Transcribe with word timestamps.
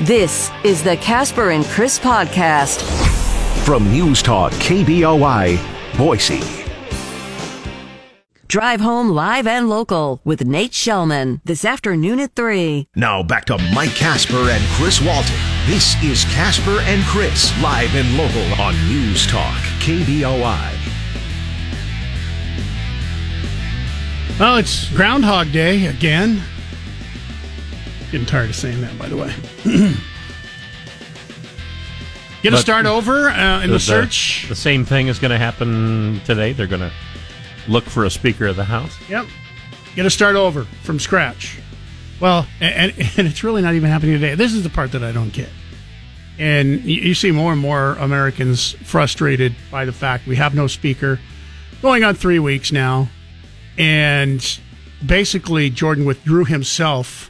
This 0.00 0.50
is 0.64 0.82
the 0.82 0.96
Casper 0.96 1.50
and 1.50 1.64
Chris 1.64 1.98
podcast 1.98 2.82
from 3.64 3.90
News 3.90 4.22
Talk 4.22 4.52
KBOI, 4.52 5.58
Boise. 5.96 6.42
Drive 8.46 8.80
home 8.80 9.08
live 9.08 9.46
and 9.46 9.68
local 9.68 10.20
with 10.22 10.44
Nate 10.44 10.72
Shellman 10.72 11.40
this 11.44 11.64
afternoon 11.64 12.20
at 12.20 12.34
3. 12.34 12.88
Now 12.94 13.22
back 13.22 13.46
to 13.46 13.58
Mike 13.74 13.94
Casper 13.94 14.50
and 14.50 14.62
Chris 14.74 15.00
Walton. 15.00 15.34
This 15.66 16.00
is 16.04 16.24
Casper 16.26 16.78
and 16.82 17.02
Chris, 17.04 17.50
live 17.62 17.94
and 17.96 18.16
local 18.16 18.60
on 18.60 18.74
News 18.86 19.26
Talk 19.26 19.56
KBOI. 19.80 20.72
Well, 24.38 24.56
it's 24.58 24.90
Groundhog 24.90 25.50
Day 25.50 25.86
again. 25.86 26.42
Getting 28.14 28.28
tired 28.28 28.50
of 28.50 28.54
saying 28.54 28.80
that, 28.82 28.96
by 28.96 29.08
the 29.08 29.16
way. 29.16 29.34
Get 32.42 32.50
to 32.50 32.58
start 32.58 32.86
over 32.86 33.28
uh, 33.28 33.60
in 33.60 33.70
the, 33.70 33.74
the 33.74 33.80
search. 33.80 34.46
The 34.48 34.54
same 34.54 34.84
thing 34.84 35.08
is 35.08 35.18
going 35.18 35.32
to 35.32 35.38
happen 35.38 36.20
today. 36.24 36.52
They're 36.52 36.68
going 36.68 36.82
to 36.82 36.92
look 37.66 37.82
for 37.82 38.04
a 38.04 38.10
Speaker 38.10 38.46
of 38.46 38.54
the 38.54 38.62
House. 38.62 38.96
Yep. 39.08 39.26
Get 39.96 40.04
to 40.04 40.10
start 40.10 40.36
over 40.36 40.62
from 40.84 41.00
scratch. 41.00 41.58
Well, 42.20 42.46
and, 42.60 42.92
and 43.16 43.26
it's 43.26 43.42
really 43.42 43.62
not 43.62 43.74
even 43.74 43.90
happening 43.90 44.12
today. 44.12 44.36
This 44.36 44.52
is 44.52 44.62
the 44.62 44.70
part 44.70 44.92
that 44.92 45.02
I 45.02 45.10
don't 45.10 45.32
get. 45.32 45.50
And 46.38 46.84
you 46.84 47.14
see 47.14 47.32
more 47.32 47.50
and 47.50 47.60
more 47.60 47.94
Americans 47.96 48.74
frustrated 48.84 49.56
by 49.72 49.86
the 49.86 49.92
fact 49.92 50.28
we 50.28 50.36
have 50.36 50.54
no 50.54 50.68
speaker 50.68 51.18
going 51.82 52.04
on 52.04 52.14
three 52.14 52.38
weeks 52.38 52.70
now 52.70 53.08
and 53.76 54.60
basically 55.04 55.68
Jordan 55.68 56.04
withdrew 56.04 56.44
himself 56.44 57.28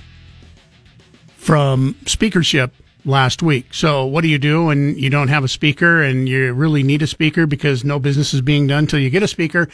from 1.45 1.95
speakership 2.07 2.73
last 3.05 3.43
week. 3.43 3.75
So 3.75 4.07
what 4.07 4.23
do 4.23 4.29
you 4.29 4.39
do 4.39 4.65
when 4.65 4.97
you 4.97 5.11
don't 5.11 5.29
have 5.29 5.45
a 5.45 5.48
speaker 5.48 6.03
and 6.03 6.27
you 6.27 6.55
really 6.55 6.83
need 6.83 7.03
a 7.03 7.06
speaker 7.06 7.47
because 7.47 7.84
no 7.84 7.98
business 7.98 8.33
is 8.33 8.41
being 8.41 8.67
done 8.67 8.84
until 8.84 8.98
you 8.98 9.11
get 9.11 9.23
a 9.23 9.28
speaker? 9.28 9.69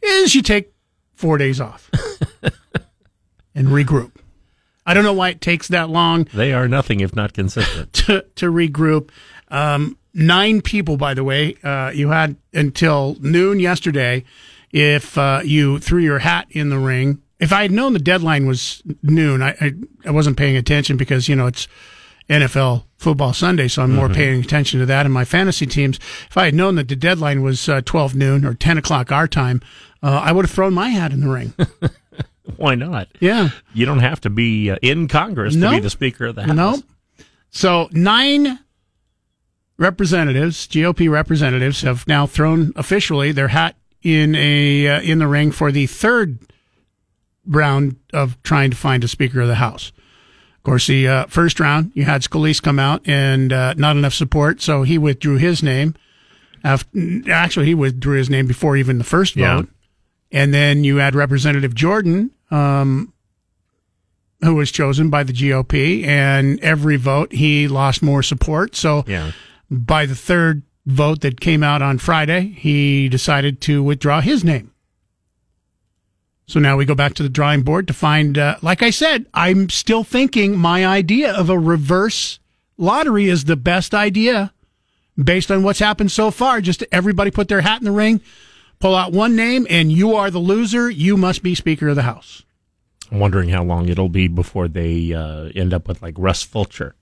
Is 0.00 0.36
you 0.36 0.42
take 0.42 0.72
four 1.16 1.36
days 1.36 1.60
off 1.60 1.90
and 3.54 3.66
regroup. 3.66 4.12
I 4.86 4.94
don't 4.94 5.02
know 5.02 5.12
why 5.12 5.30
it 5.30 5.40
takes 5.40 5.66
that 5.68 5.90
long. 5.90 6.28
They 6.32 6.52
are 6.52 6.68
nothing 6.68 7.00
if 7.00 7.14
not 7.14 7.32
consistent. 7.32 7.92
to, 7.94 8.24
to 8.36 8.46
regroup. 8.46 9.10
Um, 9.48 9.98
nine 10.14 10.62
people, 10.62 10.96
by 10.96 11.14
the 11.14 11.24
way, 11.24 11.56
uh, 11.64 11.90
you 11.90 12.10
had 12.10 12.36
until 12.54 13.16
noon 13.20 13.58
yesterday 13.58 14.22
if 14.70 15.18
uh, 15.18 15.40
you 15.44 15.80
threw 15.80 16.00
your 16.00 16.20
hat 16.20 16.46
in 16.50 16.68
the 16.68 16.78
ring. 16.78 17.20
If 17.40 17.52
I 17.52 17.62
had 17.62 17.70
known 17.70 17.92
the 17.92 17.98
deadline 18.00 18.46
was 18.46 18.82
noon, 19.02 19.42
I, 19.42 19.50
I, 19.60 19.72
I 20.06 20.10
wasn't 20.10 20.36
paying 20.36 20.56
attention 20.56 20.96
because, 20.96 21.28
you 21.28 21.36
know, 21.36 21.46
it's 21.46 21.68
NFL 22.28 22.84
football 22.96 23.32
Sunday, 23.32 23.68
so 23.68 23.82
I'm 23.82 23.94
more 23.94 24.06
mm-hmm. 24.06 24.14
paying 24.14 24.40
attention 24.40 24.80
to 24.80 24.86
that 24.86 25.06
and 25.06 25.14
my 25.14 25.24
fantasy 25.24 25.66
teams. 25.66 25.98
If 26.28 26.36
I 26.36 26.46
had 26.46 26.54
known 26.54 26.74
that 26.74 26.88
the 26.88 26.96
deadline 26.96 27.42
was 27.42 27.68
uh, 27.68 27.80
12 27.84 28.14
noon 28.14 28.44
or 28.44 28.54
10 28.54 28.78
o'clock 28.78 29.12
our 29.12 29.28
time, 29.28 29.62
uh, 30.02 30.20
I 30.24 30.32
would 30.32 30.44
have 30.44 30.50
thrown 30.50 30.74
my 30.74 30.88
hat 30.88 31.12
in 31.12 31.20
the 31.20 31.28
ring. 31.28 31.54
Why 32.56 32.74
not? 32.74 33.08
Yeah. 33.20 33.50
You 33.72 33.86
don't 33.86 34.00
have 34.00 34.20
to 34.22 34.30
be 34.30 34.70
uh, 34.70 34.76
in 34.82 35.08
Congress 35.08 35.54
nope. 35.54 35.70
to 35.70 35.76
be 35.76 35.82
the 35.82 35.90
Speaker 35.90 36.26
of 36.26 36.34
the 36.34 36.42
House. 36.42 36.56
Nope. 36.56 36.84
So 37.50 37.88
nine 37.92 38.58
representatives, 39.78 40.66
GOP 40.66 41.10
representatives, 41.10 41.82
have 41.82 42.06
now 42.06 42.26
thrown 42.26 42.72
officially 42.76 43.32
their 43.32 43.48
hat 43.48 43.76
in 44.02 44.34
a 44.34 44.88
uh, 44.88 45.00
in 45.00 45.18
the 45.18 45.26
ring 45.26 45.50
for 45.50 45.72
the 45.72 45.86
third 45.86 46.38
round 47.48 47.96
of 48.12 48.40
trying 48.42 48.70
to 48.70 48.76
find 48.76 49.02
a 49.02 49.08
Speaker 49.08 49.40
of 49.40 49.48
the 49.48 49.56
House. 49.56 49.92
Of 50.56 50.62
course, 50.62 50.86
the 50.86 51.08
uh, 51.08 51.26
first 51.26 51.60
round 51.60 51.92
you 51.94 52.04
had 52.04 52.22
Scalise 52.22 52.62
come 52.62 52.78
out 52.78 53.08
and 53.08 53.52
uh, 53.52 53.74
not 53.74 53.96
enough 53.96 54.14
support, 54.14 54.60
so 54.60 54.82
he 54.82 54.98
withdrew 54.98 55.38
his 55.38 55.62
name. 55.62 55.94
After, 56.62 56.88
actually, 57.30 57.66
he 57.66 57.74
withdrew 57.74 58.18
his 58.18 58.28
name 58.28 58.46
before 58.46 58.76
even 58.76 58.98
the 58.98 59.04
first 59.04 59.34
vote. 59.34 59.68
Yeah. 60.30 60.40
And 60.40 60.52
then 60.52 60.84
you 60.84 60.96
had 60.96 61.14
Representative 61.14 61.74
Jordan, 61.74 62.32
um, 62.50 63.14
who 64.42 64.54
was 64.54 64.70
chosen 64.70 65.08
by 65.08 65.22
the 65.22 65.32
GOP, 65.32 66.04
and 66.04 66.60
every 66.60 66.96
vote 66.96 67.32
he 67.32 67.66
lost 67.66 68.02
more 68.02 68.22
support. 68.22 68.76
So 68.76 69.04
yeah. 69.06 69.32
by 69.70 70.04
the 70.04 70.14
third 70.14 70.62
vote 70.84 71.20
that 71.20 71.40
came 71.40 71.62
out 71.62 71.82
on 71.82 71.98
Friday, 71.98 72.54
he 72.58 73.08
decided 73.08 73.60
to 73.62 73.82
withdraw 73.82 74.20
his 74.20 74.44
name. 74.44 74.72
So 76.48 76.58
now 76.58 76.78
we 76.78 76.86
go 76.86 76.94
back 76.94 77.12
to 77.14 77.22
the 77.22 77.28
drawing 77.28 77.60
board 77.60 77.86
to 77.88 77.92
find, 77.92 78.38
uh, 78.38 78.56
like 78.62 78.82
I 78.82 78.88
said, 78.88 79.26
I'm 79.34 79.68
still 79.68 80.02
thinking 80.02 80.56
my 80.56 80.86
idea 80.86 81.30
of 81.30 81.50
a 81.50 81.58
reverse 81.58 82.38
lottery 82.78 83.28
is 83.28 83.44
the 83.44 83.54
best 83.54 83.94
idea 83.94 84.54
based 85.22 85.50
on 85.50 85.62
what's 85.62 85.78
happened 85.78 86.10
so 86.10 86.30
far. 86.30 86.62
Just 86.62 86.82
everybody 86.90 87.30
put 87.30 87.48
their 87.48 87.60
hat 87.60 87.82
in 87.82 87.84
the 87.84 87.92
ring, 87.92 88.22
pull 88.78 88.94
out 88.94 89.12
one 89.12 89.36
name, 89.36 89.66
and 89.68 89.92
you 89.92 90.14
are 90.14 90.30
the 90.30 90.38
loser. 90.38 90.88
You 90.88 91.18
must 91.18 91.42
be 91.42 91.54
Speaker 91.54 91.88
of 91.88 91.96
the 91.96 92.02
House. 92.02 92.44
I'm 93.12 93.18
wondering 93.18 93.50
how 93.50 93.62
long 93.62 93.90
it'll 93.90 94.08
be 94.08 94.26
before 94.26 94.68
they 94.68 95.12
uh, 95.12 95.50
end 95.54 95.74
up 95.74 95.86
with 95.86 96.00
like 96.00 96.14
Russ 96.16 96.42
Fulcher. 96.42 96.94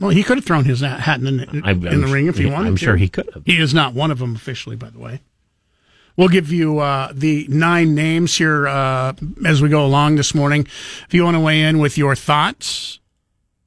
Well, 0.00 0.10
he 0.10 0.24
could 0.24 0.38
have 0.38 0.44
thrown 0.44 0.64
his 0.64 0.80
hat 0.80 1.20
in 1.20 1.36
the, 1.36 1.48
in 1.50 2.00
the 2.00 2.08
ring 2.08 2.26
if 2.26 2.38
he 2.38 2.46
wanted 2.46 2.68
I'm 2.68 2.76
to. 2.76 2.84
sure 2.84 2.96
he 2.96 3.08
could 3.08 3.30
have. 3.34 3.44
He 3.46 3.60
is 3.60 3.72
not 3.72 3.94
one 3.94 4.10
of 4.10 4.18
them 4.18 4.34
officially, 4.34 4.74
by 4.74 4.90
the 4.90 4.98
way. 4.98 5.20
We'll 6.18 6.28
give 6.28 6.52
you 6.52 6.80
uh, 6.80 7.12
the 7.14 7.46
nine 7.48 7.94
names 7.94 8.36
here 8.36 8.66
uh, 8.66 9.12
as 9.46 9.62
we 9.62 9.68
go 9.68 9.86
along 9.86 10.16
this 10.16 10.34
morning. 10.34 10.66
If 11.06 11.14
you 11.14 11.22
want 11.22 11.36
to 11.36 11.40
weigh 11.40 11.62
in 11.62 11.78
with 11.78 11.96
your 11.96 12.16
thoughts 12.16 12.98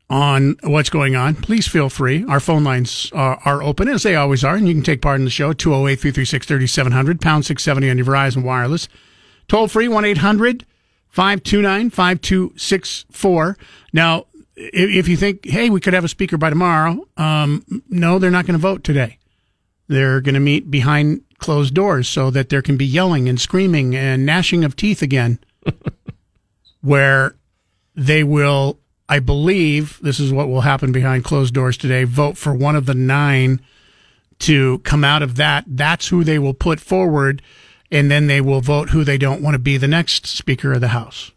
on 0.10 0.58
what's 0.62 0.90
going 0.90 1.16
on, 1.16 1.36
please 1.36 1.66
feel 1.70 1.88
free. 1.88 2.26
Our 2.28 2.42
phone 2.42 2.66
lines 2.66 3.10
are, 3.14 3.40
are 3.46 3.64
open, 3.64 3.88
as 3.88 4.04
they 4.04 4.18
always 4.18 4.44
are, 4.44 4.56
and 4.56 4.68
you 4.68 4.74
can 4.74 4.84
take 4.84 5.02
part 5.02 5.18
in 5.18 5.24
the 5.24 5.32
show 5.32 5.54
208 5.54 5.96
336 5.96 6.46
3700, 6.46 7.22
pound 7.22 7.46
670 7.46 7.90
on 7.90 7.98
your 7.98 8.06
Verizon 8.06 8.44
Wireless. 8.44 8.90
Toll 9.48 9.70
free 9.70 9.88
1 9.88 10.04
800 10.04 10.66
529 11.08 11.90
5264. 11.90 13.58
Now, 13.94 14.26
if 14.58 15.08
you 15.08 15.16
think, 15.16 15.46
hey, 15.46 15.70
we 15.70 15.80
could 15.80 15.94
have 15.94 16.04
a 16.04 16.10
speaker 16.10 16.38
by 16.38 16.50
tomorrow, 16.50 17.08
um, 17.16 17.64
no, 17.88 18.20
they're 18.20 18.30
not 18.30 18.46
going 18.46 18.60
to 18.60 18.62
vote 18.62 18.84
today. 18.84 19.20
They're 19.88 20.20
going 20.20 20.36
to 20.36 20.42
meet 20.42 20.70
behind 20.70 21.24
closed 21.42 21.74
doors 21.74 22.08
so 22.08 22.30
that 22.32 22.48
there 22.48 22.62
can 22.62 22.78
be 22.78 22.86
yelling 22.86 23.28
and 23.28 23.42
screaming 23.42 23.96
and 23.96 24.26
gnashing 24.26 24.64
of 24.64 24.76
teeth 24.76 25.02
again, 25.02 25.40
where 26.82 27.36
they 27.96 28.24
will, 28.24 28.80
I 29.10 29.20
believe, 29.20 30.00
this 30.02 30.20
is 30.20 30.32
what 30.32 30.48
will 30.48 30.62
happen 30.62 30.94
behind 30.94 31.26
closed 31.26 31.54
doors 31.54 31.78
today, 31.78 32.06
vote 32.06 32.38
for 32.38 32.54
one 32.54 32.78
of 32.78 32.86
the 32.86 32.94
nine 32.94 33.60
to 34.40 34.80
come 34.80 35.04
out 35.04 35.22
of 35.22 35.36
that. 35.36 35.66
That's 35.68 36.08
who 36.08 36.24
they 36.24 36.40
will 36.40 36.54
put 36.54 36.80
forward, 36.80 37.42
and 37.92 38.10
then 38.10 38.28
they 38.28 38.40
will 38.40 38.62
vote 38.62 38.92
who 38.92 39.04
they 39.04 39.18
don't 39.18 39.42
want 39.42 39.56
to 39.56 39.60
be 39.60 39.78
the 39.78 39.88
next 39.88 40.26
Speaker 40.26 40.72
of 40.72 40.82
the 40.82 40.90
House. 40.90 41.32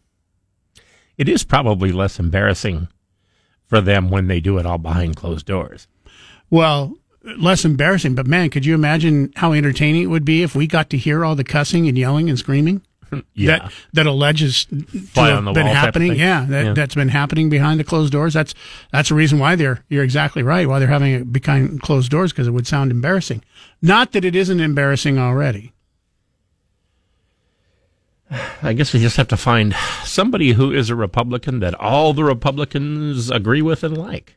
It 1.17 1.29
is 1.29 1.45
probably 1.45 1.93
less 1.93 2.19
embarrassing 2.19 2.89
for 3.67 3.81
them 3.81 4.11
when 4.11 4.27
they 4.27 4.41
do 4.41 4.59
it 4.59 4.67
all 4.67 4.79
behind 4.79 5.17
closed 5.17 5.47
doors. 5.47 5.87
Well, 6.51 6.97
less 7.39 7.65
embarrassing, 7.65 8.15
but 8.15 8.27
man, 8.27 8.51
could 8.51 8.67
you 8.67 8.75
imagine 8.75 9.33
how 9.37 9.53
entertaining 9.53 10.03
it 10.03 10.07
would 10.07 10.25
be 10.25 10.43
if 10.43 10.55
we 10.55 10.67
got 10.67 10.91
to 10.91 10.99
hear 10.99 11.25
all 11.25 11.35
the 11.35 11.45
cussing 11.45 11.89
and 11.89 11.97
yelling 11.97 12.29
and 12.29 12.39
screaming? 12.39 12.83
yeah. 13.35 13.59
That 13.59 13.73
that 13.93 14.07
alleges 14.07 14.65
to 14.67 15.21
have 15.21 15.55
been 15.55 15.67
happening. 15.67 16.17
Yeah, 16.17 16.47
that, 16.49 16.65
yeah. 16.65 16.73
that's 16.73 16.95
been 16.95 17.09
happening 17.09 17.49
behind 17.51 17.81
the 17.81 17.85
closed 17.85 18.13
doors. 18.13 18.35
That's 18.35 18.55
that's 18.93 19.09
the 19.09 19.15
reason 19.15 19.39
why 19.39 19.57
they're. 19.57 19.85
You're 19.89 20.05
exactly 20.05 20.43
right. 20.43 20.69
Why 20.69 20.79
they're 20.79 20.89
having 20.89 21.13
it 21.13 21.33
behind 21.33 21.83
closed 21.83 22.11
doors 22.11 22.33
because 22.33 22.47
it 22.47 22.53
would 22.53 22.67
sound 22.67 22.91
embarrassing. 22.91 23.43
Not 23.83 24.13
that 24.13 24.25
it 24.25 24.35
isn't 24.35 24.61
embarrassing 24.61 25.19
already. 25.19 25.73
I 28.63 28.73
guess 28.73 28.93
we 28.93 29.01
just 29.01 29.17
have 29.17 29.29
to 29.29 29.37
find 29.37 29.75
somebody 30.05 30.53
who 30.53 30.73
is 30.73 30.91
a 30.91 30.97
Republican 30.97 31.61
that 31.61 31.75
all 31.75 32.13
the 32.13 32.25
Republicans 32.25 33.31
agree 33.31 33.63
with 33.63 33.85
and 33.85 33.97
like. 33.97 34.37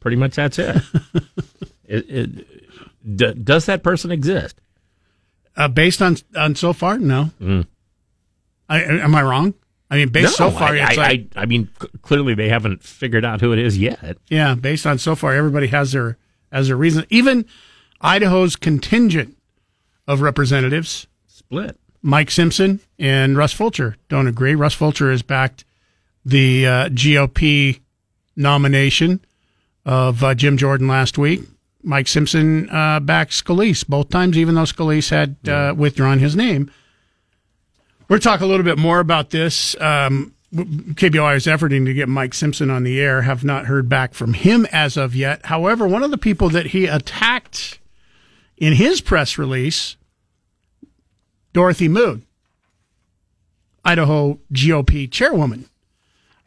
Pretty 0.00 0.16
much 0.16 0.36
that's 0.36 0.58
it. 0.58 0.76
it, 1.88 2.08
it 2.08 3.16
d- 3.16 3.34
does 3.34 3.66
that 3.66 3.82
person 3.82 4.10
exist? 4.10 4.60
Uh, 5.56 5.68
based 5.68 6.00
on 6.00 6.16
on 6.36 6.54
so 6.54 6.72
far, 6.72 6.98
no. 6.98 7.30
Mm. 7.40 7.66
I, 8.68 8.82
am 8.82 9.14
I 9.14 9.22
wrong? 9.22 9.54
I 9.90 9.96
mean, 9.96 10.10
based 10.10 10.38
no, 10.38 10.50
so 10.50 10.56
far, 10.56 10.74
I, 10.74 10.80
I, 10.80 10.94
like, 10.94 11.26
I, 11.34 11.42
I, 11.42 11.46
mean, 11.46 11.70
c- 11.80 11.88
clearly 12.02 12.34
they 12.34 12.50
haven't 12.50 12.82
figured 12.82 13.24
out 13.24 13.40
who 13.40 13.52
it 13.52 13.58
is 13.58 13.78
yet. 13.78 14.18
Yeah, 14.28 14.54
based 14.54 14.86
on 14.86 14.98
so 14.98 15.14
far, 15.14 15.34
everybody 15.34 15.68
has 15.68 15.92
their 15.92 16.18
has 16.52 16.68
their 16.68 16.76
reason. 16.76 17.06
Even 17.08 17.46
Idaho's 18.00 18.54
contingent 18.54 19.36
of 20.06 20.20
representatives 20.20 21.06
split. 21.26 21.78
Mike 22.02 22.30
Simpson 22.30 22.80
and 22.98 23.36
Russ 23.36 23.52
Fulcher 23.52 23.96
don't 24.08 24.28
agree. 24.28 24.54
Russ 24.54 24.74
Fulcher 24.74 25.10
has 25.10 25.22
backed 25.22 25.64
the 26.24 26.66
uh, 26.66 26.88
GOP 26.90 27.80
nomination 28.36 29.24
of 29.84 30.22
uh, 30.22 30.34
Jim 30.34 30.56
Jordan 30.56 30.86
last 30.86 31.18
week. 31.18 31.40
Mike 31.82 32.08
Simpson 32.08 32.68
uh, 32.70 33.00
backed 33.00 33.32
Scalise 33.32 33.86
both 33.86 34.08
times, 34.08 34.36
even 34.36 34.54
though 34.54 34.62
Scalise 34.62 35.10
had 35.10 35.36
uh, 35.48 35.74
withdrawn 35.76 36.18
his 36.18 36.34
name. 36.34 36.70
We're 38.08 38.18
talking 38.18 38.46
a 38.46 38.48
little 38.48 38.64
bit 38.64 38.78
more 38.78 39.00
about 39.00 39.30
this. 39.30 39.76
Um, 39.80 40.34
KBOI 40.52 41.36
is 41.36 41.46
efforting 41.46 41.84
to 41.84 41.92
get 41.92 42.08
Mike 42.08 42.32
Simpson 42.32 42.70
on 42.70 42.82
the 42.82 43.00
air. 43.00 43.22
Have 43.22 43.44
not 43.44 43.66
heard 43.66 43.88
back 43.88 44.14
from 44.14 44.32
him 44.32 44.66
as 44.72 44.96
of 44.96 45.14
yet. 45.14 45.44
However, 45.46 45.86
one 45.86 46.02
of 46.02 46.10
the 46.10 46.18
people 46.18 46.48
that 46.50 46.66
he 46.66 46.86
attacked 46.86 47.78
in 48.56 48.72
his 48.72 49.00
press 49.00 49.36
release, 49.36 49.96
Dorothy 51.52 51.88
Moon, 51.88 52.24
Idaho 53.84 54.38
GOP 54.52 55.10
chairwoman, 55.10 55.68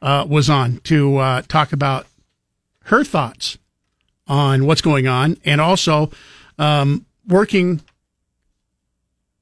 uh, 0.02 0.26
was 0.28 0.50
on 0.50 0.78
to 0.86 1.18
uh, 1.18 1.42
talk 1.44 1.72
about 1.72 2.08
her 2.86 3.04
thoughts 3.04 3.60
on 4.28 4.66
what's 4.66 4.82
going 4.82 5.08
on 5.08 5.38
and 5.44 5.60
also 5.60 6.12
um, 6.58 7.06
working 7.28 7.82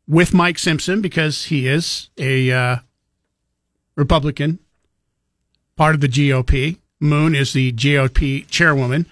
with 0.07 0.33
Mike 0.33 0.57
Simpson 0.57 1.01
because 1.01 1.45
he 1.45 1.67
is 1.67 2.09
a 2.17 2.51
uh, 2.51 2.77
Republican, 3.95 4.59
part 5.75 5.95
of 5.95 6.01
the 6.01 6.07
GOP. 6.07 6.77
Moon 6.99 7.35
is 7.35 7.53
the 7.53 7.71
GOP 7.73 8.47
chairwoman. 8.47 9.05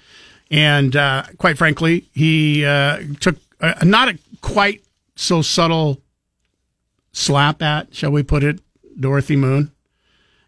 And 0.49 0.95
uh, 0.95 1.23
quite 1.37 1.57
frankly, 1.57 2.09
he 2.13 2.65
uh, 2.65 2.99
took 3.19 3.37
a, 3.59 3.85
not 3.85 4.09
a 4.09 4.17
quite 4.41 4.83
so 5.15 5.41
subtle 5.41 6.01
slap 7.11 7.61
at, 7.61 7.93
shall 7.93 8.11
we 8.11 8.23
put 8.23 8.43
it, 8.43 8.59
Dorothy 8.99 9.35
Moon 9.35 9.71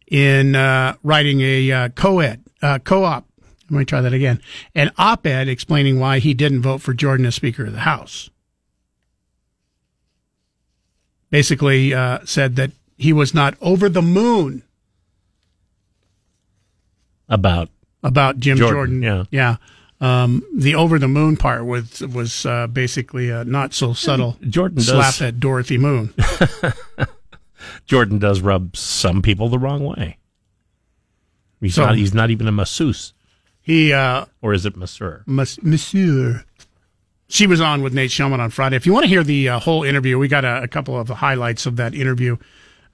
in 0.09 0.55
uh, 0.55 0.95
writing 1.03 1.41
a 1.41 1.71
uh, 1.71 1.89
co-ed, 1.89 2.43
uh, 2.61 2.79
co-op. 2.79 3.25
Let 3.69 3.77
me 3.79 3.85
try 3.85 4.01
that 4.01 4.13
again. 4.13 4.41
An 4.73 4.91
op-ed 4.97 5.47
explaining 5.47 5.99
why 5.99 6.19
he 6.19 6.33
didn't 6.33 6.61
vote 6.61 6.81
for 6.81 6.93
Jordan 6.93 7.25
as 7.25 7.35
Speaker 7.35 7.65
of 7.65 7.73
the 7.73 7.79
House. 7.81 8.29
Basically 11.29 11.93
uh, 11.93 12.19
said 12.25 12.55
that 12.55 12.71
he 12.97 13.13
was 13.13 13.33
not 13.33 13.55
over 13.61 13.87
the 13.87 14.01
moon 14.01 14.63
About 17.27 17.69
about 18.01 18.39
Jim 18.39 18.57
Jordan, 18.57 19.01
Jordan. 19.01 19.29
yeah. 19.31 19.55
yeah. 20.01 20.23
Um, 20.23 20.43
the 20.55 20.73
over 20.75 20.97
the 20.97 21.07
moon 21.09 21.35
part 21.37 21.65
was 21.65 21.99
was 22.01 22.45
uh, 22.45 22.65
basically 22.67 23.29
a 23.29 23.43
not 23.43 23.73
so 23.73 23.93
subtle 23.93 24.37
Jordan 24.47 24.79
slap 24.81 25.13
does 25.15 25.21
at 25.21 25.39
Dorothy 25.39 25.77
Moon. 25.77 26.13
Jordan 27.85 28.17
does 28.17 28.39
rub 28.41 28.75
some 28.77 29.21
people 29.21 29.49
the 29.49 29.59
wrong 29.59 29.83
way. 29.85 30.17
He's 31.61 31.75
So- 31.75 31.85
not 31.85 31.97
he's 31.97 32.13
not 32.13 32.29
even 32.31 32.47
a 32.47 32.51
masseuse. 32.53 33.13
He 33.69 33.93
uh, 33.93 34.25
Or 34.41 34.53
is 34.53 34.65
it 34.65 34.75
masseur? 34.75 35.23
Mas- 35.27 35.61
Monsieur. 35.61 36.43
She 37.27 37.45
was 37.45 37.61
on 37.61 37.83
with 37.83 37.93
Nate 37.93 38.09
Shellman 38.09 38.39
on 38.39 38.49
Friday. 38.49 38.75
If 38.75 38.87
you 38.87 38.93
want 38.93 39.03
to 39.03 39.07
hear 39.07 39.23
the 39.23 39.49
uh, 39.49 39.59
whole 39.59 39.83
interview, 39.83 40.17
we 40.17 40.27
got 40.27 40.43
a, 40.43 40.63
a 40.63 40.67
couple 40.67 40.99
of 40.99 41.05
the 41.05 41.13
highlights 41.13 41.67
of 41.67 41.75
that 41.75 41.93
interview 41.93 42.37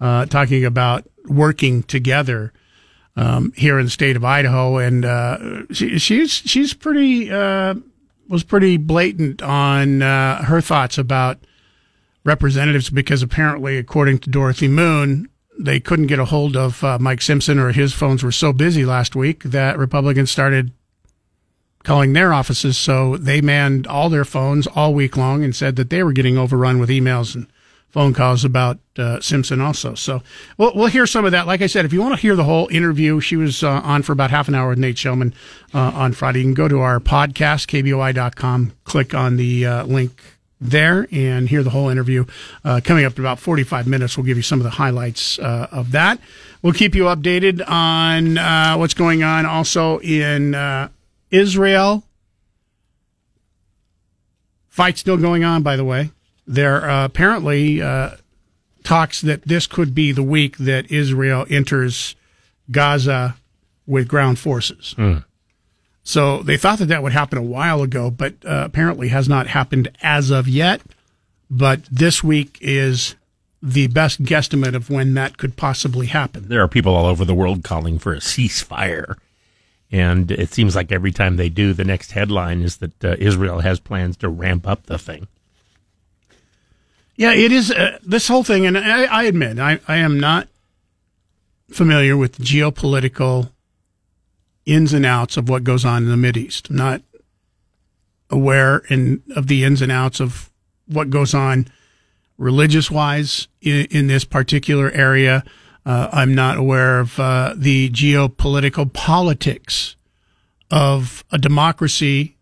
uh, 0.01 0.25
talking 0.25 0.65
about 0.65 1.07
working 1.29 1.81
together 1.83 2.51
um, 3.15 3.53
here 3.55 3.79
in 3.79 3.85
the 3.85 3.89
state 3.89 4.17
of 4.17 4.25
Idaho, 4.25 4.77
and 4.77 5.05
uh, 5.05 5.63
she, 5.71 5.97
she's 5.97 6.33
she's 6.33 6.73
pretty 6.73 7.31
uh, 7.31 7.75
was 8.27 8.43
pretty 8.43 8.75
blatant 8.75 9.41
on 9.41 10.01
uh, 10.01 10.43
her 10.43 10.59
thoughts 10.59 10.97
about 10.97 11.37
representatives 12.25 12.89
because 12.89 13.23
apparently, 13.23 13.77
according 13.77 14.19
to 14.19 14.29
Dorothy 14.29 14.67
Moon, 14.67 15.29
they 15.57 15.79
couldn't 15.79 16.07
get 16.07 16.19
a 16.19 16.25
hold 16.25 16.55
of 16.55 16.83
uh, 16.83 16.97
Mike 16.99 17.21
Simpson 17.21 17.59
or 17.59 17.71
his 17.71 17.93
phones 17.93 18.23
were 18.23 18.31
so 18.31 18.53
busy 18.53 18.85
last 18.85 19.15
week 19.15 19.43
that 19.43 19.77
Republicans 19.77 20.31
started 20.31 20.71
calling 21.83 22.13
their 22.13 22.33
offices. 22.33 22.77
So 22.77 23.15
they 23.17 23.41
manned 23.41 23.87
all 23.87 24.09
their 24.09 24.25
phones 24.25 24.67
all 24.67 24.93
week 24.93 25.15
long 25.15 25.43
and 25.43 25.55
said 25.55 25.75
that 25.77 25.89
they 25.89 26.03
were 26.03 26.11
getting 26.11 26.37
overrun 26.37 26.79
with 26.79 26.89
emails 26.89 27.35
and 27.35 27.47
phone 27.89 28.13
calls 28.13 28.43
about 28.43 28.79
uh, 28.97 29.21
Simpson 29.21 29.61
also. 29.61 29.95
So 29.95 30.21
we'll, 30.57 30.73
we'll 30.75 30.87
hear 30.87 31.07
some 31.07 31.23
of 31.23 31.31
that. 31.31 31.47
Like 31.47 31.61
I 31.61 31.67
said, 31.67 31.85
if 31.85 31.93
you 31.93 32.01
want 32.01 32.15
to 32.15 32.21
hear 32.21 32.35
the 32.35 32.43
whole 32.43 32.67
interview, 32.67 33.21
she 33.21 33.37
was 33.37 33.63
uh, 33.63 33.69
on 33.69 34.01
for 34.01 34.11
about 34.11 34.31
half 34.31 34.49
an 34.49 34.55
hour 34.55 34.69
with 34.69 34.79
Nate 34.79 34.97
Shellman 34.97 35.33
uh, 35.73 35.91
on 35.95 36.11
Friday. 36.11 36.39
You 36.39 36.45
can 36.45 36.53
go 36.55 36.67
to 36.67 36.81
our 36.81 36.99
podcast, 36.99 37.67
kboi.com, 37.67 38.73
click 38.83 39.13
on 39.13 39.37
the 39.37 39.65
uh, 39.65 39.83
link 39.85 40.34
there 40.59 41.07
and 41.11 41.49
hear 41.49 41.63
the 41.63 41.69
whole 41.69 41.89
interview. 41.89 42.25
Uh, 42.63 42.81
coming 42.83 43.05
up 43.05 43.17
in 43.17 43.23
about 43.23 43.39
45 43.39 43.87
minutes, 43.87 44.17
we'll 44.17 44.25
give 44.25 44.37
you 44.37 44.43
some 44.43 44.59
of 44.59 44.63
the 44.63 44.71
highlights 44.71 45.37
uh, 45.39 45.67
of 45.71 45.91
that. 45.91 46.19
We'll 46.61 46.73
keep 46.73 46.95
you 46.95 47.03
updated 47.03 47.67
on 47.67 48.37
uh, 48.37 48.75
what's 48.77 48.93
going 48.93 49.23
on 49.23 49.45
also 49.45 49.99
in 49.99 50.55
uh, 50.55 50.89
Israel. 51.29 52.03
Fight 54.69 54.97
still 54.97 55.17
going 55.17 55.43
on, 55.43 55.63
by 55.63 55.75
the 55.75 55.85
way. 55.85 56.11
There 56.47 56.81
are 56.81 57.05
apparently 57.05 57.81
uh, 57.81 58.11
talks 58.83 59.21
that 59.21 59.43
this 59.43 59.67
could 59.67 59.95
be 59.95 60.11
the 60.11 60.23
week 60.23 60.57
that 60.57 60.91
Israel 60.91 61.45
enters 61.49 62.15
Gaza 62.71 63.35
with 63.85 64.07
ground 64.07 64.39
forces. 64.39 64.95
So 66.07 66.43
they 66.43 66.55
thought 66.55 66.77
that 66.79 66.85
that 66.85 67.01
would 67.01 67.13
happen 67.13 67.39
a 67.39 67.41
while 67.41 67.81
ago, 67.81 68.11
but 68.11 68.35
uh, 68.45 68.61
apparently 68.63 69.07
has 69.09 69.27
not 69.27 69.47
happened 69.47 69.89
as 70.03 70.29
of 70.29 70.47
yet. 70.47 70.81
But 71.49 71.83
this 71.91 72.23
week 72.23 72.59
is 72.61 73.15
the 73.61 73.87
best 73.87 74.21
guesstimate 74.21 74.75
of 74.75 74.91
when 74.91 75.15
that 75.15 75.39
could 75.39 75.57
possibly 75.57 76.05
happen. 76.05 76.47
There 76.47 76.61
are 76.61 76.67
people 76.67 76.95
all 76.95 77.07
over 77.07 77.25
the 77.25 77.33
world 77.33 77.63
calling 77.63 77.97
for 77.97 78.13
a 78.13 78.19
ceasefire. 78.19 79.17
And 79.91 80.29
it 80.29 80.53
seems 80.53 80.75
like 80.75 80.91
every 80.91 81.11
time 81.11 81.37
they 81.37 81.49
do, 81.49 81.73
the 81.73 81.83
next 81.83 82.11
headline 82.11 82.61
is 82.61 82.77
that 82.77 83.03
uh, 83.03 83.15
Israel 83.17 83.61
has 83.61 83.79
plans 83.79 84.15
to 84.17 84.29
ramp 84.29 84.67
up 84.67 84.83
the 84.83 84.99
thing. 84.99 85.27
Yeah, 87.15 87.33
it 87.33 87.51
is 87.51 87.71
uh, 87.71 87.97
this 88.03 88.27
whole 88.27 88.43
thing, 88.43 88.65
and 88.65 88.77
I, 88.77 89.05
I 89.05 89.23
admit 89.23 89.57
I, 89.57 89.79
I 89.87 89.97
am 89.97 90.19
not 90.19 90.49
familiar 91.71 92.17
with 92.17 92.37
geopolitical 92.37 93.51
ins 94.65 94.93
and 94.93 95.05
outs 95.05 95.37
of 95.37 95.49
what 95.49 95.63
goes 95.63 95.85
on 95.85 96.09
in 96.09 96.21
the 96.21 96.39
East. 96.39 96.69
I'm 96.69 96.75
not 96.75 97.01
aware 98.29 98.79
in 98.89 99.21
of 99.35 99.47
the 99.47 99.63
ins 99.63 99.81
and 99.81 99.91
outs 99.91 100.19
of 100.19 100.51
what 100.87 101.09
goes 101.09 101.33
on 101.33 101.67
religious 102.37 102.91
wise 102.91 103.47
in, 103.61 103.85
in 103.91 104.07
this 104.07 104.25
particular 104.25 104.91
area. 104.91 105.43
Uh, 105.85 106.09
I'm 106.11 106.33
not 106.33 106.57
aware 106.57 106.99
of 106.99 107.19
uh, 107.19 107.53
the 107.55 107.89
geopolitical 107.91 108.91
politics 108.91 109.95
of 110.71 111.23
a 111.31 111.37
democracy, 111.37 112.35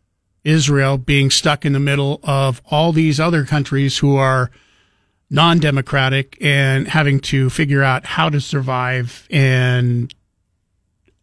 Israel, 0.44 0.98
being 0.98 1.30
stuck 1.30 1.66
in 1.66 1.74
the 1.74 1.80
middle 1.80 2.22
of 2.24 2.62
all 2.72 2.94
these 2.94 3.20
other 3.20 3.46
countries 3.46 3.98
who 3.98 4.16
are 4.16 4.50
non 5.30 5.60
democratic 5.60 6.38
and 6.40 6.88
having 6.88 7.20
to 7.20 7.50
figure 7.50 7.84
out 7.84 8.06
how 8.06 8.30
to 8.30 8.40
survive 8.40 9.28
and 9.30 10.14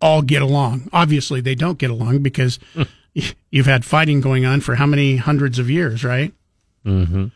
all 0.01 0.23
get 0.23 0.43
along. 0.43 0.89
Obviously, 0.93 1.41
they 1.41 1.55
don't 1.55 1.79
get 1.79 1.91
along 1.91 2.19
because 2.21 2.59
you've 3.51 3.67
had 3.67 3.85
fighting 3.85 4.21
going 4.21 4.45
on 4.47 4.61
for 4.61 4.77
how 4.77 4.87
many 4.87 5.17
hundreds 5.17 5.59
of 5.59 5.69
years, 5.71 6.05
right? 6.05 6.33
Mm-hmm. 6.85 7.27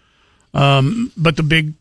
Um, 0.56 1.12
but 1.16 1.36
the 1.36 1.42
big, 1.42 1.74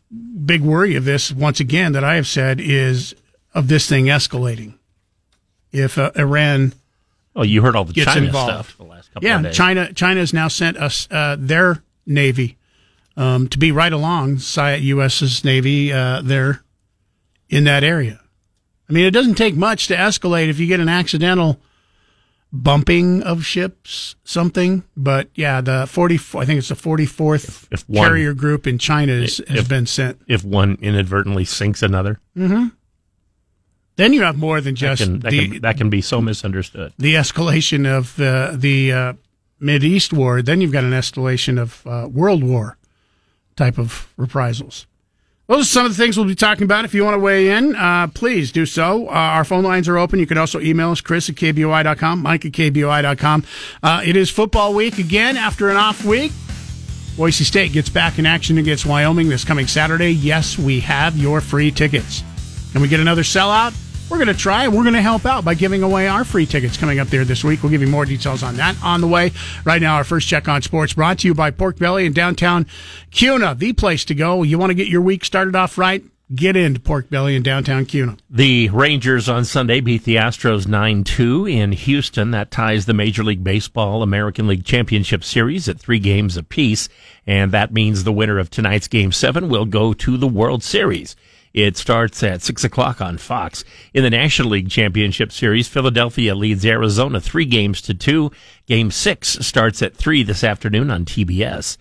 big 0.44 0.60
worry 0.62 0.96
of 0.96 1.04
this, 1.04 1.30
once 1.32 1.60
again, 1.60 1.92
that 1.92 2.02
I 2.04 2.16
have 2.16 2.26
said 2.26 2.60
is 2.60 3.14
of 3.54 3.68
this 3.68 3.88
thing 3.88 4.06
escalating. 4.06 4.74
If 5.72 5.96
uh, 5.98 6.10
Iran, 6.16 6.72
Oh, 7.36 7.42
you 7.42 7.62
heard 7.62 7.74
all 7.74 7.84
the 7.84 7.92
China 7.94 8.26
involved. 8.26 8.52
stuff 8.52 8.76
the 8.76 8.84
last 8.84 9.12
couple 9.12 9.28
yeah, 9.28 9.36
of 9.38 9.42
days. 9.44 9.56
China, 9.56 9.92
China 9.92 10.20
has 10.20 10.32
now 10.32 10.46
sent 10.48 10.76
us 10.76 11.08
uh, 11.10 11.36
their 11.38 11.82
navy 12.06 12.56
um, 13.16 13.48
to 13.48 13.58
be 13.58 13.72
right 13.72 13.92
alongside 13.92 14.82
U.S.'s 14.82 15.44
navy 15.44 15.92
uh, 15.92 16.20
there 16.22 16.62
in 17.48 17.64
that 17.64 17.82
area. 17.82 18.20
I 18.88 18.92
mean, 18.92 19.04
it 19.06 19.12
doesn't 19.12 19.34
take 19.36 19.54
much 19.56 19.86
to 19.88 19.96
escalate 19.96 20.48
if 20.48 20.58
you 20.58 20.66
get 20.66 20.80
an 20.80 20.88
accidental 20.88 21.58
bumping 22.52 23.22
of 23.22 23.44
ships, 23.44 24.14
something. 24.24 24.84
But 24.96 25.28
yeah, 25.34 25.60
the 25.60 25.86
forty, 25.86 26.16
I 26.16 26.44
think 26.44 26.58
it's 26.58 26.68
the 26.68 26.74
forty 26.74 27.06
fourth 27.06 27.66
if 27.70 27.88
one- 27.88 28.06
carrier 28.06 28.34
group 28.34 28.66
in 28.66 28.78
China 28.78 29.12
is, 29.12 29.42
has 29.48 29.60
if- 29.60 29.68
been 29.68 29.86
sent. 29.86 30.20
If 30.28 30.44
one 30.44 30.76
inadvertently 30.80 31.44
sinks 31.46 31.82
another, 31.82 32.20
Then 33.96 34.12
you 34.12 34.22
have 34.22 34.36
more 34.36 34.60
than 34.60 34.74
that 34.74 34.78
just 34.78 35.02
can, 35.02 35.20
that, 35.20 35.30
the 35.30 35.48
can, 35.48 35.60
that 35.62 35.76
can 35.76 35.88
be 35.90 36.00
so 36.00 36.20
misunderstood. 36.20 36.92
the 36.98 37.14
escalation 37.14 37.86
of 37.86 38.14
the 38.16 38.54
the 38.58 38.92
uh, 38.92 39.12
Mid 39.60 39.84
East 39.84 40.12
war. 40.12 40.42
Then 40.42 40.60
you've 40.60 40.72
got 40.72 40.84
an 40.84 40.90
escalation 40.90 41.60
of 41.60 41.86
uh, 41.86 42.08
World 42.08 42.42
War 42.42 42.76
type 43.56 43.78
of 43.78 44.12
reprisals. 44.16 44.86
Those 45.46 45.66
are 45.66 45.68
some 45.68 45.84
of 45.84 45.94
the 45.94 46.02
things 46.02 46.16
we'll 46.16 46.26
be 46.26 46.34
talking 46.34 46.64
about. 46.64 46.86
If 46.86 46.94
you 46.94 47.04
want 47.04 47.14
to 47.14 47.18
weigh 47.18 47.50
in, 47.50 47.76
uh, 47.76 48.06
please 48.08 48.50
do 48.50 48.64
so. 48.64 49.08
Uh, 49.08 49.10
our 49.10 49.44
phone 49.44 49.62
lines 49.62 49.88
are 49.88 49.98
open. 49.98 50.18
You 50.18 50.26
can 50.26 50.38
also 50.38 50.58
email 50.58 50.90
us, 50.90 51.02
Chris 51.02 51.28
at 51.28 51.34
KBOI.com, 51.34 52.22
Mike 52.22 52.46
at 52.46 52.52
KBOI.com. 52.52 53.44
Uh, 53.82 54.02
it 54.04 54.16
is 54.16 54.30
football 54.30 54.72
week 54.72 54.98
again 54.98 55.36
after 55.36 55.68
an 55.68 55.76
off 55.76 56.02
week. 56.04 56.32
Boise 57.18 57.44
State 57.44 57.72
gets 57.72 57.90
back 57.90 58.18
in 58.18 58.24
action 58.26 58.56
against 58.58 58.86
Wyoming 58.86 59.28
this 59.28 59.44
coming 59.44 59.66
Saturday. 59.66 60.10
Yes, 60.10 60.58
we 60.58 60.80
have 60.80 61.16
your 61.16 61.40
free 61.42 61.70
tickets. 61.70 62.24
Can 62.72 62.80
we 62.80 62.88
get 62.88 63.00
another 63.00 63.22
sellout? 63.22 63.83
We're 64.14 64.24
going 64.24 64.36
to 64.36 64.40
try 64.40 64.62
and 64.62 64.72
we're 64.72 64.84
going 64.84 64.94
to 64.94 65.02
help 65.02 65.26
out 65.26 65.44
by 65.44 65.54
giving 65.54 65.82
away 65.82 66.06
our 66.06 66.24
free 66.24 66.46
tickets 66.46 66.76
coming 66.76 67.00
up 67.00 67.08
there 67.08 67.24
this 67.24 67.42
week. 67.42 67.64
We'll 67.64 67.72
give 67.72 67.80
you 67.80 67.88
more 67.88 68.04
details 68.04 68.44
on 68.44 68.54
that 68.58 68.76
on 68.80 69.00
the 69.00 69.08
way. 69.08 69.32
Right 69.64 69.82
now, 69.82 69.96
our 69.96 70.04
first 70.04 70.28
check 70.28 70.46
on 70.46 70.62
sports 70.62 70.92
brought 70.92 71.18
to 71.18 71.26
you 71.26 71.34
by 71.34 71.50
Pork 71.50 71.80
Belly 71.80 72.06
in 72.06 72.12
downtown 72.12 72.66
Kuna, 73.10 73.56
the 73.56 73.72
place 73.72 74.04
to 74.04 74.14
go. 74.14 74.44
You 74.44 74.56
want 74.56 74.70
to 74.70 74.74
get 74.74 74.86
your 74.86 75.00
week 75.00 75.24
started 75.24 75.56
off 75.56 75.76
right? 75.78 76.04
get 76.32 76.56
into 76.56 76.80
Pork 76.80 77.10
Belly 77.10 77.34
in 77.34 77.42
downtown 77.42 77.84
Kuna. 77.86 78.16
The 78.30 78.68
Rangers 78.70 79.28
on 79.28 79.44
Sunday 79.44 79.80
beat 79.80 80.04
the 80.04 80.16
Astros 80.16 80.68
9 80.68 81.02
2 81.02 81.46
in 81.46 81.72
Houston. 81.72 82.30
That 82.30 82.52
ties 82.52 82.86
the 82.86 82.94
Major 82.94 83.24
League 83.24 83.42
Baseball 83.42 84.02
American 84.02 84.46
League 84.46 84.64
Championship 84.64 85.24
Series 85.24 85.68
at 85.68 85.80
three 85.80 85.98
games 85.98 86.36
apiece. 86.36 86.88
And 87.26 87.50
that 87.50 87.72
means 87.72 88.04
the 88.04 88.12
winner 88.12 88.38
of 88.38 88.48
tonight's 88.48 88.86
Game 88.86 89.10
7 89.10 89.48
will 89.48 89.66
go 89.66 89.92
to 89.92 90.16
the 90.16 90.28
World 90.28 90.62
Series. 90.62 91.16
It 91.54 91.76
starts 91.76 92.20
at 92.24 92.42
6 92.42 92.64
o'clock 92.64 93.00
on 93.00 93.16
Fox. 93.16 93.64
In 93.94 94.02
the 94.02 94.10
National 94.10 94.50
League 94.50 94.68
Championship 94.68 95.30
Series, 95.30 95.68
Philadelphia 95.68 96.34
leads 96.34 96.66
Arizona 96.66 97.20
three 97.20 97.46
games 97.46 97.80
to 97.82 97.94
two. 97.94 98.32
Game 98.66 98.90
6 98.90 99.28
starts 99.46 99.80
at 99.80 99.96
3 99.96 100.24
this 100.24 100.42
afternoon 100.42 100.90
on 100.90 101.04
TBS. 101.04 101.76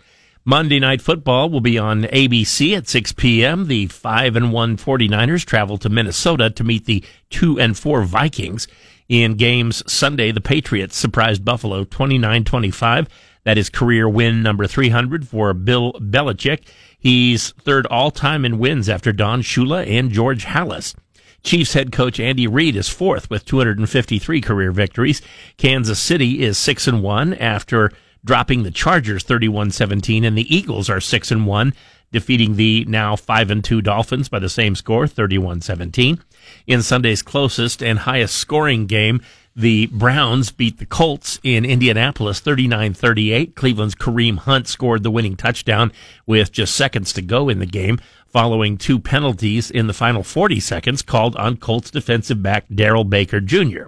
Monday 0.46 0.80
Night 0.80 1.02
Football 1.02 1.50
will 1.50 1.62
be 1.62 1.80
on 1.80 2.04
ABC 2.04 2.78
at 2.78 2.88
6 2.88 3.14
p.m. 3.14 3.66
The 3.66 3.88
5 3.88 4.36
and 4.36 4.54
1 4.54 4.78
49ers 4.78 5.44
travel 5.44 5.80
to 5.80 5.90
Minnesota 5.90 6.52
to 6.52 6.64
meet 6.64 6.86
the 6.86 7.04
2 7.32 7.60
and 7.60 7.76
4 7.76 8.04
Vikings. 8.04 8.68
In 9.10 9.34
games 9.34 9.82
Sunday, 9.92 10.32
the 10.32 10.42
Patriots 10.42 10.96
surprised 10.96 11.44
Buffalo 11.44 11.84
29-25. 11.84 13.08
That 13.44 13.58
is 13.58 13.70
career 13.70 14.08
win 14.08 14.44
number 14.44 14.68
300 14.68 15.28
for 15.28 15.54
Bill 15.54 15.94
Belichick. 15.94 16.68
He's 17.04 17.52
third 17.52 17.86
all 17.88 18.12
time 18.12 18.46
in 18.46 18.60
wins 18.60 18.88
after 18.88 19.12
Don 19.12 19.42
Shula 19.42 19.86
and 19.86 20.10
George 20.10 20.46
Halas. 20.46 20.96
Chiefs 21.44 21.74
head 21.74 21.92
coach 21.92 22.18
Andy 22.18 22.48
Reid 22.48 22.78
is 22.78 22.88
fourth 22.88 23.30
with 23.30 23.44
253 23.44 24.40
career 24.40 24.72
victories. 24.72 25.22
Kansas 25.58 26.00
City 26.00 26.42
is 26.42 26.58
six 26.58 26.88
and 26.88 27.04
one 27.04 27.34
after 27.34 27.92
dropping 28.24 28.64
the 28.64 28.72
Chargers 28.72 29.26
31-17 29.26 30.26
and 30.26 30.38
the 30.38 30.56
Eagles 30.56 30.90
are 30.90 31.02
6 31.02 31.32
and 31.32 31.46
1 31.46 31.74
defeating 32.14 32.56
the 32.56 32.86
now 32.88 33.18
5 33.18 33.52
and 33.52 33.64
2 33.64 33.82
Dolphins 33.82 34.30
by 34.30 34.40
the 34.40 34.48
same 34.48 34.76
score 34.76 35.06
31-17 35.06 36.22
in 36.68 36.82
Sunday's 36.82 37.22
closest 37.22 37.84
and 37.84 38.00
highest 38.00 38.38
scoring 38.38 38.86
game 38.86 39.22
the 39.56 39.86
Browns 39.88 40.52
beat 40.52 40.80
the 40.80 40.86
Colts 40.86 41.40
in 41.44 41.64
Indianapolis 41.64 42.42
39-38 42.42 43.56
Cleveland's 43.56 43.96
Kareem 43.96 44.38
Hunt 44.40 44.68
scored 44.68 45.04
the 45.04 45.12
winning 45.12 45.36
touchdown 45.36 45.92
with 46.26 46.52
just 46.52 46.76
seconds 46.76 47.14
to 47.14 47.22
go 47.22 47.50
in 47.50 47.60
the 47.60 47.66
game 47.66 48.00
following 48.28 48.78
two 48.78 49.00
penalties 49.00 49.70
in 49.70 49.86
the 49.86 49.94
final 49.94 50.24
40 50.24 50.60
seconds 50.60 51.04
called 51.04 51.36
on 51.36 51.58
Colts 51.58 51.92
defensive 51.92 52.42
back 52.42 52.66
Darrell 52.74 53.04
Baker 53.04 53.40
Jr. 53.40 53.84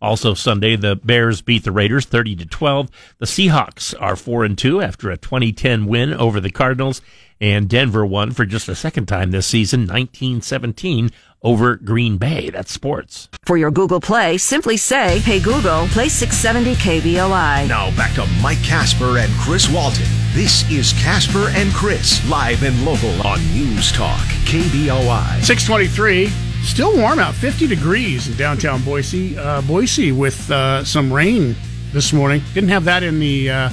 Also 0.00 0.34
Sunday, 0.34 0.74
the 0.74 0.96
Bears 0.96 1.42
beat 1.42 1.62
the 1.62 1.70
Raiders 1.70 2.06
30 2.06 2.34
to 2.36 2.46
12. 2.46 2.88
The 3.18 3.26
Seahawks 3.26 3.94
are 4.00 4.16
4 4.16 4.44
and 4.44 4.58
2 4.58 4.80
after 4.82 5.10
a 5.10 5.16
2010 5.16 5.86
win 5.86 6.12
over 6.12 6.40
the 6.40 6.50
Cardinals 6.50 7.02
and 7.42 7.68
Denver 7.68 8.06
won 8.06 8.30
for 8.30 8.46
just 8.46 8.68
a 8.68 8.74
second 8.74 9.06
time 9.06 9.32
this 9.32 9.48
season, 9.48 9.80
1917 9.80 11.10
over 11.42 11.74
Green 11.74 12.16
Bay. 12.16 12.50
That's 12.50 12.70
sports. 12.70 13.28
For 13.42 13.56
your 13.56 13.72
Google 13.72 14.00
Play, 14.00 14.38
simply 14.38 14.76
say, 14.76 15.18
Hey 15.18 15.40
Google, 15.40 15.88
play 15.88 16.08
670 16.08 16.76
KBOI. 16.76 17.66
Now 17.68 17.94
back 17.96 18.14
to 18.14 18.26
Mike 18.40 18.62
Casper 18.62 19.18
and 19.18 19.32
Chris 19.40 19.68
Walton. 19.68 20.06
This 20.32 20.70
is 20.70 20.92
Casper 20.92 21.48
and 21.48 21.72
Chris, 21.72 22.24
live 22.30 22.62
and 22.62 22.84
local 22.84 23.10
on 23.26 23.40
News 23.52 23.90
Talk, 23.90 24.20
KBOI. 24.46 25.42
623. 25.42 26.28
Still 26.62 26.96
warm 26.96 27.18
out, 27.18 27.34
50 27.34 27.66
degrees 27.66 28.28
in 28.28 28.36
downtown 28.36 28.84
Boise. 28.84 29.36
Uh, 29.36 29.62
Boise 29.62 30.12
with 30.12 30.48
uh, 30.48 30.84
some 30.84 31.12
rain 31.12 31.56
this 31.92 32.12
morning. 32.12 32.40
Didn't 32.54 32.70
have 32.70 32.84
that 32.84 33.02
in 33.02 33.18
the 33.18 33.50
uh, 33.50 33.70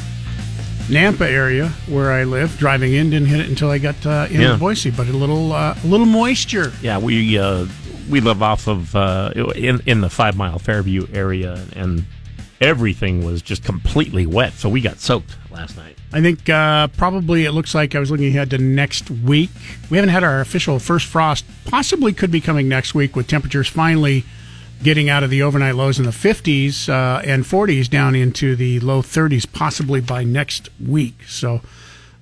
Nampa 0.89 1.21
area 1.29 1.69
where 1.87 2.11
I 2.11 2.23
live. 2.23 2.57
Driving 2.57 2.93
in, 2.93 3.11
didn't 3.11 3.27
hit 3.27 3.39
it 3.39 3.47
until 3.49 3.69
I 3.69 3.77
got 3.77 4.03
uh, 4.05 4.27
into 4.29 4.41
Yeah. 4.43 4.55
Boise, 4.57 4.89
but 4.91 5.07
a 5.07 5.11
little 5.13 5.53
uh, 5.53 5.75
a 5.83 5.87
little 5.87 6.05
moisture. 6.07 6.73
Yeah, 6.81 6.97
we 6.97 7.37
uh, 7.37 7.67
we 8.09 8.21
live 8.21 8.41
off 8.41 8.67
of 8.67 8.95
uh, 8.95 9.31
in 9.55 9.81
in 9.85 10.01
the 10.01 10.09
five 10.09 10.35
mile 10.35 10.57
Fairview 10.59 11.07
area, 11.13 11.63
and 11.75 12.05
everything 12.59 13.23
was 13.23 13.41
just 13.41 13.63
completely 13.63 14.25
wet. 14.25 14.53
So 14.53 14.67
we 14.67 14.81
got 14.81 14.99
soaked 14.99 15.37
last 15.51 15.77
night. 15.77 15.95
I 16.11 16.21
think 16.21 16.49
uh, 16.49 16.87
probably 16.87 17.45
it 17.45 17.51
looks 17.51 17.75
like 17.75 17.93
I 17.93 17.99
was 17.99 18.09
looking 18.09 18.27
ahead 18.29 18.49
to 18.49 18.57
next 18.57 19.11
week. 19.11 19.51
We 19.91 19.97
haven't 19.97 20.09
had 20.09 20.23
our 20.23 20.41
official 20.41 20.79
first 20.79 21.05
frost. 21.05 21.45
Possibly 21.65 22.13
could 22.13 22.31
be 22.31 22.41
coming 22.41 22.67
next 22.67 22.95
week 22.95 23.15
with 23.15 23.27
temperatures 23.27 23.67
finally 23.67 24.25
getting 24.81 25.09
out 25.09 25.23
of 25.23 25.29
the 25.29 25.41
overnight 25.41 25.75
lows 25.75 25.99
in 25.99 26.05
the 26.05 26.11
50s 26.11 26.89
uh, 26.89 27.21
and 27.25 27.43
40s 27.43 27.89
down 27.89 28.15
into 28.15 28.55
the 28.55 28.79
low 28.79 29.01
30s, 29.01 29.51
possibly 29.51 30.01
by 30.01 30.23
next 30.23 30.69
week. 30.79 31.15
So 31.27 31.61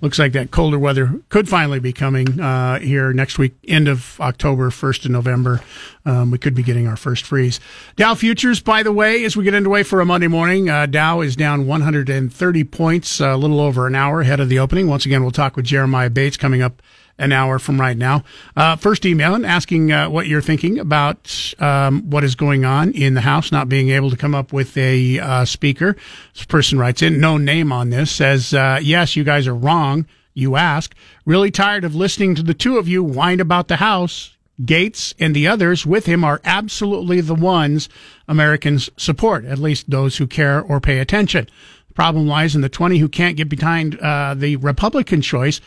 looks 0.02 0.20
like 0.20 0.34
that 0.34 0.52
colder 0.52 0.78
weather 0.78 1.20
could 1.30 1.50
finally 1.50 1.80
be 1.80 1.92
coming 1.92 2.40
uh, 2.40 2.80
here 2.80 3.14
next 3.14 3.38
week, 3.38 3.56
end 3.68 3.88
of 3.88 4.20
October, 4.20 4.70
1st 4.70 5.06
of 5.06 5.12
November. 5.12 5.62
Um, 6.06 6.32
we 6.32 6.38
could 6.38 6.54
be 6.54 6.64
getting 6.64 6.88
our 6.88 6.98
first 6.98 7.26
freeze. 7.26 7.60
Dow 7.96 8.16
futures, 8.16 8.60
by 8.60 8.84
the 8.84 8.92
way, 8.92 9.24
as 9.24 9.36
we 9.36 9.44
get 9.44 9.54
underway 9.54 9.84
for 9.84 10.00
a 10.00 10.06
Monday 10.06 10.28
morning, 10.28 10.70
uh, 10.70 10.86
Dow 10.86 11.22
is 11.22 11.36
down 11.36 11.68
130 11.68 12.64
points, 12.66 13.20
a 13.20 13.36
little 13.36 13.60
over 13.60 13.88
an 13.88 13.96
hour 13.96 14.22
ahead 14.22 14.40
of 14.40 14.50
the 14.50 14.60
opening. 14.60 14.88
Once 14.88 15.06
again, 15.06 15.22
we'll 15.22 15.32
talk 15.32 15.56
with 15.56 15.66
Jeremiah 15.66 16.10
Bates 16.10 16.38
coming 16.38 16.62
up 16.62 16.82
an 17.20 17.32
hour 17.32 17.60
from 17.60 17.80
right 17.80 17.98
now. 17.98 18.24
Uh, 18.56 18.76
first 18.76 19.06
email 19.06 19.34
and 19.34 19.46
asking 19.46 19.92
uh, 19.92 20.10
what 20.10 20.28
you're 20.28 20.42
thinking 20.42 20.80
about 20.80 21.54
um, 21.60 22.10
what 22.10 22.24
is 22.24 22.36
going 22.36 22.66
on 22.66 22.92
in 22.92 23.14
the 23.14 23.22
House, 23.22 23.52
not 23.52 23.70
being 23.70 23.90
able 23.90 24.10
to 24.10 24.18
come 24.18 24.36
up 24.36 24.54
with 24.54 24.78
a 24.78 25.20
uh, 25.20 25.46
speaker. 25.46 25.96
This 26.34 26.46
person 26.46 26.78
writes 26.78 27.02
in, 27.02 27.20
no 27.20 27.38
name 27.38 27.72
on 27.72 27.90
this, 27.90 28.12
says, 28.12 28.54
uh, 28.54 28.80
yes, 28.82 29.16
you 29.16 29.24
guys 29.24 29.48
are 29.48 29.56
wrong. 29.56 30.06
You 30.34 30.56
ask, 30.56 30.94
really 31.26 31.50
tired 31.50 31.84
of 31.84 31.96
listening 31.96 32.36
to 32.36 32.44
the 32.44 32.54
two 32.54 32.78
of 32.78 32.88
you 32.88 33.04
whine 33.04 33.40
about 33.40 33.68
the 33.68 33.78
House. 33.78 34.38
Gaetz 34.62 35.14
and 35.20 35.36
the 35.36 35.48
others 35.48 35.86
with 35.86 36.08
him 36.08 36.24
are 36.24 36.42
absolutely 36.44 37.22
the 37.22 37.36
ones 37.36 37.90
Americans 38.28 38.90
support, 38.98 39.46
at 39.46 39.60
least 39.60 39.90
those 39.90 40.18
who 40.18 40.26
care 40.26 40.62
or 40.62 40.80
pay 40.80 41.00
attention. 41.00 41.48
The 41.88 41.94
problem 41.94 42.28
lies 42.28 42.56
in 42.56 42.62
the 42.62 42.70
20 42.70 42.98
who 42.98 43.10
can't 43.10 43.38
get 43.38 43.50
behind 43.50 44.00
uh, 44.00 44.34
the 44.36 44.56
Republican 44.58 45.22
choice 45.22 45.62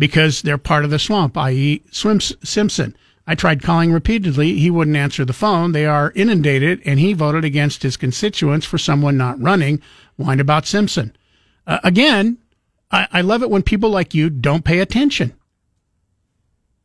because 0.00 0.40
they're 0.40 0.58
part 0.58 0.84
of 0.84 0.90
the 0.90 0.98
swamp, 0.98 1.36
i.e., 1.36 1.82
Simpson. 1.92 2.96
I 3.26 3.34
tried 3.34 3.62
calling 3.62 3.92
repeatedly. 3.92 4.58
He 4.58 4.70
wouldn't 4.70 4.96
answer 4.96 5.26
the 5.26 5.34
phone. 5.34 5.72
They 5.72 5.84
are 5.84 6.12
inundated, 6.16 6.80
and 6.86 6.98
he 6.98 7.12
voted 7.12 7.44
against 7.44 7.82
his 7.82 7.98
constituents 7.98 8.64
for 8.64 8.78
someone 8.78 9.18
not 9.18 9.40
running. 9.40 9.82
Whine 10.16 10.40
about 10.40 10.66
Simpson. 10.66 11.14
Uh, 11.66 11.78
again, 11.84 12.38
I, 12.90 13.08
I 13.12 13.20
love 13.20 13.42
it 13.42 13.50
when 13.50 13.62
people 13.62 13.90
like 13.90 14.14
you 14.14 14.30
don't 14.30 14.64
pay 14.64 14.80
attention. 14.80 15.34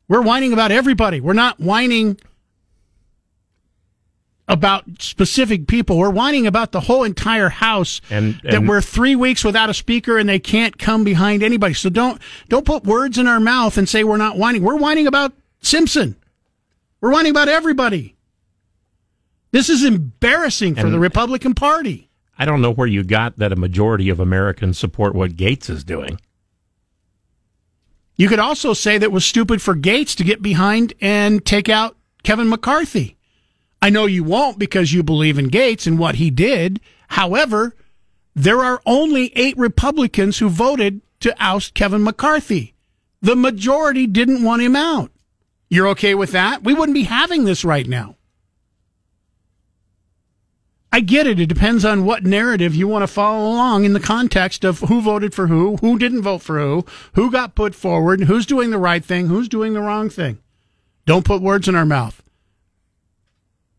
We're 0.10 0.22
whining 0.22 0.51
about 0.51 0.72
everybody. 0.72 1.22
We're 1.22 1.34
not 1.34 1.60
whining 1.60 2.19
about 4.47 4.83
specific 4.99 5.67
people. 5.67 5.97
We're 5.97 6.09
whining 6.11 6.45
about 6.45 6.71
the 6.71 6.81
whole 6.81 7.03
entire 7.03 7.49
house 7.49 7.99
And- 8.09 8.39
that 8.43 8.63
we're 8.63 8.81
three 8.81 9.15
weeks 9.15 9.43
without 9.43 9.69
a 9.69 9.73
speaker 9.73 10.17
and 10.17 10.29
they 10.29 10.39
can't 10.39 10.77
come 10.77 11.03
behind 11.03 11.41
anybody. 11.41 11.73
So 11.73 11.89
don't 11.89 12.21
don't 12.47 12.65
put 12.65 12.83
words 12.83 13.17
in 13.17 13.27
our 13.27 13.39
mouth 13.39 13.77
and 13.77 13.89
say 13.89 14.03
we're 14.03 14.17
not 14.17 14.37
whining. 14.37 14.61
We're 14.61 14.75
whining 14.77 15.07
about 15.07 15.33
Simpson. 15.61 16.15
We're 17.01 17.11
whining 17.11 17.31
about 17.31 17.47
everybody. 17.47 18.15
This 19.51 19.69
is 19.69 19.83
embarrassing 19.83 20.75
for 20.75 20.89
the 20.89 20.99
Republican 20.99 21.53
Party. 21.53 22.09
I 22.37 22.43
don't 22.45 22.61
know 22.61 22.71
where 22.71 22.87
you 22.87 23.03
got 23.03 23.37
that 23.37 23.53
a 23.53 23.55
majority 23.55 24.09
of 24.09 24.19
Americans 24.19 24.77
support 24.77 25.15
what 25.15 25.37
Gaetz 25.37 25.69
is 25.69 25.83
doing. 25.85 26.19
You 28.17 28.27
could 28.29 28.39
also 28.39 28.73
say 28.73 28.97
that 28.97 29.05
it 29.05 29.11
was 29.11 29.25
stupid 29.25 29.61
for 29.61 29.75
Gaetz 29.75 30.15
to 30.17 30.23
get 30.23 30.41
behind 30.41 30.93
and 31.01 31.45
take 31.45 31.69
out 31.69 31.95
Kevin 32.23 32.49
McCarthy. 32.49 33.14
I 33.85 33.91
know 33.91 34.07
you 34.07 34.23
won't 34.23 34.57
because 34.57 34.93
you 34.93 35.03
believe 35.03 35.37
in 35.37 35.51
Gaetz 35.51 35.85
and 35.85 35.99
what 35.99 36.15
he 36.15 36.31
did. 36.31 36.81
However, 37.09 37.75
there 38.33 38.61
are 38.61 38.81
only 38.83 39.31
eight 39.37 39.55
Republicans 39.59 40.39
who 40.39 40.49
voted 40.49 41.01
to 41.19 41.35
oust 41.39 41.75
Kevin 41.75 42.01
McCarthy. 42.01 42.73
The 43.21 43.35
majority 43.35 44.07
didn't 44.07 44.41
want 44.41 44.63
him 44.63 44.75
out. 44.75 45.11
You're 45.69 45.89
okay 45.89 46.15
with 46.15 46.31
that? 46.31 46.63
We 46.63 46.73
wouldn't 46.73 46.95
be 46.95 47.03
having 47.03 47.45
this 47.45 47.63
right 47.63 47.87
now. 47.87 48.15
I 50.91 50.99
get 50.99 51.27
it. 51.27 51.39
It 51.39 51.45
depends 51.45 51.85
on 51.85 52.05
what 52.05 52.23
narrative 52.23 52.73
you 52.73 52.87
want 52.87 53.03
to 53.03 53.07
follow 53.07 53.53
along 53.53 53.85
in 53.85 53.93
the 53.93 53.99
context 53.99 54.63
of 54.63 54.79
who 54.79 54.99
voted 54.99 55.35
for 55.35 55.45
who, 55.45 55.77
who 55.77 55.99
didn't 55.99 56.23
vote 56.23 56.41
for 56.41 56.57
who, 56.57 56.87
who 57.13 57.29
got 57.29 57.53
put 57.53 57.75
forward, 57.75 58.21
who's 58.21 58.47
doing 58.47 58.71
the 58.71 58.79
right 58.79 59.05
thing, 59.05 59.27
who's 59.27 59.47
doing 59.47 59.73
the 59.73 59.81
wrong 59.81 60.09
thing. 60.09 60.39
Don't 61.05 61.23
put 61.23 61.43
words 61.43 61.67
in 61.67 61.75
our 61.75 61.85
mouth. 61.85 62.23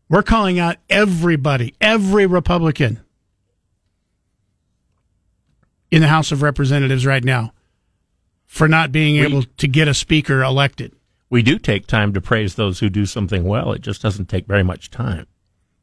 We're 0.09 0.23
calling 0.23 0.57
out 0.59 0.77
everybody, 0.89 1.73
every 1.81 2.25
Republican 2.25 3.01
in 5.91 6.01
the 6.01 6.07
House 6.07 6.31
of 6.31 6.41
Representatives 6.41 7.05
right 7.05 7.23
now 7.23 7.53
for 8.45 8.67
not 8.67 8.91
being 8.91 9.15
We- 9.15 9.25
able 9.25 9.43
to 9.43 9.67
get 9.67 9.87
a 9.87 9.93
speaker 9.93 10.41
elected. 10.41 10.93
We 11.29 11.41
do 11.43 11.59
take 11.59 11.87
time 11.87 12.13
to 12.13 12.21
praise 12.21 12.55
those 12.55 12.79
who 12.79 12.89
do 12.89 13.05
something 13.05 13.43
well. 13.43 13.73
It 13.73 13.81
just 13.81 14.01
doesn't 14.01 14.29
take 14.29 14.47
very 14.47 14.63
much 14.63 14.89
time. 14.89 15.27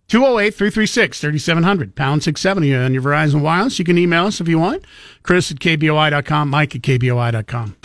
208 0.09 0.55
336 0.55 1.21
3700, 1.21 1.95
pound 1.95 2.23
670 2.23 2.75
on 2.75 2.95
your 2.95 3.03
Verizon 3.03 3.41
Wireless. 3.43 3.79
You 3.79 3.85
can 3.85 3.99
email 3.99 4.27
us 4.27 4.41
if 4.41 4.49
you 4.49 4.59
want. 4.59 4.85
Chris 5.23 5.51
at 5.51 5.59
KBOI.com, 5.61 6.49
Mike 6.51 6.75
at 6.75 6.83
KBOI.com. 6.83 7.77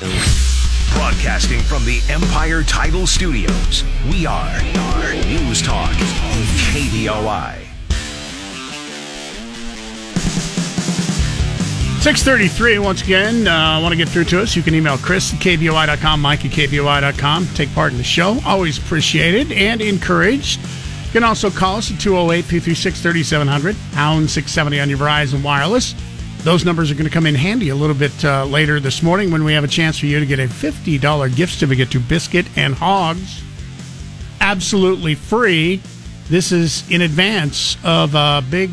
Broadcasting 0.93 1.59
from 1.61 1.85
the 1.85 2.01
Empire 2.09 2.63
Title 2.63 3.07
Studios, 3.07 3.83
we 4.09 4.25
are 4.25 4.61
News 5.25 5.61
Talk, 5.61 5.91
KBOI. 6.71 7.65
633, 12.01 12.79
once 12.79 13.01
again, 13.01 13.47
I 13.47 13.77
uh, 13.77 13.81
want 13.81 13.91
to 13.91 13.97
get 13.97 14.07
through 14.07 14.23
to 14.25 14.41
us. 14.41 14.55
You 14.55 14.63
can 14.63 14.73
email 14.73 14.97
Chris 14.97 15.33
at 15.33 15.39
KBOI.com, 15.39 16.21
Mike 16.21 16.45
at 16.45 16.51
KBOI.com. 16.51 17.47
Take 17.55 17.73
part 17.73 17.91
in 17.91 17.97
the 17.97 18.03
show. 18.03 18.39
Always 18.45 18.77
appreciated 18.77 19.51
and 19.51 19.81
encouraged. 19.81 20.59
You 20.59 21.11
can 21.11 21.23
also 21.23 21.49
call 21.49 21.77
us 21.77 21.91
at 21.91 21.99
208 21.99 22.45
336 22.45 23.01
3700, 23.01 23.75
pound 23.93 24.29
670 24.29 24.79
on 24.79 24.89
your 24.89 24.97
Verizon 24.99 25.43
Wireless. 25.43 25.93
Those 26.43 26.63
numbers 26.63 26.89
are 26.89 26.93
going 26.93 27.05
to 27.05 27.11
come 27.11 27.25
in 27.25 27.35
handy 27.35 27.67
a 27.67 27.75
little 27.75 27.95
bit 27.95 28.23
uh, 28.23 28.45
later 28.45 28.79
this 28.79 29.03
morning 29.03 29.29
when 29.29 29.43
we 29.43 29.53
have 29.53 29.65
a 29.65 29.67
chance 29.67 29.99
for 29.99 30.05
you 30.05 30.21
to 30.21 30.25
get 30.25 30.39
a 30.39 30.47
$50 30.47 31.35
gift 31.35 31.53
certificate 31.53 31.91
to 31.91 31.99
Biscuit 31.99 32.45
and 32.55 32.73
Hogs. 32.73 33.43
Absolutely 34.39 35.15
free. 35.15 35.81
This 36.29 36.53
is 36.53 36.89
in 36.89 37.01
advance 37.01 37.77
of 37.83 38.15
a 38.15 38.41
big 38.49 38.71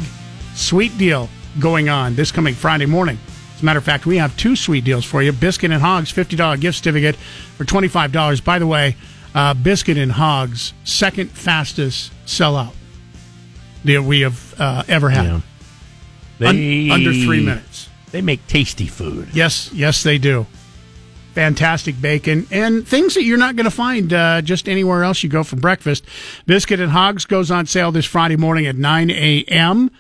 sweet 0.55 0.97
deal 0.97 1.29
going 1.59 1.89
on 1.89 2.15
this 2.15 2.31
coming 2.31 2.55
Friday 2.55 2.87
morning. 2.87 3.19
As 3.57 3.63
a 3.63 3.65
matter 3.65 3.79
of 3.79 3.85
fact, 3.85 4.07
we 4.07 4.19
have 4.19 4.37
two 4.37 4.55
sweet 4.55 4.85
deals 4.85 5.05
for 5.05 5.21
you 5.21 5.33
Biscuit 5.33 5.73
and 5.73 5.83
Hogs, 5.83 6.13
$50 6.13 6.61
gift 6.61 6.79
certificate 6.79 7.17
for 7.17 7.65
$25. 7.65 8.45
By 8.45 8.61
the 8.61 8.67
way, 8.67 8.95
uh, 9.35 9.55
Biscuit 9.55 9.97
and 9.99 10.13
Hogs, 10.13 10.73
second 10.85 11.33
fastest 11.33 12.13
sellout 12.27 12.75
that 13.85 14.03
we 14.03 14.21
have 14.21 14.55
uh, 14.61 14.85
ever 14.87 15.11
had. 15.11 15.25
Yeah. 15.25 15.41
Un- 16.41 16.91
under 16.91 17.13
three 17.13 17.45
minutes. 17.45 17.89
They 18.11 18.23
make 18.23 18.47
tasty 18.47 18.87
food. 18.87 19.29
Yes, 19.33 19.71
yes, 19.73 20.03
they 20.03 20.19
do. 20.19 20.47
Fantastic 21.35 22.01
bacon 22.01 22.47
and 22.51 22.87
things 22.89 23.13
that 23.15 23.25
you're 23.25 23.37
not 23.37 23.57
going 23.57 23.65
to 23.65 23.71
find 23.71 24.11
uh, 24.13 24.41
just 24.41 24.69
anywhere 24.71 25.05
else 25.05 25.23
you 25.23 25.29
go 25.29 25.45
for 25.45 25.57
breakfast. 25.57 26.05
Biscuit 26.47 26.81
and 26.81 26.93
Hogs 26.93 27.27
goes 27.27 27.51
on 27.51 27.67
sale 27.67 27.93
this 27.93 28.07
Friday 28.07 28.37
morning 28.37 28.67
at 28.67 28.77
9 28.77 29.11
a.m. 29.11 29.91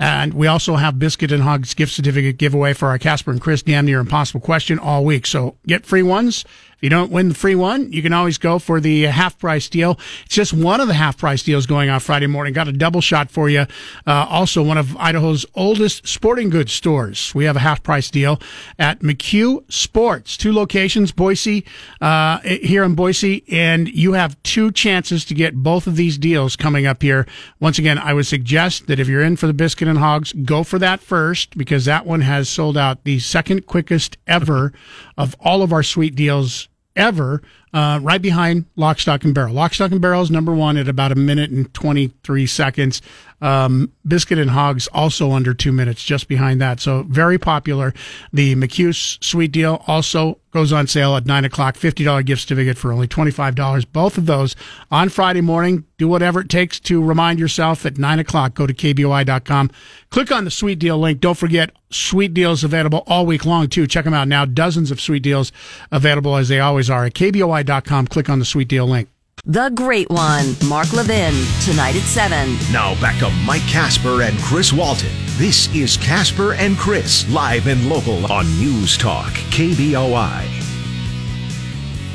And 0.00 0.34
we 0.34 0.46
also 0.46 0.76
have 0.76 0.98
Biscuit 0.98 1.30
and 1.30 1.42
Hogs 1.42 1.74
gift 1.74 1.92
certificate 1.92 2.38
giveaway 2.38 2.72
for 2.72 2.88
our 2.88 2.98
Casper 2.98 3.30
and 3.30 3.40
Chris 3.40 3.62
Damn 3.62 3.84
Near 3.84 4.00
Impossible 4.00 4.40
question 4.40 4.78
all 4.78 5.04
week. 5.04 5.26
So 5.26 5.56
get 5.66 5.86
free 5.86 6.02
ones. 6.02 6.44
If 6.80 6.84
you 6.84 6.88
don't 6.88 7.10
win 7.10 7.28
the 7.28 7.34
free 7.34 7.54
one, 7.54 7.92
you 7.92 8.00
can 8.00 8.14
always 8.14 8.38
go 8.38 8.58
for 8.58 8.80
the 8.80 9.02
half 9.02 9.38
price 9.38 9.68
deal. 9.68 9.98
It's 10.24 10.34
just 10.34 10.54
one 10.54 10.80
of 10.80 10.88
the 10.88 10.94
half 10.94 11.18
price 11.18 11.42
deals 11.42 11.66
going 11.66 11.90
on 11.90 12.00
Friday 12.00 12.26
morning. 12.26 12.54
Got 12.54 12.68
a 12.68 12.72
double 12.72 13.02
shot 13.02 13.30
for 13.30 13.50
you. 13.50 13.66
Uh, 14.06 14.26
also, 14.30 14.62
one 14.62 14.78
of 14.78 14.96
Idaho's 14.96 15.44
oldest 15.54 16.08
sporting 16.08 16.48
goods 16.48 16.72
stores. 16.72 17.34
We 17.34 17.44
have 17.44 17.56
a 17.56 17.60
half 17.60 17.82
price 17.82 18.10
deal 18.10 18.40
at 18.78 19.00
McU 19.00 19.70
Sports. 19.70 20.38
Two 20.38 20.54
locations, 20.54 21.12
Boise, 21.12 21.66
uh, 22.00 22.38
here 22.38 22.82
in 22.82 22.94
Boise, 22.94 23.44
and 23.52 23.86
you 23.86 24.14
have 24.14 24.42
two 24.42 24.72
chances 24.72 25.26
to 25.26 25.34
get 25.34 25.56
both 25.56 25.86
of 25.86 25.96
these 25.96 26.16
deals 26.16 26.56
coming 26.56 26.86
up 26.86 27.02
here. 27.02 27.26
Once 27.60 27.78
again, 27.78 27.98
I 27.98 28.14
would 28.14 28.26
suggest 28.26 28.86
that 28.86 28.98
if 28.98 29.06
you're 29.06 29.20
in 29.20 29.36
for 29.36 29.46
the 29.46 29.52
biscuit 29.52 29.86
and 29.86 29.98
hogs, 29.98 30.32
go 30.32 30.62
for 30.62 30.78
that 30.78 31.00
first 31.00 31.58
because 31.58 31.84
that 31.84 32.06
one 32.06 32.22
has 32.22 32.48
sold 32.48 32.78
out 32.78 33.04
the 33.04 33.18
second 33.18 33.66
quickest 33.66 34.16
ever 34.26 34.72
of 35.18 35.36
all 35.40 35.62
of 35.62 35.74
our 35.74 35.82
sweet 35.82 36.14
deals 36.14 36.69
ever, 36.96 37.42
uh, 37.72 37.98
right 38.02 38.20
behind 38.20 38.66
Lock, 38.76 38.98
Stock, 38.98 39.24
and 39.24 39.34
Barrel. 39.34 39.54
Lock, 39.54 39.74
Stock, 39.74 39.92
and 39.92 40.00
Barrel 40.00 40.22
is 40.22 40.30
number 40.30 40.52
one 40.52 40.76
at 40.76 40.88
about 40.88 41.12
a 41.12 41.16
minute 41.16 41.50
and 41.50 41.72
23 41.72 42.46
seconds. 42.46 43.02
Um, 43.40 43.92
Biscuit 44.06 44.38
and 44.38 44.50
Hogs 44.50 44.86
also 44.88 45.32
under 45.32 45.54
two 45.54 45.72
minutes, 45.72 46.02
just 46.02 46.28
behind 46.28 46.60
that. 46.60 46.80
So 46.80 47.04
very 47.04 47.38
popular. 47.38 47.94
The 48.32 48.54
McU 48.54 48.94
Sweet 49.22 49.52
Deal 49.52 49.82
also 49.86 50.38
goes 50.52 50.72
on 50.72 50.86
sale 50.86 51.16
at 51.16 51.26
nine 51.26 51.44
o'clock. 51.44 51.76
Fifty 51.76 52.04
dollar 52.04 52.22
gift 52.22 52.42
certificate 52.42 52.76
for 52.76 52.92
only 52.92 53.06
twenty 53.06 53.30
five 53.30 53.54
dollars. 53.54 53.84
Both 53.84 54.18
of 54.18 54.26
those 54.26 54.56
on 54.90 55.08
Friday 55.08 55.40
morning. 55.40 55.84
Do 55.96 56.08
whatever 56.08 56.40
it 56.40 56.48
takes 56.48 56.80
to 56.80 57.02
remind 57.02 57.38
yourself 57.38 57.86
at 57.86 57.98
nine 57.98 58.18
o'clock. 58.18 58.54
Go 58.54 58.66
to 58.66 58.74
kboi.com. 58.74 59.70
Click 60.10 60.32
on 60.32 60.44
the 60.44 60.50
Sweet 60.50 60.78
Deal 60.78 60.98
link. 60.98 61.20
Don't 61.20 61.36
forget 61.36 61.70
sweet 61.90 62.32
deals 62.34 62.62
available 62.64 63.02
all 63.06 63.26
week 63.26 63.44
long 63.44 63.68
too. 63.68 63.86
Check 63.86 64.04
them 64.04 64.14
out 64.14 64.28
now. 64.28 64.44
Dozens 64.44 64.90
of 64.90 65.00
sweet 65.00 65.22
deals 65.22 65.52
available 65.90 66.36
as 66.36 66.48
they 66.48 66.60
always 66.60 66.90
are 66.90 67.06
at 67.06 67.14
kboi.com. 67.14 68.06
Click 68.06 68.28
on 68.28 68.38
the 68.38 68.44
Sweet 68.44 68.68
Deal 68.68 68.86
link. 68.86 69.08
The 69.46 69.70
Great 69.70 70.10
One, 70.10 70.54
Mark 70.68 70.92
Levin, 70.92 71.32
tonight 71.64 71.96
at 71.96 72.02
7. 72.02 72.56
Now 72.72 73.00
back 73.00 73.18
to 73.20 73.30
Mike 73.46 73.62
Casper 73.62 74.22
and 74.22 74.38
Chris 74.38 74.70
Walton. 74.70 75.08
This 75.38 75.74
is 75.74 75.96
Casper 75.96 76.52
and 76.52 76.76
Chris, 76.76 77.28
live 77.30 77.66
and 77.66 77.88
local 77.88 78.30
on 78.30 78.46
News 78.58 78.98
Talk, 78.98 79.32
KBOI. 79.50 80.44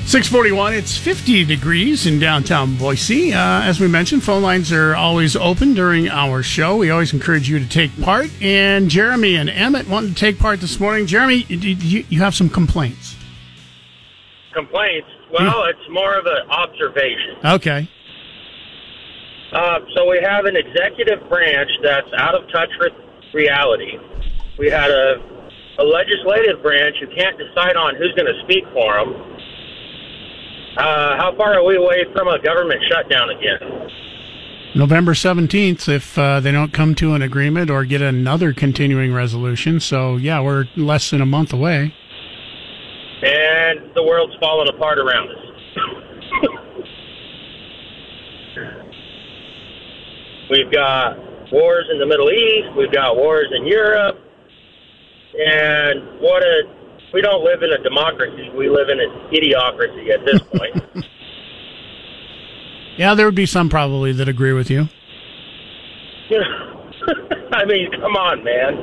641, 0.06 0.76
it's 0.76 0.96
50 1.00 1.46
degrees 1.46 2.06
in 2.06 2.20
downtown 2.20 2.76
Boise. 2.78 3.34
Uh, 3.34 3.64
as 3.64 3.80
we 3.80 3.88
mentioned, 3.88 4.24
phone 4.24 4.44
lines 4.44 4.72
are 4.72 4.94
always 4.94 5.36
open 5.36 5.74
during 5.74 6.08
our 6.08 6.44
show. 6.44 6.78
We 6.78 6.92
always 6.92 7.12
encourage 7.12 7.50
you 7.50 7.58
to 7.58 7.68
take 7.68 8.00
part. 8.04 8.30
And 8.40 8.88
Jeremy 8.88 9.36
and 9.36 9.50
Emmett 9.50 9.90
wanted 9.90 10.10
to 10.10 10.16
take 10.16 10.38
part 10.38 10.62
this 10.62 10.80
morning. 10.80 11.08
Jeremy, 11.08 11.38
you, 11.50 12.06
you 12.08 12.20
have 12.20 12.36
some 12.36 12.50
complaints. 12.50 13.16
Complaints? 14.54 15.10
Well, 15.32 15.66
it's 15.66 15.90
more 15.90 16.16
of 16.16 16.26
an 16.26 16.50
observation. 16.50 17.36
Okay. 17.44 17.90
Uh, 19.52 19.80
so 19.96 20.10
we 20.10 20.20
have 20.22 20.46
an 20.46 20.56
executive 20.56 21.28
branch 21.30 21.70
that's 21.84 22.10
out 22.18 22.36
of 22.36 22.50
touch 22.52 22.70
with 22.80 22.94
reality. 23.34 23.98
We 24.58 24.70
had 24.70 24.92
a, 24.92 25.16
a 25.80 25.84
legislative 25.84 26.62
branch 26.62 26.98
who 27.00 27.08
can't 27.16 27.38
decide 27.38 27.76
on 27.76 27.96
who's 27.96 28.14
going 28.16 28.28
to 28.28 28.42
speak 28.44 28.64
for 28.74 28.94
them. 28.96 29.14
Uh, 30.78 31.16
how 31.18 31.34
far 31.38 31.54
are 31.54 31.64
we 31.64 31.78
away 31.78 32.06
from 32.14 32.28
a 32.28 32.40
government 32.40 32.82
shutdown 32.90 33.30
again? 33.30 33.90
November 34.76 35.14
17th, 35.14 35.88
if 35.88 36.18
uh, 36.18 36.42
they 36.42 36.52
don't 36.52 36.74
come 36.74 36.96
to 36.96 37.14
an 37.14 37.22
agreement 37.22 37.70
or 37.70 37.86
get 37.86 38.02
another 38.02 38.52
continuing 38.52 39.14
resolution. 39.14 39.80
So, 39.80 40.18
yeah, 40.18 40.42
we're 40.42 40.68
less 40.76 41.12
than 41.12 41.22
a 41.22 41.26
month 41.26 41.54
away 41.54 41.94
and 43.26 43.90
the 43.96 44.04
world's 44.04 44.36
falling 44.40 44.68
apart 44.70 45.00
around 45.00 45.30
us. 45.30 45.38
we've 50.52 50.72
got 50.72 51.18
wars 51.52 51.86
in 51.92 52.00
the 52.00 52.06
Middle 52.06 52.30
East, 52.30 52.68
we've 52.78 52.94
got 52.94 53.16
wars 53.16 53.48
in 53.58 53.66
Europe, 53.66 54.20
and 55.34 56.20
what 56.22 56.44
a 56.44 56.64
we 57.14 57.22
don't 57.22 57.44
live 57.46 57.64
in 57.64 57.72
a 57.72 57.82
democracy. 57.82 58.50
We 58.58 58.70
live 58.70 58.90
in 58.90 59.00
an 59.00 59.10
idiocracy 59.32 60.14
at 60.14 60.26
this 60.26 60.42
point. 60.54 61.08
yeah, 62.98 63.16
there 63.16 63.26
would 63.26 63.36
be 63.36 63.46
some 63.46 63.70
probably 63.70 64.12
that 64.12 64.28
agree 64.28 64.52
with 64.54 64.70
you. 64.70 64.90
I 67.54 67.64
mean, 67.66 67.90
come 67.92 68.18
on, 68.18 68.44
man. 68.44 68.76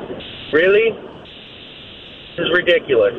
Really? 0.52 0.90
This 2.36 2.46
is 2.46 2.52
ridiculous. 2.54 3.12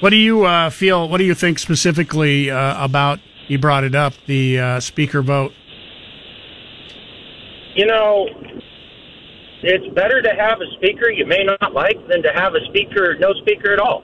What 0.00 0.10
do 0.10 0.16
you 0.16 0.44
uh, 0.44 0.70
feel? 0.70 1.08
What 1.08 1.18
do 1.18 1.24
you 1.24 1.34
think 1.34 1.58
specifically 1.58 2.50
uh, 2.50 2.84
about? 2.84 3.18
You 3.48 3.58
brought 3.58 3.84
it 3.84 3.94
up, 3.94 4.12
the 4.26 4.58
uh, 4.58 4.80
speaker 4.80 5.22
vote. 5.22 5.52
You 7.74 7.86
know, 7.86 8.26
it's 9.62 9.94
better 9.94 10.20
to 10.22 10.30
have 10.30 10.60
a 10.60 10.66
speaker 10.76 11.10
you 11.10 11.26
may 11.26 11.44
not 11.44 11.72
like 11.72 11.96
than 12.08 12.22
to 12.22 12.32
have 12.32 12.54
a 12.54 12.64
speaker, 12.68 13.16
no 13.18 13.32
speaker 13.34 13.72
at 13.72 13.78
all. 13.78 14.02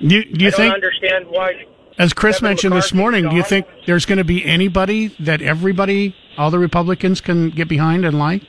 Do, 0.00 0.24
do 0.24 0.44
you 0.44 0.48
I 0.48 0.50
think? 0.52 0.74
understand 0.74 1.26
why. 1.28 1.64
As 1.98 2.14
Chris 2.14 2.40
mentioned 2.40 2.74
this 2.74 2.94
morning, 2.94 3.28
do 3.28 3.36
you 3.36 3.42
think 3.42 3.66
there's 3.86 4.06
going 4.06 4.18
to 4.18 4.24
be 4.24 4.44
anybody 4.44 5.08
that 5.20 5.42
everybody, 5.42 6.14
all 6.38 6.50
the 6.50 6.58
Republicans, 6.58 7.20
can 7.20 7.50
get 7.50 7.68
behind 7.68 8.06
and 8.06 8.18
like? 8.18 8.42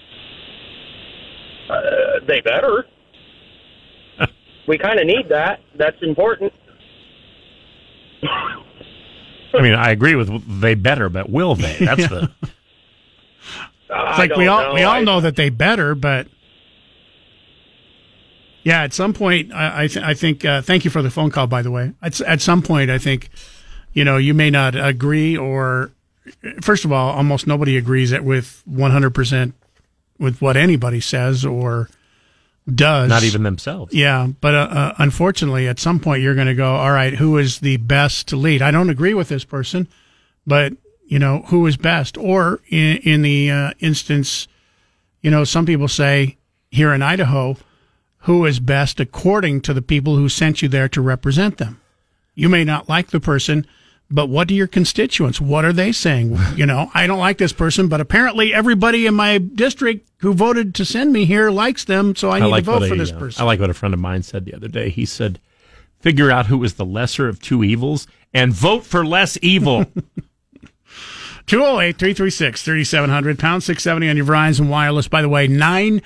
Uh, 1.69 2.19
they 2.27 2.39
better. 2.39 2.85
we 4.67 4.77
kind 4.77 4.99
of 4.99 5.05
need 5.05 5.27
that. 5.29 5.59
That's 5.77 6.01
important. 6.01 6.53
I 8.23 9.61
mean, 9.61 9.73
I 9.73 9.91
agree 9.91 10.15
with 10.15 10.61
they 10.61 10.75
better, 10.75 11.09
but 11.09 11.29
will 11.29 11.55
they? 11.55 11.77
That's 11.79 12.01
yeah. 12.01 12.07
the. 12.07 12.31
It's 13.93 14.19
like 14.19 14.35
we 14.35 14.47
all 14.47 14.61
know. 14.61 14.73
we 14.73 14.83
all 14.83 14.95
I, 14.95 15.03
know 15.03 15.19
that 15.19 15.35
they 15.35 15.49
better, 15.49 15.95
but 15.95 16.27
yeah, 18.63 18.83
at 18.83 18.93
some 18.93 19.13
point, 19.13 19.51
I 19.53 19.83
I, 19.83 19.87
th- 19.87 20.05
I 20.05 20.13
think. 20.13 20.45
Uh, 20.45 20.61
thank 20.61 20.85
you 20.85 20.91
for 20.91 21.01
the 21.01 21.09
phone 21.09 21.29
call, 21.29 21.47
by 21.47 21.61
the 21.61 21.71
way. 21.71 21.93
At, 22.01 22.21
at 22.21 22.41
some 22.41 22.61
point, 22.61 22.89
I 22.89 22.97
think, 22.97 23.29
you 23.93 24.05
know, 24.05 24.17
you 24.17 24.33
may 24.33 24.49
not 24.49 24.75
agree, 24.75 25.35
or 25.35 25.91
first 26.61 26.85
of 26.85 26.91
all, 26.91 27.11
almost 27.11 27.47
nobody 27.47 27.75
agrees 27.75 28.17
with 28.17 28.61
one 28.65 28.91
hundred 28.91 29.13
percent 29.13 29.55
with 30.17 30.41
what 30.41 30.55
anybody 30.55 31.01
says 31.01 31.43
or 31.43 31.89
does. 32.73 33.09
Not 33.09 33.23
even 33.23 33.43
themselves. 33.43 33.93
Yeah, 33.93 34.27
but 34.39 34.53
uh, 34.53 34.57
uh, 34.57 34.93
unfortunately, 34.97 35.67
at 35.67 35.79
some 35.79 35.99
point, 35.99 36.21
you're 36.21 36.35
going 36.35 36.47
to 36.47 36.55
go, 36.55 36.75
all 36.75 36.91
right, 36.91 37.13
who 37.13 37.37
is 37.37 37.59
the 37.59 37.77
best 37.77 38.27
to 38.29 38.35
lead? 38.35 38.61
I 38.61 38.71
don't 38.71 38.89
agree 38.89 39.13
with 39.13 39.29
this 39.29 39.43
person, 39.43 39.87
but 40.45 40.73
you 41.05 41.19
know 41.19 41.43
who 41.47 41.65
is 41.67 41.77
best? 41.77 42.17
Or 42.17 42.61
in, 42.69 42.97
in 42.97 43.21
the 43.21 43.51
uh, 43.51 43.71
instance, 43.79 44.47
you 45.21 45.31
know, 45.31 45.43
some 45.43 45.65
people 45.65 45.87
say 45.87 46.37
here 46.69 46.93
in 46.93 47.01
Idaho, 47.01 47.57
who 48.19 48.45
is 48.45 48.59
best 48.59 48.99
according 48.99 49.61
to 49.61 49.73
the 49.73 49.81
people 49.81 50.15
who 50.15 50.29
sent 50.29 50.61
you 50.61 50.67
there 50.67 50.87
to 50.89 51.01
represent 51.01 51.57
them. 51.57 51.81
You 52.35 52.47
may 52.47 52.63
not 52.63 52.87
like 52.87 53.09
the 53.09 53.19
person, 53.19 53.65
but 54.11 54.27
what 54.27 54.47
do 54.47 54.53
your 54.53 54.67
constituents? 54.67 55.41
What 55.41 55.65
are 55.65 55.73
they 55.73 55.91
saying? 55.91 56.37
You 56.55 56.65
know, 56.65 56.91
I 56.93 57.07
don't 57.07 57.17
like 57.17 57.37
this 57.37 57.53
person, 57.53 57.87
but 57.87 58.01
apparently 58.01 58.53
everybody 58.53 59.07
in 59.07 59.15
my 59.15 59.37
district 59.37 60.07
who 60.17 60.33
voted 60.33 60.75
to 60.75 60.85
send 60.85 61.13
me 61.13 61.25
here 61.25 61.49
likes 61.49 61.85
them, 61.85 62.15
so 62.15 62.29
I 62.29 62.39
need 62.39 62.47
like 62.47 62.65
to 62.65 62.71
vote 62.71 62.87
for 62.87 62.93
a, 62.93 62.97
this 62.97 63.11
uh, 63.11 63.17
person. 63.17 63.41
I 63.41 63.45
like 63.45 63.59
what 63.59 63.69
a 63.69 63.73
friend 63.73 63.93
of 63.93 63.99
mine 63.99 64.21
said 64.21 64.45
the 64.45 64.53
other 64.53 64.67
day. 64.67 64.89
He 64.89 65.05
said, 65.05 65.39
"Figure 65.99 66.29
out 66.29 66.47
who 66.47 66.63
is 66.63 66.73
the 66.73 66.85
lesser 66.85 67.27
of 67.27 67.41
two 67.41 67.63
evils 67.63 68.05
and 68.33 68.53
vote 68.53 68.83
for 68.85 69.05
less 69.05 69.37
evil." 69.41 69.85
208 71.47 71.97
336 71.97 72.63
3700, 72.63 73.39
pound 73.39 73.63
670 73.63 74.09
on 74.09 74.17
your 74.17 74.25
Verizon 74.25 74.67
Wireless. 74.67 75.07
By 75.07 75.21
the 75.21 75.29
way, 75.29 75.47
nine 75.47 76.01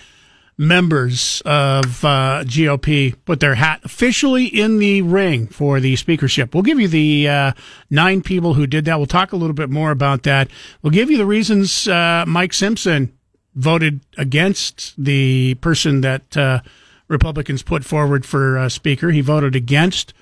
members 0.58 1.42
of 1.46 2.06
uh, 2.06 2.44
GOP 2.46 3.16
put 3.26 3.40
their 3.40 3.56
hat 3.56 3.82
officially 3.84 4.46
in 4.46 4.80
the 4.80 5.02
ring 5.02 5.48
for 5.48 5.80
the 5.80 5.96
speakership. 5.98 6.54
We'll 6.54 6.64
give 6.64 6.80
you 6.80 6.88
the 6.88 7.28
uh, 7.28 7.52
nine 7.90 8.22
people 8.22 8.54
who 8.54 8.66
did 8.66 8.86
that. 8.86 8.98
We'll 8.98 9.06
talk 9.06 9.34
a 9.34 9.36
little 9.36 9.54
bit 9.54 9.70
more 9.70 9.92
about 9.92 10.24
that. 10.24 10.50
We'll 10.82 10.92
give 10.92 11.12
you 11.12 11.18
the 11.18 11.26
reasons 11.26 11.88
uh, 11.88 12.24
Mike 12.28 12.54
Simpson 12.54 13.12
voted 13.54 14.02
against 14.18 14.94
the 14.98 15.56
person 15.56 16.02
that 16.02 16.38
uh, 16.38 16.62
Republicans 17.08 17.62
put 17.62 17.84
forward 17.84 18.26
for 18.26 18.58
uh, 18.58 18.70
speaker. 18.70 19.12
He 19.12 19.22
voted 19.22 19.56
against 19.56 20.14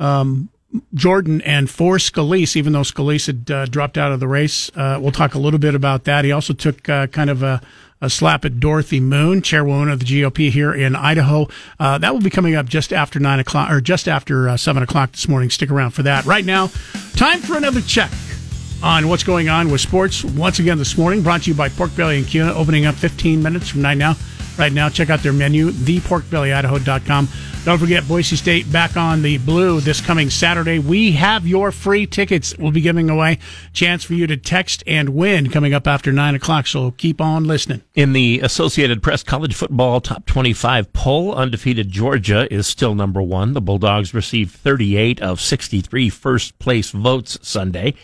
um, 0.00 0.48
Jordan 0.94 1.42
and 1.42 1.68
for 1.68 1.96
Scalise, 1.96 2.56
even 2.56 2.72
though 2.72 2.80
Scalise 2.80 3.26
had 3.26 3.50
uh, 3.50 3.66
dropped 3.66 3.98
out 3.98 4.12
of 4.12 4.20
the 4.20 4.28
race. 4.28 4.70
We'll 4.74 5.12
talk 5.12 5.34
a 5.34 5.38
little 5.38 5.60
bit 5.60 5.74
about 5.74 6.04
that. 6.04 6.24
He 6.24 6.32
also 6.32 6.54
took 6.54 6.82
kind 6.82 7.30
of 7.30 7.42
a, 7.42 7.60
a 8.00 8.10
slap 8.10 8.44
at 8.44 8.60
Dorothy 8.60 9.00
Moon, 9.00 9.42
chairwoman 9.42 9.88
of 9.88 10.00
the 10.00 10.04
GOP 10.04 10.50
here 10.50 10.72
in 10.72 10.94
Idaho. 10.94 11.48
Uh, 11.78 11.98
that 11.98 12.12
will 12.12 12.20
be 12.20 12.30
coming 12.30 12.54
up 12.54 12.66
just 12.66 12.92
after 12.92 13.18
nine 13.18 13.38
o'clock 13.38 13.70
or 13.70 13.80
just 13.80 14.08
after 14.08 14.48
uh, 14.48 14.56
seven 14.56 14.82
o'clock 14.82 15.12
this 15.12 15.28
morning. 15.28 15.50
Stick 15.50 15.70
around 15.70 15.92
for 15.92 16.02
that. 16.02 16.24
Right 16.24 16.44
now, 16.44 16.68
time 17.14 17.40
for 17.40 17.56
another 17.56 17.80
check 17.80 18.10
on 18.82 19.08
what's 19.08 19.24
going 19.24 19.48
on 19.48 19.70
with 19.70 19.80
sports. 19.80 20.22
Once 20.24 20.58
again 20.58 20.78
this 20.78 20.98
morning, 20.98 21.22
brought 21.22 21.42
to 21.42 21.50
you 21.50 21.56
by 21.56 21.68
Pork 21.68 21.94
Belly 21.96 22.18
and 22.18 22.26
Kuna, 22.26 22.52
opening 22.52 22.86
up 22.86 22.94
15 22.94 23.42
minutes 23.42 23.68
from 23.68 23.82
nine 23.82 23.98
now. 23.98 24.14
Right 24.58 24.72
now, 24.72 24.88
check 24.88 25.10
out 25.10 25.20
their 25.22 25.32
menu, 25.32 25.70
theporkbellyidaho.com. 25.70 27.28
Don't 27.66 27.78
forget, 27.78 28.06
Boise 28.06 28.36
State 28.36 28.70
back 28.70 28.96
on 28.96 29.22
the 29.22 29.38
blue 29.38 29.80
this 29.80 30.00
coming 30.00 30.30
Saturday. 30.30 30.78
We 30.78 31.12
have 31.12 31.46
your 31.46 31.72
free 31.72 32.06
tickets. 32.06 32.56
We'll 32.56 32.70
be 32.70 32.80
giving 32.80 33.10
away. 33.10 33.38
Chance 33.72 34.04
for 34.04 34.14
you 34.14 34.26
to 34.28 34.36
text 34.36 34.84
and 34.86 35.10
win 35.10 35.50
coming 35.50 35.74
up 35.74 35.86
after 35.86 36.12
9 36.12 36.36
o'clock, 36.36 36.68
so 36.68 36.92
keep 36.92 37.20
on 37.20 37.44
listening. 37.44 37.82
In 37.94 38.12
the 38.12 38.38
Associated 38.40 39.02
Press 39.02 39.24
College 39.24 39.54
Football 39.54 40.00
Top 40.00 40.26
25 40.26 40.92
poll, 40.92 41.34
undefeated 41.34 41.90
Georgia 41.90 42.46
is 42.54 42.68
still 42.68 42.94
number 42.94 43.20
one. 43.20 43.52
The 43.52 43.60
Bulldogs 43.60 44.14
received 44.14 44.52
38 44.54 45.20
of 45.20 45.40
63 45.40 46.08
first 46.08 46.58
place 46.60 46.92
votes 46.92 47.36
Sunday. 47.42 47.94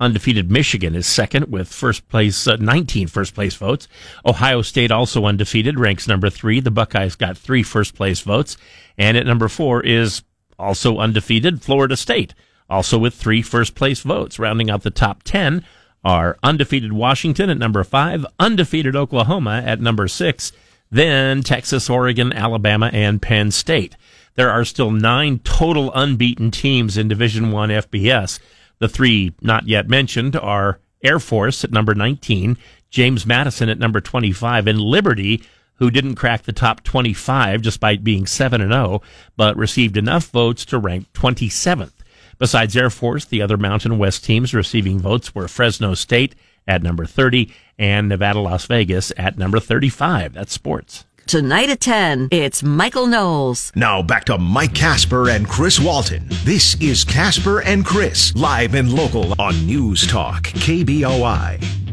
Undefeated 0.00 0.50
Michigan 0.50 0.94
is 0.94 1.06
second 1.06 1.52
with 1.52 1.72
first 1.72 2.08
place, 2.08 2.46
uh, 2.48 2.56
19 2.56 3.06
first 3.06 3.34
place 3.34 3.54
votes. 3.54 3.86
Ohio 4.24 4.62
State 4.62 4.90
also 4.90 5.26
undefeated, 5.26 5.78
ranks 5.78 6.08
number 6.08 6.30
three. 6.30 6.58
The 6.58 6.70
Buckeyes 6.70 7.16
got 7.16 7.36
three 7.36 7.62
first 7.62 7.94
place 7.94 8.20
votes. 8.20 8.56
And 8.96 9.16
at 9.16 9.26
number 9.26 9.48
four 9.48 9.82
is 9.82 10.22
also 10.58 10.98
undefeated 10.98 11.62
Florida 11.62 11.96
State, 11.96 12.34
also 12.68 12.98
with 12.98 13.14
three 13.14 13.42
first 13.42 13.74
place 13.74 14.00
votes. 14.00 14.38
Rounding 14.38 14.70
out 14.70 14.82
the 14.82 14.90
top 14.90 15.22
10 15.22 15.64
are 16.02 16.38
undefeated 16.42 16.94
Washington 16.94 17.50
at 17.50 17.58
number 17.58 17.84
five, 17.84 18.24
undefeated 18.38 18.96
Oklahoma 18.96 19.62
at 19.66 19.80
number 19.80 20.08
six, 20.08 20.52
then 20.90 21.42
Texas, 21.42 21.90
Oregon, 21.90 22.32
Alabama, 22.32 22.90
and 22.92 23.20
Penn 23.20 23.50
State. 23.50 23.96
There 24.34 24.50
are 24.50 24.64
still 24.64 24.90
nine 24.90 25.40
total 25.40 25.92
unbeaten 25.92 26.50
teams 26.50 26.96
in 26.96 27.08
Division 27.08 27.52
One 27.52 27.68
FBS. 27.68 28.38
The 28.80 28.88
three 28.88 29.32
not 29.40 29.68
yet 29.68 29.88
mentioned 29.88 30.36
are 30.36 30.80
Air 31.04 31.20
Force 31.20 31.64
at 31.64 31.70
number 31.70 31.94
19, 31.94 32.56
James 32.90 33.24
Madison 33.24 33.68
at 33.68 33.78
number 33.78 34.00
25, 34.00 34.66
and 34.66 34.80
Liberty, 34.80 35.42
who 35.74 35.90
didn't 35.90 36.16
crack 36.16 36.42
the 36.42 36.52
top 36.52 36.82
25 36.82 37.62
despite 37.62 38.02
being 38.04 38.26
7 38.26 38.60
and 38.60 38.72
0, 38.72 39.02
but 39.36 39.56
received 39.56 39.96
enough 39.96 40.26
votes 40.28 40.64
to 40.66 40.78
rank 40.78 41.12
27th. 41.12 41.92
Besides 42.38 42.76
Air 42.76 42.90
Force, 42.90 43.26
the 43.26 43.42
other 43.42 43.58
Mountain 43.58 43.98
West 43.98 44.24
teams 44.24 44.54
receiving 44.54 44.98
votes 44.98 45.34
were 45.34 45.46
Fresno 45.46 45.94
State 45.94 46.34
at 46.66 46.82
number 46.82 47.04
30 47.04 47.52
and 47.78 48.08
Nevada 48.08 48.40
Las 48.40 48.64
Vegas 48.66 49.12
at 49.16 49.36
number 49.36 49.60
35. 49.60 50.34
That's 50.34 50.52
sports. 50.52 51.04
Tonight 51.30 51.68
at 51.68 51.78
10, 51.78 52.30
it's 52.32 52.60
Michael 52.60 53.06
Knowles. 53.06 53.70
Now 53.76 54.02
back 54.02 54.24
to 54.24 54.36
Mike 54.36 54.74
Casper 54.74 55.30
and 55.30 55.46
Chris 55.48 55.78
Walton. 55.78 56.26
This 56.42 56.74
is 56.80 57.04
Casper 57.04 57.62
and 57.62 57.86
Chris, 57.86 58.34
live 58.34 58.74
and 58.74 58.92
local 58.92 59.40
on 59.40 59.64
News 59.64 60.08
Talk, 60.08 60.42
KBOI. 60.42 61.89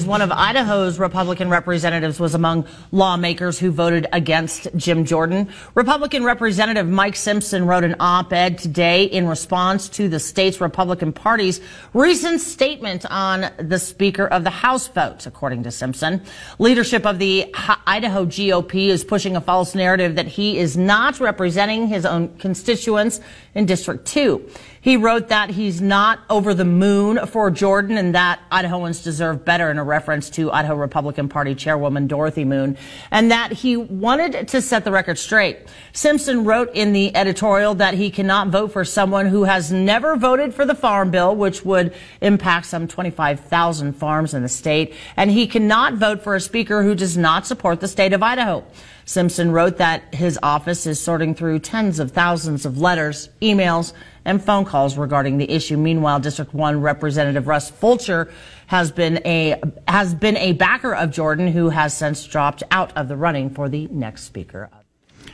One 0.00 0.20
of 0.20 0.32
Idaho's 0.32 0.98
Republican 0.98 1.48
representatives 1.48 2.20
was 2.20 2.34
among 2.34 2.66
lawmakers 2.90 3.58
who 3.58 3.70
voted 3.70 4.06
against 4.12 4.68
Jim 4.76 5.04
Jordan. 5.04 5.48
Republican 5.74 6.24
Representative 6.24 6.86
Mike 6.86 7.16
Simpson 7.16 7.66
wrote 7.66 7.84
an 7.84 7.96
op-ed 7.98 8.58
today 8.58 9.04
in 9.04 9.26
response 9.26 9.88
to 9.90 10.08
the 10.08 10.20
state's 10.20 10.60
Republican 10.60 11.12
Party's 11.12 11.60
recent 11.94 12.40
statement 12.40 13.06
on 13.10 13.50
the 13.58 13.78
Speaker 13.78 14.26
of 14.26 14.44
the 14.44 14.50
House 14.50 14.88
vote, 14.88 15.24
according 15.26 15.62
to 15.62 15.70
Simpson. 15.70 16.22
Leadership 16.58 17.06
of 17.06 17.18
the 17.18 17.54
Idaho 17.86 18.26
GOP 18.26 18.88
is 18.88 19.04
pushing 19.04 19.36
a 19.36 19.40
false 19.40 19.74
narrative 19.74 20.16
that 20.16 20.26
he 20.26 20.58
is 20.58 20.76
not 20.76 21.20
representing 21.20 21.86
his 21.86 22.04
own 22.04 22.36
constituents 22.36 23.20
in 23.54 23.66
District 23.66 24.04
2. 24.06 24.46
He 24.82 24.96
wrote 24.96 25.28
that 25.28 25.50
he's 25.50 25.80
not 25.80 26.18
over 26.28 26.54
the 26.54 26.64
moon 26.64 27.24
for 27.28 27.52
Jordan 27.52 27.96
and 27.96 28.16
that 28.16 28.40
Idahoans 28.50 29.04
deserve 29.04 29.44
better 29.44 29.70
in 29.70 29.78
a 29.78 29.84
reference 29.84 30.28
to 30.30 30.50
Idaho 30.50 30.74
Republican 30.74 31.28
Party 31.28 31.54
Chairwoman 31.54 32.08
Dorothy 32.08 32.44
Moon 32.44 32.76
and 33.12 33.30
that 33.30 33.52
he 33.52 33.76
wanted 33.76 34.48
to 34.48 34.60
set 34.60 34.82
the 34.82 34.90
record 34.90 35.18
straight. 35.18 35.68
Simpson 35.92 36.42
wrote 36.42 36.74
in 36.74 36.92
the 36.92 37.14
editorial 37.14 37.76
that 37.76 37.94
he 37.94 38.10
cannot 38.10 38.48
vote 38.48 38.72
for 38.72 38.84
someone 38.84 39.26
who 39.26 39.44
has 39.44 39.70
never 39.70 40.16
voted 40.16 40.52
for 40.52 40.66
the 40.66 40.74
farm 40.74 41.12
bill, 41.12 41.36
which 41.36 41.64
would 41.64 41.94
impact 42.20 42.66
some 42.66 42.88
25,000 42.88 43.92
farms 43.92 44.34
in 44.34 44.42
the 44.42 44.48
state, 44.48 44.94
and 45.16 45.30
he 45.30 45.46
cannot 45.46 45.94
vote 45.94 46.24
for 46.24 46.34
a 46.34 46.40
speaker 46.40 46.82
who 46.82 46.96
does 46.96 47.16
not 47.16 47.46
support 47.46 47.78
the 47.78 47.86
state 47.86 48.12
of 48.12 48.20
Idaho. 48.20 48.64
Simpson 49.04 49.52
wrote 49.52 49.78
that 49.78 50.14
his 50.14 50.38
office 50.42 50.86
is 50.86 51.00
sorting 51.00 51.34
through 51.34 51.58
tens 51.60 51.98
of 51.98 52.10
thousands 52.10 52.66
of 52.66 52.78
letters, 52.78 53.28
emails, 53.40 53.92
and 54.24 54.42
phone 54.42 54.64
calls 54.64 54.96
regarding 54.96 55.38
the 55.38 55.50
issue. 55.50 55.76
Meanwhile, 55.76 56.20
District 56.20 56.52
1 56.54 56.80
Representative 56.80 57.46
Russ 57.46 57.70
Fulcher 57.70 58.30
has 58.66 58.90
been 58.90 59.20
a 59.24 59.60
has 59.88 60.14
been 60.14 60.36
a 60.36 60.52
backer 60.52 60.94
of 60.94 61.10
Jordan 61.10 61.48
who 61.48 61.70
has 61.70 61.96
since 61.96 62.24
dropped 62.26 62.62
out 62.70 62.96
of 62.96 63.08
the 63.08 63.16
running 63.16 63.50
for 63.50 63.68
the 63.68 63.88
next 63.88 64.22
speaker. 64.24 64.70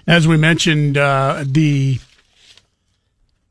As 0.06 0.26
we 0.26 0.36
mentioned, 0.36 0.96
uh, 0.96 1.44
the 1.46 1.98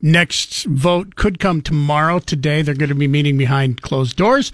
next 0.00 0.64
vote 0.64 1.16
could 1.16 1.38
come 1.38 1.62
tomorrow. 1.62 2.18
Today, 2.18 2.62
they're 2.62 2.74
going 2.74 2.88
to 2.88 2.94
be 2.94 3.08
meeting 3.08 3.36
behind 3.36 3.82
closed 3.82 4.16
doors. 4.16 4.52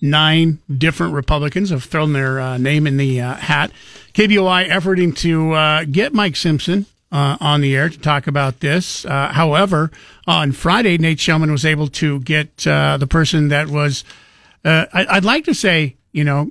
Nine 0.00 0.58
different 0.76 1.14
Republicans 1.14 1.70
have 1.70 1.84
thrown 1.84 2.12
their 2.12 2.40
uh, 2.40 2.58
name 2.58 2.86
in 2.86 2.96
the 2.96 3.20
uh, 3.20 3.34
hat. 3.34 3.70
KBOI 4.12 4.68
efforting 4.68 5.16
to 5.18 5.52
uh, 5.52 5.84
get 5.84 6.12
Mike 6.12 6.36
Simpson 6.36 6.86
uh, 7.14 7.36
on 7.40 7.60
the 7.60 7.76
air 7.76 7.88
to 7.88 7.98
talk 7.98 8.26
about 8.26 8.58
this. 8.58 9.06
Uh, 9.06 9.28
however, 9.28 9.92
on 10.26 10.50
Friday, 10.50 10.98
Nate 10.98 11.18
Shellman 11.18 11.52
was 11.52 11.64
able 11.64 11.86
to 11.88 12.18
get 12.20 12.66
uh, 12.66 12.96
the 12.96 13.06
person 13.06 13.48
that 13.48 13.68
was, 13.68 14.02
I, 14.64 15.06
would 15.14 15.24
like 15.24 15.44
to 15.44 15.54
say, 15.54 15.94
you 16.10 16.24
know, 16.24 16.50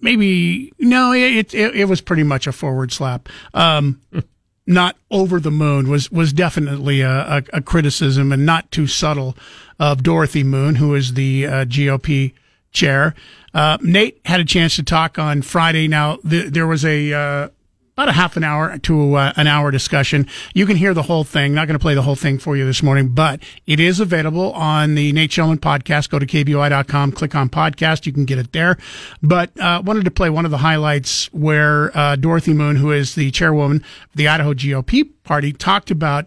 maybe 0.00 0.72
no, 0.78 1.12
it, 1.12 1.52
it, 1.52 1.74
it 1.74 1.88
was 1.88 2.00
pretty 2.00 2.22
much 2.22 2.46
a 2.46 2.52
forward 2.52 2.92
slap. 2.92 3.28
Um, 3.52 4.00
not 4.64 4.96
over 5.10 5.40
the 5.40 5.50
moon 5.50 5.88
was 5.90 6.12
was 6.12 6.32
definitely 6.32 7.00
a, 7.00 7.10
a, 7.10 7.42
a, 7.54 7.60
criticism 7.60 8.30
and 8.30 8.46
not 8.46 8.70
too 8.70 8.86
subtle 8.86 9.36
of 9.80 10.04
Dorothy 10.04 10.44
Moon, 10.44 10.76
who 10.76 10.94
is 10.94 11.14
the 11.14 11.48
uh, 11.48 11.64
GOP 11.64 12.32
chair. 12.70 13.16
Uh, 13.52 13.78
Nate 13.80 14.20
had 14.24 14.38
a 14.38 14.44
chance 14.44 14.76
to 14.76 14.84
talk 14.84 15.18
on 15.18 15.42
Friday. 15.42 15.88
Now 15.88 16.18
th- 16.18 16.52
there 16.52 16.68
was 16.68 16.84
a 16.84 17.12
uh, 17.12 17.48
about 17.94 18.08
a 18.08 18.12
half 18.12 18.36
an 18.36 18.44
hour 18.44 18.78
to 18.78 19.14
uh, 19.14 19.32
an 19.36 19.46
hour 19.46 19.70
discussion. 19.70 20.26
You 20.54 20.64
can 20.64 20.76
hear 20.76 20.94
the 20.94 21.02
whole 21.02 21.24
thing. 21.24 21.52
Not 21.52 21.66
going 21.66 21.78
to 21.78 21.82
play 21.82 21.94
the 21.94 22.02
whole 22.02 22.16
thing 22.16 22.38
for 22.38 22.56
you 22.56 22.64
this 22.64 22.82
morning, 22.82 23.08
but 23.08 23.42
it 23.66 23.80
is 23.80 24.00
available 24.00 24.52
on 24.52 24.94
the 24.94 25.12
Nate 25.12 25.30
Shellman 25.30 25.58
podcast. 25.58 26.08
Go 26.08 26.18
to 26.18 26.26
kboi.com, 26.26 27.12
click 27.12 27.34
on 27.34 27.50
podcast. 27.50 28.06
You 28.06 28.12
can 28.12 28.24
get 28.24 28.38
it 28.38 28.52
there. 28.52 28.78
But 29.22 29.58
uh, 29.60 29.82
wanted 29.84 30.06
to 30.06 30.10
play 30.10 30.30
one 30.30 30.46
of 30.46 30.50
the 30.50 30.58
highlights 30.58 31.26
where 31.32 31.96
uh, 31.96 32.16
Dorothy 32.16 32.54
Moon, 32.54 32.76
who 32.76 32.92
is 32.92 33.14
the 33.14 33.30
chairwoman 33.30 33.78
of 33.78 34.16
the 34.16 34.26
Idaho 34.26 34.54
GOP 34.54 35.10
party, 35.24 35.52
talked 35.52 35.90
about 35.90 36.26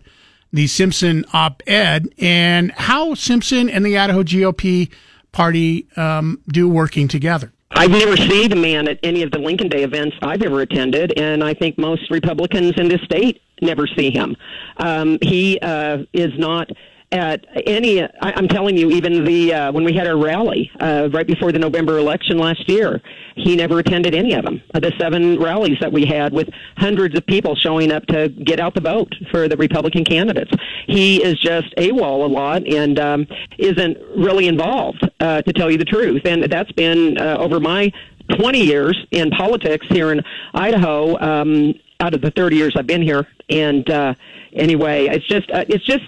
the 0.54 0.68
Simpson 0.68 1.26
op-ed 1.34 2.08
and 2.20 2.72
how 2.74 3.16
Simpson 3.16 3.70
and 3.70 3.84
the 3.84 3.98
Idaho 3.98 4.22
GOP 4.22 4.92
party 5.32 5.88
um, 5.98 6.40
do 6.48 6.70
working 6.70 7.08
together. 7.08 7.52
I've 7.72 7.92
never 7.92 8.16
seen 8.16 8.52
a 8.52 8.56
man 8.56 8.88
at 8.88 9.00
any 9.04 9.24
of 9.24 9.32
the 9.32 9.40
Lincoln 9.40 9.70
Day 9.70 9.84
events 9.84 10.16
I've 10.22 10.42
ever 10.44 10.62
attended, 10.62 11.18
and 11.18 11.44
I 11.44 11.54
think 11.54 11.78
most 11.78 12.10
Republicans 12.12 12.74
in 12.78 12.88
this 12.88 13.02
state 13.02 13.42
never 13.62 13.88
see 13.88 14.12
him. 14.12 14.36
Um, 14.78 15.18
he 15.22 15.60
uh, 15.60 16.00
is 16.14 16.32
not 16.38 16.70
at 17.16 17.46
any. 17.66 18.04
I, 18.04 18.10
I'm 18.22 18.48
telling 18.48 18.78
you, 18.78 18.92
even 18.92 19.24
the 19.24 19.54
uh, 19.54 19.72
when 19.72 19.84
we 19.84 19.94
had 19.94 20.08
our 20.08 20.18
rally 20.18 20.70
uh, 20.80 21.10
right 21.12 21.26
before 21.26 21.52
the 21.52 21.60
November 21.60 21.98
election 21.98 22.38
last 22.38 22.68
year, 22.68 23.02
he 23.36 23.56
never 23.56 23.80
attended 23.80 24.14
any 24.14 24.34
of 24.34 24.44
them. 24.46 24.62
Uh, 24.74 24.80
the 24.80 24.92
seven 25.00 25.40
rallies 25.40 25.78
that 25.80 25.92
we 25.92 26.06
had 26.06 26.34
with 26.34 26.50
hundreds 26.78 27.18
of 27.18 27.26
people 27.26 27.56
showing 27.56 27.92
up 27.92 28.06
to 28.08 28.30
get 28.30 28.60
out 28.60 28.76
the 28.76 28.82
vote 28.82 29.14
for 29.32 29.48
the 29.48 29.58
Republican 29.58 30.04
candidates. 30.04 30.52
He 30.88 31.24
is 31.24 31.40
just 31.40 31.74
AWOL 31.78 32.26
a 32.26 32.28
lot 32.28 32.68
and 32.68 33.00
um, 33.00 33.28
isn't 33.58 33.98
really 34.18 34.48
involved, 34.48 35.10
uh, 35.20 35.42
to 35.42 35.54
tell 35.54 35.72
you 35.72 35.78
the 35.78 35.86
truth. 35.86 36.22
And 36.26 36.44
that's 36.44 36.72
been 36.74 37.18
uh, 37.18 37.38
over 37.40 37.60
my 37.60 37.92
20 38.38 38.60
years 38.60 38.98
in 39.12 39.30
politics 39.32 39.86
here 39.90 40.12
in 40.12 40.22
Idaho. 40.54 41.18
Um, 41.20 41.76
out 42.06 42.14
of 42.14 42.22
the 42.22 42.32
30 42.32 42.56
years 42.56 42.74
I've 42.78 42.88
been 42.88 43.02
here, 43.02 43.28
and 43.50 43.90
uh, 43.90 44.14
anyway, 44.54 45.08
it's 45.08 45.28
just 45.28 45.50
uh, 45.52 45.66
it's 45.68 45.86
just 45.86 46.04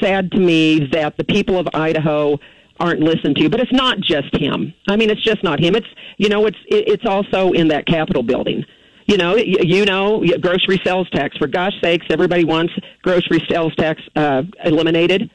sad 0.00 0.30
to 0.32 0.38
me 0.38 0.86
that 0.92 1.16
the 1.16 1.24
people 1.24 1.58
of 1.58 1.68
Idaho 1.74 2.38
aren't 2.78 3.00
listened 3.00 3.36
to. 3.36 3.50
But 3.50 3.60
it's 3.60 3.72
not 3.72 4.00
just 4.00 4.34
him. 4.34 4.72
I 4.88 4.96
mean, 4.96 5.10
it's 5.10 5.22
just 5.22 5.42
not 5.42 5.60
him. 5.60 5.74
It's 5.74 5.88
you 6.16 6.28
know, 6.28 6.46
it's 6.46 6.58
it's 6.66 7.04
also 7.04 7.52
in 7.52 7.68
that 7.68 7.86
Capitol 7.86 8.22
building. 8.22 8.64
You 9.06 9.16
know, 9.16 9.34
you 9.34 9.84
know, 9.84 10.24
grocery 10.40 10.80
sales 10.84 11.10
tax. 11.10 11.36
For 11.36 11.48
gosh 11.48 11.72
sakes, 11.82 12.06
everybody 12.10 12.44
wants 12.44 12.72
grocery 13.02 13.44
sales 13.50 13.74
tax 13.74 14.00
uh, 14.14 14.42
eliminated 14.64 15.30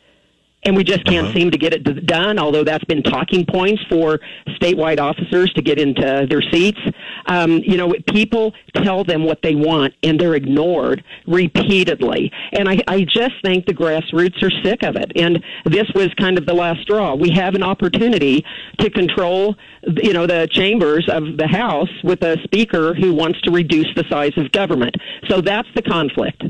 and 0.66 0.76
we 0.76 0.84
just 0.84 1.06
can't 1.06 1.28
uh-huh. 1.28 1.36
seem 1.36 1.52
to 1.52 1.58
get 1.58 1.74
it 1.74 2.06
done. 2.06 2.40
Although 2.40 2.64
that's 2.64 2.84
been 2.86 3.04
talking 3.04 3.46
points 3.46 3.82
for 3.90 4.20
statewide 4.48 5.00
officers 5.00 5.52
to 5.54 5.62
get 5.62 5.80
into 5.80 6.26
their 6.30 6.42
seats. 6.52 6.80
Um, 7.28 7.60
you 7.64 7.78
know, 7.78 7.94
people 8.12 8.54
tell 8.76 9.04
them 9.04 9.24
what 9.24 9.42
they 9.42 9.56
want, 9.56 9.94
and 10.04 10.20
they're 10.20 10.36
ignored 10.36 11.04
repeatedly. 11.28 12.32
And 12.54 12.68
I, 12.70 12.80
I 12.88 13.02
just 13.02 13.36
think 13.44 13.66
the 13.66 13.74
grassroots 13.74 14.42
are 14.44 14.52
sick 14.64 14.84
of 14.84 14.96
it. 14.96 15.12
And 15.16 15.44
this 15.66 15.88
was 15.94 16.14
kind 16.16 16.38
of 16.38 16.46
the 16.46 16.54
last 16.54 16.82
straw. 16.82 17.16
We 17.16 17.32
have 17.32 17.56
an 17.56 17.64
opportunity 17.64 18.46
to 18.80 18.90
control, 18.90 19.56
you 19.84 20.14
know, 20.14 20.28
the 20.28 20.48
chambers 20.52 21.08
of 21.10 21.38
the 21.38 21.48
House 21.48 21.90
with 22.04 22.24
a 22.24 22.38
speaker 22.44 22.94
who 22.94 23.14
wants 23.14 23.40
to 23.42 23.52
reduce 23.52 23.88
the 23.96 24.04
size 24.10 24.34
of 24.38 24.52
government. 24.52 24.96
So 25.30 25.42
that's 25.42 25.68
the 25.76 25.82
conflict. 25.82 26.44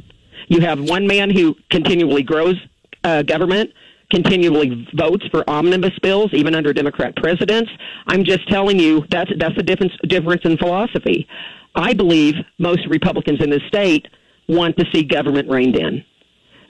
You 0.48 0.62
have 0.62 0.80
one 0.80 1.08
man 1.08 1.30
who 1.30 1.56
continually 1.70 2.24
grows 2.24 2.56
uh, 3.04 3.24
government 3.24 3.72
continually 4.16 4.88
votes 4.96 5.26
for 5.30 5.48
omnibus 5.50 5.98
bills, 6.02 6.30
even 6.34 6.56
under 6.56 6.72
Democrat 6.72 7.14
presidents. 7.18 7.70
I'm 8.08 8.24
just 8.24 8.48
telling 8.50 8.80
you 8.80 9.04
that's 9.12 9.32
that's 9.38 9.56
the 9.56 9.64
difference 9.64 9.94
difference 10.08 10.42
in 10.46 10.58
philosophy. 10.58 11.28
I 11.76 11.94
believe 11.94 12.36
most 12.58 12.88
Republicans 12.90 13.44
in 13.44 13.50
this 13.50 13.64
state 13.68 14.08
want 14.48 14.78
to 14.78 14.86
see 14.94 15.04
government 15.04 15.50
reined 15.50 15.76
in. 15.76 16.04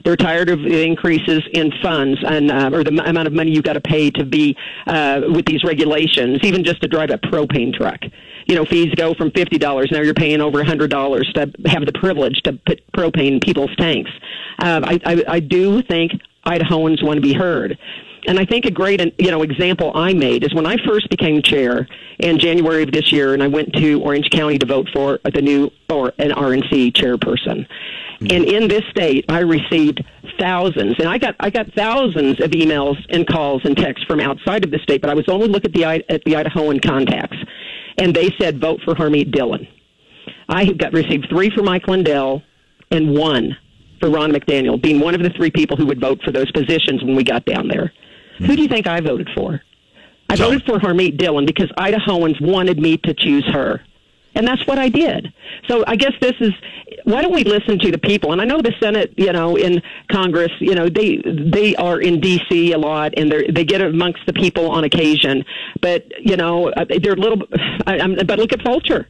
They're 0.04 0.16
tired 0.16 0.48
of 0.50 0.60
the 0.60 0.84
increases 0.84 1.42
in 1.52 1.72
funds 1.82 2.18
and 2.24 2.50
uh, 2.50 2.70
or 2.72 2.82
the 2.84 2.90
amount 2.90 3.28
of 3.28 3.32
money 3.32 3.52
you've 3.52 3.64
got 3.64 3.74
to 3.74 3.80
pay 3.80 4.10
to 4.10 4.24
be 4.24 4.56
uh, 4.86 5.22
with 5.28 5.46
these 5.46 5.62
regulations, 5.64 6.40
even 6.42 6.64
just 6.64 6.80
to 6.82 6.88
drive 6.88 7.10
a 7.10 7.18
propane 7.18 7.72
truck. 7.72 8.00
You 8.46 8.56
know, 8.56 8.64
fees 8.64 8.92
go 8.96 9.14
from 9.14 9.30
fifty 9.30 9.58
dollars 9.58 9.88
now 9.92 10.00
you're 10.00 10.14
paying 10.14 10.40
over 10.40 10.60
a 10.60 10.64
hundred 10.64 10.90
dollars 10.90 11.30
to 11.34 11.50
have 11.66 11.86
the 11.86 11.92
privilege 11.94 12.40
to 12.42 12.54
put 12.66 12.80
propane 12.92 13.34
in 13.34 13.40
people's 13.40 13.74
tanks. 13.76 14.10
Uh, 14.58 14.80
I, 14.84 15.00
I, 15.04 15.24
I 15.28 15.40
do 15.40 15.82
think 15.82 16.12
Idahoans 16.46 17.02
want 17.02 17.16
to 17.16 17.20
be 17.20 17.34
heard. 17.34 17.78
And 18.26 18.40
I 18.40 18.44
think 18.44 18.64
a 18.64 18.70
great, 18.70 19.00
you 19.18 19.30
know, 19.30 19.42
example 19.42 19.92
I 19.94 20.12
made 20.12 20.42
is 20.42 20.52
when 20.52 20.66
I 20.66 20.76
first 20.84 21.08
became 21.10 21.42
chair 21.42 21.86
in 22.18 22.38
January 22.38 22.82
of 22.82 22.90
this 22.90 23.12
year, 23.12 23.34
and 23.34 23.42
I 23.42 23.46
went 23.46 23.72
to 23.74 24.00
Orange 24.02 24.30
County 24.30 24.58
to 24.58 24.66
vote 24.66 24.88
for 24.92 25.20
the 25.32 25.42
new 25.42 25.70
or 25.88 26.12
an 26.18 26.30
RNC 26.30 26.92
chairperson. 26.92 27.66
Mm-hmm. 27.66 28.26
And 28.30 28.44
in 28.44 28.68
this 28.68 28.82
state, 28.90 29.26
I 29.28 29.40
received 29.40 30.04
thousands, 30.40 30.96
and 30.98 31.08
I 31.08 31.18
got 31.18 31.36
I 31.38 31.50
got 31.50 31.72
thousands 31.74 32.40
of 32.40 32.50
emails 32.50 32.96
and 33.10 33.26
calls 33.26 33.64
and 33.64 33.76
texts 33.76 34.06
from 34.06 34.20
outside 34.20 34.64
of 34.64 34.70
the 34.70 34.78
state. 34.78 35.02
But 35.02 35.10
I 35.10 35.14
was 35.14 35.28
only 35.28 35.48
looking 35.48 35.70
at 35.70 35.74
the 35.74 35.84
at 35.84 36.24
the 36.24 36.32
Idahoan 36.32 36.82
contacts, 36.84 37.36
and 37.98 38.14
they 38.14 38.34
said 38.40 38.60
vote 38.60 38.80
for 38.84 38.94
Harmeet 38.94 39.30
Dillon. 39.30 39.68
I 40.48 40.72
got 40.72 40.92
received 40.92 41.28
three 41.28 41.50
for 41.50 41.62
Mike 41.62 41.86
Lindell 41.86 42.42
and 42.90 43.16
one 43.16 43.56
for 44.00 44.08
Ronna 44.08 44.36
McDaniel, 44.36 44.80
being 44.80 45.00
one 45.00 45.14
of 45.14 45.22
the 45.22 45.30
three 45.30 45.50
people 45.50 45.76
who 45.76 45.86
would 45.86 46.00
vote 46.00 46.20
for 46.22 46.32
those 46.32 46.50
positions 46.52 47.02
when 47.02 47.16
we 47.16 47.24
got 47.24 47.44
down 47.44 47.68
there. 47.68 47.92
Mm-hmm. 48.34 48.44
Who 48.44 48.56
do 48.56 48.62
you 48.62 48.68
think 48.68 48.86
I 48.86 49.00
voted 49.00 49.28
for? 49.34 49.60
I 50.28 50.36
voted 50.36 50.64
for 50.64 50.78
Harmeet 50.78 51.18
Dillon 51.18 51.46
because 51.46 51.70
Idahoans 51.78 52.40
wanted 52.40 52.78
me 52.78 52.96
to 52.98 53.14
choose 53.14 53.46
her. 53.52 53.80
And 54.34 54.46
that's 54.46 54.66
what 54.66 54.78
I 54.78 54.90
did. 54.90 55.32
So 55.66 55.82
I 55.86 55.96
guess 55.96 56.12
this 56.20 56.34
is 56.40 56.52
why 57.04 57.22
don't 57.22 57.32
we 57.32 57.42
listen 57.42 57.78
to 57.78 57.90
the 57.90 57.98
people? 57.98 58.32
And 58.32 58.40
I 58.40 58.44
know 58.44 58.60
the 58.60 58.74
Senate, 58.80 59.14
you 59.16 59.32
know, 59.32 59.56
in 59.56 59.80
Congress, 60.12 60.52
you 60.60 60.74
know, 60.74 60.88
they 60.90 61.22
they 61.24 61.74
are 61.76 62.00
in 62.00 62.20
D.C. 62.20 62.72
a 62.72 62.78
lot, 62.78 63.14
and 63.16 63.32
they 63.32 63.46
they 63.46 63.64
get 63.64 63.80
amongst 63.80 64.26
the 64.26 64.34
people 64.34 64.70
on 64.70 64.84
occasion. 64.84 65.42
But 65.80 66.04
you 66.20 66.36
know, 66.36 66.68
uh, 66.68 66.84
they're 67.02 67.14
a 67.14 67.16
little. 67.16 67.46
I, 67.86 67.98
I'm, 67.98 68.14
but 68.14 68.38
look 68.38 68.52
at 68.52 68.60
Fulcher. 68.60 69.08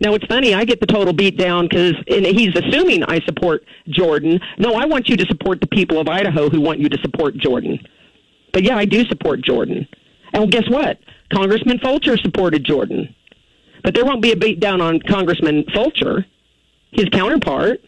Now 0.00 0.14
it's 0.14 0.26
funny. 0.26 0.54
I 0.54 0.64
get 0.64 0.80
the 0.80 0.86
total 0.86 1.12
beat 1.12 1.36
down 1.36 1.68
because 1.68 1.94
he's 2.06 2.56
assuming 2.56 3.04
I 3.04 3.20
support 3.20 3.64
Jordan. 3.88 4.40
No, 4.58 4.74
I 4.74 4.86
want 4.86 5.08
you 5.08 5.16
to 5.16 5.26
support 5.26 5.60
the 5.60 5.68
people 5.68 5.98
of 6.00 6.08
Idaho 6.08 6.48
who 6.48 6.60
want 6.60 6.80
you 6.80 6.88
to 6.88 6.98
support 7.02 7.36
Jordan. 7.36 7.78
But 8.52 8.64
yeah, 8.64 8.76
I 8.76 8.84
do 8.84 9.04
support 9.06 9.42
Jordan. 9.42 9.86
And 10.32 10.50
guess 10.50 10.68
what? 10.68 10.98
Congressman 11.32 11.78
Fulcher 11.78 12.16
supported 12.16 12.64
Jordan. 12.64 13.14
But 13.84 13.94
there 13.94 14.04
won't 14.04 14.22
be 14.22 14.32
a 14.32 14.36
beat 14.36 14.60
down 14.60 14.80
on 14.80 15.00
Congressman 15.00 15.64
Fulcher, 15.74 16.26
his 16.92 17.06
counterpart. 17.10 17.80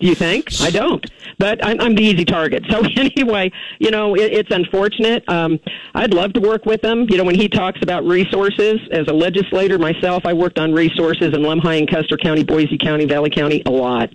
Do 0.00 0.08
you 0.08 0.14
think? 0.14 0.48
I 0.60 0.70
don't. 0.70 1.04
But 1.38 1.64
I'm, 1.64 1.80
I'm 1.80 1.94
the 1.94 2.02
easy 2.02 2.24
target. 2.24 2.64
So 2.74 2.82
anyway, 2.96 3.52
you 3.78 3.92
know, 3.92 4.16
it, 4.16 4.32
it's 4.32 4.50
unfortunate. 4.50 5.22
Um, 5.28 5.60
I'd 5.94 6.12
love 6.12 6.32
to 6.32 6.40
work 6.40 6.66
with 6.66 6.84
him. 6.84 7.06
You 7.08 7.18
know, 7.18 7.24
when 7.24 7.36
he 7.36 7.48
talks 7.48 7.78
about 7.82 8.04
resources, 8.04 8.80
as 8.90 9.06
a 9.06 9.12
legislator 9.12 9.78
myself, 9.78 10.26
I 10.26 10.32
worked 10.32 10.58
on 10.58 10.72
resources 10.72 11.28
in 11.34 11.42
Lemhi 11.42 11.78
and 11.78 11.88
Custer 11.88 12.16
County, 12.16 12.42
Boise 12.42 12.76
County, 12.76 13.04
Valley 13.04 13.30
County 13.30 13.62
a 13.66 13.70
lot. 13.70 14.10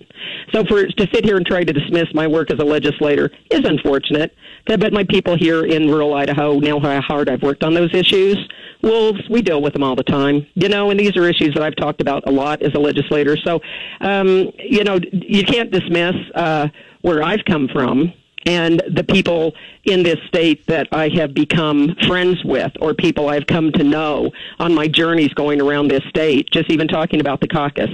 So 0.53 0.65
for 0.65 0.85
to 0.85 1.07
sit 1.13 1.23
here 1.23 1.37
and 1.37 1.45
try 1.45 1.63
to 1.63 1.71
dismiss 1.71 2.13
my 2.13 2.27
work 2.27 2.51
as 2.51 2.59
a 2.59 2.65
legislator 2.65 3.31
is 3.49 3.61
unfortunate. 3.63 4.35
I 4.67 4.75
bet 4.75 4.91
my 4.91 5.05
people 5.05 5.37
here 5.37 5.65
in 5.65 5.89
rural 5.89 6.13
Idaho 6.13 6.59
know 6.59 6.81
how 6.81 6.99
hard 7.01 7.29
I've 7.29 7.41
worked 7.41 7.63
on 7.63 7.73
those 7.73 7.93
issues. 7.93 8.37
Wolves, 8.81 9.21
we 9.29 9.41
deal 9.41 9.61
with 9.61 9.73
them 9.73 9.83
all 9.83 9.95
the 9.95 10.03
time, 10.03 10.47
you 10.55 10.69
know, 10.69 10.89
and 10.89 10.99
these 10.99 11.15
are 11.17 11.27
issues 11.27 11.53
that 11.53 11.63
I've 11.63 11.75
talked 11.75 12.01
about 12.01 12.27
a 12.27 12.31
lot 12.31 12.61
as 12.61 12.73
a 12.73 12.79
legislator. 12.79 13.35
So, 13.37 13.61
um, 13.99 14.51
you 14.57 14.83
know, 14.83 14.99
you 15.11 15.43
can't 15.43 15.69
dismiss 15.71 16.15
uh, 16.33 16.67
where 17.01 17.21
I've 17.21 17.43
come 17.45 17.67
from 17.67 18.13
and 18.45 18.81
the 18.89 19.03
people 19.03 19.53
in 19.83 20.03
this 20.03 20.17
state 20.27 20.65
that 20.67 20.87
I 20.93 21.09
have 21.09 21.33
become 21.33 21.95
friends 22.07 22.43
with 22.45 22.71
or 22.79 22.93
people 22.93 23.27
I've 23.27 23.47
come 23.47 23.71
to 23.73 23.83
know 23.83 24.31
on 24.59 24.73
my 24.73 24.87
journeys 24.87 25.33
going 25.33 25.61
around 25.61 25.89
this 25.89 26.03
state, 26.09 26.49
just 26.51 26.71
even 26.71 26.87
talking 26.87 27.19
about 27.19 27.41
the 27.41 27.47
caucus. 27.47 27.89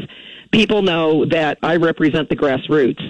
People 0.51 0.83
know 0.83 1.25
that 1.25 1.57
I 1.63 1.77
represent 1.77 2.29
the 2.29 2.35
grassroots 2.35 3.01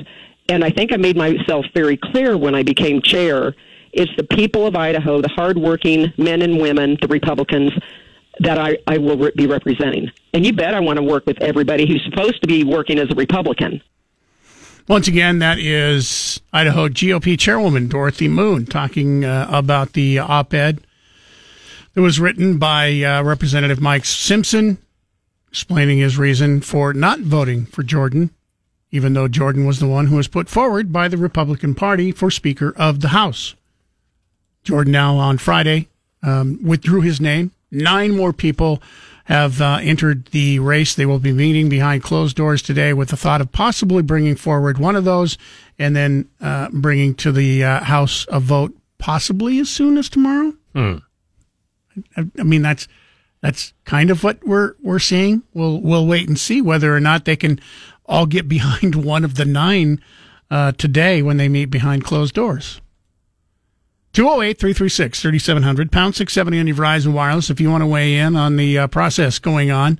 and 0.48 0.64
I 0.64 0.70
think 0.70 0.94
I 0.94 0.98
made 0.98 1.18
myself 1.18 1.66
very 1.74 1.98
clear 1.98 2.38
when 2.38 2.56
I 2.56 2.64
became 2.64 3.02
chair. 3.02 3.56
It's 3.96 4.12
the 4.18 4.24
people 4.24 4.68
of 4.68 4.76
Idaho, 4.76 5.22
the 5.22 5.30
hardworking 5.30 6.14
men 6.18 6.42
and 6.42 6.60
women, 6.60 6.98
the 7.02 7.08
Republicans, 7.08 7.72
that 8.40 8.58
I, 8.58 8.78
I 8.88 8.98
will 8.98 9.18
re- 9.18 9.32
be 9.36 9.48
representing. 9.48 10.12
And 10.34 10.46
you 10.46 10.54
bet 10.54 10.74
I 10.74 10.82
want 10.82 10.98
to 10.98 11.04
work 11.04 11.26
with 11.26 11.42
everybody 11.42 11.88
who's 11.88 12.04
supposed 12.04 12.42
to 12.42 12.48
be 12.48 12.64
working 12.64 13.00
as 13.00 13.10
a 13.10 13.16
Republican. 13.16 13.82
Once 14.88 15.08
again, 15.08 15.40
that 15.40 15.58
is 15.58 16.42
Idaho 16.54 16.90
GOP 16.90 17.40
Chairwoman 17.40 17.88
Dorothy 17.88 18.28
Moon 18.28 18.66
talking 18.66 19.26
uh, 19.26 19.48
about 19.50 19.94
the 19.94 20.20
op 20.20 20.54
ed 20.54 20.86
that 21.94 22.02
was 22.02 22.20
written 22.20 22.60
by 22.60 23.02
uh, 23.02 23.24
Representative 23.24 23.82
Mike 23.82 24.06
Simpson, 24.06 24.78
explaining 25.48 26.00
his 26.00 26.18
reason 26.18 26.62
for 26.62 26.94
not 26.94 27.22
voting 27.22 27.66
for 27.66 27.82
Jordan 27.82 28.32
even 28.96 29.12
though 29.12 29.28
Jordan 29.28 29.66
was 29.66 29.80
the 29.80 29.88
one 29.88 30.08
who 30.08 30.16
was 30.16 30.30
put 30.30 30.48
forward 30.48 30.94
by 30.94 31.10
the 31.10 31.18
Republican 31.18 31.76
Party 31.76 32.14
for 32.14 32.32
Speaker 32.32 32.74
of 32.78 33.02
the 33.02 33.10
House. 33.10 33.54
Jordan 34.66 34.92
now 34.92 35.16
on 35.18 35.38
Friday 35.38 35.88
um, 36.22 36.60
withdrew 36.62 37.02
his 37.02 37.22
name. 37.22 37.52
Nine 37.72 38.16
more 38.16 38.34
people 38.34 38.82
have 39.26 39.62
uh, 39.62 39.80
entered 39.82 40.26
the 40.28 40.60
race. 40.60 40.94
They 40.94 41.06
will 41.06 41.20
be 41.20 41.32
meeting 41.32 41.70
behind 41.70 42.04
closed 42.04 42.36
doors 42.36 42.62
today 42.62 42.94
with 42.94 43.10
the 43.10 43.18
thought 43.18 43.42
of 43.42 43.52
possibly 43.52 44.04
bringing 44.04 44.36
forward 44.36 44.78
one 44.78 44.96
of 44.96 45.04
those 45.04 45.38
and 45.80 45.96
then 45.96 46.30
uh, 46.42 46.70
bringing 46.72 47.16
to 47.16 47.32
the 47.32 47.64
uh, 47.64 47.84
House 47.84 48.26
a 48.30 48.40
vote 48.40 48.76
possibly 48.98 49.60
as 49.60 49.70
soon 49.70 49.98
as 49.98 50.10
tomorrow. 50.10 50.54
Hmm. 50.74 50.98
I, 52.18 52.26
I 52.40 52.44
mean, 52.44 52.62
that's 52.62 52.88
that's 53.42 53.74
kind 53.84 54.10
of 54.10 54.24
what 54.24 54.44
we're 54.46 54.76
we're 54.82 55.00
seeing. 55.00 55.44
We'll 55.54 55.80
we'll 55.82 56.08
wait 56.08 56.28
and 56.28 56.40
see 56.40 56.62
whether 56.62 56.96
or 56.96 57.00
not 57.00 57.26
they 57.26 57.36
can 57.36 57.60
all 58.06 58.26
get 58.26 58.48
behind 58.48 58.96
one 59.06 59.24
of 59.24 59.36
the 59.36 59.46
nine 59.46 60.02
uh, 60.52 60.72
today 60.74 61.22
when 61.22 61.38
they 61.38 61.50
meet 61.50 61.66
behind 61.66 62.04
closed 62.04 62.36
doors. 62.36 62.80
208 64.16 64.58
336 64.58 65.22
3700, 65.22 65.92
pound 65.92 66.16
670 66.16 66.60
on 66.60 66.68
your 66.68 66.76
Verizon 66.78 67.12
Wireless. 67.14 67.50
If 67.50 67.60
you 67.60 67.70
want 67.70 67.82
to 67.82 67.86
weigh 67.88 68.16
in 68.18 68.36
on 68.38 68.56
the 68.56 68.80
uh, 68.80 68.88
process 68.88 69.40
going 69.40 69.72
on 69.72 70.00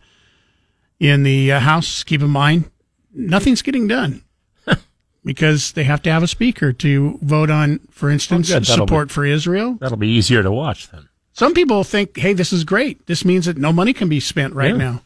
in 1.02 1.24
the 1.24 1.52
uh, 1.52 1.60
House, 1.60 2.02
keep 2.04 2.22
in 2.22 2.30
mind, 2.30 2.72
nothing's 3.14 3.62
getting 3.62 3.88
done. 3.88 4.24
because 5.26 5.74
they 5.74 5.84
have 5.84 6.02
to 6.04 6.12
have 6.12 6.24
a 6.24 6.28
speaker 6.28 6.72
to 6.72 7.20
vote 7.22 7.50
on, 7.50 7.80
for 7.92 8.10
instance. 8.10 8.48
That'll 8.48 8.64
support 8.64 9.10
be- 9.10 9.14
for 9.14 9.26
Israel. 9.26 9.78
That'll 9.82 9.98
be 9.98 10.08
easier 10.08 10.42
to 10.44 10.52
watch 10.52 10.90
then. 10.90 11.10
Some 11.34 11.54
people 11.54 11.84
think, 11.84 12.16
hey, 12.18 12.32
this 12.32 12.54
is 12.54 12.64
great. 12.64 13.08
This 13.08 13.26
means 13.26 13.46
that 13.48 13.58
no 13.58 13.74
money 13.74 13.92
can 13.92 14.08
be 14.08 14.22
spent 14.22 14.54
right 14.54 14.72
Yeah. 14.72 14.78
now. 14.78 15.02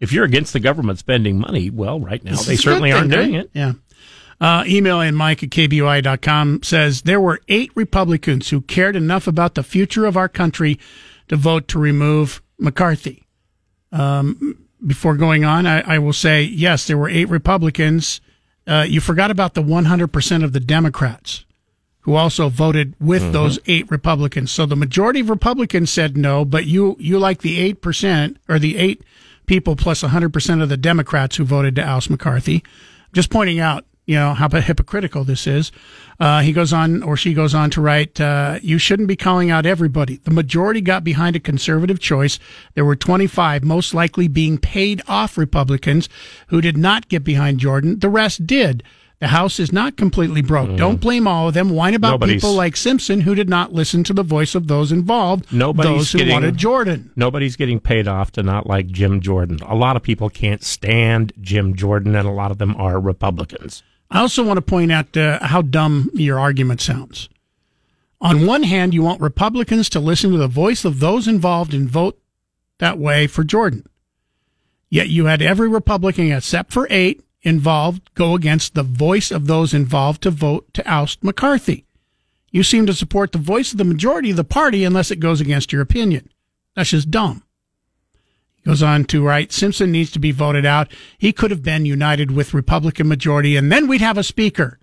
If 0.00 0.12
you're 0.12 0.24
against 0.24 0.52
the 0.52 0.60
government 0.60 0.98
spending 0.98 1.38
money, 1.38 1.70
well, 1.70 2.00
right 2.00 2.22
now 2.24 2.32
This 2.32 2.46
they 2.46 2.56
certainly 2.56 2.90
aren't 2.90 3.10
thing, 3.12 3.20
doing 3.20 3.34
right? 3.36 3.44
it. 3.44 3.50
Yeah. 3.52 3.72
Uh, 4.40 4.62
email 4.66 5.00
in 5.00 5.14
Mike 5.14 5.42
at 5.42 5.50
KBOI.com 5.50 6.62
says 6.62 7.02
there 7.02 7.20
were 7.20 7.40
eight 7.48 7.72
Republicans 7.74 8.50
who 8.50 8.60
cared 8.60 8.94
enough 8.94 9.26
about 9.26 9.54
the 9.54 9.64
future 9.64 10.06
of 10.06 10.16
our 10.16 10.28
country 10.28 10.78
to 11.28 11.36
vote 11.36 11.66
to 11.68 11.78
remove 11.78 12.40
McCarthy. 12.58 13.26
Um, 13.90 14.66
before 14.86 15.16
going 15.16 15.44
on, 15.44 15.66
I, 15.66 15.80
I 15.80 15.98
will 15.98 16.12
say, 16.12 16.42
yes, 16.42 16.86
there 16.86 16.98
were 16.98 17.08
eight 17.08 17.28
Republicans. 17.28 18.20
Uh, 18.66 18.84
you 18.88 19.00
forgot 19.00 19.30
about 19.30 19.54
the 19.54 19.62
100% 19.62 20.44
of 20.44 20.52
the 20.52 20.60
Democrats 20.60 21.44
who 22.02 22.14
also 22.14 22.48
voted 22.48 22.94
with 23.00 23.32
those 23.32 23.58
eight 23.66 23.90
Republicans. 23.90 24.50
So 24.50 24.64
the 24.64 24.76
majority 24.76 25.20
of 25.20 25.28
Republicans 25.28 25.90
said 25.90 26.16
no, 26.16 26.44
but 26.44 26.64
you, 26.64 26.96
you 26.98 27.18
like 27.18 27.42
the 27.42 27.74
8% 27.74 28.36
or 28.48 28.58
the 28.58 28.78
eight 28.78 29.02
people 29.46 29.76
plus 29.76 30.02
100% 30.02 30.62
of 30.62 30.68
the 30.68 30.76
Democrats 30.76 31.36
who 31.36 31.44
voted 31.44 31.76
to 31.76 31.86
oust 31.86 32.08
McCarthy. 32.08 32.62
Just 33.12 33.30
pointing 33.30 33.58
out, 33.58 33.84
you 34.08 34.14
know, 34.14 34.32
how 34.32 34.48
hypocritical 34.48 35.22
this 35.22 35.46
is. 35.46 35.70
Uh, 36.18 36.40
he 36.40 36.50
goes 36.52 36.72
on, 36.72 37.02
or 37.02 37.14
she 37.14 37.34
goes 37.34 37.54
on 37.54 37.68
to 37.70 37.80
write, 37.82 38.18
uh, 38.20 38.58
you 38.62 38.78
shouldn't 38.78 39.06
be 39.06 39.14
calling 39.16 39.50
out 39.50 39.66
everybody. 39.66 40.16
The 40.24 40.30
majority 40.30 40.80
got 40.80 41.04
behind 41.04 41.36
a 41.36 41.40
conservative 41.40 42.00
choice. 42.00 42.38
There 42.74 42.86
were 42.86 42.96
25, 42.96 43.62
most 43.64 43.92
likely 43.92 44.26
being 44.26 44.56
paid 44.56 45.02
off 45.06 45.36
Republicans 45.36 46.08
who 46.48 46.60
did 46.62 46.76
not 46.78 47.08
get 47.08 47.22
behind 47.22 47.60
Jordan. 47.60 47.98
The 47.98 48.08
rest 48.08 48.46
did. 48.46 48.82
The 49.20 49.26
House 49.28 49.58
is 49.60 49.72
not 49.72 49.96
completely 49.96 50.42
broke. 50.42 50.76
Don't 50.76 51.00
blame 51.00 51.26
all 51.26 51.48
of 51.48 51.54
them. 51.54 51.70
Whine 51.70 51.94
about 51.94 52.08
Mm. 52.08 52.12
Nobody's- 52.20 52.40
people 52.40 52.54
like 52.54 52.76
Simpson 52.76 53.20
who 53.22 53.34
did 53.34 53.48
not 53.48 53.74
listen 53.74 54.04
to 54.04 54.14
the 54.14 54.22
voice 54.22 54.54
of 54.54 54.68
those 54.68 54.90
involved. 54.92 55.52
Nobody's 55.52 55.90
those 55.92 56.12
who 56.12 56.18
getting- 56.18 56.32
wanted 56.34 56.56
Jordan. 56.56 57.10
Nobody's 57.16 57.56
getting 57.56 57.80
paid 57.80 58.06
off 58.08 58.30
to 58.32 58.42
not 58.44 58.66
like 58.68 58.86
Jim 58.86 59.20
Jordan. 59.20 59.58
A 59.66 59.74
lot 59.74 59.96
of 59.96 60.02
people 60.02 60.30
can't 60.30 60.62
stand 60.64 61.32
Jim 61.40 61.74
Jordan, 61.74 62.14
and 62.14 62.26
a 62.28 62.30
lot 62.32 62.50
of 62.52 62.58
them 62.58 62.74
are 62.78 63.00
Republicans. 63.00 63.82
I 64.10 64.20
also 64.20 64.42
want 64.42 64.56
to 64.56 64.62
point 64.62 64.90
out 64.90 65.16
uh, 65.16 65.38
how 65.44 65.62
dumb 65.62 66.10
your 66.14 66.38
argument 66.38 66.80
sounds. 66.80 67.28
On 68.20 68.46
one 68.46 68.64
hand, 68.64 68.94
you 68.94 69.02
want 69.02 69.20
Republicans 69.20 69.88
to 69.90 70.00
listen 70.00 70.32
to 70.32 70.38
the 70.38 70.48
voice 70.48 70.84
of 70.84 70.98
those 70.98 71.28
involved 71.28 71.72
and 71.72 71.88
vote 71.88 72.20
that 72.78 72.98
way 72.98 73.26
for 73.26 73.44
Jordan. 73.44 73.86
Yet 74.90 75.08
you 75.08 75.26
had 75.26 75.42
every 75.42 75.68
Republican 75.68 76.32
except 76.32 76.72
for 76.72 76.86
eight 76.90 77.22
involved 77.42 78.12
go 78.14 78.34
against 78.34 78.74
the 78.74 78.82
voice 78.82 79.30
of 79.30 79.46
those 79.46 79.72
involved 79.72 80.22
to 80.22 80.30
vote 80.30 80.72
to 80.74 80.90
oust 80.90 81.22
McCarthy. 81.22 81.84
You 82.50 82.62
seem 82.62 82.86
to 82.86 82.94
support 82.94 83.32
the 83.32 83.38
voice 83.38 83.72
of 83.72 83.78
the 83.78 83.84
majority 83.84 84.30
of 84.30 84.36
the 84.36 84.44
party 84.44 84.84
unless 84.84 85.10
it 85.10 85.20
goes 85.20 85.40
against 85.40 85.72
your 85.72 85.82
opinion. 85.82 86.30
That's 86.74 86.90
just 86.90 87.10
dumb. 87.10 87.44
He 88.58 88.70
goes 88.70 88.82
on 88.82 89.04
to 89.06 89.24
write 89.24 89.52
Simpson 89.52 89.92
needs 89.92 90.10
to 90.12 90.18
be 90.18 90.32
voted 90.32 90.66
out. 90.66 90.92
He 91.16 91.32
could 91.32 91.50
have 91.50 91.62
been 91.62 91.86
united 91.86 92.30
with 92.30 92.54
Republican 92.54 93.08
majority 93.08 93.56
and 93.56 93.70
then 93.72 93.86
we'd 93.86 94.00
have 94.00 94.18
a 94.18 94.22
speaker. 94.22 94.78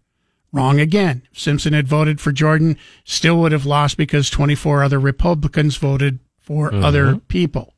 Wrong 0.51 0.79
again. 0.79 1.23
If 1.31 1.39
Simpson 1.39 1.73
had 1.73 1.87
voted 1.87 2.21
for 2.21 2.31
Jordan, 2.31 2.77
still 3.03 3.37
would 3.39 3.51
have 3.51 3.65
lost 3.65 3.97
because 3.97 4.29
24 4.29 4.83
other 4.83 4.99
Republicans 4.99 5.75
voted 5.75 6.19
for 6.39 6.71
mm-hmm. 6.71 6.83
other 6.83 7.17
people. 7.17 7.73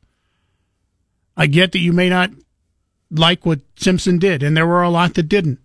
I 1.36 1.46
get 1.46 1.72
that 1.72 1.80
you 1.80 1.92
may 1.92 2.08
not 2.08 2.30
like 3.10 3.44
what 3.44 3.60
Simpson 3.76 4.18
did, 4.18 4.42
and 4.42 4.56
there 4.56 4.66
were 4.66 4.82
a 4.82 4.90
lot 4.90 5.14
that 5.14 5.24
didn't. 5.24 5.58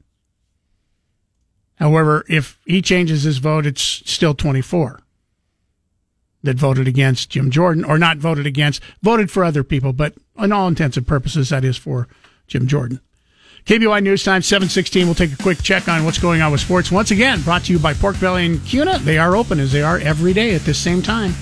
However, 1.75 2.25
if 2.29 2.59
he 2.65 2.81
changes 2.81 3.23
his 3.23 3.39
vote, 3.39 3.65
it's 3.65 3.81
still 3.81 4.33
24 4.33 5.01
that 6.43 6.57
voted 6.57 6.87
against 6.87 7.29
Jim 7.29 7.51
Jordan, 7.51 7.83
or 7.83 7.97
not 7.97 8.17
voted 8.17 8.45
against, 8.45 8.81
voted 9.01 9.31
for 9.31 9.43
other 9.43 9.63
people, 9.63 9.93
but 9.93 10.13
on 10.35 10.51
all 10.51 10.67
intents 10.67 10.97
and 10.97 11.07
purposes, 11.07 11.49
that 11.49 11.63
is 11.63 11.77
for 11.77 12.07
Jim 12.47 12.67
Jordan. 12.67 12.99
KBOI 13.65 14.03
News 14.03 14.23
Time 14.23 14.41
716. 14.41 15.05
We'll 15.05 15.15
take 15.15 15.31
a 15.31 15.37
quick 15.41 15.61
check 15.63 15.87
on 15.87 16.03
what's 16.03 16.17
going 16.19 16.41
on 16.41 16.51
with 16.51 16.59
sports. 16.59 16.91
Once 16.91 17.11
again, 17.11 17.41
brought 17.41 17.63
to 17.65 17.73
you 17.73 17.79
by 17.79 17.93
Pork 17.93 18.19
Belly 18.19 18.45
and 18.45 18.65
Kuna. 18.65 18.99
They 18.99 19.17
are 19.17 19.37
open 19.37 19.59
as 19.59 19.71
they 19.71 19.81
are 19.81 19.99
every 19.99 20.33
day 20.33 20.53
at 20.53 20.61
this 20.61 20.77
same 20.77 21.01
time. 21.01 21.33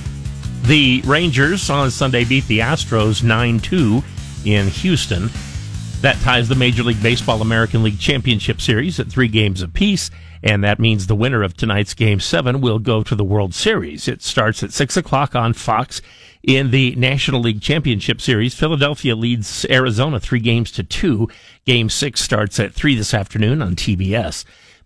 The 0.63 1.01
Rangers 1.06 1.67
on 1.71 1.89
Sunday 1.89 2.23
beat 2.23 2.45
the 2.45 2.60
Astros 2.60 3.23
9 3.23 3.60
2 3.60 4.04
in 4.45 4.67
Houston. 4.67 5.32
That 6.01 6.19
ties 6.21 6.47
the 6.47 6.56
Major 6.56 6.84
League 6.84 7.01
Baseball 7.01 7.41
American 7.41 7.82
League 7.82 7.99
Championship 7.99 8.62
Series 8.62 8.99
at 8.99 9.08
three 9.08 9.27
games 9.27 9.63
apiece, 9.63 10.12
and 10.43 10.63
that 10.63 10.80
means 10.80 11.08
the 11.08 11.15
winner 11.15 11.43
of 11.43 11.56
tonight's 11.56 11.93
Game 11.93 12.19
7 12.19 12.62
will 12.62 12.80
go 12.80 13.04
to 13.04 13.15
the 13.15 13.23
World 13.23 13.54
Series. 13.54 14.08
It 14.08 14.21
starts 14.21 14.63
at 14.63 14.73
6 14.73 14.97
o'clock 14.97 15.36
on 15.36 15.54
Fox. 15.54 16.01
In 16.43 16.71
the 16.71 16.95
National 16.95 17.41
League 17.41 17.62
Championship 17.62 18.19
Series, 18.19 18.56
Philadelphia 18.56 19.15
leads 19.15 19.63
Arizona 19.69 20.19
three 20.19 20.39
games 20.39 20.71
to 20.71 20.84
two. 20.84 21.30
Game 21.65 21.88
6 21.88 22.19
starts 22.19 22.60
at 22.60 22.73
3 22.73 22.95
this 22.95 23.13
afternoon 23.13 23.62
on 23.62 23.75
TBS. 23.75 24.43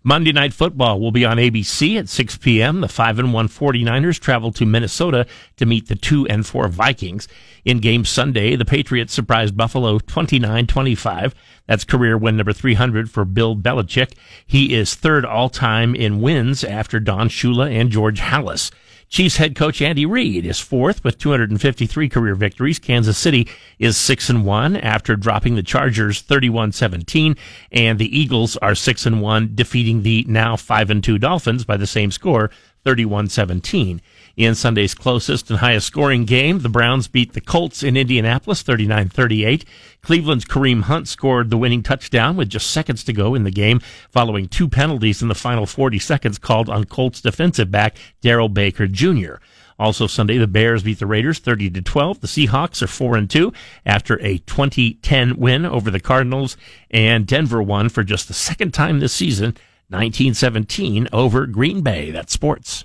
Monday 0.08 0.30
Night 0.30 0.54
Football 0.54 1.00
will 1.00 1.10
be 1.10 1.24
on 1.24 1.36
ABC 1.36 1.98
at 1.98 2.08
6 2.08 2.36
p.m. 2.36 2.80
The 2.80 2.86
5 2.86 3.18
and 3.18 3.32
1 3.32 3.48
49ers 3.48 4.20
travel 4.20 4.52
to 4.52 4.64
Minnesota 4.64 5.26
to 5.56 5.66
meet 5.66 5.88
the 5.88 5.96
2 5.96 6.28
and 6.28 6.46
4 6.46 6.68
Vikings. 6.68 7.26
In 7.64 7.80
game 7.80 8.04
Sunday, 8.04 8.54
the 8.54 8.64
Patriots 8.64 9.12
surprised 9.12 9.56
Buffalo 9.56 9.98
29-25. 9.98 11.32
That's 11.66 11.82
career 11.82 12.16
win 12.16 12.36
number 12.36 12.52
300 12.52 13.10
for 13.10 13.24
Bill 13.24 13.56
Belichick. 13.56 14.12
He 14.46 14.74
is 14.74 14.94
third 14.94 15.24
all 15.24 15.48
time 15.48 15.96
in 15.96 16.20
wins 16.20 16.62
after 16.62 17.00
Don 17.00 17.28
Shula 17.28 17.68
and 17.68 17.90
George 17.90 18.20
Halas. 18.20 18.70
Chiefs 19.08 19.36
head 19.36 19.54
coach 19.54 19.80
Andy 19.80 20.04
Reid 20.04 20.44
is 20.44 20.58
fourth 20.58 21.04
with 21.04 21.18
253 21.18 22.08
career 22.08 22.34
victories. 22.34 22.78
Kansas 22.78 23.16
City 23.16 23.48
is 23.78 23.96
6 23.96 24.28
and 24.30 24.44
1 24.44 24.76
after 24.76 25.14
dropping 25.14 25.54
the 25.54 25.62
Chargers 25.62 26.22
31-17 26.22 27.38
and 27.70 27.98
the 27.98 28.18
Eagles 28.18 28.56
are 28.58 28.74
6 28.74 29.06
and 29.06 29.22
1 29.22 29.54
defeating 29.54 30.02
the 30.02 30.24
now 30.28 30.56
5 30.56 30.90
and 30.90 31.04
2 31.04 31.18
Dolphins 31.18 31.64
by 31.64 31.76
the 31.76 31.86
same 31.86 32.10
score 32.10 32.50
31-17. 32.84 34.00
In 34.36 34.54
Sunday's 34.54 34.92
closest 34.92 35.48
and 35.48 35.60
highest 35.60 35.86
scoring 35.86 36.26
game, 36.26 36.58
the 36.58 36.68
Browns 36.68 37.08
beat 37.08 37.32
the 37.32 37.40
Colts 37.40 37.82
in 37.82 37.96
Indianapolis 37.96 38.62
39-38. 38.62 39.64
Cleveland's 40.02 40.44
Kareem 40.44 40.82
Hunt 40.82 41.08
scored 41.08 41.48
the 41.48 41.56
winning 41.56 41.82
touchdown 41.82 42.36
with 42.36 42.50
just 42.50 42.68
seconds 42.68 43.02
to 43.04 43.14
go 43.14 43.34
in 43.34 43.44
the 43.44 43.50
game 43.50 43.80
following 44.10 44.46
two 44.46 44.68
penalties 44.68 45.22
in 45.22 45.28
the 45.28 45.34
final 45.34 45.64
40 45.64 45.98
seconds 45.98 46.36
called 46.36 46.68
on 46.68 46.84
Colts 46.84 47.22
defensive 47.22 47.70
back 47.70 47.96
Darrell 48.20 48.50
Baker 48.50 48.86
Jr. 48.86 49.36
Also 49.78 50.06
Sunday, 50.06 50.36
the 50.36 50.46
Bears 50.46 50.82
beat 50.82 50.98
the 50.98 51.06
Raiders 51.06 51.38
30 51.38 51.70
to 51.70 51.80
12. 51.80 52.20
The 52.20 52.26
Seahawks 52.26 52.82
are 52.82 52.86
4 52.86 53.16
and 53.16 53.30
2 53.30 53.54
after 53.86 54.20
a 54.22 54.36
2010 54.36 55.38
win 55.38 55.64
over 55.64 55.90
the 55.90 55.98
Cardinals 55.98 56.58
and 56.90 57.26
Denver 57.26 57.62
won 57.62 57.88
for 57.88 58.04
just 58.04 58.28
the 58.28 58.34
second 58.34 58.74
time 58.74 59.00
this 59.00 59.14
season, 59.14 59.56
1917 59.88 61.08
over 61.10 61.46
Green 61.46 61.80
Bay. 61.80 62.10
That's 62.10 62.34
sports. 62.34 62.84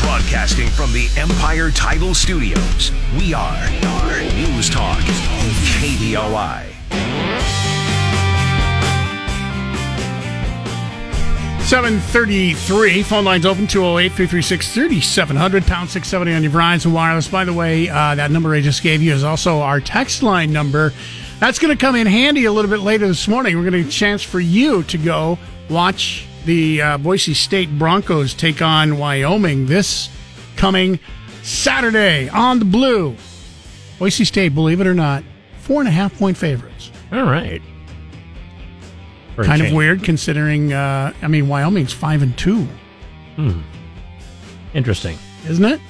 Broadcasting 0.00 0.68
from 0.68 0.92
the 0.92 1.08
Empire 1.16 1.70
Title 1.70 2.14
Studios, 2.14 2.92
we 3.16 3.34
are, 3.34 3.42
are 3.44 4.22
News 4.34 4.70
Talk, 4.70 4.98
KBOI. 5.78 6.64
733. 11.68 13.02
Phone 13.02 13.24
lines 13.26 13.44
open 13.44 13.66
208 13.66 14.08
336 14.08 14.72
3700, 14.72 15.66
pound 15.66 15.90
670 15.90 16.32
on 16.34 16.42
your 16.42 16.50
Verizon 16.50 16.92
Wireless. 16.92 17.28
By 17.28 17.44
the 17.44 17.52
way, 17.52 17.90
uh, 17.90 18.14
that 18.14 18.30
number 18.30 18.54
I 18.54 18.62
just 18.62 18.82
gave 18.82 19.02
you 19.02 19.12
is 19.12 19.22
also 19.22 19.60
our 19.60 19.78
text 19.78 20.22
line 20.22 20.50
number. 20.50 20.94
That's 21.40 21.58
going 21.58 21.76
to 21.76 21.78
come 21.78 21.94
in 21.94 22.06
handy 22.06 22.46
a 22.46 22.52
little 22.52 22.70
bit 22.70 22.80
later 22.80 23.06
this 23.06 23.28
morning. 23.28 23.54
We're 23.54 23.68
going 23.68 23.74
to 23.74 23.82
get 23.82 23.88
a 23.88 23.90
chance 23.90 24.22
for 24.22 24.40
you 24.40 24.82
to 24.84 24.96
go 24.96 25.38
watch 25.68 26.27
the 26.48 26.80
uh, 26.80 26.96
Boise 26.98 27.34
State 27.34 27.68
Broncos 27.78 28.32
take 28.32 28.62
on 28.62 28.96
Wyoming 28.96 29.66
this 29.66 30.08
coming 30.56 30.98
Saturday 31.42 32.30
on 32.30 32.58
the 32.58 32.64
Blue. 32.64 33.14
Boise 33.98 34.24
State, 34.24 34.54
believe 34.54 34.80
it 34.80 34.86
or 34.86 34.94
not, 34.94 35.22
four 35.60 35.80
and 35.82 35.88
a 35.88 35.90
half 35.92 36.16
point 36.18 36.38
favorites. 36.38 36.90
All 37.12 37.24
right. 37.24 37.60
For 39.36 39.44
kind 39.44 39.60
of 39.60 39.72
weird 39.72 40.02
considering 40.02 40.72
uh, 40.72 41.12
I 41.20 41.28
mean 41.28 41.48
Wyoming's 41.48 41.92
five 41.92 42.22
and 42.22 42.36
two, 42.38 42.66
Hmm. 43.36 43.60
Interesting. 44.74 45.18
isn't 45.46 45.64
it? 45.64 45.80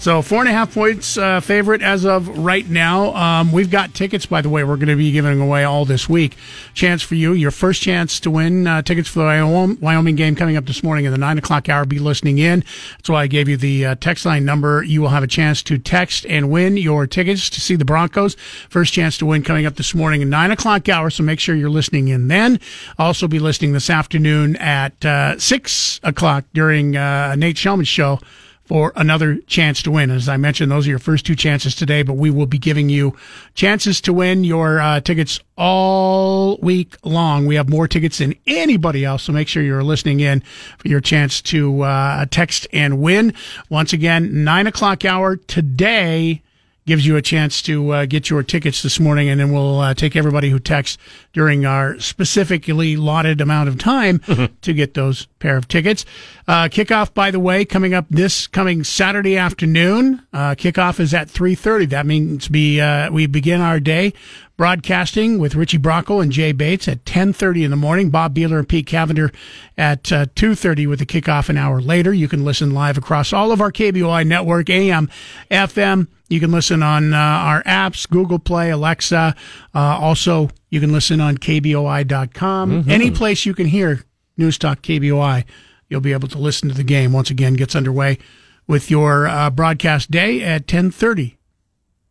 So 0.00 0.22
four 0.22 0.38
and 0.38 0.48
a 0.48 0.52
half 0.52 0.72
points 0.72 1.18
uh, 1.18 1.40
favorite 1.40 1.82
as 1.82 2.06
of 2.06 2.38
right 2.38 2.66
now. 2.68 3.12
Um, 3.16 3.50
we've 3.50 3.68
got 3.68 3.94
tickets, 3.94 4.26
by 4.26 4.40
the 4.40 4.48
way. 4.48 4.62
We're 4.62 4.76
going 4.76 4.88
to 4.88 4.96
be 4.96 5.10
giving 5.10 5.40
away 5.40 5.64
all 5.64 5.84
this 5.84 6.08
week. 6.08 6.36
Chance 6.72 7.02
for 7.02 7.16
you, 7.16 7.32
your 7.32 7.50
first 7.50 7.82
chance 7.82 8.20
to 8.20 8.30
win 8.30 8.68
uh, 8.68 8.82
tickets 8.82 9.08
for 9.08 9.18
the 9.18 9.78
Wyoming 9.80 10.14
game 10.14 10.36
coming 10.36 10.56
up 10.56 10.66
this 10.66 10.84
morning 10.84 11.04
in 11.04 11.10
the 11.10 11.18
nine 11.18 11.36
o'clock 11.36 11.68
hour. 11.68 11.84
Be 11.84 11.98
listening 11.98 12.38
in. 12.38 12.60
That's 12.92 13.08
why 13.08 13.22
I 13.22 13.26
gave 13.26 13.48
you 13.48 13.56
the 13.56 13.86
uh, 13.86 13.94
text 13.96 14.24
line 14.24 14.44
number. 14.44 14.84
You 14.84 15.02
will 15.02 15.08
have 15.08 15.24
a 15.24 15.28
chance 15.28 15.64
to 15.64 15.78
text 15.78 16.24
and 16.26 16.48
win 16.48 16.76
your 16.76 17.08
tickets 17.08 17.50
to 17.50 17.60
see 17.60 17.74
the 17.74 17.84
Broncos. 17.84 18.36
First 18.70 18.92
chance 18.92 19.18
to 19.18 19.26
win 19.26 19.42
coming 19.42 19.66
up 19.66 19.74
this 19.74 19.96
morning 19.96 20.22
in 20.22 20.30
nine 20.30 20.52
o'clock 20.52 20.88
hour. 20.88 21.10
So 21.10 21.24
make 21.24 21.40
sure 21.40 21.56
you're 21.56 21.70
listening 21.70 22.06
in 22.06 22.28
then. 22.28 22.60
Also 23.00 23.26
be 23.26 23.40
listening 23.40 23.72
this 23.72 23.90
afternoon 23.90 24.54
at 24.56 25.04
uh, 25.04 25.40
six 25.40 25.98
o'clock 26.04 26.44
during 26.54 26.96
uh, 26.96 27.34
Nate 27.34 27.56
Shelman's 27.56 27.88
show 27.88 28.20
for 28.68 28.92
another 28.96 29.36
chance 29.46 29.82
to 29.82 29.90
win. 29.90 30.10
As 30.10 30.28
I 30.28 30.36
mentioned, 30.36 30.70
those 30.70 30.86
are 30.86 30.90
your 30.90 30.98
first 30.98 31.24
two 31.24 31.34
chances 31.34 31.74
today, 31.74 32.02
but 32.02 32.12
we 32.12 32.28
will 32.28 32.46
be 32.46 32.58
giving 32.58 32.90
you 32.90 33.16
chances 33.54 33.98
to 34.02 34.12
win 34.12 34.44
your 34.44 34.78
uh, 34.78 35.00
tickets 35.00 35.40
all 35.56 36.58
week 36.58 36.94
long. 37.02 37.46
We 37.46 37.54
have 37.54 37.70
more 37.70 37.88
tickets 37.88 38.18
than 38.18 38.34
anybody 38.46 39.06
else, 39.06 39.22
so 39.22 39.32
make 39.32 39.48
sure 39.48 39.62
you're 39.62 39.82
listening 39.82 40.20
in 40.20 40.42
for 40.76 40.86
your 40.86 41.00
chance 41.00 41.40
to 41.42 41.80
uh, 41.80 42.26
text 42.30 42.66
and 42.70 43.00
win. 43.00 43.32
Once 43.70 43.94
again, 43.94 44.44
nine 44.44 44.66
o'clock 44.66 45.02
hour 45.06 45.36
today 45.36 46.42
gives 46.88 47.06
you 47.06 47.16
a 47.16 47.22
chance 47.22 47.60
to 47.60 47.90
uh, 47.90 48.06
get 48.06 48.30
your 48.30 48.42
tickets 48.42 48.82
this 48.82 48.98
morning, 48.98 49.28
and 49.28 49.38
then 49.38 49.52
we'll 49.52 49.78
uh, 49.78 49.92
take 49.92 50.16
everybody 50.16 50.48
who 50.48 50.58
texts 50.58 50.96
during 51.34 51.66
our 51.66 52.00
specifically 52.00 52.94
allotted 52.94 53.42
amount 53.42 53.68
of 53.68 53.78
time 53.78 54.18
to 54.62 54.72
get 54.72 54.94
those 54.94 55.26
pair 55.38 55.58
of 55.58 55.68
tickets. 55.68 56.06
Uh, 56.48 56.64
kickoff, 56.64 57.12
by 57.12 57.30
the 57.30 57.38
way, 57.38 57.66
coming 57.66 57.92
up 57.92 58.06
this 58.08 58.46
coming 58.46 58.82
Saturday 58.84 59.36
afternoon. 59.36 60.26
Uh, 60.32 60.54
kickoff 60.54 60.98
is 60.98 61.12
at 61.12 61.28
three 61.28 61.54
thirty. 61.54 61.84
That 61.84 62.06
means 62.06 62.50
we 62.50 62.80
uh, 62.80 63.12
we 63.12 63.26
begin 63.26 63.60
our 63.60 63.78
day 63.80 64.14
broadcasting 64.58 65.38
with 65.38 65.54
Richie 65.54 65.78
Brocco 65.78 66.20
and 66.20 66.30
Jay 66.30 66.52
Bates 66.52 66.88
at 66.88 67.04
10:30 67.06 67.64
in 67.64 67.70
the 67.70 67.76
morning. 67.76 68.10
Bob 68.10 68.34
Beeler 68.34 68.58
and 68.58 68.68
Pete 68.68 68.86
Cavender 68.86 69.32
at 69.78 70.12
uh, 70.12 70.26
2:30 70.34 70.86
with 70.86 70.98
the 70.98 71.06
kickoff 71.06 71.48
an 71.48 71.56
hour 71.56 71.80
later. 71.80 72.12
You 72.12 72.28
can 72.28 72.44
listen 72.44 72.74
live 72.74 72.98
across 72.98 73.32
all 73.32 73.52
of 73.52 73.62
our 73.62 73.72
KBOI 73.72 74.26
network, 74.26 74.68
AM, 74.68 75.08
FM. 75.50 76.08
You 76.28 76.40
can 76.40 76.50
listen 76.50 76.82
on 76.82 77.14
uh, 77.14 77.16
our 77.16 77.62
apps, 77.62 78.06
Google 78.06 78.38
Play, 78.38 78.70
Alexa. 78.70 79.34
Uh, 79.74 79.78
also, 79.78 80.50
you 80.68 80.80
can 80.80 80.92
listen 80.92 81.22
on 81.22 81.38
KBOI.com. 81.38 82.70
Mm-hmm. 82.70 82.90
Any 82.90 83.10
place 83.10 83.46
you 83.46 83.54
can 83.54 83.66
hear 83.66 84.04
News 84.36 84.58
Talk 84.58 84.82
KBOI, 84.82 85.44
you'll 85.88 86.02
be 86.02 86.12
able 86.12 86.28
to 86.28 86.38
listen 86.38 86.68
to 86.68 86.74
the 86.74 86.84
game. 86.84 87.12
Once 87.12 87.30
again, 87.30 87.54
gets 87.54 87.74
underway 87.74 88.18
with 88.66 88.90
your 88.90 89.26
uh, 89.28 89.50
broadcast 89.50 90.10
day 90.10 90.42
at 90.42 90.66
10:30 90.66 91.36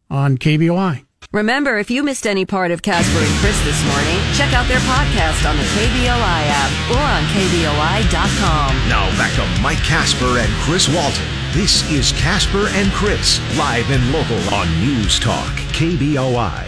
on 0.10 0.38
KBOI. 0.38 1.04
Remember, 1.34 1.78
if 1.78 1.91
you 1.91 2.03
missed 2.03 2.25
any 2.25 2.45
part 2.45 2.71
of 2.71 2.82
Casper 2.82 3.19
and 3.19 3.39
Chris 3.41 3.61
this 3.65 3.84
morning, 3.86 4.17
check 4.34 4.53
out 4.53 4.65
their 4.69 4.80
podcast 4.88 5.47
on 5.47 5.57
the 5.57 5.63
KBOI 5.63 6.07
app 6.47 6.71
or 6.89 7.03
on 7.03 7.23
KBOI.com. 7.36 8.88
Now 8.88 9.09
back 9.17 9.34
to 9.36 9.61
Mike 9.61 9.80
Casper 9.80 10.39
and 10.39 10.49
Chris 10.63 10.88
Walton. 10.88 11.25
This 11.51 11.89
is 11.91 12.13
Casper 12.13 12.67
and 12.69 12.89
Chris, 12.93 13.41
live 13.57 13.91
and 13.91 14.09
local 14.13 14.38
on 14.53 14.69
News 14.80 15.19
Talk, 15.19 15.51
KBOI. 15.73 16.65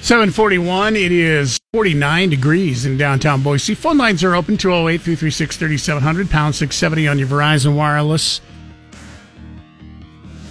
741, 0.00 0.96
it 0.96 1.12
is 1.12 1.58
49 1.74 2.30
degrees 2.30 2.86
in 2.86 2.96
downtown 2.96 3.42
Boise. 3.42 3.74
Phone 3.74 3.98
lines 3.98 4.24
are 4.24 4.34
open 4.34 4.56
208 4.56 5.02
336 5.02 5.58
3700, 5.58 6.30
pound 6.30 6.54
670 6.54 7.08
on 7.08 7.18
your 7.18 7.28
Verizon 7.28 7.76
Wireless. 7.76 8.40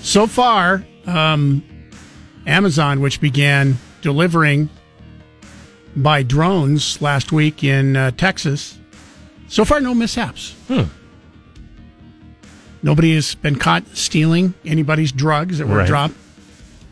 So 0.04 0.28
far, 0.28 0.86
um, 1.08 1.64
Amazon, 2.48 3.02
which 3.02 3.22
began 3.22 3.78
delivering 4.02 4.70
by 5.96 6.24
drones 6.24 7.02
last 7.02 7.32
week 7.32 7.64
in 7.64 7.96
uh, 7.96 8.12
Texas, 8.12 8.78
so 9.48 9.66
far 9.66 9.80
no 9.82 9.94
mishaps. 9.94 10.54
Hmm. 10.68 10.84
Nobody 12.84 13.14
has 13.16 13.36
been 13.36 13.58
caught 13.58 13.86
stealing 13.96 14.54
anybody's 14.66 15.12
drugs 15.12 15.60
that 15.60 15.68
were 15.68 15.78
Right. 15.78 15.88
dropped. 15.88 16.16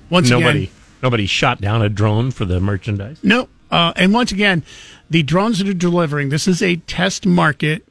Once 0.10 0.30
nobody, 0.30 0.64
again, 0.64 0.74
nobody 1.02 1.26
shot 1.26 1.62
down 1.62 1.82
a 1.82 1.90
drone 1.90 2.32
for 2.32 2.46
the 2.46 2.60
merchandise. 2.60 3.18
no. 3.24 3.48
Uh, 3.72 3.94
and 3.96 4.12
once 4.16 4.32
again, 4.32 4.64
the 5.12 5.22
drones 5.22 5.60
that 5.60 5.68
are 5.68 5.76
delivering, 5.76 6.30
this 6.30 6.48
is 6.48 6.60
a 6.64 6.78
test 6.88 7.28
market. 7.28 7.88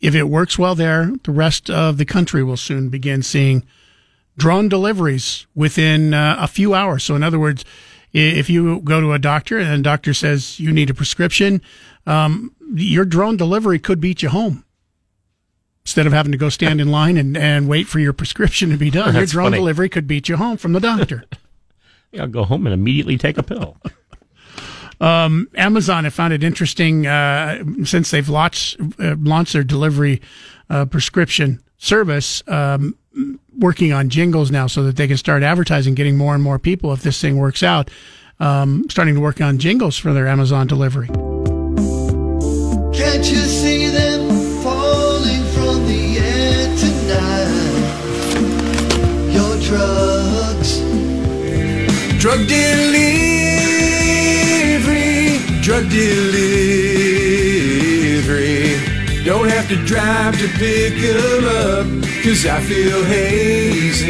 If 0.00 0.12
it 0.16 0.24
works 0.24 0.58
well 0.58 0.74
there, 0.74 1.12
the 1.22 1.30
rest 1.30 1.70
of 1.70 1.98
the 1.98 2.04
country 2.04 2.42
will 2.42 2.56
soon 2.56 2.88
begin 2.88 3.22
seeing 3.22 3.62
drone 4.38 4.68
deliveries 4.68 5.46
within 5.54 6.14
uh, 6.14 6.36
a 6.38 6.46
few 6.46 6.72
hours. 6.72 7.04
So, 7.04 7.14
in 7.14 7.22
other 7.22 7.38
words, 7.38 7.64
if 8.12 8.48
you 8.48 8.80
go 8.80 9.00
to 9.00 9.12
a 9.12 9.18
doctor 9.18 9.58
and 9.58 9.80
the 9.80 9.82
doctor 9.82 10.14
says 10.14 10.58
you 10.58 10.72
need 10.72 10.88
a 10.88 10.94
prescription, 10.94 11.60
um, 12.06 12.54
your 12.72 13.04
drone 13.04 13.36
delivery 13.36 13.78
could 13.78 14.00
beat 14.00 14.22
you 14.22 14.30
home. 14.30 14.64
Instead 15.84 16.06
of 16.06 16.12
having 16.12 16.32
to 16.32 16.38
go 16.38 16.48
stand 16.50 16.80
in 16.80 16.90
line 16.90 17.16
and, 17.16 17.36
and 17.36 17.68
wait 17.68 17.86
for 17.86 17.98
your 17.98 18.12
prescription 18.12 18.70
to 18.70 18.76
be 18.76 18.90
done, 18.90 19.14
your 19.14 19.26
drone 19.26 19.46
funny. 19.46 19.58
delivery 19.58 19.88
could 19.88 20.06
beat 20.06 20.28
you 20.28 20.36
home 20.36 20.56
from 20.56 20.72
the 20.72 20.80
doctor. 20.80 21.24
I'll 22.18 22.26
go 22.26 22.44
home 22.44 22.66
and 22.66 22.74
immediately 22.74 23.18
take 23.18 23.38
a 23.38 23.42
pill. 23.42 23.76
Amazon 25.00 26.04
have 26.04 26.14
found 26.14 26.32
it 26.32 26.42
interesting 26.42 27.06
uh, 27.06 27.62
since 27.84 28.10
they've 28.10 28.28
launched 28.28 28.80
uh, 28.98 29.16
launched 29.18 29.52
their 29.52 29.64
delivery 29.64 30.20
uh, 30.68 30.84
prescription 30.86 31.62
service, 31.78 32.42
um, 32.48 32.96
working 33.58 33.92
on 33.92 34.08
jingles 34.08 34.50
now 34.50 34.66
so 34.66 34.82
that 34.84 34.96
they 34.96 35.06
can 35.08 35.16
start 35.16 35.42
advertising, 35.42 35.94
getting 35.94 36.16
more 36.16 36.34
and 36.34 36.42
more 36.42 36.58
people. 36.58 36.92
If 36.92 37.02
this 37.02 37.20
thing 37.20 37.36
works 37.36 37.62
out, 37.62 37.90
um, 38.40 38.86
starting 38.88 39.14
to 39.14 39.20
work 39.20 39.40
on 39.40 39.58
jingles 39.58 39.96
for 39.96 40.12
their 40.12 40.26
Amazon 40.28 40.66
delivery. 40.66 41.06
Can't 41.08 43.30
you 43.30 43.36
see 43.36 43.86
them 43.88 44.28
falling 44.62 45.42
from 45.54 45.86
the 45.86 46.18
air 46.18 46.76
tonight? 46.76 47.48
Your 49.32 49.56
drugs. 49.60 50.80
Drug 52.20 52.46
delivery. 52.46 52.98
Drug 55.62 55.88
delivery. 55.90 56.67
Have 59.68 59.78
to 59.78 59.84
drive 59.84 60.38
to 60.38 60.48
pick 60.56 60.94
'em 61.04 61.44
up, 61.44 61.86
cause 62.22 62.46
I 62.46 62.60
feel 62.60 63.04
hazy. 63.04 64.08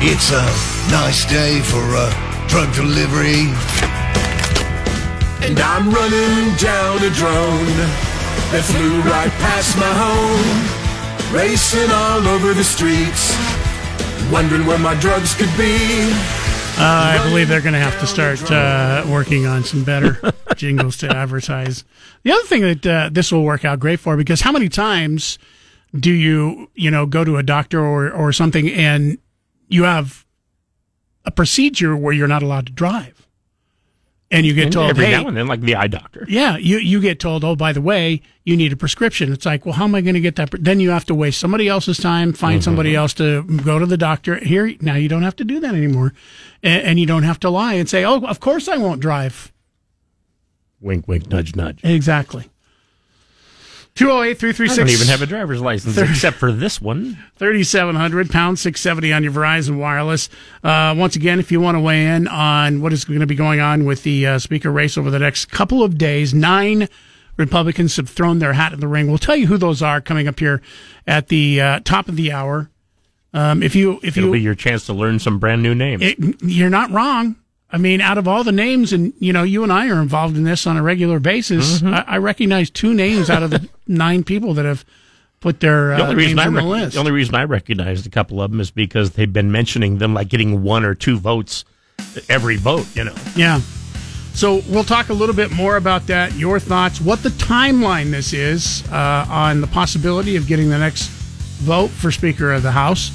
It's 0.00 0.30
a 0.32 0.44
nice 0.90 1.24
day 1.26 1.60
for 1.60 1.84
a 1.94 2.08
drug 2.48 2.74
delivery. 2.74 3.52
And 5.42 5.60
I'm 5.60 5.90
running 5.92 6.54
down 6.56 7.02
a 7.04 7.10
drone 7.10 7.76
that 8.50 8.64
flew 8.64 9.00
right 9.02 9.32
past 9.46 9.76
my 9.76 9.92
home, 10.06 10.58
racing 11.32 11.90
all 11.92 12.26
over 12.26 12.52
the 12.54 12.64
streets, 12.64 13.32
wondering 14.30 14.66
where 14.66 14.78
my 14.78 14.94
drugs 14.94 15.34
could 15.34 15.54
be. 15.56 16.43
Uh, 16.76 17.18
I 17.18 17.28
believe 17.28 17.46
they're 17.48 17.60
going 17.60 17.74
to 17.74 17.78
have 17.78 17.98
to 18.00 18.06
start 18.06 18.50
uh, 18.50 19.04
working 19.08 19.46
on 19.46 19.62
some 19.62 19.84
better 19.84 20.18
jingles 20.56 20.96
to 20.98 21.08
advertise. 21.08 21.84
The 22.24 22.32
other 22.32 22.42
thing 22.42 22.62
that 22.62 22.86
uh, 22.86 23.10
this 23.12 23.30
will 23.30 23.44
work 23.44 23.64
out 23.64 23.78
great 23.78 24.00
for, 24.00 24.16
because 24.16 24.40
how 24.40 24.50
many 24.50 24.68
times 24.68 25.38
do 25.94 26.10
you, 26.10 26.68
you 26.74 26.90
know, 26.90 27.06
go 27.06 27.24
to 27.24 27.36
a 27.36 27.44
doctor 27.44 27.80
or, 27.80 28.10
or 28.10 28.32
something 28.32 28.68
and 28.70 29.18
you 29.68 29.84
have 29.84 30.26
a 31.24 31.30
procedure 31.30 31.96
where 31.96 32.12
you're 32.12 32.26
not 32.28 32.42
allowed 32.42 32.66
to 32.66 32.72
drive? 32.72 33.23
And 34.30 34.44
you 34.44 34.54
get 34.54 34.64
And 34.64 34.72
told, 34.72 34.90
every 34.90 35.04
hey, 35.06 35.12
now 35.12 35.28
and 35.28 35.36
then, 35.36 35.46
like 35.46 35.60
the 35.60 35.76
eye 35.76 35.86
doctor. 35.86 36.24
yeah, 36.28 36.56
you, 36.56 36.78
you 36.78 37.00
get 37.00 37.20
told, 37.20 37.44
oh, 37.44 37.54
by 37.54 37.72
the 37.72 37.80
way, 37.80 38.20
you 38.42 38.56
need 38.56 38.72
a 38.72 38.76
prescription. 38.76 39.32
It's 39.32 39.46
like, 39.46 39.64
well, 39.64 39.74
how 39.74 39.84
am 39.84 39.94
I 39.94 40.00
going 40.00 40.14
to 40.14 40.20
get 40.20 40.34
that? 40.36 40.50
pre-" 40.50 40.60
Then 40.60 40.80
you 40.80 40.90
have 40.90 41.04
to 41.06 41.14
waste 41.14 41.38
somebody 41.38 41.68
else's 41.68 41.98
time, 41.98 42.32
find 42.32 42.54
Mm-hmm. 42.58 42.64
somebody 42.64 42.96
else 42.96 43.12
to 43.14 43.42
go 43.42 43.78
to 43.78 43.86
the 43.86 43.96
doctor. 43.98 44.36
Here, 44.36 44.74
now 44.80 44.94
you 44.96 45.08
don't 45.08 45.22
have 45.22 45.36
to 45.36 45.44
do 45.44 45.60
that 45.60 45.74
anymore. 45.74 46.14
And, 46.62 46.82
and 46.82 46.98
you 47.00 47.06
don't 47.06 47.22
have 47.22 47.38
to 47.40 47.50
lie 47.50 47.74
and 47.74 47.88
say, 47.88 48.02
oh, 48.04 48.24
of 48.24 48.40
course 48.40 48.66
I 48.66 48.76
won't 48.78 49.00
drive. 49.00 49.52
Wink, 50.80 51.06
wink, 51.06 51.28
nudge, 51.30 51.54
nudge. 51.54 51.80
Exactly. 51.84 52.50
208 53.96 54.70
I 54.72 54.74
don't 54.74 54.88
even 54.88 55.06
have 55.06 55.22
a 55.22 55.26
driver's 55.26 55.60
license 55.60 55.96
except 55.96 56.38
for 56.38 56.50
this 56.50 56.80
one. 56.80 57.16
3700 57.36 58.28
pound 58.28 58.58
670 58.58 59.12
on 59.12 59.22
your 59.22 59.32
Verizon 59.32 59.78
wireless. 59.78 60.28
Uh, 60.64 60.94
once 60.98 61.14
again, 61.14 61.38
if 61.38 61.52
you 61.52 61.60
want 61.60 61.76
to 61.76 61.80
weigh 61.80 62.06
in 62.06 62.26
on 62.26 62.80
what 62.80 62.92
is 62.92 63.04
going 63.04 63.20
to 63.20 63.26
be 63.26 63.36
going 63.36 63.60
on 63.60 63.84
with 63.84 64.02
the 64.02 64.26
uh, 64.26 64.38
speaker 64.40 64.72
race 64.72 64.98
over 64.98 65.12
the 65.12 65.20
next 65.20 65.46
couple 65.46 65.84
of 65.84 65.96
days, 65.96 66.34
nine 66.34 66.88
Republicans 67.36 67.96
have 67.96 68.08
thrown 68.08 68.40
their 68.40 68.54
hat 68.54 68.72
in 68.72 68.80
the 68.80 68.88
ring. 68.88 69.06
We'll 69.06 69.18
tell 69.18 69.36
you 69.36 69.46
who 69.46 69.58
those 69.58 69.80
are 69.80 70.00
coming 70.00 70.26
up 70.26 70.40
here 70.40 70.60
at 71.06 71.28
the 71.28 71.60
uh, 71.60 71.80
top 71.84 72.08
of 72.08 72.16
the 72.16 72.32
hour. 72.32 72.70
Um, 73.32 73.62
if 73.62 73.76
you 73.76 74.00
if 74.02 74.16
It'll 74.16 74.28
you 74.28 74.32
be 74.32 74.40
your 74.40 74.56
chance 74.56 74.86
to 74.86 74.92
learn 74.92 75.20
some 75.20 75.38
brand 75.38 75.62
new 75.62 75.74
names. 75.74 76.02
it, 76.02 76.42
you're 76.42 76.70
not 76.70 76.90
wrong. 76.90 77.36
I 77.74 77.76
mean, 77.76 78.00
out 78.00 78.18
of 78.18 78.28
all 78.28 78.44
the 78.44 78.52
names, 78.52 78.92
and 78.92 79.12
you 79.18 79.32
know, 79.32 79.42
you 79.42 79.64
and 79.64 79.72
I 79.72 79.88
are 79.88 80.00
involved 80.00 80.36
in 80.36 80.44
this 80.44 80.64
on 80.64 80.76
a 80.76 80.82
regular 80.82 81.18
basis. 81.18 81.82
I, 81.82 82.04
I 82.06 82.18
recognize 82.18 82.70
two 82.70 82.94
names 82.94 83.28
out 83.28 83.42
of 83.42 83.50
the 83.50 83.68
nine 83.88 84.22
people 84.22 84.54
that 84.54 84.64
have 84.64 84.84
put 85.40 85.58
their 85.58 85.88
The 85.88 85.96
uh, 85.96 86.02
only 86.04 86.14
reason 86.14 86.36
names 86.36 86.44
I 86.44 86.46
on 86.46 86.54
the 86.54 86.62
list. 86.62 86.92
the 86.94 87.00
only 87.00 87.10
reason 87.10 87.34
I 87.34 87.42
recognized 87.42 88.06
a 88.06 88.10
couple 88.10 88.40
of 88.40 88.52
them 88.52 88.60
is 88.60 88.70
because 88.70 89.10
they've 89.10 89.32
been 89.32 89.50
mentioning 89.50 89.98
them 89.98 90.14
like 90.14 90.28
getting 90.28 90.62
one 90.62 90.84
or 90.84 90.94
two 90.94 91.18
votes 91.18 91.64
every 92.28 92.58
vote. 92.58 92.86
You 92.94 93.06
know, 93.06 93.14
Yeah. 93.34 93.60
So 94.34 94.62
we'll 94.68 94.84
talk 94.84 95.08
a 95.08 95.12
little 95.12 95.34
bit 95.34 95.50
more 95.50 95.76
about 95.76 96.06
that, 96.06 96.32
your 96.34 96.60
thoughts, 96.60 97.00
what 97.00 97.24
the 97.24 97.30
timeline 97.30 98.12
this 98.12 98.32
is 98.32 98.88
uh, 98.92 99.26
on 99.28 99.60
the 99.60 99.66
possibility 99.66 100.36
of 100.36 100.46
getting 100.46 100.70
the 100.70 100.78
next 100.78 101.08
vote 101.08 101.88
for 101.90 102.12
Speaker 102.12 102.52
of 102.52 102.62
the 102.62 102.70
House. 102.70 103.10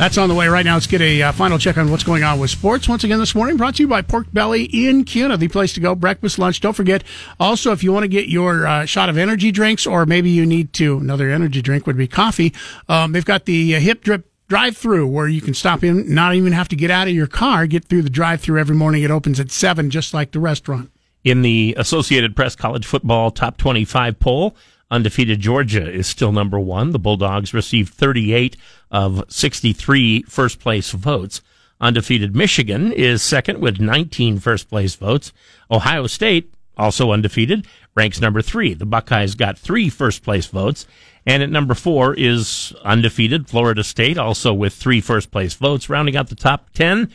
That's 0.00 0.16
on 0.16 0.30
the 0.30 0.34
way 0.34 0.48
right 0.48 0.64
now. 0.64 0.76
Let's 0.76 0.86
get 0.86 1.02
a 1.02 1.24
uh, 1.24 1.32
final 1.32 1.58
check 1.58 1.76
on 1.76 1.90
what's 1.90 2.04
going 2.04 2.24
on 2.24 2.40
with 2.40 2.48
sports. 2.48 2.88
Once 2.88 3.04
again 3.04 3.18
this 3.18 3.34
morning, 3.34 3.58
brought 3.58 3.74
to 3.74 3.82
you 3.82 3.86
by 3.86 4.00
Pork 4.00 4.28
Belly 4.32 4.64
in 4.64 5.04
Kuna, 5.04 5.36
the 5.36 5.48
place 5.48 5.74
to 5.74 5.80
go, 5.80 5.94
breakfast, 5.94 6.38
lunch. 6.38 6.62
Don't 6.62 6.72
forget, 6.72 7.04
also, 7.38 7.70
if 7.72 7.82
you 7.82 7.92
want 7.92 8.04
to 8.04 8.08
get 8.08 8.26
your 8.26 8.66
uh, 8.66 8.86
shot 8.86 9.10
of 9.10 9.18
energy 9.18 9.52
drinks, 9.52 9.86
or 9.86 10.06
maybe 10.06 10.30
you 10.30 10.46
need 10.46 10.72
to, 10.72 10.96
another 10.96 11.28
energy 11.28 11.60
drink 11.60 11.86
would 11.86 11.98
be 11.98 12.08
coffee, 12.08 12.54
um, 12.88 13.12
they've 13.12 13.26
got 13.26 13.44
the 13.44 13.76
uh, 13.76 13.78
Hip 13.78 14.02
Drip 14.02 14.26
drive 14.48 14.74
through 14.74 15.06
where 15.06 15.28
you 15.28 15.42
can 15.42 15.52
stop 15.52 15.84
in, 15.84 16.14
not 16.14 16.34
even 16.34 16.54
have 16.54 16.68
to 16.68 16.76
get 16.76 16.90
out 16.90 17.06
of 17.06 17.12
your 17.12 17.26
car, 17.26 17.66
get 17.66 17.84
through 17.84 18.00
the 18.00 18.08
drive 18.08 18.40
through 18.40 18.58
every 18.58 18.74
morning. 18.74 19.02
It 19.02 19.10
opens 19.10 19.38
at 19.38 19.50
7, 19.50 19.90
just 19.90 20.14
like 20.14 20.32
the 20.32 20.40
restaurant. 20.40 20.90
in 21.24 21.42
the 21.42 21.74
Associated 21.76 22.34
Press 22.34 22.56
college 22.56 22.86
football 22.86 23.30
top 23.30 23.58
25 23.58 24.18
poll, 24.18 24.56
undefeated 24.90 25.40
Georgia 25.40 25.88
is 25.90 26.06
still 26.06 26.32
number 26.32 26.58
one. 26.58 26.90
The 26.90 26.98
Bulldogs 26.98 27.54
received 27.54 27.94
38 27.94 28.56
of 28.90 29.24
63 29.28 30.22
first 30.22 30.60
place 30.60 30.90
votes. 30.92 31.42
Undefeated 31.80 32.36
Michigan 32.36 32.92
is 32.92 33.22
second 33.22 33.60
with 33.60 33.80
19 33.80 34.38
first 34.38 34.68
place 34.68 34.94
votes. 34.94 35.32
Ohio 35.70 36.06
State, 36.06 36.52
also 36.76 37.12
undefeated, 37.12 37.66
ranks 37.94 38.20
number 38.20 38.42
three. 38.42 38.74
The 38.74 38.86
Buckeyes 38.86 39.34
got 39.34 39.58
three 39.58 39.88
first 39.88 40.22
place 40.22 40.46
votes. 40.46 40.86
And 41.26 41.42
at 41.42 41.50
number 41.50 41.74
four 41.74 42.14
is 42.14 42.74
undefeated 42.82 43.48
Florida 43.48 43.84
State, 43.84 44.18
also 44.18 44.52
with 44.52 44.74
three 44.74 45.00
first 45.00 45.30
place 45.30 45.54
votes. 45.54 45.88
Rounding 45.88 46.16
out 46.16 46.28
the 46.28 46.34
top 46.34 46.70
10 46.70 47.10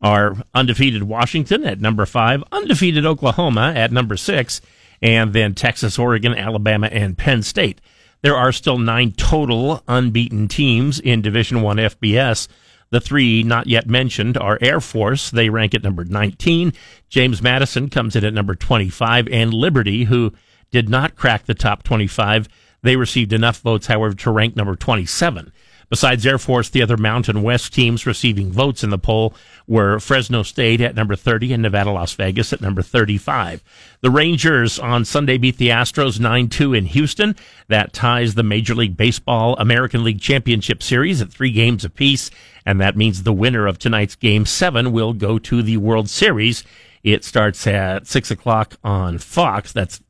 are 0.00 0.36
undefeated 0.54 1.04
Washington 1.04 1.64
at 1.64 1.80
number 1.80 2.04
five, 2.06 2.42
undefeated 2.50 3.06
Oklahoma 3.06 3.72
at 3.76 3.92
number 3.92 4.16
six, 4.16 4.60
and 5.02 5.32
then 5.32 5.54
Texas, 5.54 5.98
Oregon, 5.98 6.34
Alabama, 6.34 6.86
and 6.86 7.18
Penn 7.18 7.42
State. 7.42 7.80
There 8.22 8.36
are 8.36 8.52
still 8.52 8.78
nine 8.78 9.12
total 9.12 9.82
unbeaten 9.88 10.46
teams 10.46 11.00
in 11.00 11.22
Division 11.22 11.60
One 11.60 11.78
FBS. 11.78 12.46
The 12.90 13.00
three 13.00 13.42
not 13.42 13.66
yet 13.66 13.88
mentioned 13.88 14.38
are 14.38 14.58
Air 14.60 14.80
Force. 14.80 15.30
They 15.30 15.48
rank 15.48 15.74
at 15.74 15.82
number 15.82 16.04
19. 16.04 16.72
James 17.08 17.42
Madison 17.42 17.88
comes 17.88 18.14
in 18.14 18.24
at 18.24 18.34
number 18.34 18.54
25, 18.54 19.28
and 19.28 19.52
Liberty, 19.52 20.04
who 20.04 20.32
did 20.70 20.88
not 20.88 21.16
crack 21.16 21.46
the 21.46 21.54
top 21.54 21.82
25. 21.82 22.48
They 22.82 22.96
received 22.96 23.32
enough 23.32 23.60
votes, 23.60 23.86
however, 23.86 24.14
to 24.14 24.30
rank 24.30 24.56
number 24.56 24.76
27. 24.76 25.52
Besides 25.92 26.24
Air 26.24 26.38
Force, 26.38 26.70
the 26.70 26.80
other 26.80 26.96
Mountain 26.96 27.42
West 27.42 27.74
teams 27.74 28.06
receiving 28.06 28.50
votes 28.50 28.82
in 28.82 28.88
the 28.88 28.96
poll 28.96 29.34
were 29.66 30.00
Fresno 30.00 30.42
State 30.42 30.80
at 30.80 30.94
number 30.94 31.14
30 31.14 31.52
and 31.52 31.62
Nevada 31.62 31.90
Las 31.90 32.14
Vegas 32.14 32.50
at 32.54 32.62
number 32.62 32.80
35. 32.80 33.62
The 34.00 34.10
Rangers 34.10 34.78
on 34.78 35.04
Sunday 35.04 35.36
beat 35.36 35.58
the 35.58 35.68
Astros 35.68 36.18
9-2 36.18 36.78
in 36.78 36.86
Houston. 36.86 37.36
That 37.68 37.92
ties 37.92 38.36
the 38.36 38.42
Major 38.42 38.74
League 38.74 38.96
Baseball 38.96 39.54
American 39.58 40.02
League 40.02 40.22
Championship 40.22 40.82
Series 40.82 41.20
at 41.20 41.30
three 41.30 41.52
games 41.52 41.84
apiece. 41.84 42.30
And 42.64 42.80
that 42.80 42.96
means 42.96 43.22
the 43.22 43.34
winner 43.34 43.66
of 43.66 43.78
tonight's 43.78 44.16
game 44.16 44.46
seven 44.46 44.92
will 44.92 45.12
go 45.12 45.38
to 45.40 45.62
the 45.62 45.76
World 45.76 46.08
Series. 46.08 46.64
It 47.02 47.22
starts 47.22 47.66
at 47.66 48.06
six 48.06 48.30
o'clock 48.30 48.78
on 48.82 49.18
Fox. 49.18 49.74
That's 49.74 50.00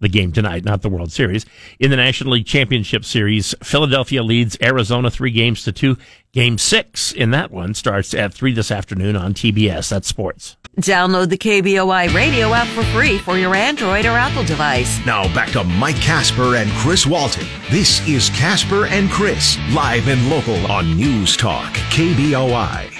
the 0.00 0.08
game 0.08 0.32
tonight, 0.32 0.64
not 0.64 0.82
the 0.82 0.88
World 0.88 1.12
Series. 1.12 1.46
In 1.78 1.90
the 1.90 1.96
National 1.96 2.32
League 2.32 2.46
Championship 2.46 3.04
Series, 3.04 3.54
Philadelphia 3.62 4.22
leads 4.22 4.56
Arizona 4.62 5.10
three 5.10 5.30
games 5.30 5.62
to 5.64 5.72
two. 5.72 5.96
Game 6.32 6.58
six 6.58 7.12
in 7.12 7.30
that 7.32 7.50
one 7.50 7.74
starts 7.74 8.14
at 8.14 8.32
three 8.32 8.52
this 8.52 8.70
afternoon 8.70 9.16
on 9.16 9.34
TBS. 9.34 9.90
That's 9.90 10.08
sports. 10.08 10.56
Download 10.78 11.28
the 11.28 11.36
KBOI 11.36 12.14
radio 12.14 12.54
app 12.54 12.68
for 12.68 12.84
free 12.84 13.18
for 13.18 13.36
your 13.36 13.54
Android 13.54 14.06
or 14.06 14.10
Apple 14.10 14.44
device. 14.44 15.04
Now 15.04 15.24
back 15.34 15.50
to 15.50 15.64
Mike 15.64 15.96
Casper 15.96 16.56
and 16.56 16.70
Chris 16.72 17.06
Walton. 17.06 17.46
This 17.70 18.06
is 18.08 18.30
Casper 18.30 18.86
and 18.86 19.10
Chris, 19.10 19.58
live 19.72 20.08
and 20.08 20.30
local 20.30 20.70
on 20.70 20.96
News 20.96 21.36
Talk, 21.36 21.72
KBOI. 21.90 22.90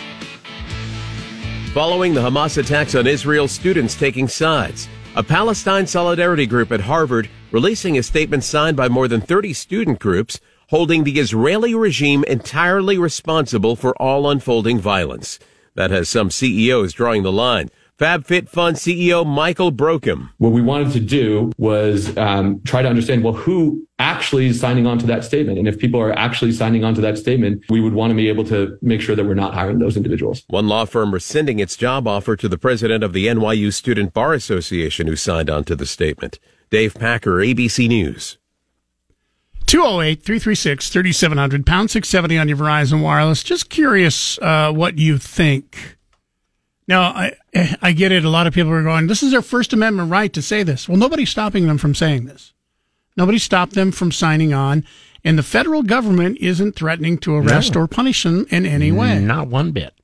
Following 1.72 2.12
the 2.12 2.20
Hamas 2.20 2.58
attacks 2.58 2.96
on 2.96 3.06
Israel, 3.06 3.46
students 3.46 3.94
taking 3.94 4.26
sides. 4.26 4.88
A 5.16 5.24
Palestine 5.24 5.88
solidarity 5.88 6.46
group 6.46 6.70
at 6.70 6.82
Harvard 6.82 7.28
releasing 7.50 7.98
a 7.98 8.02
statement 8.02 8.44
signed 8.44 8.76
by 8.76 8.88
more 8.88 9.08
than 9.08 9.20
30 9.20 9.52
student 9.52 9.98
groups 9.98 10.38
holding 10.68 11.02
the 11.02 11.18
Israeli 11.18 11.74
regime 11.74 12.22
entirely 12.28 12.96
responsible 12.96 13.74
for 13.74 13.92
all 14.00 14.30
unfolding 14.30 14.78
violence. 14.78 15.40
That 15.74 15.90
has 15.90 16.08
some 16.08 16.30
CEOs 16.30 16.92
drawing 16.92 17.24
the 17.24 17.32
line. 17.32 17.70
FabFitFun 18.00 18.76
CEO 18.76 19.26
Michael 19.26 19.70
Broukhim. 19.70 20.30
What 20.38 20.52
we 20.52 20.62
wanted 20.62 20.90
to 20.92 21.00
do 21.00 21.52
was 21.58 22.16
um, 22.16 22.62
try 22.64 22.80
to 22.80 22.88
understand, 22.88 23.22
well, 23.22 23.34
who 23.34 23.86
actually 23.98 24.46
is 24.46 24.58
signing 24.58 24.86
on 24.86 24.98
to 25.00 25.06
that 25.08 25.22
statement? 25.22 25.58
And 25.58 25.68
if 25.68 25.78
people 25.78 26.00
are 26.00 26.18
actually 26.18 26.52
signing 26.52 26.82
on 26.82 26.94
to 26.94 27.02
that 27.02 27.18
statement, 27.18 27.62
we 27.68 27.82
would 27.82 27.92
want 27.92 28.10
to 28.10 28.14
be 28.14 28.30
able 28.30 28.44
to 28.44 28.78
make 28.80 29.02
sure 29.02 29.14
that 29.14 29.26
we're 29.26 29.34
not 29.34 29.52
hiring 29.52 29.80
those 29.80 29.98
individuals. 29.98 30.44
One 30.48 30.66
law 30.66 30.86
firm 30.86 31.12
rescinding 31.12 31.58
its 31.58 31.76
job 31.76 32.08
offer 32.08 32.36
to 32.36 32.48
the 32.48 32.56
president 32.56 33.04
of 33.04 33.12
the 33.12 33.26
NYU 33.26 33.70
Student 33.70 34.14
Bar 34.14 34.32
Association 34.32 35.06
who 35.06 35.14
signed 35.14 35.50
on 35.50 35.64
to 35.64 35.76
the 35.76 35.84
statement. 35.84 36.38
Dave 36.70 36.94
Packer, 36.94 37.32
ABC 37.32 37.86
News. 37.86 38.38
208 39.66 40.22
336 40.22 40.88
3700, 40.88 41.66
pound 41.66 41.90
670 41.90 42.38
on 42.38 42.48
your 42.48 42.56
Verizon 42.56 43.02
Wireless. 43.02 43.42
Just 43.42 43.68
curious 43.68 44.38
uh, 44.38 44.72
what 44.72 44.96
you 44.96 45.18
think. 45.18 45.98
Now, 46.90 47.02
I, 47.02 47.36
eh, 47.54 47.76
I 47.80 47.92
get 47.92 48.10
it. 48.10 48.24
A 48.24 48.28
lot 48.28 48.48
of 48.48 48.52
people 48.52 48.72
are 48.72 48.82
going, 48.82 49.06
this 49.06 49.22
is 49.22 49.30
their 49.30 49.42
First 49.42 49.72
Amendment 49.72 50.10
right 50.10 50.32
to 50.32 50.42
say 50.42 50.64
this. 50.64 50.88
Well, 50.88 50.98
nobody's 50.98 51.30
stopping 51.30 51.68
them 51.68 51.78
from 51.78 51.94
saying 51.94 52.24
this. 52.24 52.52
Nobody 53.16 53.38
stopped 53.38 53.74
them 53.74 53.92
from 53.92 54.10
signing 54.10 54.52
on. 54.52 54.84
And 55.22 55.38
the 55.38 55.44
federal 55.44 55.84
government 55.84 56.38
isn't 56.38 56.74
threatening 56.74 57.16
to 57.18 57.36
arrest 57.36 57.76
No. 57.76 57.82
or 57.82 57.86
punish 57.86 58.24
them 58.24 58.44
in 58.50 58.66
any 58.66 58.90
way. 58.90 59.20
Not 59.20 59.46
one 59.46 59.70
bit. 59.70 59.94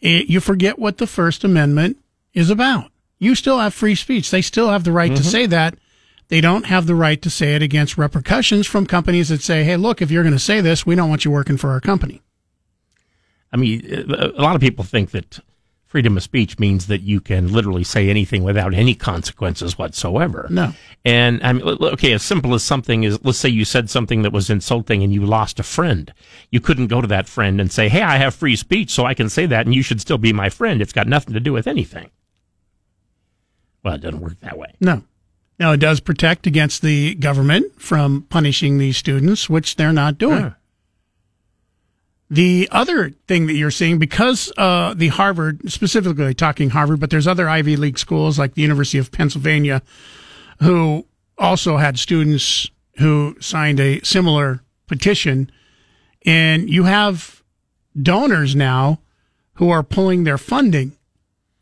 It- 0.00 0.26
you 0.26 0.40
forget 0.40 0.76
what 0.76 0.98
the 0.98 1.06
First 1.06 1.44
Amendment 1.44 1.98
is 2.34 2.50
about. 2.50 2.90
You 3.20 3.36
still 3.36 3.60
have 3.60 3.72
free 3.72 3.94
speech. 3.94 4.32
They 4.32 4.42
still 4.42 4.70
have 4.70 4.82
the 4.82 4.92
right 4.92 5.14
to 5.14 5.22
mm-hmm. 5.22 5.30
say 5.30 5.46
that. 5.46 5.76
They 6.28 6.40
don't 6.40 6.66
have 6.66 6.86
the 6.86 6.96
right 6.96 7.22
to 7.22 7.30
say 7.30 7.54
it 7.54 7.62
against 7.62 7.96
repercussions 7.96 8.66
from 8.66 8.86
companies 8.86 9.28
that 9.28 9.42
say, 9.42 9.62
hey, 9.62 9.76
look, 9.76 10.02
if 10.02 10.10
you're 10.10 10.24
going 10.24 10.34
to 10.34 10.40
say 10.40 10.60
this, 10.60 10.84
we 10.84 10.96
don't 10.96 11.08
want 11.08 11.24
you 11.24 11.30
working 11.30 11.56
for 11.56 11.70
our 11.70 11.80
company. 11.80 12.22
I 13.52 13.56
mean, 13.56 13.82
a 14.10 14.32
a 14.36 14.42
lot 14.42 14.56
of 14.56 14.60
people 14.60 14.84
think 14.84 15.12
that 15.12 15.40
freedom 15.88 16.16
of 16.18 16.22
speech 16.22 16.58
means 16.58 16.86
that 16.86 17.00
you 17.00 17.20
can 17.20 17.50
literally 17.50 17.82
say 17.82 18.10
anything 18.10 18.44
without 18.44 18.74
any 18.74 18.94
consequences 18.94 19.78
whatsoever. 19.78 20.46
No. 20.50 20.72
And 21.04 21.42
I 21.42 21.54
mean, 21.54 21.66
okay, 21.66 22.12
as 22.12 22.22
simple 22.22 22.54
as 22.54 22.62
something 22.62 23.04
is, 23.04 23.18
let's 23.24 23.38
say 23.38 23.48
you 23.48 23.64
said 23.64 23.88
something 23.88 24.22
that 24.22 24.32
was 24.32 24.50
insulting 24.50 25.02
and 25.02 25.12
you 25.12 25.24
lost 25.24 25.58
a 25.58 25.62
friend. 25.62 26.12
You 26.50 26.60
couldn't 26.60 26.88
go 26.88 27.00
to 27.00 27.08
that 27.08 27.26
friend 27.26 27.58
and 27.60 27.72
say, 27.72 27.88
hey, 27.88 28.02
I 28.02 28.18
have 28.18 28.34
free 28.34 28.54
speech, 28.54 28.90
so 28.90 29.06
I 29.06 29.14
can 29.14 29.30
say 29.30 29.46
that 29.46 29.64
and 29.64 29.74
you 29.74 29.82
should 29.82 30.00
still 30.00 30.18
be 30.18 30.32
my 30.32 30.50
friend. 30.50 30.82
It's 30.82 30.92
got 30.92 31.06
nothing 31.06 31.32
to 31.32 31.40
do 31.40 31.54
with 31.54 31.66
anything. 31.66 32.10
Well, 33.82 33.94
it 33.94 34.02
doesn't 34.02 34.20
work 34.20 34.38
that 34.40 34.58
way. 34.58 34.74
No. 34.80 35.04
Now, 35.58 35.72
it 35.72 35.78
does 35.78 36.00
protect 36.00 36.46
against 36.46 36.82
the 36.82 37.14
government 37.14 37.80
from 37.80 38.26
punishing 38.28 38.78
these 38.78 38.96
students, 38.96 39.48
which 39.48 39.76
they're 39.76 39.92
not 39.92 40.18
doing. 40.18 40.40
Yeah. 40.40 40.52
The 42.30 42.68
other 42.70 43.10
thing 43.26 43.46
that 43.46 43.54
you're 43.54 43.70
seeing, 43.70 43.98
because 43.98 44.52
uh, 44.58 44.92
the 44.94 45.08
Harvard, 45.08 45.70
specifically 45.70 46.34
talking 46.34 46.70
Harvard, 46.70 47.00
but 47.00 47.08
there's 47.08 47.26
other 47.26 47.48
Ivy 47.48 47.76
League 47.76 47.98
schools 47.98 48.38
like 48.38 48.54
the 48.54 48.62
University 48.62 48.98
of 48.98 49.10
Pennsylvania, 49.10 49.82
who 50.60 51.06
also 51.38 51.78
had 51.78 51.98
students 51.98 52.70
who 52.98 53.36
signed 53.40 53.80
a 53.80 54.00
similar 54.00 54.60
petition. 54.86 55.50
And 56.26 56.68
you 56.68 56.84
have 56.84 57.42
donors 58.00 58.54
now 58.54 59.00
who 59.54 59.70
are 59.70 59.82
pulling 59.82 60.24
their 60.24 60.38
funding 60.38 60.92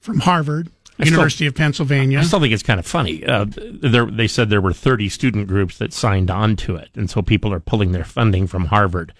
from 0.00 0.20
Harvard, 0.20 0.68
I 0.98 1.04
still- 1.04 1.12
University 1.14 1.46
of 1.46 1.54
Pennsylvania. 1.54 2.20
I 2.20 2.22
still 2.22 2.40
think 2.40 2.52
it's 2.52 2.62
kind 2.62 2.80
of 2.80 2.86
funny. 2.86 3.24
Uh, 3.24 3.46
there, 3.48 4.06
they 4.06 4.26
said 4.26 4.50
there 4.50 4.60
were 4.60 4.72
30 4.72 5.08
student 5.10 5.46
groups 5.46 5.78
that 5.78 5.92
signed 5.92 6.30
on 6.30 6.56
to 6.56 6.74
it, 6.76 6.88
and 6.94 7.08
so 7.08 7.22
people 7.22 7.52
are 7.52 7.60
pulling 7.60 7.92
their 7.92 8.04
funding 8.04 8.46
from 8.46 8.66
Harvard. 8.66 9.12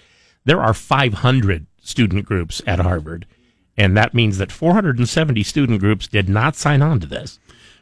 There 0.47 0.63
are 0.63 0.73
500 0.73 1.67
student 1.83 2.25
groups 2.25 2.63
at 2.67 2.79
Harvard, 2.79 3.27
and 3.77 3.97
that 3.97 4.15
means 4.15 4.39
that 4.39 4.51
470 4.51 5.43
student 5.43 5.81
groups 5.81 6.09
did 6.09 6.29
not 6.29 6.57
sign 6.57 6.81
on 6.81 7.01
to 7.01 7.07
this. 7.07 7.39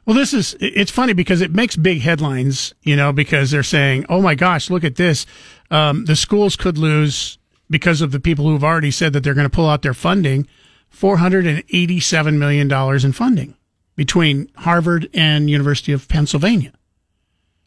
Well, 0.06 0.16
this 0.16 0.34
is, 0.34 0.56
it's 0.60 0.90
funny 0.90 1.12
because 1.12 1.40
it 1.40 1.54
makes 1.54 1.76
big 1.76 2.00
headlines, 2.00 2.74
you 2.82 2.96
know, 2.96 3.12
because 3.12 3.50
they're 3.50 3.62
saying, 3.62 4.04
oh 4.08 4.20
my 4.20 4.34
gosh, 4.34 4.68
look 4.68 4.84
at 4.84 4.96
this. 4.96 5.24
Um, 5.70 6.04
the 6.06 6.16
schools 6.16 6.56
could 6.56 6.76
lose 6.76 7.38
because 7.70 8.02
of 8.02 8.12
the 8.12 8.20
people 8.20 8.44
who've 8.46 8.64
already 8.64 8.90
said 8.90 9.12
that 9.14 9.20
they're 9.20 9.32
going 9.34 9.48
to 9.48 9.54
pull 9.54 9.68
out 9.68 9.80
their 9.82 9.94
funding, 9.94 10.46
$487 10.94 12.36
million 12.36 12.70
in 13.04 13.12
funding 13.12 13.56
between 13.96 14.50
Harvard 14.56 15.08
and 15.14 15.48
University 15.48 15.92
of 15.92 16.08
Pennsylvania. 16.08 16.72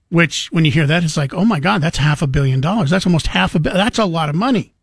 which 0.09 0.47
when 0.51 0.65
you 0.65 0.71
hear 0.71 0.87
that, 0.87 1.03
it's 1.03 1.17
like, 1.17 1.33
oh 1.33 1.45
my 1.45 1.59
God, 1.59 1.81
that's 1.81 1.97
half 1.97 2.21
a 2.21 2.27
billion 2.27 2.61
dollars. 2.61 2.89
That's 2.89 3.05
almost 3.05 3.27
half 3.27 3.55
a, 3.55 3.59
that's 3.59 3.99
a 3.99 4.05
lot 4.05 4.29
of 4.29 4.35
money. 4.35 4.73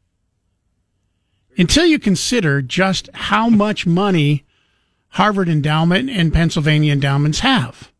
Until 1.56 1.86
you 1.86 1.98
consider 1.98 2.62
just 2.62 3.08
how 3.14 3.48
much 3.48 3.86
money 3.86 4.44
Harvard 5.10 5.48
Endowment 5.48 6.10
and 6.10 6.32
Pennsylvania 6.32 6.92
endowments 6.92 7.40
have. 7.40 7.92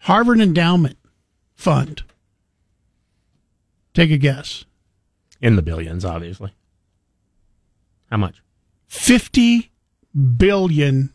Harvard 0.00 0.40
Endowment 0.40 0.98
Fund. 1.54 2.02
Take 3.94 4.10
a 4.10 4.18
guess. 4.18 4.66
In 5.40 5.56
the 5.56 5.62
billions, 5.62 6.04
obviously. 6.04 6.52
How 8.10 8.18
much? 8.18 8.42
$50 8.90 9.70
billion. 10.36 11.14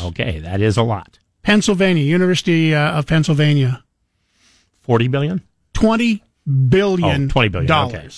Okay, 0.00 0.38
that 0.38 0.60
is 0.60 0.76
a 0.76 0.82
lot. 0.82 1.18
Pennsylvania, 1.42 2.04
University 2.04 2.74
uh, 2.74 2.98
of 2.98 3.06
Pennsylvania, 3.06 3.84
40 4.82 5.08
billion? 5.08 5.42
$20 5.74 6.20
billion. 6.68 7.24
Oh, 7.24 7.28
20 7.28 7.48
billion, 7.48 7.70
okay. 7.72 8.08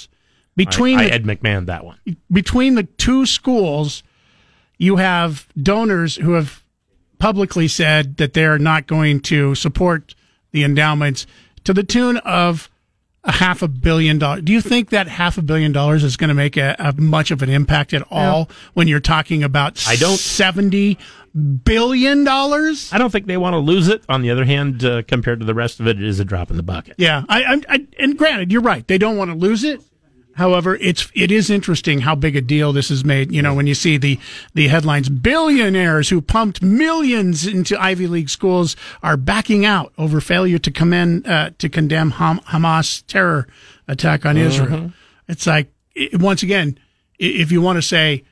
Dollars. 0.57 0.75
Between 0.75 0.99
I, 0.99 1.03
I 1.03 1.05
the 1.09 1.15
Ed 1.15 1.25
McMahon 1.25 1.67
that 1.67 1.85
one. 1.85 1.99
between 2.31 2.75
the 2.75 2.85
two 2.85 3.27
schools, 3.27 4.03
you 4.79 4.97
have 4.97 5.47
donors 5.61 6.17
who 6.17 6.33
have 6.33 6.63
publicly 7.19 7.67
said 7.69 8.17
that 8.19 8.35
they're 8.35 8.59
not 8.59 8.87
going 8.87 9.21
to 9.21 9.55
support 9.55 10.15
the 10.53 10.65
endowments 10.65 11.27
to 11.65 11.73
the 11.73 11.83
tune 11.83 12.19
of 12.19 12.71
a 13.25 13.33
half 13.33 13.61
a 13.61 13.67
billion 13.69 14.19
dollars. 14.19 14.43
Do 14.43 14.53
you 14.53 14.61
think 14.61 14.91
that 14.91 15.09
half 15.09 15.37
a 15.37 15.43
billion 15.43 15.73
dollars 15.73 16.05
is 16.05 16.17
going 16.17 16.29
to 16.29 16.35
make 16.35 16.57
a, 16.57 16.77
a 16.79 16.93
much 16.93 17.31
of 17.31 17.43
an 17.43 17.49
impact 17.51 17.93
at 17.93 18.03
all 18.11 18.49
when 18.75 18.87
you're 18.87 19.01
talking 19.01 19.43
about 19.43 19.83
I 19.89 19.97
don't- 19.97 20.17
seventy 20.19 20.97
billion 21.65 22.23
dollars? 22.25 22.93
I 22.93 22.99
don't 22.99 23.11
think 23.11 23.27
they 23.27 23.37
want 23.37 23.55
to 23.55 23.59
lose 23.59 23.89
it. 23.89 24.05
On 24.09 24.23
the 24.23 24.31
other 24.31 24.45
hand, 24.45 24.85
uh, 24.85 25.03
compared 25.03 25.41
to 25.41 25.47
the 25.47 25.55
rest 25.55 25.81
of 25.81 25.87
it, 25.87 25.99
it 26.01 26.07
is 26.07 26.21
a 26.21 26.25
drop 26.25 26.51
in 26.51 26.57
the 26.57 26.63
bucket. 26.63 26.95
Yeah, 26.99 27.25
I, 27.29 27.43
I, 27.43 27.63
I, 27.69 27.87
and 27.99 28.17
granted, 28.17 28.53
you're 28.53 28.63
right. 28.63 28.87
They 28.87 28.99
don't 28.99 29.17
want 29.17 29.31
to 29.31 29.37
lose 29.37 29.65
it. 29.65 29.81
However, 30.37 30.77
it's 30.77 31.11
it 31.15 31.33
is 31.33 31.49
interesting 31.49 32.01
how 32.01 32.15
big 32.15 32.37
a 32.37 32.43
deal 32.43 32.73
this 32.73 32.91
is 32.91 33.07
made. 33.07 33.33
You 33.33 33.41
know, 33.41 33.55
when 33.55 33.67
you 33.67 33.75
see 33.75 33.97
the 33.97 34.21
the 34.53 34.69
headlines, 34.69 35.09
billionaires 35.09 36.11
who 36.11 36.21
pumped 36.21 36.63
millions 36.63 37.47
into 37.47 37.81
Ivy 37.81 38.07
League 38.07 38.29
schools 38.29 38.77
are 39.03 39.17
backing 39.17 39.65
out 39.65 39.95
over 39.97 40.21
failure 40.21 40.59
to 40.59 40.71
commend 40.71 41.27
uh, 41.27 41.51
to 41.59 41.71
condemn 41.71 42.11
Ham- 42.13 42.41
Hamas 42.41 43.03
terror 43.07 43.47
attack 43.89 44.27
on 44.27 44.37
Israel. 44.37 44.93
It's 45.27 45.47
like 45.47 45.73
it, 45.95 46.21
once 46.21 46.43
again, 46.43 46.79
if 47.19 47.51
you 47.51 47.63
want 47.63 47.77
to 47.77 47.83
say 47.83 48.25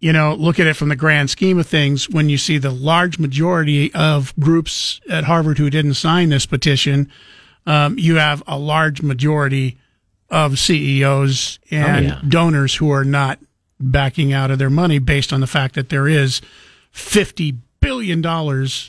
you 0.00 0.12
know, 0.12 0.34
look 0.34 0.60
at 0.60 0.68
it 0.68 0.74
from 0.74 0.90
the 0.90 0.96
grand 0.96 1.28
scheme 1.28 1.58
of 1.58 1.66
things, 1.66 2.08
when 2.08 2.28
you 2.28 2.38
see 2.38 2.56
the 2.56 2.70
large 2.70 3.18
majority 3.18 3.92
of 3.94 4.32
groups 4.38 5.00
at 5.10 5.24
Harvard 5.24 5.58
who 5.58 5.70
didn't 5.70 5.94
sign 5.94 6.28
this 6.28 6.46
petition, 6.46 7.10
um, 7.66 7.98
you 7.98 8.14
have 8.14 8.40
a 8.46 8.56
large 8.56 9.02
majority 9.02 9.76
of 10.30 10.58
CEOs 10.58 11.58
and 11.70 12.06
yeah. 12.06 12.20
donors 12.26 12.76
who 12.76 12.90
are 12.90 13.04
not 13.04 13.38
backing 13.80 14.32
out 14.32 14.50
of 14.50 14.58
their 14.58 14.70
money 14.70 14.98
based 14.98 15.32
on 15.32 15.40
the 15.40 15.46
fact 15.46 15.74
that 15.74 15.88
there 15.88 16.08
is 16.08 16.40
$50 16.94 17.56
billion 17.80 18.18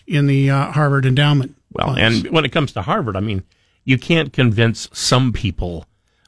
in 0.08 0.28
the 0.28 0.50
uh, 0.50 0.72
Harvard 0.72 1.06
endowment. 1.06 1.56
Well, 1.72 1.96
funds. 1.96 2.24
and 2.24 2.34
when 2.34 2.46
it 2.46 2.52
comes 2.52 2.72
to 2.74 2.82
Harvard, 2.82 3.16
I 3.16 3.20
mean, 3.20 3.44
you 3.84 3.98
can't 3.98 4.34
convince 4.34 4.90
some 4.92 5.32
people 5.32 5.86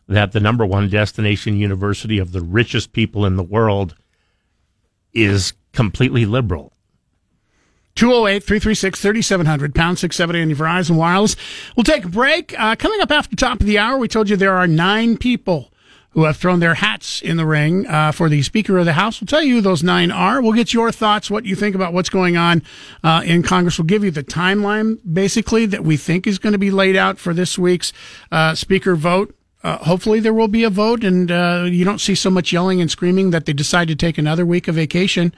that 0.08 0.32
the 0.32 0.40
number 0.40 0.66
one 0.66 0.90
destination 0.90 1.58
university 1.58 2.20
of 2.20 2.32
the 2.32 2.42
richest 2.42 2.94
people 2.94 3.26
in 3.26 3.36
the 3.36 3.44
world 3.44 3.96
is 5.14 5.54
completely 5.74 6.26
liberal. 6.26 6.74
208 7.96 8.44
336 8.44 9.02
3700, 9.02 9.76
pound 9.76 10.00
670 10.00 10.42
on 10.42 10.50
your 10.50 10.58
Verizon 10.58 10.96
Wireless. 10.96 11.36
We'll 11.76 11.84
take 11.84 12.06
a 12.06 12.10
break. 12.10 12.58
Uh, 12.60 12.76
coming 12.76 13.02
up 13.02 13.12
after 13.12 13.32
the 13.32 13.36
top 13.36 13.60
of 13.60 13.66
the 13.66 13.78
hour, 13.78 13.98
we 13.98 14.08
told 14.08 14.30
you 14.30 14.36
there 14.36 14.58
are 14.58 14.68
nine 14.68 15.18
people 15.18 15.72
who 16.12 16.26
have 16.26 16.36
thrown 16.36 16.60
their 16.60 16.74
hats 16.76 17.22
in 17.22 17.38
the 17.38 17.46
ring 17.46 17.88
uh, 17.88 18.12
for 18.12 18.28
the 18.28 18.42
Speaker 18.42 18.78
of 18.78 18.86
the 18.86 18.94
House. 18.94 19.22
We'll 19.22 19.28
tell 19.28 19.42
you 19.42 19.56
who 19.56 19.62
those 19.62 19.82
nine 19.82 20.12
are. 20.12 20.42
We'll 20.42 20.52
get 20.54 20.74
your 20.74 20.92
thoughts, 20.92 21.32
what 21.32 21.46
you 21.46 21.56
think 21.56 21.74
about 21.74 21.94
what's 21.94 22.10
going 22.10 22.36
on 22.36 22.64
uh, 23.04 23.24
in 23.26 23.44
Congress. 23.44 23.78
We'll 23.78 23.86
give 23.86 24.04
you 24.04 24.12
the 24.12 24.24
timeline, 24.24 25.00
basically, 25.12 25.66
that 25.68 25.86
we 25.86 25.96
think 25.96 26.28
is 26.28 26.38
going 26.38 26.52
to 26.52 26.60
be 26.60 26.72
laid 26.72 26.98
out 26.98 27.18
for 27.18 27.34
this 27.34 27.58
week's 27.58 27.94
uh, 28.32 28.56
Speaker 28.56 28.96
vote. 28.96 29.34
Uh, 29.64 29.78
hopefully 29.78 30.20
there 30.20 30.34
will 30.34 30.48
be 30.48 30.64
a 30.64 30.70
vote 30.70 31.04
and 31.04 31.32
uh, 31.32 31.66
you 31.68 31.86
don't 31.86 32.02
see 32.02 32.16
so 32.16 32.32
much 32.32 32.52
yelling 32.52 32.82
and 32.82 32.90
screaming 32.90 33.30
that 33.30 33.46
they 33.46 33.54
decide 33.54 33.88
to 33.88 33.96
take 33.96 34.18
another 34.18 34.44
week 34.44 34.68
of 34.68 34.74
vacation 34.74 35.34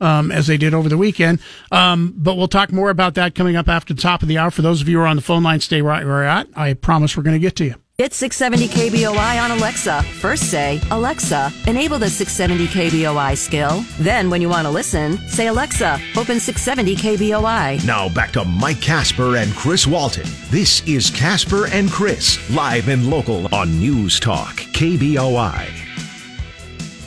um, 0.00 0.30
as 0.32 0.46
they 0.46 0.56
did 0.56 0.74
over 0.74 0.88
the 0.88 0.98
weekend. 0.98 1.40
Um, 1.72 2.14
but 2.16 2.36
we'll 2.36 2.48
talk 2.48 2.72
more 2.72 2.90
about 2.90 3.14
that 3.14 3.34
coming 3.34 3.56
up 3.56 3.68
after 3.68 3.94
the 3.94 4.02
top 4.02 4.22
of 4.22 4.28
the 4.28 4.38
hour. 4.38 4.50
For 4.50 4.62
those 4.62 4.80
of 4.80 4.88
you 4.88 4.98
who 4.98 5.02
are 5.02 5.06
on 5.06 5.16
the 5.16 5.22
phone 5.22 5.42
line, 5.42 5.60
stay 5.60 5.82
right 5.82 6.04
where 6.04 6.16
you're 6.16 6.24
at. 6.24 6.48
I 6.56 6.74
promise 6.74 7.16
we're 7.16 7.22
going 7.22 7.36
to 7.36 7.40
get 7.40 7.56
to 7.56 7.64
you. 7.64 7.74
It's 7.96 8.16
670 8.16 8.90
KBOI 8.90 9.40
on 9.40 9.52
Alexa. 9.52 10.02
First 10.20 10.50
say, 10.50 10.80
Alexa, 10.90 11.52
enable 11.68 11.96
the 12.00 12.10
670 12.10 12.66
KBOI 12.66 13.36
skill. 13.36 13.84
Then, 14.00 14.30
when 14.30 14.40
you 14.40 14.48
want 14.48 14.66
to 14.66 14.70
listen, 14.70 15.16
say, 15.28 15.46
Alexa, 15.46 16.00
open 16.16 16.40
670 16.40 16.96
KBOI. 16.96 17.86
Now 17.86 18.08
back 18.08 18.32
to 18.32 18.44
Mike 18.44 18.80
Casper 18.80 19.36
and 19.36 19.54
Chris 19.54 19.86
Walton. 19.86 20.26
This 20.50 20.84
is 20.88 21.08
Casper 21.08 21.68
and 21.68 21.88
Chris, 21.88 22.50
live 22.50 22.88
and 22.88 23.08
local 23.08 23.54
on 23.54 23.78
News 23.78 24.18
Talk, 24.18 24.56
KBOI. 24.56 25.93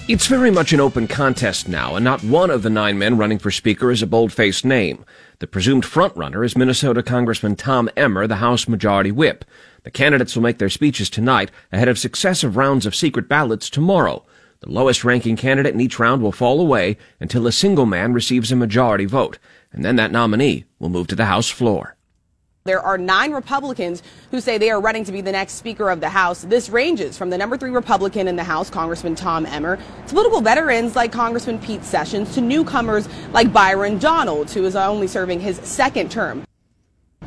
It's 0.09 0.27
very 0.27 0.51
much 0.51 0.71
an 0.71 0.79
open 0.79 1.05
contest 1.09 1.67
now, 1.67 1.95
and 1.95 2.05
not 2.05 2.23
one 2.23 2.49
of 2.49 2.63
the 2.63 2.69
nine 2.69 2.97
men 2.97 3.17
running 3.17 3.39
for 3.39 3.51
Speaker 3.51 3.91
is 3.91 4.01
a 4.01 4.07
bold-faced 4.07 4.63
name. 4.63 5.03
The 5.39 5.47
presumed 5.47 5.83
frontrunner 5.83 6.45
is 6.45 6.55
Minnesota 6.55 7.03
Congressman 7.03 7.57
Tom 7.57 7.89
Emmer, 7.97 8.25
the 8.25 8.37
House 8.37 8.69
Majority 8.69 9.11
Whip. 9.11 9.43
The 9.83 9.91
candidates 9.91 10.33
will 10.33 10.43
make 10.43 10.59
their 10.59 10.69
speeches 10.69 11.09
tonight 11.09 11.51
ahead 11.73 11.89
of 11.89 11.99
successive 11.99 12.55
rounds 12.55 12.85
of 12.85 12.95
secret 12.95 13.27
ballots 13.27 13.69
tomorrow. 13.69 14.25
The 14.61 14.71
lowest 14.71 15.03
ranking 15.03 15.35
candidate 15.35 15.73
in 15.73 15.81
each 15.81 15.99
round 15.99 16.21
will 16.21 16.31
fall 16.31 16.61
away 16.61 16.95
until 17.19 17.45
a 17.45 17.51
single 17.51 17.85
man 17.85 18.13
receives 18.13 18.49
a 18.49 18.55
majority 18.55 19.03
vote, 19.03 19.39
and 19.73 19.83
then 19.83 19.97
that 19.97 20.13
nominee 20.13 20.63
will 20.79 20.87
move 20.87 21.07
to 21.07 21.17
the 21.17 21.25
House 21.25 21.49
floor. 21.49 21.96
There 22.67 22.81
are 22.81 22.97
nine 22.97 23.31
Republicans 23.31 24.03
who 24.29 24.41
say 24.41 24.57
they 24.57 24.69
are 24.69 24.81
running 24.81 25.05
to 25.05 25.11
be 25.11 25.21
the 25.21 25.31
next 25.31 25.53
Speaker 25.53 25.89
of 25.89 26.01
the 26.01 26.09
House. 26.09 26.41
This 26.43 26.69
ranges 26.69 27.17
from 27.17 27.29
the 27.29 27.37
number 27.37 27.57
three 27.57 27.69
Republican 27.69 28.27
in 28.27 28.35
the 28.35 28.43
House, 28.43 28.69
Congressman 28.69 29.15
Tom 29.15 29.45
Emmer, 29.45 29.77
to 29.77 30.13
political 30.13 30.41
veterans 30.41 30.95
like 30.95 31.11
Congressman 31.11 31.59
Pete 31.59 31.83
Sessions, 31.83 32.33
to 32.35 32.41
newcomers 32.41 33.09
like 33.31 33.51
Byron 33.51 33.97
Donalds, 33.99 34.53
who 34.53 34.65
is 34.65 34.75
only 34.75 35.07
serving 35.07 35.39
his 35.39 35.57
second 35.57 36.11
term. 36.11 36.46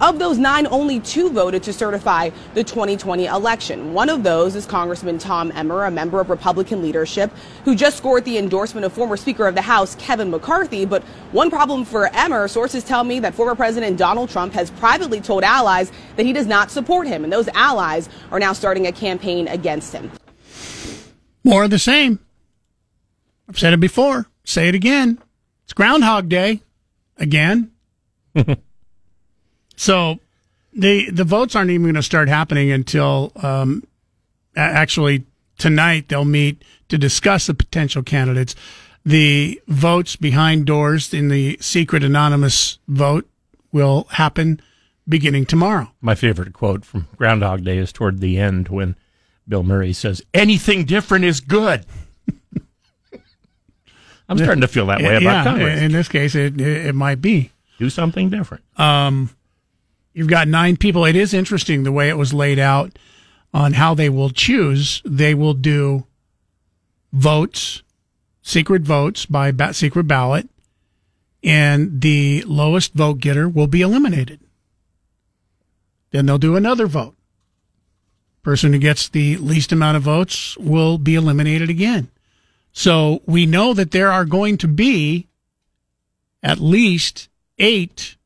Of 0.00 0.18
those 0.18 0.38
nine, 0.38 0.66
only 0.68 0.98
two 0.98 1.28
voted 1.28 1.62
to 1.64 1.74
certify 1.74 2.30
the 2.54 2.64
2020 2.64 3.26
election. 3.26 3.92
One 3.92 4.08
of 4.08 4.22
those 4.22 4.56
is 4.56 4.64
Congressman 4.64 5.18
Tom 5.18 5.52
Emmer, 5.54 5.84
a 5.84 5.90
member 5.90 6.20
of 6.20 6.30
Republican 6.30 6.80
leadership, 6.80 7.30
who 7.66 7.74
just 7.74 7.98
scored 7.98 8.24
the 8.24 8.38
endorsement 8.38 8.86
of 8.86 8.94
former 8.94 9.18
Speaker 9.18 9.46
of 9.46 9.54
the 9.54 9.60
House, 9.60 9.96
Kevin 9.96 10.30
McCarthy. 10.30 10.86
But 10.86 11.02
one 11.32 11.50
problem 11.50 11.84
for 11.84 12.08
Emmer, 12.14 12.48
sources 12.48 12.82
tell 12.82 13.04
me 13.04 13.20
that 13.20 13.34
former 13.34 13.54
President 13.54 13.98
Donald 13.98 14.30
Trump 14.30 14.54
has 14.54 14.70
privately 14.70 15.20
told 15.20 15.44
allies 15.44 15.92
that 16.16 16.24
he 16.24 16.32
does 16.32 16.46
not 16.46 16.70
support 16.70 17.06
him, 17.06 17.22
and 17.22 17.30
those 17.30 17.48
allies 17.48 18.08
are 18.30 18.38
now 18.38 18.54
starting 18.54 18.86
a 18.86 18.92
campaign 18.92 19.48
against 19.48 19.92
him. 19.92 20.10
More 21.44 21.64
of 21.64 21.70
the 21.70 21.78
same. 21.78 22.20
I've 23.50 23.58
said 23.58 23.74
it 23.74 23.80
before. 23.80 24.28
Say 24.44 24.68
it 24.68 24.74
again. 24.74 25.18
It's 25.64 25.74
Groundhog 25.74 26.30
Day 26.30 26.62
again. 27.18 27.72
so 29.80 30.20
the 30.74 31.10
the 31.10 31.24
votes 31.24 31.56
aren't 31.56 31.70
even 31.70 31.84
going 31.84 31.94
to 31.94 32.02
start 32.02 32.28
happening 32.28 32.70
until 32.70 33.32
um, 33.36 33.82
actually 34.54 35.24
tonight. 35.56 36.08
They'll 36.08 36.26
meet 36.26 36.62
to 36.90 36.98
discuss 36.98 37.46
the 37.46 37.54
potential 37.54 38.02
candidates. 38.02 38.54
The 39.06 39.58
votes 39.68 40.16
behind 40.16 40.66
doors 40.66 41.14
in 41.14 41.28
the 41.28 41.56
secret 41.62 42.04
anonymous 42.04 42.78
vote 42.88 43.26
will 43.72 44.06
happen 44.10 44.60
beginning 45.08 45.46
tomorrow. 45.46 45.90
My 46.02 46.14
favorite 46.14 46.52
quote 46.52 46.84
from 46.84 47.08
Groundhog 47.16 47.64
Day 47.64 47.78
is 47.78 47.90
toward 47.90 48.20
the 48.20 48.36
end 48.36 48.68
when 48.68 48.96
Bill 49.48 49.62
Murray 49.62 49.94
says, 49.94 50.20
Anything 50.34 50.84
different 50.84 51.24
is 51.24 51.40
good. 51.40 51.86
I'm 54.28 54.36
starting 54.36 54.60
to 54.60 54.68
feel 54.68 54.84
that 54.86 55.00
way 55.00 55.16
about 55.16 55.22
yeah, 55.22 55.44
Congress. 55.44 55.80
In 55.80 55.92
this 55.92 56.08
case, 56.08 56.34
it, 56.34 56.60
it, 56.60 56.88
it 56.88 56.94
might 56.94 57.22
be. 57.22 57.50
Do 57.78 57.88
something 57.88 58.28
different. 58.28 58.62
Um, 58.76 59.30
you've 60.12 60.28
got 60.28 60.48
nine 60.48 60.76
people. 60.76 61.04
It 61.04 61.16
is 61.16 61.34
interesting 61.34 61.82
the 61.82 61.92
way 61.92 62.08
it 62.08 62.18
was 62.18 62.32
laid 62.32 62.58
out 62.58 62.98
on 63.52 63.74
how 63.74 63.94
they 63.94 64.08
will 64.08 64.30
choose. 64.30 65.02
They 65.04 65.34
will 65.34 65.54
do 65.54 66.06
votes, 67.12 67.82
secret 68.42 68.82
votes 68.82 69.26
by 69.26 69.50
ba- 69.50 69.74
secret 69.74 70.04
ballot, 70.04 70.48
and 71.42 72.00
the 72.00 72.42
lowest 72.46 72.94
vote 72.94 73.18
getter 73.18 73.48
will 73.48 73.66
be 73.66 73.80
eliminated. 73.80 74.40
Then 76.10 76.26
they'll 76.26 76.38
do 76.38 76.56
another 76.56 76.86
vote. 76.86 77.14
Person 78.42 78.72
who 78.72 78.78
gets 78.78 79.08
the 79.08 79.36
least 79.36 79.70
amount 79.70 79.96
of 79.96 80.02
votes 80.02 80.56
will 80.56 80.98
be 80.98 81.14
eliminated 81.14 81.70
again. 81.70 82.10
So 82.72 83.22
we 83.26 83.46
know 83.46 83.74
that 83.74 83.90
there 83.90 84.10
are 84.10 84.24
going 84.24 84.56
to 84.58 84.68
be 84.68 85.26
at 86.42 86.58
least 86.58 87.28
eight 87.58 88.16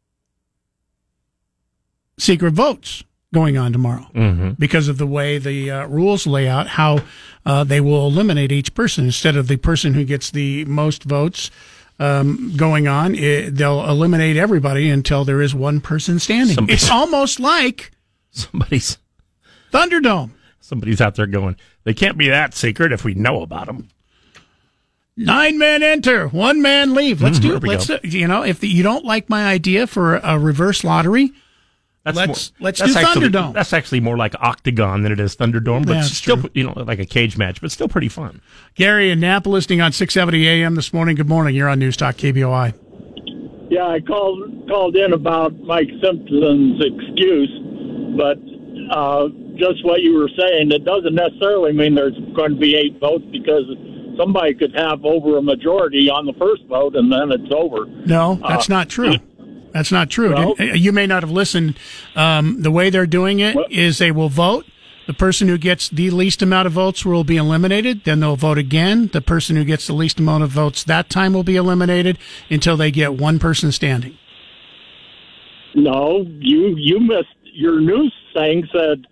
secret 2.18 2.52
votes 2.54 3.04
going 3.32 3.56
on 3.58 3.72
tomorrow 3.72 4.06
Mm-hmm. 4.14 4.50
because 4.58 4.86
of 4.88 4.96
the 4.98 5.06
way 5.06 5.38
the 5.38 5.70
uh, 5.70 5.86
rules 5.86 6.26
lay 6.26 6.46
out 6.48 6.68
how 6.68 7.00
uh, 7.44 7.64
they 7.64 7.80
will 7.80 8.06
eliminate 8.06 8.52
each 8.52 8.74
person 8.74 9.04
instead 9.06 9.36
of 9.36 9.48
the 9.48 9.56
person 9.56 9.94
who 9.94 10.04
gets 10.04 10.30
the 10.30 10.64
most 10.66 11.02
votes 11.04 11.50
um, 11.98 12.52
going 12.56 12.86
on. 12.88 13.14
It, 13.14 13.56
they'll 13.56 13.88
eliminate 13.88 14.36
everybody 14.36 14.88
until 14.90 15.24
there 15.24 15.42
is 15.42 15.54
one 15.54 15.80
person 15.80 16.18
standing. 16.20 16.54
Somebody- 16.54 16.74
it's 16.74 16.90
almost 16.90 17.40
like 17.40 17.90
Somebody's 18.30 18.98
Thunderdome. 19.72 20.30
somebody's 20.60 21.00
out 21.00 21.16
there 21.16 21.26
going. 21.26 21.56
They 21.82 21.94
can't 21.94 22.16
be 22.16 22.28
that 22.28 22.54
secret 22.54 22.92
if 22.92 23.04
we 23.04 23.14
know 23.14 23.42
about 23.42 23.66
them. 23.66 23.88
Nine 25.16 25.58
men 25.58 25.82
enter, 25.84 26.26
one 26.28 26.60
man 26.62 26.94
leave. 26.94 27.22
Let's 27.22 27.38
Mm, 27.38 27.42
do 27.42 27.56
it. 27.56 27.62
Let's 27.64 27.86
do, 27.86 27.98
you 28.02 28.26
know 28.26 28.42
if 28.42 28.58
the, 28.60 28.68
you 28.68 28.82
don't 28.82 29.04
like 29.04 29.28
my 29.28 29.46
idea 29.46 29.86
for 29.86 30.16
a 30.16 30.38
reverse 30.38 30.82
lottery, 30.82 31.32
That's 32.04 32.16
let's 32.16 32.52
more- 32.60 32.66
let's 32.66 32.80
that's 32.80 32.92
do 32.92 32.98
actually, 32.98 33.28
Thunderdome. 33.28 33.52
That's 33.54 33.72
actually 33.72 34.00
more 34.00 34.16
like 34.18 34.34
Octagon 34.40 35.02
than 35.02 35.10
it 35.12 35.18
is 35.20 35.34
Thunderdome, 35.36 35.86
but 35.86 35.94
Yeah, 35.94 36.00
that's 36.02 36.12
still 36.16 36.36
true. 36.38 36.50
you 36.54 36.64
know 36.64 36.74
like 36.76 36.98
a 36.98 37.06
cage 37.06 37.36
match, 37.38 37.60
but 37.60 37.70
still 37.72 37.88
pretty 37.88 38.08
fun. 38.08 38.42
Gary 38.74 39.10
in 39.10 39.20
Nampa 39.20 39.46
listening 39.46 39.80
on 39.80 39.90
670 39.92 40.46
AM 40.46 40.74
this 40.74 40.92
morning. 40.92 41.16
Good 41.16 41.28
morning. 41.28 41.54
You're 41.54 41.68
on 41.68 41.78
News 41.78 41.96
Talk 41.96 42.16
KBOI. 42.16 42.74
Yeah, 43.70 43.86
I 43.86 44.00
called 44.00 44.68
called 44.68 44.96
in 44.96 45.12
about 45.14 45.58
Mike 45.60 45.88
Simpson's 46.02 46.80
excuse, 46.84 47.50
but 48.16 48.38
uh, 48.94 49.28
just 49.56 49.82
what 49.84 50.02
you 50.02 50.14
were 50.14 50.28
saying, 50.38 50.70
it 50.72 50.84
doesn't 50.84 51.14
necessarily 51.14 51.72
mean 51.72 51.94
there's 51.94 52.18
going 52.36 52.50
to 52.52 52.60
be 52.60 52.76
eight 52.76 52.98
votes 53.00 53.24
because 53.32 53.64
somebody 54.18 54.52
could 54.54 54.74
have 54.76 55.04
over 55.04 55.38
a 55.38 55.42
majority 55.42 56.10
on 56.10 56.26
the 56.26 56.34
first 56.34 56.64
vote 56.66 56.94
and 56.96 57.10
then 57.10 57.32
it's 57.32 57.50
over. 57.52 57.86
No, 58.04 58.38
that's 58.46 58.68
Uh, 58.68 58.74
not 58.74 58.88
true. 58.90 59.14
That's 59.74 59.92
not 59.92 60.08
true. 60.08 60.32
Well- 60.32 60.54
you 60.58 60.92
may 60.92 61.06
not 61.06 61.22
have 61.24 61.30
listened. 61.32 61.74
Um, 62.16 62.62
the 62.62 62.70
way 62.70 62.88
they're 62.88 63.06
doing 63.06 63.40
it 63.40 63.56
is 63.70 63.98
they 63.98 64.12
will 64.12 64.28
vote. 64.30 64.64
The 65.06 65.12
person 65.12 65.48
who 65.48 65.58
gets 65.58 65.90
the 65.90 66.08
least 66.10 66.40
amount 66.40 66.66
of 66.66 66.72
votes 66.72 67.04
will 67.04 67.24
be 67.24 67.36
eliminated. 67.36 68.04
Then 68.04 68.20
they'll 68.20 68.36
vote 68.36 68.56
again. 68.56 69.10
The 69.12 69.20
person 69.20 69.56
who 69.56 69.64
gets 69.64 69.86
the 69.86 69.92
least 69.92 70.18
amount 70.18 70.44
of 70.44 70.50
votes 70.50 70.82
that 70.84 71.10
time 71.10 71.34
will 71.34 71.42
be 71.42 71.56
eliminated 71.56 72.16
until 72.48 72.78
they 72.78 72.90
get 72.90 73.14
one 73.14 73.38
person 73.38 73.70
standing. 73.70 74.16
No, 75.74 76.24
you 76.38 76.74
you 76.78 77.00
missed 77.00 77.26
your 77.52 77.80
news 77.80 78.14
thing 78.32 78.66
said 78.72 79.06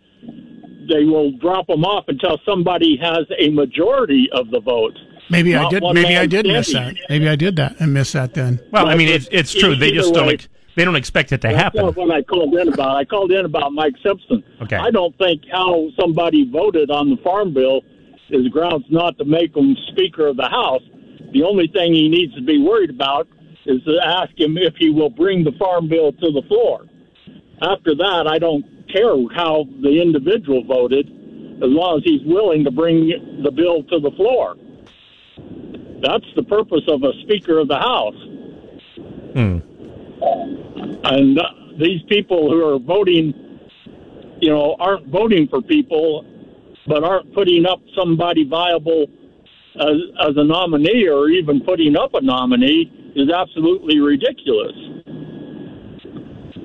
they 0.89 1.05
will 1.05 1.33
drop 1.33 1.67
them 1.67 1.85
off 1.85 2.05
until 2.09 2.39
somebody 2.47 2.97
has 3.03 3.27
a 3.39 3.51
majority 3.51 4.29
of 4.33 4.51
the 4.51 4.61
votes. 4.61 4.99
Maybe 5.29 5.57
I 5.57 5.69
did. 5.69 5.83
Maybe 5.83 6.17
I 6.17 6.27
did 6.27 6.47
miss 6.47 6.73
that. 6.73 6.95
Maybe 7.09 7.29
I 7.29 7.37
did 7.37 7.57
that 7.57 7.81
and 7.81 7.93
miss 7.95 8.13
that 8.13 8.35
then. 8.35 8.61
Well, 8.71 8.87
I 8.87 8.97
mean, 8.97 9.09
it's, 9.09 9.29
it's 9.31 9.53
true. 9.53 9.75
They 9.77 9.93
just 9.93 10.13
don't. 10.15 10.47
They 10.77 10.85
don't 10.85 10.97
expect 10.97 11.33
it 11.33 11.41
to 11.43 11.49
That's 11.49 11.59
happen. 11.59 11.87
what 11.87 12.11
I 12.11 12.23
called 12.23 12.55
in 12.55 12.73
about. 12.73 12.97
I 12.97 13.05
called 13.05 13.33
in 13.33 13.45
about 13.45 13.73
Mike 13.73 13.95
Simpson. 14.03 14.43
Okay. 14.63 14.77
I 14.77 14.91
don't 14.91 15.17
think 15.19 15.43
how 15.51 15.91
somebody 15.99 16.51
voted 16.51 16.91
on 16.91 17.11
the 17.11 17.17
farm 17.23 17.53
bill 17.53 17.83
is 18.31 18.49
grounds 18.49 18.85
not 18.89 19.19
to 19.19 19.25
make 19.25 19.55
him 19.55 19.77
Speaker 19.89 20.27
of 20.29 20.37
the 20.37 20.49
House. 20.49 20.83
The 21.33 21.43
only 21.43 21.69
thing 21.69 21.93
he 21.93 22.09
needs 22.09 22.35
to 22.35 22.43
be 22.43 22.59
worried 22.59 22.91
about 22.91 23.29
is 23.67 23.83
to 23.85 24.01
ask 24.05 24.39
him 24.39 24.57
if 24.57 24.75
he 24.77 24.91
will 24.91 25.11
bring 25.11 25.45
the 25.45 25.53
farm 25.53 25.89
bill 25.89 26.13
to 26.13 26.31
the 26.33 26.43
floor. 26.49 26.87
After 27.61 27.95
that, 27.95 28.27
I 28.27 28.39
don't 28.39 28.65
care 28.93 29.15
how 29.35 29.67
the 29.83 30.01
individual 30.01 30.65
voted, 30.65 31.07
as 31.09 31.71
long 31.71 31.99
as 31.99 32.05
he's 32.05 32.23
willing 32.25 32.65
to 32.65 32.71
bring 32.71 33.41
the 33.43 33.51
bill 33.51 33.85
to 33.85 34.01
the 34.01 34.11
floor. 34.13 34.57
That's 36.03 36.27
the 36.35 36.43
purpose 36.43 36.83
of 36.89 37.03
a 37.05 37.13
Speaker 37.23 37.59
of 37.59 37.69
the 37.69 37.79
House. 37.79 38.17
Hmm. 39.35 39.59
And 41.05 41.39
uh, 41.39 41.43
these 41.79 42.03
people 42.09 42.51
who 42.51 42.65
are 42.65 42.79
voting, 42.79 43.61
you 44.41 44.51
know, 44.51 44.77
aren't 44.79 45.07
voting 45.09 45.49
for 45.49 45.63
people, 45.63 46.25
but 46.87 47.05
aren't 47.05 47.35
putting 47.35 47.67
up 47.67 47.81
somebody 47.97 48.49
viable 48.49 49.07
as, 49.77 49.97
as 50.21 50.37
a 50.37 50.45
nominee 50.45 51.09
or 51.09 51.29
even 51.29 51.61
putting 51.61 51.97
up 51.97 52.15
a 52.15 52.21
nominee 52.21 52.93
is 53.15 53.31
absolutely 53.31 53.99
ridiculous. 54.01 54.73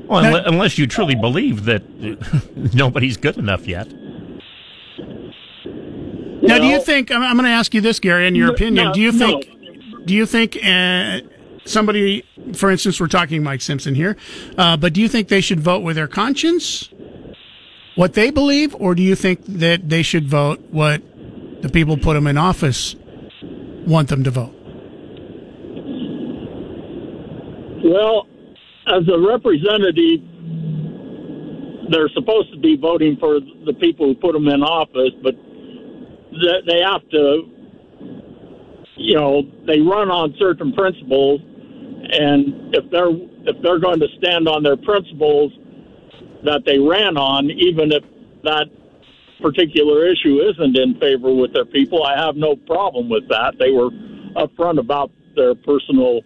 Well, 0.08 0.24
unle- 0.24 0.48
unless 0.48 0.78
you 0.78 0.88
truly 0.88 1.16
believe 1.16 1.66
that 1.66 1.84
nobody's 2.74 3.18
good 3.18 3.38
enough 3.38 3.68
yet. 3.68 3.92
Now, 6.42 6.60
do 6.60 6.68
you 6.68 6.82
think? 6.82 7.12
I'm, 7.12 7.22
I'm 7.22 7.36
going 7.36 7.46
to 7.46 7.52
ask 7.52 7.74
you 7.74 7.82
this, 7.82 8.00
Gary. 8.00 8.28
In 8.28 8.36
your 8.36 8.52
opinion, 8.52 8.86
no, 8.88 8.94
do 8.94 9.02
you 9.02 9.12
no. 9.12 9.42
think? 9.42 10.06
Do 10.06 10.14
you 10.14 10.26
think 10.26 10.56
uh, 10.56 11.20
somebody, 11.68 12.24
for 12.54 12.72
instance, 12.72 13.00
we're 13.00 13.08
talking 13.08 13.44
Mike 13.44 13.62
Simpson 13.62 13.96
here, 13.96 14.18
uh, 14.58 14.78
but 14.78 14.94
do 14.94 15.02
you 15.02 15.08
think 15.08 15.28
they 15.28 15.42
should 15.42 15.60
vote 15.60 15.84
with 15.84 15.96
their 15.96 16.08
conscience, 16.08 16.90
what 17.96 18.14
they 18.14 18.32
believe, 18.32 18.76
or 18.76 18.96
do 18.96 19.04
you 19.04 19.16
think 19.16 19.44
that 19.46 19.90
they 19.90 20.02
should 20.02 20.28
vote 20.28 20.60
what 20.72 21.02
the 21.62 21.70
people 21.70 21.98
put 21.98 22.14
them 22.14 22.28
in 22.28 22.38
office 22.38 22.96
want 23.86 24.10
them 24.10 24.24
to 24.24 24.32
vote? 24.32 24.54
Well, 27.84 28.28
as 28.88 29.08
a 29.08 29.20
representative, 29.20 30.22
they're 31.90 32.10
supposed 32.10 32.52
to 32.52 32.60
be 32.60 32.76
voting 32.76 33.18
for 33.18 33.40
the 33.66 33.74
people 33.80 34.08
who 34.08 34.16
put 34.16 34.34
them 34.34 34.48
in 34.48 34.62
office, 34.62 35.12
but 35.24 35.36
they 36.66 36.82
have 36.82 37.08
to, 37.10 37.50
you 38.98 39.16
know, 39.16 39.44
they 39.66 39.80
run 39.80 40.10
on 40.10 40.36
certain 40.38 40.74
principles, 40.74 41.42
and 42.12 42.76
if 42.76 42.90
they're 42.92 43.12
if 43.46 43.62
they're 43.62 43.80
going 43.80 44.00
to 44.00 44.08
stand 44.18 44.48
on 44.48 44.64
their 44.64 44.78
principles 44.78 45.52
that 46.44 46.64
they 46.66 46.80
ran 46.80 47.18
on, 47.18 47.50
even 47.52 47.92
if 47.92 48.04
that 48.44 48.68
particular 49.42 50.06
issue 50.06 50.40
isn't 50.42 50.78
in 50.78 51.00
favor 51.00 51.34
with 51.34 51.54
their 51.54 51.66
people, 51.66 52.04
I 52.04 52.18
have 52.18 52.36
no 52.36 52.56
problem 52.56 53.10
with 53.10 53.28
that. 53.30 53.56
They 53.60 53.72
were 53.72 53.90
upfront 54.36 54.80
about 54.80 55.12
their 55.36 55.56
personal, 55.56 56.22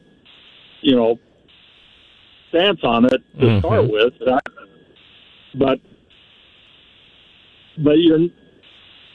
you 0.81 0.95
know, 0.95 1.19
stance 2.49 2.79
on 2.83 3.05
it 3.05 3.21
to 3.39 3.45
Mhm. 3.45 3.59
start 3.59 3.89
with. 3.89 4.13
But 5.55 5.79
but 7.77 7.99
you're 7.99 8.19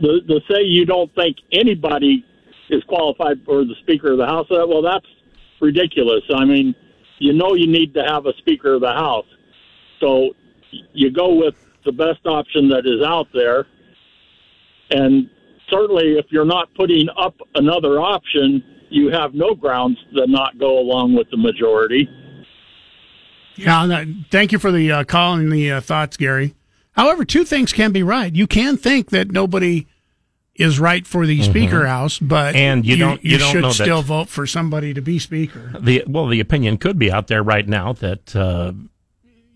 the 0.01 0.21
the 0.27 0.41
say 0.51 0.63
you 0.65 0.85
don't 0.85 1.13
think 1.15 1.37
anybody 1.53 2.25
is 2.69 2.83
qualified 2.85 3.41
for 3.45 3.65
the 3.65 3.75
Speaker 3.77 4.13
of 4.13 4.19
the 4.19 4.27
House. 4.27 4.51
uh, 4.51 4.67
Well, 4.67 4.83
that's 4.83 5.07
ridiculous. 5.61 6.23
I 6.35 6.45
mean, 6.45 6.75
you 7.19 7.33
know 7.33 7.55
you 7.55 7.67
need 7.67 7.95
to 7.95 8.03
have 8.03 8.27
a 8.27 8.33
Speaker 8.39 8.75
of 8.75 8.81
the 8.81 8.93
House, 8.93 9.27
so 10.01 10.31
you 10.93 11.11
go 11.11 11.35
with 11.35 11.55
the 11.85 11.93
best 11.93 12.27
option 12.27 12.69
that 12.69 12.87
is 12.87 13.05
out 13.07 13.29
there. 13.33 13.67
And 14.91 15.31
certainly, 15.71 16.19
if 16.19 16.27
you're 16.31 16.45
not 16.45 16.69
putting 16.75 17.09
up 17.17 17.35
another 17.55 18.01
option, 18.01 18.63
you 18.91 19.11
have 19.11 19.35
no 19.35 19.55
grounds 19.55 19.99
to 20.15 20.27
not 20.27 20.59
go 20.59 20.79
along 20.79 21.15
with 21.15 21.31
the 21.31 21.37
majority. 21.37 22.09
Yeah, 23.57 24.05
thank 24.31 24.53
you 24.53 24.59
for 24.59 24.71
the 24.71 24.93
uh, 24.93 25.05
call 25.05 25.35
and 25.35 25.51
the 25.51 25.73
uh, 25.73 25.81
thoughts, 25.81 26.17
Gary. 26.17 26.55
However, 26.93 27.25
two 27.25 27.45
things 27.45 27.73
can 27.73 27.93
be 27.93 28.03
right. 28.03 28.35
You 28.35 28.47
can 28.47 28.77
think 28.77 29.11
that 29.11 29.31
nobody 29.31 29.87
is 30.59 30.79
right 30.81 31.07
for 31.07 31.27
the 31.27 31.43
Speaker 31.43 31.87
House, 31.87 32.19
but 32.19 32.55
Mm-hmm. 32.55 32.57
And 32.57 32.87
you 32.87 32.97
don't- 32.97 33.25
you 33.25 33.39
don't 33.39 33.53
should 33.53 33.63
know 33.63 33.69
that- 33.73 33.85
still 33.85 34.03
vote 34.03 34.29
for 34.29 34.47
somebody 34.47 34.95
to 34.95 35.01
be 35.01 35.19
Speaker. 35.19 35.73
The 35.79 36.05
well, 36.07 36.27
the 36.27 36.41
opinion 36.41 36.79
could 36.79 36.99
be 36.99 37.11
out 37.13 37.27
there 37.29 37.43
right 37.43 37.67
now 37.69 37.93
that 37.95 38.35
uh, 38.37 38.73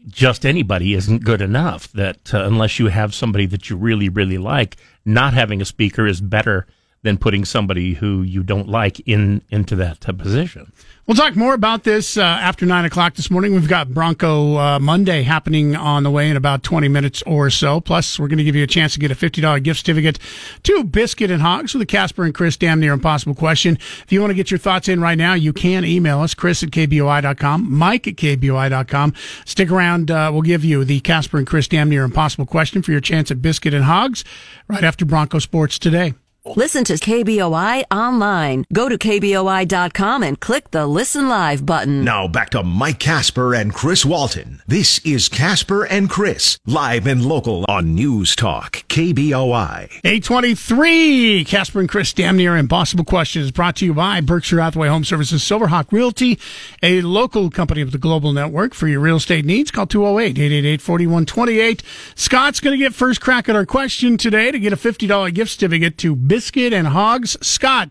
just 0.08 0.46
anybody 0.46 0.94
isn't 0.94 1.24
good 1.24 1.40
enough. 1.42 1.90
That 1.92 2.32
uh, 2.34 2.44
unless 2.44 2.78
you 2.78 2.86
have 2.88 3.14
somebody 3.14 3.46
that 3.46 3.68
you 3.70 3.76
really, 3.76 4.08
really 4.08 4.38
like, 4.38 4.76
not 5.04 5.34
having 5.34 5.60
a 5.60 5.64
speaker 5.64 6.06
is 6.06 6.20
better 6.20 6.66
than 7.02 7.16
putting 7.16 7.44
somebody 7.44 7.94
who 7.94 8.22
you 8.22 8.42
don't 8.42 8.68
like 8.68 9.00
in 9.00 9.42
into 9.50 9.74
that 9.76 10.00
position. 10.18 10.72
We'll 11.06 11.16
talk 11.16 11.34
more 11.34 11.54
about 11.54 11.82
this 11.82 12.16
uh, 12.16 12.22
after 12.22 12.66
nine 12.66 12.84
o'clock 12.84 13.14
this 13.14 13.32
morning. 13.32 13.52
We've 13.52 13.68
got 13.68 13.88
Bronco 13.88 14.56
uh, 14.56 14.78
Monday 14.78 15.22
happening 15.22 15.74
on 15.74 16.04
the 16.04 16.10
way 16.10 16.30
in 16.30 16.36
about 16.36 16.62
20 16.62 16.86
minutes 16.86 17.20
or 17.26 17.50
so. 17.50 17.80
Plus, 17.80 18.16
we're 18.16 18.28
going 18.28 18.38
to 18.38 18.44
give 18.44 18.54
you 18.54 18.62
a 18.62 18.68
chance 18.68 18.92
to 18.92 19.00
get 19.00 19.10
a 19.10 19.16
$50 19.16 19.60
gift 19.64 19.80
certificate 19.80 20.20
to 20.62 20.84
Biscuit 20.84 21.30
and 21.30 21.42
Hogs 21.42 21.74
with 21.74 21.82
a 21.82 21.86
Casper 21.86 22.22
and 22.22 22.32
Chris 22.32 22.56
Damn 22.56 22.78
Near 22.78 22.92
Impossible 22.92 23.34
question. 23.34 23.76
If 23.76 24.12
you 24.12 24.20
want 24.20 24.30
to 24.30 24.36
get 24.36 24.52
your 24.52 24.58
thoughts 24.58 24.88
in 24.88 25.00
right 25.00 25.18
now, 25.18 25.34
you 25.34 25.52
can 25.52 25.84
email 25.84 26.20
us, 26.20 26.34
chris 26.34 26.62
at 26.62 26.70
kboi.com, 26.70 27.72
mike 27.72 28.06
at 28.06 28.14
kboi.com. 28.14 29.14
Stick 29.46 29.70
around. 29.72 30.12
Uh, 30.12 30.30
we'll 30.32 30.42
give 30.42 30.64
you 30.64 30.84
the 30.84 31.00
Casper 31.00 31.38
and 31.38 31.46
Chris 31.46 31.66
Damn 31.66 31.88
Near 31.88 32.04
Impossible 32.04 32.46
question 32.46 32.82
for 32.82 32.92
your 32.92 33.00
chance 33.00 33.32
at 33.32 33.42
Biscuit 33.42 33.74
and 33.74 33.84
Hogs 33.84 34.22
right 34.68 34.84
after 34.84 35.04
Bronco 35.04 35.40
Sports 35.40 35.78
today. 35.78 36.14
Listen 36.46 36.84
to 36.84 36.94
KBOI 36.94 37.84
online. 37.90 38.64
Go 38.72 38.88
to 38.88 38.96
KBOI.com 38.96 40.22
and 40.22 40.40
click 40.40 40.70
the 40.70 40.86
Listen 40.86 41.28
Live 41.28 41.66
button. 41.66 42.02
Now 42.02 42.28
back 42.28 42.48
to 42.50 42.62
Mike 42.62 42.98
Casper 42.98 43.54
and 43.54 43.74
Chris 43.74 44.06
Walton. 44.06 44.62
This 44.66 45.00
is 45.04 45.28
Casper 45.28 45.84
and 45.84 46.08
Chris, 46.08 46.58
live 46.64 47.06
and 47.06 47.22
local 47.22 47.66
on 47.68 47.94
News 47.94 48.34
Talk, 48.34 48.84
KBOI. 48.88 49.90
823, 50.02 51.44
Casper 51.44 51.78
and 51.80 51.90
Chris, 51.90 52.14
damn 52.14 52.38
near 52.38 52.56
impossible 52.56 53.04
questions 53.04 53.50
brought 53.50 53.76
to 53.76 53.84
you 53.84 53.92
by 53.92 54.22
Berkshire 54.22 54.60
Hathaway 54.60 54.88
Home 54.88 55.04
Services, 55.04 55.42
Silverhawk 55.42 55.92
Realty, 55.92 56.38
a 56.82 57.02
local 57.02 57.50
company 57.50 57.82
of 57.82 57.92
the 57.92 57.98
Global 57.98 58.32
Network 58.32 58.72
for 58.72 58.88
your 58.88 59.00
real 59.00 59.16
estate 59.16 59.44
needs. 59.44 59.70
Call 59.70 59.86
208-888-4128. 59.86 61.82
Scott's 62.14 62.60
going 62.60 62.78
to 62.78 62.82
get 62.82 62.94
first 62.94 63.20
crack 63.20 63.46
at 63.50 63.56
our 63.56 63.66
question 63.66 64.16
today 64.16 64.50
to 64.50 64.58
get 64.58 64.72
a 64.72 64.76
$50 64.76 65.34
gift 65.34 65.50
certificate 65.50 65.98
to 65.98 66.16
Biscuit 66.30 66.72
and 66.72 66.86
Hogs. 66.86 67.36
Scott, 67.44 67.90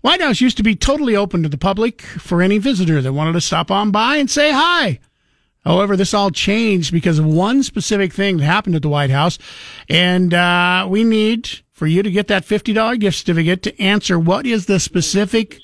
White 0.00 0.20
House 0.20 0.40
used 0.40 0.56
to 0.56 0.64
be 0.64 0.74
totally 0.74 1.14
open 1.14 1.44
to 1.44 1.48
the 1.48 1.56
public 1.56 2.02
for 2.02 2.42
any 2.42 2.58
visitor 2.58 3.00
that 3.00 3.12
wanted 3.12 3.34
to 3.34 3.40
stop 3.40 3.70
on 3.70 3.92
by 3.92 4.16
and 4.16 4.28
say 4.28 4.50
hi. 4.50 4.98
However, 5.64 5.96
this 5.96 6.12
all 6.12 6.32
changed 6.32 6.90
because 6.90 7.20
of 7.20 7.24
one 7.24 7.62
specific 7.62 8.12
thing 8.12 8.38
that 8.38 8.44
happened 8.44 8.74
at 8.74 8.82
the 8.82 8.88
White 8.88 9.10
House. 9.10 9.38
And 9.88 10.34
uh, 10.34 10.88
we 10.90 11.04
need 11.04 11.60
for 11.70 11.86
you 11.86 12.02
to 12.02 12.10
get 12.10 12.26
that 12.26 12.44
$50 12.44 12.98
gift 12.98 13.18
certificate 13.18 13.62
to 13.62 13.80
answer 13.80 14.18
what 14.18 14.44
is 14.44 14.66
the 14.66 14.80
specific 14.80 15.60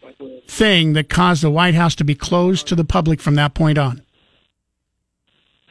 thing 0.46 0.92
that 0.92 1.08
caused 1.08 1.42
the 1.42 1.50
White 1.50 1.74
House 1.74 1.96
to 1.96 2.04
be 2.04 2.14
closed 2.14 2.68
to 2.68 2.76
the 2.76 2.84
public 2.84 3.20
from 3.20 3.34
that 3.34 3.54
point 3.54 3.76
on. 3.76 4.02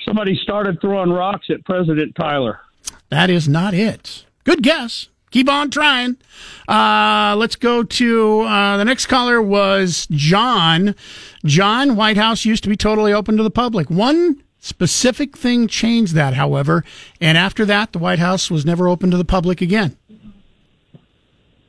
Somebody 0.05 0.37
started 0.43 0.81
throwing 0.81 1.09
rocks 1.09 1.47
at 1.49 1.63
President 1.63 2.15
Tyler. 2.19 2.59
That 3.07 3.29
is 3.29 3.47
not 3.47 3.73
it. 3.73 4.25
Good 4.43 4.61
guess. 4.61 5.07
Keep 5.33 5.49
on 5.49 5.71
trying. 5.71 6.15
Uh, 6.69 7.35
let's 7.35 7.55
go 7.55 7.81
to 7.81 8.41
uh, 8.41 8.77
the 8.77 8.85
next 8.85 9.07
caller 9.07 9.41
was 9.41 10.07
John. 10.11 10.93
John, 11.43 11.95
White 11.95 12.17
House 12.17 12.45
used 12.45 12.61
to 12.65 12.69
be 12.69 12.77
totally 12.77 13.11
open 13.11 13.35
to 13.37 13.43
the 13.43 13.49
public. 13.49 13.89
One 13.89 14.43
specific 14.59 15.35
thing 15.35 15.67
changed 15.67 16.13
that, 16.13 16.35
however, 16.35 16.85
and 17.19 17.35
after 17.35 17.65
that, 17.65 17.93
the 17.93 17.97
White 17.97 18.19
House 18.19 18.51
was 18.51 18.63
never 18.63 18.87
open 18.87 19.09
to 19.09 19.17
the 19.17 19.25
public 19.25 19.59
again. 19.59 19.97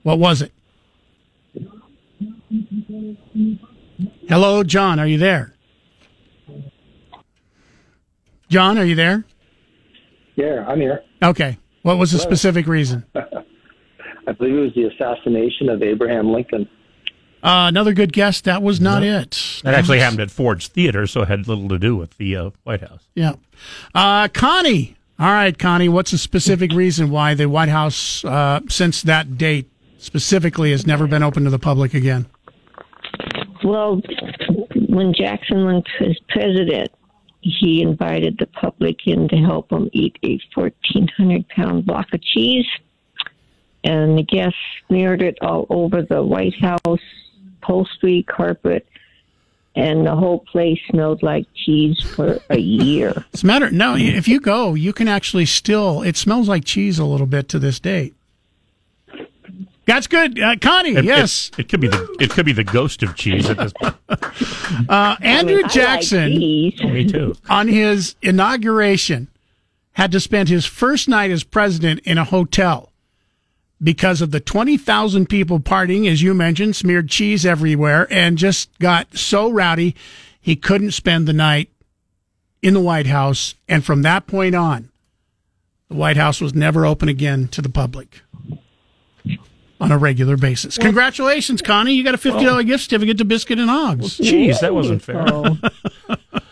What 0.02 0.18
was 0.18 0.42
it? 0.42 0.52
Hello, 4.28 4.62
John. 4.62 5.00
Are 5.00 5.06
you 5.06 5.16
there? 5.16 5.54
John, 8.50 8.76
are 8.76 8.84
you 8.84 8.94
there? 8.94 9.24
Yeah, 10.36 10.66
I'm 10.68 10.82
here. 10.82 11.02
Okay. 11.22 11.56
What 11.80 11.96
was 11.96 12.12
the 12.12 12.18
Hello. 12.18 12.28
specific 12.28 12.66
reason? 12.66 13.06
I 14.26 14.32
believe 14.32 14.54
it 14.54 14.60
was 14.60 14.74
the 14.74 14.84
assassination 14.84 15.68
of 15.68 15.82
Abraham 15.82 16.32
Lincoln. 16.32 16.68
Uh, 17.42 17.68
another 17.68 17.92
good 17.92 18.12
guess. 18.12 18.40
That 18.40 18.62
was 18.62 18.80
not 18.80 19.02
it. 19.02 19.60
That 19.64 19.74
actually 19.74 19.98
happened 19.98 20.20
at 20.20 20.30
Ford's 20.30 20.66
Theater, 20.66 21.06
so 21.06 21.22
it 21.22 21.28
had 21.28 21.46
little 21.46 21.68
to 21.68 21.78
do 21.78 21.94
with 21.94 22.16
the 22.16 22.36
uh, 22.36 22.50
White 22.62 22.80
House. 22.80 23.04
Yeah. 23.14 23.34
Uh, 23.94 24.28
Connie. 24.28 24.96
All 25.18 25.26
right, 25.26 25.56
Connie. 25.56 25.90
What's 25.90 26.10
the 26.10 26.18
specific 26.18 26.72
reason 26.74 27.10
why 27.10 27.34
the 27.34 27.46
White 27.46 27.68
House, 27.68 28.24
uh, 28.24 28.60
since 28.68 29.02
that 29.02 29.36
date 29.36 29.68
specifically, 29.98 30.70
has 30.70 30.86
never 30.86 31.06
been 31.06 31.22
open 31.22 31.44
to 31.44 31.50
the 31.50 31.58
public 31.58 31.92
again? 31.92 32.26
Well, 33.62 34.00
when 34.88 35.12
Jackson 35.12 35.64
was 35.66 36.18
president, 36.28 36.90
he 37.40 37.82
invited 37.82 38.38
the 38.38 38.46
public 38.46 39.06
in 39.06 39.28
to 39.28 39.36
help 39.36 39.70
him 39.70 39.90
eat 39.92 40.16
a 40.22 40.40
1,400 40.54 41.46
pound 41.50 41.84
block 41.84 42.06
of 42.14 42.22
cheese. 42.22 42.66
And 43.84 44.18
the 44.18 44.22
guests 44.22 44.58
smeared 44.88 45.20
it 45.22 45.36
all 45.42 45.66
over 45.68 46.00
the 46.02 46.22
White 46.22 46.58
House 46.58 46.98
upholstery, 47.62 48.22
carpet, 48.24 48.86
and 49.76 50.06
the 50.06 50.14
whole 50.14 50.40
place 50.40 50.78
smelled 50.90 51.22
like 51.22 51.46
cheese 51.54 52.00
for 52.14 52.38
a 52.50 52.58
year. 52.58 53.24
It's 53.32 53.42
a 53.42 53.46
matter. 53.46 53.70
No, 53.70 53.94
if 53.96 54.26
you 54.28 54.40
go, 54.40 54.74
you 54.74 54.92
can 54.92 55.06
actually 55.08 55.46
still. 55.46 56.02
It 56.02 56.16
smells 56.16 56.48
like 56.48 56.64
cheese 56.64 56.98
a 56.98 57.04
little 57.04 57.26
bit 57.26 57.48
to 57.50 57.58
this 57.58 57.78
date. 57.80 58.14
That's 59.86 60.06
good, 60.06 60.40
uh, 60.40 60.56
Connie. 60.60 60.94
It- 60.96 61.04
yes, 61.04 61.50
it, 61.58 61.60
it 61.64 61.68
could 61.68 61.80
be 61.80 61.88
the 61.88 62.16
it 62.18 62.30
could 62.30 62.46
be 62.46 62.52
the 62.54 62.64
ghost 62.64 63.02
of 63.02 63.14
cheese 63.16 63.48
at 63.50 63.58
this 63.58 63.72
point. 63.74 63.94
Uh, 64.88 65.16
Andrew 65.20 65.58
I 65.58 65.62
like 65.62 65.70
Jackson, 65.70 66.32
cheese. 66.32 66.82
Me 66.82 67.04
too. 67.06 67.34
on 67.48 67.68
his 67.68 68.16
inauguration, 68.22 69.28
had 69.92 70.10
to 70.12 70.20
spend 70.20 70.48
his 70.48 70.64
first 70.66 71.08
night 71.08 71.30
as 71.30 71.44
president 71.44 72.00
in 72.00 72.18
a 72.18 72.24
hotel 72.24 72.90
because 73.84 74.22
of 74.22 74.30
the 74.30 74.40
20,000 74.40 75.28
people 75.28 75.60
partying, 75.60 76.10
as 76.10 76.22
you 76.22 76.34
mentioned, 76.34 76.74
smeared 76.74 77.08
cheese 77.08 77.44
everywhere, 77.44 78.08
and 78.10 78.38
just 78.38 78.76
got 78.78 79.16
so 79.16 79.50
rowdy 79.50 79.94
he 80.40 80.56
couldn't 80.56 80.90
spend 80.90 81.28
the 81.28 81.32
night 81.32 81.70
in 82.62 82.74
the 82.74 82.80
White 82.80 83.06
House. 83.06 83.54
And 83.68 83.84
from 83.84 84.02
that 84.02 84.26
point 84.26 84.54
on, 84.54 84.90
the 85.88 85.94
White 85.94 86.16
House 86.16 86.40
was 86.40 86.54
never 86.54 86.84
open 86.84 87.08
again 87.08 87.48
to 87.48 87.62
the 87.62 87.68
public 87.68 88.22
on 89.80 89.92
a 89.92 89.98
regular 89.98 90.36
basis. 90.36 90.78
Congratulations, 90.78 91.60
Connie. 91.62 91.92
You 91.92 92.04
got 92.04 92.14
a 92.14 92.18
$50 92.18 92.66
gift 92.66 92.84
certificate 92.84 93.18
to 93.18 93.24
Biscuit 93.24 93.58
and 93.58 93.70
Hogs. 93.70 94.16
Cheese, 94.16 94.60
that 94.60 94.74
wasn't 94.74 95.02
fair. 95.02 95.26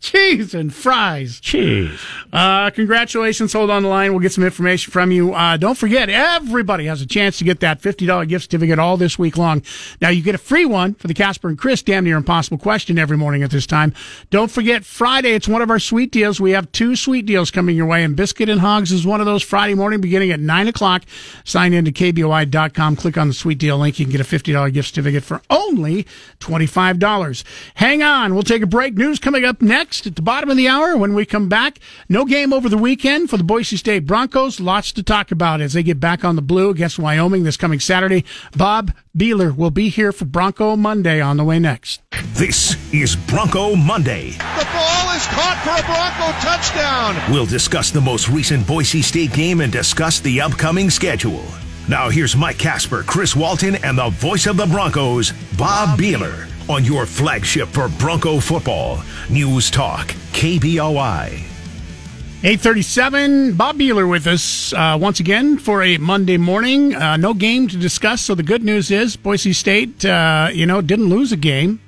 cheese 0.00 0.54
and 0.54 0.72
fries. 0.74 1.38
Cheese. 1.40 2.00
Uh, 2.32 2.70
congratulations. 2.70 3.52
Hold 3.52 3.70
on 3.70 3.82
the 3.82 3.88
line. 3.88 4.12
We'll 4.12 4.20
get 4.20 4.32
some 4.32 4.44
information 4.44 4.90
from 4.90 5.12
you. 5.12 5.34
Uh, 5.34 5.56
don't 5.56 5.76
forget, 5.76 6.08
everybody 6.08 6.86
has 6.86 7.02
a 7.02 7.06
chance 7.06 7.38
to 7.38 7.44
get 7.44 7.60
that 7.60 7.80
$50 7.80 8.26
gift 8.28 8.44
certificate 8.44 8.78
all 8.78 8.96
this 8.96 9.18
week 9.18 9.36
long. 9.36 9.62
Now, 10.00 10.08
you 10.08 10.22
get 10.22 10.34
a 10.34 10.38
free 10.38 10.64
one 10.64 10.94
for 10.94 11.06
the 11.06 11.14
Casper 11.14 11.48
and 11.48 11.58
Chris 11.58 11.82
Damn 11.82 12.04
Near 12.04 12.16
Impossible 12.16 12.58
question 12.58 12.98
every 12.98 13.16
morning 13.16 13.42
at 13.42 13.50
this 13.50 13.66
time. 13.66 13.92
Don't 14.30 14.50
forget, 14.50 14.84
Friday, 14.84 15.34
it's 15.34 15.48
one 15.48 15.62
of 15.62 15.70
our 15.70 15.78
sweet 15.78 16.10
deals. 16.10 16.40
We 16.40 16.52
have 16.52 16.72
two 16.72 16.96
sweet 16.96 17.26
deals 17.26 17.50
coming 17.50 17.76
your 17.76 17.86
way, 17.86 18.02
and 18.02 18.16
Biscuit 18.16 18.48
and 18.48 18.60
Hogs 18.60 18.92
is 18.92 19.06
one 19.06 19.20
of 19.20 19.26
those 19.26 19.42
Friday 19.42 19.74
morning 19.74 20.00
beginning 20.00 20.30
at 20.30 20.40
9 20.40 20.68
o'clock. 20.68 21.02
Sign 21.44 21.74
in 21.74 21.84
to 21.84 21.92
KBOI.com. 21.92 22.96
Click 22.96 23.18
on 23.18 23.28
the 23.28 23.34
sweet 23.34 23.58
deal 23.58 23.78
link. 23.78 23.98
You 23.98 24.06
can 24.06 24.12
get 24.12 24.20
a 24.20 24.24
$50 24.24 24.72
gift 24.72 24.88
certificate 24.88 25.24
for 25.24 25.42
only 25.50 26.06
$25. 26.40 27.44
Hang 27.74 28.02
on. 28.02 28.34
We'll 28.34 28.42
take 28.42 28.62
a 28.62 28.66
break. 28.66 28.94
News 28.94 29.18
coming 29.18 29.44
up 29.44 29.60
next 29.60 29.89
at 30.06 30.16
the 30.16 30.22
bottom 30.22 30.50
of 30.50 30.56
the 30.56 30.68
hour. 30.68 30.96
When 30.96 31.14
we 31.14 31.26
come 31.26 31.48
back, 31.48 31.78
no 32.08 32.24
game 32.24 32.52
over 32.52 32.68
the 32.68 32.78
weekend 32.78 33.28
for 33.28 33.36
the 33.36 33.44
Boise 33.44 33.76
State 33.76 34.06
Broncos. 34.06 34.60
Lots 34.60 34.92
to 34.92 35.02
talk 35.02 35.30
about 35.32 35.60
as 35.60 35.72
they 35.72 35.82
get 35.82 35.98
back 35.98 36.24
on 36.24 36.36
the 36.36 36.42
blue 36.42 36.70
against 36.70 36.98
Wyoming 36.98 37.42
this 37.42 37.56
coming 37.56 37.80
Saturday. 37.80 38.24
Bob 38.56 38.92
Beeler 39.16 39.54
will 39.54 39.70
be 39.70 39.88
here 39.88 40.12
for 40.12 40.24
Bronco 40.24 40.76
Monday 40.76 41.20
on 41.20 41.36
the 41.36 41.44
way 41.44 41.58
next. 41.58 42.00
This 42.34 42.76
is 42.94 43.16
Bronco 43.16 43.74
Monday. 43.74 44.30
The 44.30 44.68
ball 44.72 45.16
is 45.16 45.26
caught 45.26 45.60
for 45.64 45.70
a 45.70 45.84
Bronco 45.84 46.38
touchdown. 46.40 47.32
We'll 47.32 47.46
discuss 47.46 47.90
the 47.90 48.00
most 48.00 48.28
recent 48.28 48.66
Boise 48.66 49.02
State 49.02 49.32
game 49.32 49.60
and 49.60 49.72
discuss 49.72 50.20
the 50.20 50.40
upcoming 50.40 50.90
schedule. 50.90 51.44
Now 51.88 52.08
here's 52.08 52.36
Mike 52.36 52.58
Casper, 52.58 53.02
Chris 53.02 53.34
Walton, 53.34 53.74
and 53.84 53.98
the 53.98 54.10
voice 54.10 54.46
of 54.46 54.56
the 54.56 54.66
Broncos, 54.66 55.32
Bob 55.58 55.98
Beeler, 55.98 56.46
on 56.70 56.84
your 56.84 57.04
flagship 57.04 57.68
for 57.68 57.88
Bronco 57.88 58.38
football, 58.38 59.02
News 59.28 59.70
Talk, 59.70 60.08
KBOI. 60.32 61.42
837, 62.42 63.54
Bob 63.54 63.76
Beeler 63.76 64.08
with 64.08 64.26
us 64.26 64.72
uh, 64.72 64.96
once 64.98 65.20
again 65.20 65.58
for 65.58 65.82
a 65.82 65.98
Monday 65.98 66.38
morning. 66.38 66.94
Uh, 66.94 67.16
no 67.16 67.34
game 67.34 67.66
to 67.68 67.76
discuss, 67.76 68.22
so 68.22 68.34
the 68.34 68.42
good 68.44 68.62
news 68.62 68.90
is 68.90 69.16
Boise 69.16 69.52
State, 69.52 70.04
uh, 70.04 70.48
you 70.52 70.64
know, 70.64 70.80
didn't 70.80 71.08
lose 71.08 71.32
a 71.32 71.36
game. 71.36 71.80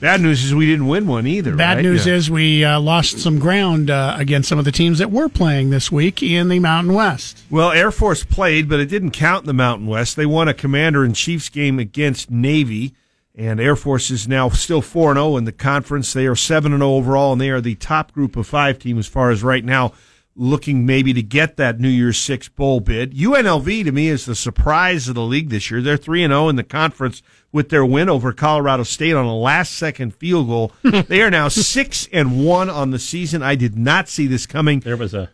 Bad 0.00 0.20
news 0.20 0.44
is 0.44 0.54
we 0.54 0.66
didn't 0.66 0.86
win 0.86 1.06
one 1.06 1.26
either. 1.26 1.56
Bad 1.56 1.76
right? 1.76 1.82
news 1.82 2.06
Yeah. 2.06 2.14
is 2.14 2.30
we 2.30 2.64
uh, 2.64 2.78
lost 2.80 3.18
some 3.18 3.38
ground 3.38 3.90
uh, 3.90 4.14
against 4.18 4.48
some 4.48 4.58
of 4.58 4.64
the 4.64 4.70
teams 4.72 4.98
that 4.98 5.10
were 5.10 5.28
playing 5.28 5.70
this 5.70 5.90
week 5.90 6.22
in 6.22 6.48
the 6.48 6.58
Mountain 6.60 6.94
West. 6.94 7.42
Well, 7.48 7.70
Air 7.72 7.90
Force 7.90 8.22
played, 8.24 8.68
but 8.68 8.80
it 8.80 8.86
didn't 8.86 9.12
count 9.12 9.44
in 9.44 9.46
the 9.46 9.52
Mountain 9.54 9.86
West. 9.86 10.16
They 10.16 10.26
won 10.26 10.46
a 10.48 10.54
Commander 10.54 11.04
in 11.04 11.14
Chiefs 11.14 11.48
game 11.48 11.78
against 11.78 12.30
Navy, 12.30 12.92
and 13.38 13.60
Air 13.60 13.76
Force 13.76 14.10
is 14.10 14.26
now 14.26 14.48
still 14.48 14.82
4 14.82 15.14
0 15.14 15.36
in 15.36 15.44
the 15.44 15.52
conference. 15.52 16.12
They 16.12 16.26
are 16.26 16.34
7 16.34 16.72
0 16.72 16.82
overall, 16.82 17.32
and 17.32 17.40
they 17.40 17.50
are 17.50 17.60
the 17.60 17.76
top 17.76 18.12
group 18.12 18.36
of 18.36 18.48
five 18.48 18.80
team 18.80 18.98
as 18.98 19.06
far 19.06 19.30
as 19.30 19.44
right 19.44 19.64
now 19.64 19.92
looking 20.34 20.86
maybe 20.86 21.12
to 21.12 21.22
get 21.22 21.56
that 21.56 21.80
New 21.80 21.88
Year's 21.88 22.18
Six 22.18 22.48
bowl 22.48 22.80
bid. 22.80 23.12
UNLV 23.14 23.84
to 23.84 23.92
me 23.92 24.08
is 24.08 24.24
the 24.24 24.34
surprise 24.34 25.08
of 25.08 25.14
the 25.14 25.22
league 25.22 25.50
this 25.50 25.70
year. 25.70 25.80
They're 25.80 25.96
3 25.96 26.26
0 26.26 26.48
in 26.48 26.56
the 26.56 26.64
conference 26.64 27.22
with 27.52 27.68
their 27.68 27.86
win 27.86 28.08
over 28.08 28.32
Colorado 28.32 28.82
State 28.82 29.14
on 29.14 29.24
a 29.24 29.36
last 29.36 29.72
second 29.72 30.14
field 30.14 30.48
goal. 30.48 30.72
they 30.82 31.22
are 31.22 31.30
now 31.30 31.46
6 31.46 32.08
and 32.12 32.44
1 32.44 32.68
on 32.68 32.90
the 32.90 32.98
season. 32.98 33.42
I 33.42 33.54
did 33.54 33.78
not 33.78 34.08
see 34.08 34.26
this 34.26 34.46
coming. 34.46 34.80
There 34.80 34.96
was 34.96 35.14
a 35.14 35.30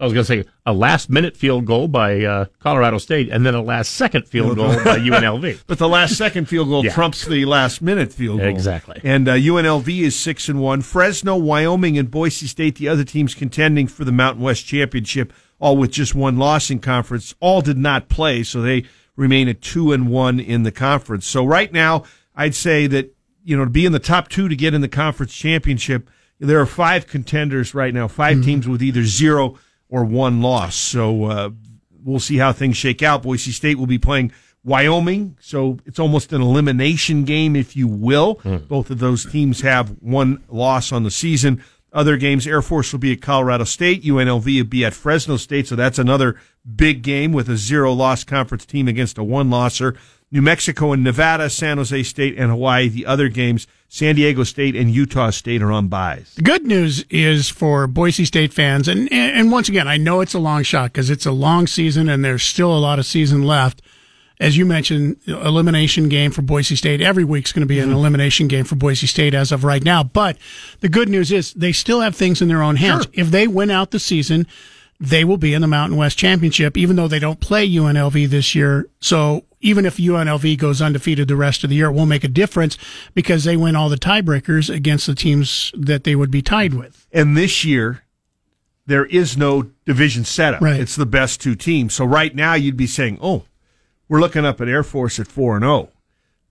I 0.00 0.04
was 0.04 0.12
going 0.12 0.24
to 0.24 0.44
say 0.44 0.44
a 0.64 0.72
last 0.72 1.10
minute 1.10 1.36
field 1.36 1.64
goal 1.64 1.88
by 1.88 2.24
uh, 2.24 2.44
Colorado 2.60 2.98
State 2.98 3.30
and 3.30 3.44
then 3.44 3.54
a 3.56 3.60
last 3.62 3.94
second 3.94 4.28
field 4.28 4.56
goal 4.56 4.68
by 4.68 4.98
UNLV. 4.98 5.62
But 5.66 5.78
the 5.78 5.88
last 5.88 6.16
second 6.16 6.48
field 6.48 6.68
goal 6.68 6.84
Yeah. 6.84 6.92
trumps 6.92 7.24
the 7.26 7.44
last 7.46 7.82
minute 7.82 8.12
field 8.12 8.38
goal. 8.38 8.48
Exactly. 8.48 9.00
And 9.02 9.26
uh, 9.28 9.34
UNLV 9.34 9.88
is 10.02 10.14
six 10.16 10.48
and 10.48 10.60
one. 10.60 10.82
Fresno, 10.82 11.34
Wyoming, 11.36 11.98
and 11.98 12.10
Boise 12.10 12.46
State, 12.46 12.76
the 12.76 12.88
other 12.88 13.02
teams 13.02 13.34
contending 13.34 13.88
for 13.88 14.04
the 14.04 14.12
Mountain 14.12 14.42
West 14.44 14.66
Championship, 14.66 15.32
all 15.58 15.76
with 15.76 15.90
just 15.90 16.14
one 16.14 16.36
loss 16.36 16.70
in 16.70 16.78
conference, 16.78 17.34
all 17.40 17.60
did 17.60 17.76
not 17.78 18.08
play, 18.08 18.44
so 18.44 18.62
they 18.62 18.84
remain 19.16 19.48
at 19.48 19.60
two 19.60 19.92
and 19.92 20.08
one 20.08 20.38
in 20.38 20.62
the 20.62 20.70
conference. 20.70 21.26
So 21.26 21.44
right 21.44 21.72
now, 21.72 22.04
I'd 22.36 22.54
say 22.54 22.86
that 22.86 23.12
you 23.42 23.56
know 23.56 23.64
to 23.64 23.70
be 23.70 23.84
in 23.84 23.90
the 23.90 23.98
top 23.98 24.28
two 24.28 24.48
to 24.48 24.54
get 24.54 24.74
in 24.74 24.80
the 24.80 24.88
conference 24.88 25.34
championship, 25.34 26.08
there 26.38 26.60
are 26.60 26.66
five 26.66 27.08
contenders 27.08 27.74
right 27.74 27.92
now, 27.92 28.06
5 28.06 28.44
teams 28.44 28.68
with 28.68 28.80
either 28.80 29.02
zero 29.02 29.58
or 29.88 30.04
one 30.04 30.42
loss. 30.42 30.74
So 30.76 31.24
uh, 31.24 31.50
we'll 32.04 32.20
see 32.20 32.36
how 32.36 32.52
things 32.52 32.76
shake 32.76 33.02
out. 33.02 33.22
Boise 33.22 33.52
State 33.52 33.78
will 33.78 33.86
be 33.86 33.98
playing 33.98 34.32
Wyoming, 34.64 35.36
so 35.40 35.78
it's 35.86 35.98
almost 35.98 36.32
an 36.32 36.42
elimination 36.42 37.24
game, 37.24 37.56
if 37.56 37.76
you 37.76 37.86
will. 37.86 38.40
Both 38.68 38.90
of 38.90 38.98
those 38.98 39.24
teams 39.24 39.60
have 39.62 39.90
one 40.00 40.42
loss 40.48 40.92
on 40.92 41.04
the 41.04 41.10
season. 41.10 41.62
Other 41.92 42.18
games, 42.18 42.46
Air 42.46 42.60
Force 42.60 42.92
will 42.92 42.98
be 42.98 43.12
at 43.12 43.22
Colorado 43.22 43.64
State, 43.64 44.04
UNLV 44.04 44.44
will 44.44 44.64
be 44.68 44.84
at 44.84 44.92
Fresno 44.92 45.38
State, 45.38 45.68
so 45.68 45.76
that's 45.76 45.98
another 45.98 46.36
big 46.76 47.02
game 47.02 47.32
with 47.32 47.48
a 47.48 47.56
zero 47.56 47.92
loss 47.92 48.24
conference 48.24 48.66
team 48.66 48.88
against 48.88 49.16
a 49.16 49.24
one 49.24 49.48
losser. 49.48 49.96
New 50.30 50.42
Mexico 50.42 50.92
and 50.92 51.02
Nevada, 51.02 51.48
San 51.48 51.78
Jose 51.78 52.02
State 52.02 52.36
and 52.38 52.50
Hawaii, 52.50 52.88
the 52.88 53.06
other 53.06 53.28
games, 53.28 53.66
San 53.88 54.14
Diego 54.14 54.44
State 54.44 54.76
and 54.76 54.90
Utah 54.90 55.30
State 55.30 55.62
are 55.62 55.72
on 55.72 55.88
byes. 55.88 56.34
The 56.34 56.42
good 56.42 56.66
news 56.66 57.04
is 57.08 57.48
for 57.48 57.86
Boise 57.86 58.26
State 58.26 58.52
fans, 58.52 58.88
and 58.88 59.10
and 59.10 59.50
once 59.50 59.68
again, 59.68 59.88
I 59.88 59.96
know 59.96 60.20
it's 60.20 60.34
a 60.34 60.38
long 60.38 60.62
shot 60.62 60.92
because 60.92 61.08
it's 61.08 61.24
a 61.24 61.32
long 61.32 61.66
season 61.66 62.08
and 62.08 62.22
there's 62.22 62.42
still 62.42 62.76
a 62.76 62.78
lot 62.78 62.98
of 62.98 63.06
season 63.06 63.42
left. 63.42 63.80
As 64.40 64.56
you 64.56 64.66
mentioned, 64.66 65.16
elimination 65.26 66.08
game 66.08 66.30
for 66.30 66.42
Boise 66.42 66.76
State. 66.76 67.00
Every 67.00 67.24
week's 67.24 67.50
going 67.50 67.62
to 67.62 67.66
be 67.66 67.80
an 67.80 67.88
mm-hmm. 67.88 67.96
elimination 67.96 68.46
game 68.46 68.64
for 68.64 68.76
Boise 68.76 69.08
State 69.08 69.34
as 69.34 69.50
of 69.50 69.64
right 69.64 69.82
now. 69.82 70.04
But 70.04 70.36
the 70.78 70.88
good 70.88 71.08
news 71.08 71.32
is 71.32 71.52
they 71.54 71.72
still 71.72 72.00
have 72.02 72.14
things 72.14 72.40
in 72.40 72.46
their 72.46 72.62
own 72.62 72.76
hands. 72.76 73.08
If 73.12 73.32
they 73.32 73.48
win 73.48 73.68
out 73.68 73.90
the 73.90 73.98
season, 73.98 74.46
they 75.00 75.24
will 75.24 75.38
be 75.38 75.54
in 75.54 75.62
the 75.62 75.68
Mountain 75.68 75.96
West 75.96 76.18
Championship, 76.18 76.76
even 76.76 76.96
though 76.96 77.08
they 77.08 77.18
don't 77.18 77.40
play 77.40 77.68
UNLV 77.68 78.28
this 78.28 78.54
year. 78.54 78.88
So 79.00 79.44
even 79.60 79.86
if 79.86 79.96
UNLV 79.96 80.58
goes 80.58 80.82
undefeated 80.82 81.28
the 81.28 81.36
rest 81.36 81.64
of 81.64 81.70
the 81.70 81.76
year, 81.76 81.86
it 81.86 81.92
won't 81.92 82.08
make 82.08 82.24
a 82.24 82.28
difference 82.28 82.76
because 83.14 83.44
they 83.44 83.56
win 83.56 83.76
all 83.76 83.88
the 83.88 83.96
tiebreakers 83.96 84.72
against 84.72 85.06
the 85.06 85.14
teams 85.14 85.72
that 85.76 86.04
they 86.04 86.16
would 86.16 86.30
be 86.30 86.42
tied 86.42 86.74
with. 86.74 87.06
And 87.12 87.36
this 87.36 87.64
year, 87.64 88.02
there 88.86 89.06
is 89.06 89.36
no 89.36 89.70
division 89.84 90.24
setup. 90.24 90.62
Right. 90.62 90.80
It's 90.80 90.96
the 90.96 91.06
best 91.06 91.40
two 91.40 91.54
teams. 91.54 91.94
So 91.94 92.04
right 92.04 92.34
now, 92.34 92.54
you'd 92.54 92.76
be 92.76 92.86
saying, 92.86 93.18
"Oh, 93.20 93.44
we're 94.08 94.20
looking 94.20 94.44
up 94.44 94.60
at 94.60 94.68
Air 94.68 94.82
Force 94.82 95.20
at 95.20 95.28
four 95.28 95.56
and 95.56 95.62
zero," 95.62 95.90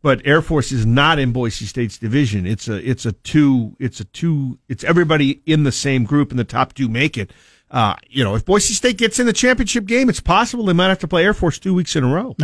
but 0.01 0.21
Air 0.23 0.41
Force 0.41 0.71
is 0.71 0.85
not 0.85 1.17
in 1.19 1.31
Boise 1.31 1.65
State's 1.65 1.97
division. 1.97 2.45
It's 2.45 2.67
a 2.67 2.87
it's 2.87 3.05
a 3.05 3.11
two 3.11 3.75
it's 3.79 3.99
a 3.99 4.05
two 4.05 4.59
it's 4.69 4.83
everybody 4.83 5.41
in 5.45 5.63
the 5.63 5.71
same 5.71 6.03
group, 6.03 6.29
and 6.29 6.39
the 6.39 6.43
top 6.45 6.73
two 6.73 6.87
make 6.87 7.17
it. 7.17 7.31
Uh, 7.69 7.95
you 8.07 8.23
know, 8.23 8.35
if 8.35 8.45
Boise 8.45 8.73
State 8.73 8.97
gets 8.97 9.19
in 9.19 9.25
the 9.25 9.33
championship 9.33 9.85
game, 9.85 10.09
it's 10.09 10.21
possible 10.21 10.65
they 10.65 10.73
might 10.73 10.87
have 10.87 10.99
to 10.99 11.07
play 11.07 11.23
Air 11.25 11.33
Force 11.33 11.59
two 11.59 11.73
weeks 11.73 11.95
in 11.95 12.03
a 12.03 12.07
row. 12.13 12.35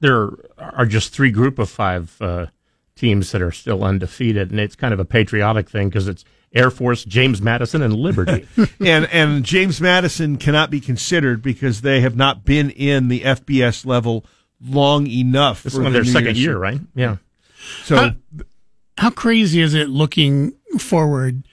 There 0.00 0.30
are 0.58 0.86
just 0.86 1.12
three 1.12 1.32
group 1.32 1.58
of 1.58 1.68
five 1.68 2.16
uh, 2.20 2.46
teams 2.94 3.32
that 3.32 3.42
are 3.42 3.50
still 3.50 3.82
undefeated, 3.82 4.50
and 4.50 4.60
it's 4.60 4.76
kind 4.76 4.94
of 4.94 5.00
a 5.00 5.04
patriotic 5.04 5.68
thing 5.68 5.88
because 5.88 6.06
it's 6.06 6.24
Air 6.54 6.70
Force, 6.70 7.04
James 7.04 7.42
Madison, 7.42 7.82
and 7.82 7.94
Liberty. 7.94 8.46
and 8.80 9.06
and 9.06 9.44
James 9.44 9.80
Madison 9.80 10.36
cannot 10.36 10.70
be 10.70 10.80
considered 10.80 11.42
because 11.42 11.80
they 11.80 12.00
have 12.00 12.16
not 12.16 12.44
been 12.44 12.70
in 12.70 13.08
the 13.08 13.20
FBS 13.20 13.84
level 13.84 14.24
long 14.64 15.06
enough. 15.06 15.64
This 15.64 15.74
for 15.74 15.80
is 15.80 15.84
the 15.86 15.90
their 15.90 16.02
New 16.02 16.10
second 16.10 16.36
Year's 16.36 16.38
year, 16.38 16.58
right? 16.58 16.80
Yeah. 16.94 17.16
So 17.84 17.96
How, 17.96 18.10
how 18.96 19.10
crazy 19.10 19.60
is 19.60 19.74
it 19.74 19.88
looking 19.88 20.52
forward? 20.78 21.44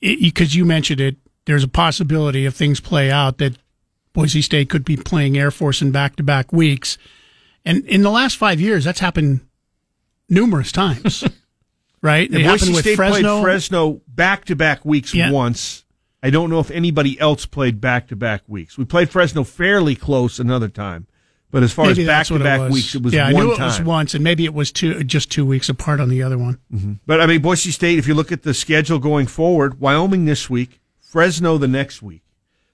Because 0.00 0.54
you 0.56 0.64
mentioned 0.64 1.00
it, 1.00 1.16
there's 1.46 1.64
a 1.64 1.68
possibility 1.68 2.46
if 2.46 2.54
things 2.54 2.80
play 2.80 3.10
out 3.10 3.38
that 3.38 3.56
Boise 4.12 4.42
State 4.42 4.68
could 4.70 4.84
be 4.84 4.96
playing 4.96 5.36
Air 5.38 5.50
Force 5.50 5.80
in 5.82 5.90
back 5.90 6.16
to 6.16 6.22
back 6.22 6.52
weeks. 6.52 6.98
And 7.64 7.84
in 7.86 8.02
the 8.02 8.10
last 8.10 8.36
five 8.36 8.60
years, 8.60 8.84
that's 8.84 9.00
happened 9.00 9.40
numerous 10.28 10.72
times, 10.72 11.24
right? 12.02 12.28
It 12.28 12.32
Boise 12.32 12.42
happened 12.44 12.70
with 12.74 12.80
State 12.84 12.96
Fresno. 12.96 13.20
played 13.36 13.42
Fresno 13.42 14.00
back 14.08 14.44
to 14.46 14.56
back 14.56 14.84
weeks 14.84 15.14
Yeah. 15.14 15.30
once. 15.30 15.84
I 16.22 16.30
don't 16.30 16.50
know 16.50 16.60
if 16.60 16.70
anybody 16.70 17.18
else 17.18 17.46
played 17.46 17.80
back 17.80 18.06
to 18.08 18.16
back 18.16 18.42
weeks. 18.46 18.78
We 18.78 18.84
played 18.84 19.10
Fresno 19.10 19.42
fairly 19.42 19.96
close 19.96 20.38
another 20.38 20.68
time, 20.68 21.08
but 21.50 21.64
as 21.64 21.72
far 21.72 21.86
Maybe 21.86 22.02
as 22.02 22.06
back 22.06 22.26
to 22.28 22.38
back 22.38 22.70
weeks, 22.70 22.94
it 22.94 23.02
was 23.02 23.12
yeah, 23.12 23.24
one 23.32 23.34
I 23.34 23.44
knew 23.44 23.52
it 23.52 23.56
time. 23.56 23.66
was 23.66 23.80
once, 23.82 24.14
and 24.14 24.22
maybe 24.22 24.44
it 24.44 24.54
was 24.54 24.70
two, 24.70 25.02
just 25.02 25.32
two 25.32 25.44
weeks 25.44 25.68
apart 25.68 25.98
on 25.98 26.08
the 26.10 26.22
other 26.22 26.38
one. 26.38 26.58
Mm-hmm. 26.72 26.92
But 27.06 27.20
I 27.20 27.26
mean, 27.26 27.42
Boise 27.42 27.72
State, 27.72 27.98
if 27.98 28.06
you 28.06 28.14
look 28.14 28.30
at 28.30 28.42
the 28.44 28.54
schedule 28.54 29.00
going 29.00 29.26
forward, 29.26 29.80
Wyoming 29.80 30.24
this 30.26 30.48
week, 30.48 30.78
Fresno 31.12 31.58
the 31.58 31.68
next 31.68 32.00
week. 32.00 32.22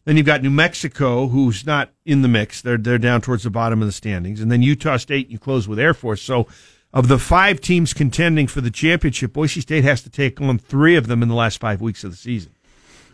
Then 0.04 0.16
you've 0.16 0.24
got 0.24 0.44
New 0.44 0.50
Mexico, 0.50 1.26
who's 1.26 1.66
not 1.66 1.90
in 2.04 2.22
the 2.22 2.28
mix. 2.28 2.62
They're, 2.62 2.78
they're 2.78 2.96
down 2.96 3.20
towards 3.20 3.42
the 3.42 3.50
bottom 3.50 3.82
of 3.82 3.88
the 3.88 3.92
standings. 3.92 4.40
And 4.40 4.50
then 4.50 4.62
Utah 4.62 4.96
State, 4.96 5.28
you 5.28 5.40
close 5.40 5.66
with 5.66 5.80
Air 5.80 5.92
Force. 5.92 6.22
So 6.22 6.46
of 6.92 7.08
the 7.08 7.18
five 7.18 7.60
teams 7.60 7.92
contending 7.92 8.46
for 8.46 8.60
the 8.60 8.70
championship, 8.70 9.32
Boise 9.32 9.60
State 9.60 9.82
has 9.82 10.02
to 10.02 10.08
take 10.08 10.40
on 10.40 10.56
three 10.56 10.94
of 10.94 11.08
them 11.08 11.20
in 11.20 11.28
the 11.28 11.34
last 11.34 11.58
five 11.58 11.80
weeks 11.80 12.04
of 12.04 12.12
the 12.12 12.16
season. 12.16 12.52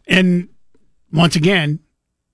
And 0.06 0.50
once 1.10 1.36
again, 1.36 1.78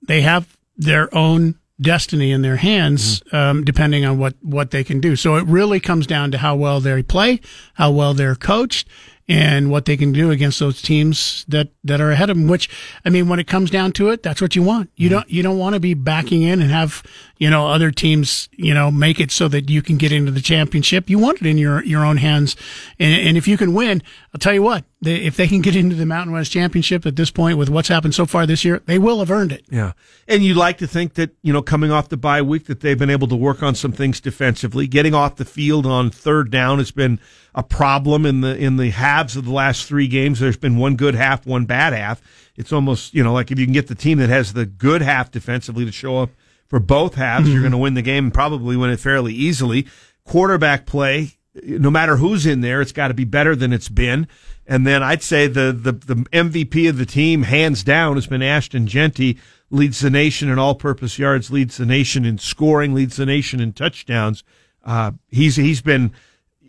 they 0.05 0.19
have 0.19 0.57
their 0.75 1.07
own 1.15 1.55
destiny 1.79 2.33
in 2.33 2.41
their 2.41 2.57
hands, 2.57 3.23
um, 3.31 3.63
depending 3.63 4.03
on 4.03 4.19
what, 4.19 4.35
what 4.41 4.71
they 4.71 4.83
can 4.83 4.99
do. 4.99 5.15
So 5.15 5.37
it 5.37 5.45
really 5.45 5.79
comes 5.79 6.05
down 6.05 6.31
to 6.31 6.37
how 6.37 6.55
well 6.57 6.81
they 6.81 7.01
play, 7.03 7.39
how 7.75 7.91
well 7.91 8.13
they're 8.13 8.35
coached, 8.35 8.89
and 9.27 9.69
what 9.71 9.85
they 9.85 9.97
can 9.97 10.11
do 10.11 10.31
against 10.31 10.59
those 10.59 10.81
teams 10.81 11.45
that, 11.47 11.69
that 11.83 12.01
are 12.01 12.11
ahead 12.11 12.29
of 12.29 12.37
them. 12.37 12.47
Which, 12.47 12.69
I 13.05 13.09
mean, 13.09 13.29
when 13.29 13.39
it 13.39 13.47
comes 13.47 13.69
down 13.69 13.91
to 13.93 14.09
it, 14.09 14.23
that's 14.23 14.41
what 14.41 14.55
you 14.55 14.63
want. 14.63 14.89
You 14.95 15.07
mm-hmm. 15.07 15.15
don't, 15.15 15.29
you 15.29 15.43
don't 15.43 15.57
want 15.57 15.75
to 15.75 15.79
be 15.79 15.93
backing 15.93 16.43
in 16.43 16.61
and 16.61 16.71
have, 16.71 17.03
you 17.41 17.49
know, 17.49 17.69
other 17.69 17.89
teams, 17.89 18.49
you 18.51 18.71
know, 18.71 18.91
make 18.91 19.19
it 19.19 19.31
so 19.31 19.47
that 19.47 19.67
you 19.67 19.81
can 19.81 19.97
get 19.97 20.11
into 20.11 20.29
the 20.29 20.41
championship. 20.41 21.09
You 21.09 21.17
want 21.17 21.41
it 21.41 21.47
in 21.47 21.57
your, 21.57 21.83
your 21.83 22.05
own 22.05 22.17
hands. 22.17 22.55
And, 22.99 23.19
and 23.19 23.35
if 23.35 23.47
you 23.47 23.57
can 23.57 23.73
win, 23.73 24.03
I'll 24.31 24.37
tell 24.37 24.53
you 24.53 24.61
what, 24.61 24.85
they, 25.01 25.15
if 25.15 25.37
they 25.37 25.47
can 25.47 25.59
get 25.59 25.75
into 25.75 25.95
the 25.95 26.05
Mountain 26.05 26.33
West 26.33 26.51
Championship 26.51 27.03
at 27.03 27.15
this 27.15 27.31
point 27.31 27.57
with 27.57 27.67
what's 27.67 27.87
happened 27.87 28.13
so 28.13 28.27
far 28.27 28.45
this 28.45 28.63
year, 28.63 28.83
they 28.85 28.99
will 28.99 29.17
have 29.17 29.31
earned 29.31 29.51
it. 29.51 29.65
Yeah. 29.71 29.93
And 30.27 30.43
you'd 30.43 30.55
like 30.55 30.77
to 30.77 30.87
think 30.87 31.15
that, 31.15 31.31
you 31.41 31.51
know, 31.51 31.63
coming 31.63 31.89
off 31.89 32.09
the 32.09 32.15
bye 32.15 32.43
week 32.43 32.65
that 32.65 32.81
they've 32.81 32.99
been 32.99 33.09
able 33.09 33.27
to 33.29 33.35
work 33.35 33.63
on 33.63 33.73
some 33.73 33.91
things 33.91 34.21
defensively. 34.21 34.85
Getting 34.85 35.15
off 35.15 35.37
the 35.37 35.43
field 35.43 35.87
on 35.87 36.11
third 36.11 36.51
down 36.51 36.77
has 36.77 36.91
been 36.91 37.19
a 37.55 37.63
problem 37.63 38.23
in 38.23 38.41
the 38.41 38.55
in 38.55 38.77
the 38.77 38.91
halves 38.91 39.35
of 39.35 39.45
the 39.45 39.51
last 39.51 39.87
three 39.87 40.07
games. 40.07 40.39
There's 40.39 40.57
been 40.57 40.77
one 40.77 40.95
good 40.95 41.15
half, 41.15 41.47
one 41.47 41.65
bad 41.65 41.93
half. 41.93 42.21
It's 42.55 42.71
almost, 42.71 43.15
you 43.15 43.23
know, 43.23 43.33
like 43.33 43.49
if 43.49 43.57
you 43.57 43.65
can 43.65 43.73
get 43.73 43.87
the 43.87 43.95
team 43.95 44.19
that 44.19 44.29
has 44.29 44.53
the 44.53 44.67
good 44.67 45.01
half 45.01 45.31
defensively 45.31 45.85
to 45.85 45.91
show 45.91 46.19
up 46.19 46.29
for 46.71 46.79
both 46.79 47.15
halves, 47.15 47.49
you're 47.49 47.59
going 47.59 47.73
to 47.73 47.77
win 47.77 47.95
the 47.95 48.01
game 48.01 48.23
and 48.23 48.33
probably 48.33 48.77
win 48.77 48.91
it 48.91 48.99
fairly 49.01 49.33
easily. 49.33 49.85
Quarterback 50.23 50.85
play, 50.85 51.31
no 51.53 51.91
matter 51.91 52.15
who's 52.15 52.45
in 52.45 52.61
there, 52.61 52.79
it's 52.79 52.93
got 52.93 53.09
to 53.09 53.13
be 53.13 53.25
better 53.25 53.57
than 53.57 53.73
it's 53.73 53.89
been. 53.89 54.25
And 54.65 54.87
then 54.87 55.03
I'd 55.03 55.21
say 55.21 55.47
the, 55.47 55.73
the, 55.73 55.91
the 55.91 56.15
MVP 56.31 56.87
of 56.87 56.97
the 56.97 57.05
team, 57.05 57.43
hands 57.43 57.83
down, 57.83 58.15
has 58.15 58.25
been 58.25 58.41
Ashton 58.41 58.87
Jeanty. 58.87 59.37
Leads 59.69 59.99
the 59.99 60.09
nation 60.09 60.47
in 60.47 60.57
all-purpose 60.57 61.19
yards, 61.19 61.51
leads 61.51 61.75
the 61.75 61.85
nation 61.85 62.23
in 62.23 62.37
scoring, 62.37 62.93
leads 62.93 63.17
the 63.17 63.25
nation 63.25 63.59
in 63.59 63.73
touchdowns. 63.73 64.41
Uh, 64.85 65.11
he's 65.27 65.57
he's 65.57 65.81
been. 65.81 66.13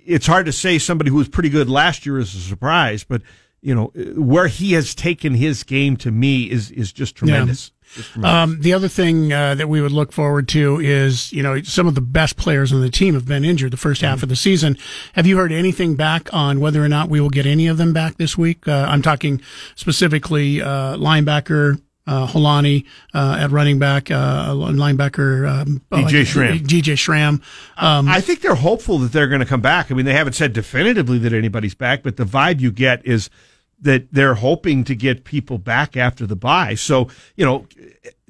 It's 0.05 0.27
hard 0.27 0.47
to 0.47 0.53
say 0.53 0.81
somebody 0.81 1.11
who 1.11 1.17
was 1.17 1.29
pretty 1.29 1.49
good 1.49 1.71
last 1.71 2.07
year 2.07 2.19
is 2.19 2.35
a 2.35 2.41
surprise, 2.41 3.05
but 3.05 3.23
you 3.61 3.73
know 3.73 3.93
where 4.17 4.49
he 4.49 4.73
has 4.73 4.95
taken 4.97 5.35
his 5.35 5.63
game 5.63 5.97
to 5.99 6.11
me 6.11 6.51
is 6.51 6.73
is 6.73 6.93
just 6.93 7.15
tremendous. 7.15 7.71
Just 7.71 7.73
Um, 8.23 8.61
the 8.61 8.73
other 8.73 8.89
thing 8.89 9.33
uh, 9.33 9.55
that 9.55 9.69
we 9.69 9.81
would 9.81 9.93
look 9.93 10.13
forward 10.13 10.49
to 10.49 10.81
is, 10.81 11.33
you 11.33 11.43
know, 11.43 11.63
some 11.63 11.87
of 11.87 11.95
the 11.95 12.01
best 12.01 12.37
players 12.37 12.73
on 12.73 12.81
the 12.81 12.91
team 12.91 13.15
have 13.15 13.27
been 13.27 13.45
injured 13.45 13.71
the 13.71 13.77
first 13.77 14.01
half 14.01 14.23
of 14.23 14.29
the 14.29 14.37
season. 14.37 14.77
Have 15.15 15.27
you 15.27 15.37
heard 15.37 15.53
anything 15.53 15.95
back 15.95 16.33
on 16.33 16.61
whether 16.61 16.83
or 16.85 16.89
not 16.89 17.09
we 17.09 17.21
will 17.21 17.31
get 17.31 17.47
any 17.47 17.67
of 17.67 17.77
them 17.77 17.93
back 17.93 18.17
this 18.17 18.37
week? 18.39 18.67
Uh, 18.67 18.87
I'm 18.89 19.03
talking 19.03 19.41
specifically 19.75 20.61
uh, 20.61 20.97
linebacker. 20.97 21.81
Uh, 22.05 22.27
Holani 22.27 22.85
uh, 23.15 23.37
at 23.39 23.53
running 23.53 23.79
back, 23.79 24.11
uh, 24.11 24.49
linebacker 24.49 25.49
um, 25.49 25.83
DJ 25.93 26.27
Schramm. 26.27 26.59
DJ 26.59 26.99
Schramm. 26.99 27.41
Um, 27.77 28.09
I 28.09 28.21
think 28.21 28.41
they're 28.41 28.57
hopeful 28.57 28.99
that 28.99 29.13
they're 29.13 29.29
going 29.29 29.39
to 29.39 29.47
come 29.47 29.61
back. 29.61 29.89
I 29.89 29.95
mean, 29.95 30.05
they 30.05 30.13
haven't 30.13 30.33
said 30.33 30.53
definitively 30.53 31.19
that 31.19 31.33
anybody's 31.33 31.77
back, 31.77 32.03
but 32.03 32.17
the 32.17 32.25
vibe 32.25 32.61
you 32.61 32.73
get 32.73 33.07
is 33.07 33.31
that 33.83 34.13
they're 34.13 34.35
hoping 34.35 34.85
to 34.85 34.95
get 34.95 35.25
people 35.25 35.59
back 35.59 35.97
after 35.97 36.27
the 36.27 36.37
bye. 36.37 36.75
So, 36.75 37.09
you 37.37 37.45
know, 37.45 37.67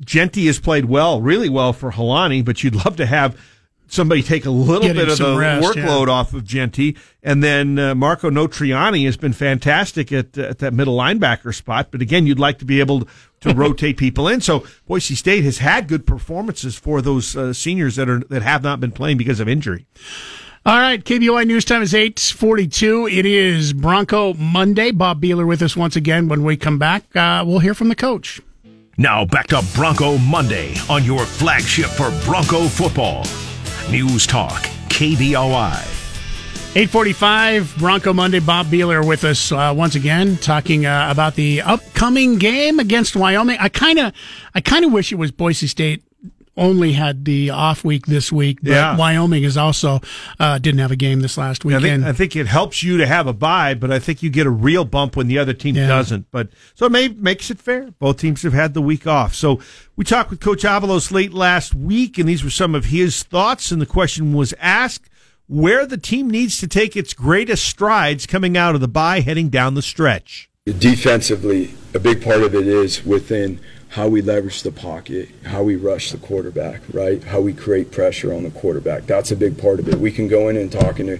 Jeanty 0.00 0.46
has 0.46 0.58
played 0.58 0.86
well, 0.86 1.20
really 1.20 1.48
well 1.48 1.72
for 1.72 1.92
Holani, 1.92 2.44
but 2.44 2.64
you'd 2.64 2.74
love 2.74 2.96
to 2.96 3.06
have 3.06 3.38
somebody 3.92 4.22
take 4.22 4.46
a 4.46 4.50
little 4.50 4.92
bit 4.92 5.08
of 5.08 5.18
the 5.18 5.36
rest, 5.36 5.76
workload 5.76 6.08
off 6.08 6.32
of 6.32 6.44
Jeanty. 6.44 6.96
And 7.22 7.44
then 7.44 7.78
uh, 7.78 7.94
Marco 7.94 8.30
Notarainni 8.30 9.04
has 9.04 9.18
been 9.18 9.34
fantastic 9.34 10.10
at, 10.10 10.36
at 10.38 10.58
that 10.60 10.72
middle 10.72 10.96
linebacker 10.96 11.54
spot. 11.54 11.88
But 11.90 12.00
again, 12.00 12.26
you'd 12.26 12.38
like 12.38 12.58
to 12.60 12.64
be 12.64 12.80
able 12.80 13.06
to 13.40 13.54
rotate 13.54 13.98
people 13.98 14.28
in. 14.28 14.40
So 14.40 14.66
Boise 14.86 15.14
State 15.14 15.44
has 15.44 15.58
had 15.58 15.86
good 15.86 16.06
performances 16.06 16.76
for 16.76 17.02
those 17.02 17.36
uh, 17.36 17.52
seniors 17.52 17.96
that 17.96 18.08
are 18.08 18.20
that 18.30 18.42
have 18.42 18.62
not 18.62 18.80
been 18.80 18.92
playing 18.92 19.18
because 19.18 19.40
of 19.40 19.48
injury. 19.48 19.86
All 20.64 20.78
right, 20.78 21.02
KBOI 21.02 21.44
news 21.44 21.64
time 21.64 21.82
is 21.82 21.92
842. 21.92 23.08
It 23.08 23.26
is 23.26 23.72
Bronco 23.72 24.34
Monday. 24.34 24.92
Bob 24.92 25.20
Beeler 25.20 25.44
with 25.44 25.60
us 25.60 25.76
once 25.76 25.96
again. 25.96 26.28
When 26.28 26.44
we 26.44 26.56
come 26.56 26.78
back, 26.78 27.16
uh, 27.16 27.42
we'll 27.44 27.58
hear 27.58 27.74
from 27.74 27.88
the 27.88 27.96
coach. 27.96 28.40
Now 28.96 29.24
back 29.24 29.48
to 29.48 29.64
Bronco 29.74 30.18
Monday 30.18 30.76
on 30.88 31.02
your 31.02 31.24
flagship 31.24 31.86
for 31.86 32.12
Bronco 32.24 32.68
football. 32.68 33.26
News 33.90 34.24
Talk, 34.24 34.62
KBOI. 34.88 35.82
845 36.76 37.74
Bronco 37.78 38.12
Monday. 38.12 38.38
Bob 38.38 38.66
Beeler 38.66 39.04
with 39.04 39.24
us 39.24 39.50
uh, 39.50 39.74
once 39.76 39.96
again, 39.96 40.36
talking 40.36 40.86
uh, 40.86 41.08
about 41.10 41.34
the 41.34 41.60
upcoming 41.62 42.38
game 42.38 42.78
against 42.78 43.16
Wyoming. 43.16 43.56
I 43.58 43.68
kind 43.68 43.98
of, 43.98 44.12
I 44.54 44.60
kind 44.60 44.84
of 44.84 44.92
wish 44.92 45.10
it 45.10 45.16
was 45.16 45.32
Boise 45.32 45.66
State 45.66 46.04
only 46.56 46.92
had 46.92 47.24
the 47.24 47.48
off 47.50 47.82
week 47.84 48.06
this 48.06 48.30
week, 48.30 48.58
but 48.62 48.70
Yeah. 48.72 48.96
Wyoming 48.96 49.42
is 49.42 49.56
also 49.56 50.00
uh, 50.38 50.58
didn't 50.58 50.80
have 50.80 50.90
a 50.90 50.96
game 50.96 51.20
this 51.20 51.38
last 51.38 51.64
I 51.64 51.68
weekend. 51.68 51.84
think, 51.84 52.04
I 52.04 52.12
think 52.12 52.36
it 52.36 52.46
helps 52.46 52.82
you 52.82 52.98
to 52.98 53.06
have 53.06 53.26
a 53.26 53.32
bye, 53.32 53.72
but 53.74 53.90
I 53.90 53.98
think 53.98 54.22
you 54.22 54.28
get 54.30 54.46
a 54.46 54.50
real 54.50 54.84
bump 54.84 55.16
when 55.16 55.28
the 55.28 55.38
other 55.38 55.54
team 55.54 55.76
Yeah. 55.76 55.88
doesn't. 55.88 56.26
But 56.30 56.48
so 56.74 56.86
it 56.86 56.92
may, 56.92 57.08
makes 57.08 57.50
it 57.50 57.58
fair. 57.58 57.90
Both 57.98 58.18
teams 58.18 58.42
have 58.42 58.52
had 58.52 58.74
the 58.74 58.82
week 58.82 59.06
off. 59.06 59.34
So 59.34 59.60
we 59.96 60.04
talked 60.04 60.30
with 60.30 60.40
Coach 60.40 60.62
Avalos 60.62 61.10
late 61.10 61.32
last 61.32 61.74
week, 61.74 62.18
and 62.18 62.28
these 62.28 62.44
were 62.44 62.50
some 62.50 62.74
of 62.74 62.86
his 62.86 63.22
thoughts. 63.22 63.70
And 63.72 63.80
the 63.80 63.86
question 63.86 64.34
was 64.34 64.52
asked 64.60 65.08
where 65.48 65.86
the 65.86 65.96
team 65.98 66.28
needs 66.30 66.60
to 66.60 66.68
take 66.68 66.96
its 66.96 67.14
greatest 67.14 67.64
strides 67.66 68.26
coming 68.26 68.56
out 68.56 68.74
of 68.74 68.80
the 68.80 68.88
bye, 68.88 69.20
heading 69.20 69.48
down 69.48 69.74
the 69.74 69.82
stretch. 69.82 70.48
Defensively, 70.66 71.72
a 71.94 71.98
big 71.98 72.22
part 72.22 72.42
of 72.42 72.54
it 72.54 72.66
is 72.66 73.04
within 73.04 73.58
how 73.92 74.08
we 74.08 74.22
leverage 74.22 74.62
the 74.62 74.72
pocket, 74.72 75.28
how 75.44 75.62
we 75.62 75.76
rush 75.76 76.12
the 76.12 76.16
quarterback, 76.16 76.80
right? 76.94 77.22
How 77.24 77.42
we 77.42 77.52
create 77.52 77.92
pressure 77.92 78.32
on 78.32 78.42
the 78.42 78.50
quarterback. 78.50 79.04
That's 79.06 79.30
a 79.30 79.36
big 79.36 79.58
part 79.58 79.80
of 79.80 79.88
it. 79.88 79.96
We 79.96 80.10
can 80.10 80.28
go 80.28 80.48
in 80.48 80.56
and 80.56 80.72
talk 80.72 80.98
into 80.98 81.16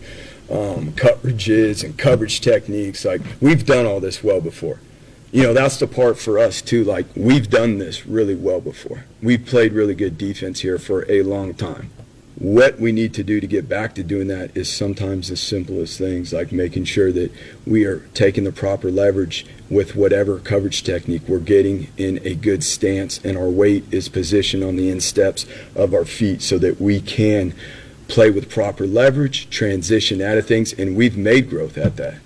um, 0.50 0.92
coverages 0.92 1.84
and 1.84 1.98
coverage 1.98 2.40
techniques. 2.40 3.04
Like 3.04 3.20
we've 3.42 3.66
done 3.66 3.84
all 3.84 4.00
this 4.00 4.24
well 4.24 4.40
before. 4.40 4.80
You 5.32 5.42
know, 5.42 5.52
that's 5.52 5.76
the 5.78 5.86
part 5.86 6.18
for 6.18 6.38
us 6.38 6.62
too. 6.62 6.82
Like 6.82 7.04
we've 7.14 7.50
done 7.50 7.76
this 7.76 8.06
really 8.06 8.34
well 8.34 8.60
before. 8.62 9.04
We've 9.20 9.44
played 9.44 9.74
really 9.74 9.94
good 9.94 10.16
defense 10.16 10.60
here 10.60 10.78
for 10.78 11.04
a 11.10 11.22
long 11.22 11.52
time. 11.52 11.90
What 12.42 12.80
we 12.80 12.90
need 12.90 13.14
to 13.14 13.22
do 13.22 13.40
to 13.40 13.46
get 13.46 13.68
back 13.68 13.94
to 13.94 14.02
doing 14.02 14.26
that 14.26 14.56
is 14.56 14.68
sometimes 14.68 15.28
the 15.28 15.36
simplest 15.36 15.96
things, 15.96 16.32
like 16.32 16.50
making 16.50 16.86
sure 16.86 17.12
that 17.12 17.30
we 17.64 17.84
are 17.84 18.00
taking 18.14 18.42
the 18.42 18.50
proper 18.50 18.90
leverage 18.90 19.46
with 19.70 19.94
whatever 19.94 20.40
coverage 20.40 20.82
technique 20.82 21.22
we're 21.28 21.38
getting 21.38 21.86
in 21.96 22.18
a 22.24 22.34
good 22.34 22.64
stance, 22.64 23.24
and 23.24 23.38
our 23.38 23.48
weight 23.48 23.84
is 23.92 24.08
positioned 24.08 24.64
on 24.64 24.74
the 24.74 24.90
insteps 24.90 25.46
of 25.76 25.94
our 25.94 26.04
feet 26.04 26.42
so 26.42 26.58
that 26.58 26.80
we 26.80 27.00
can 27.00 27.54
play 28.08 28.28
with 28.28 28.50
proper 28.50 28.88
leverage, 28.88 29.48
transition 29.48 30.20
out 30.20 30.36
of 30.36 30.44
things, 30.44 30.72
and 30.72 30.96
we've 30.96 31.16
made 31.16 31.48
growth 31.48 31.78
at 31.78 31.94
that. 31.94 32.16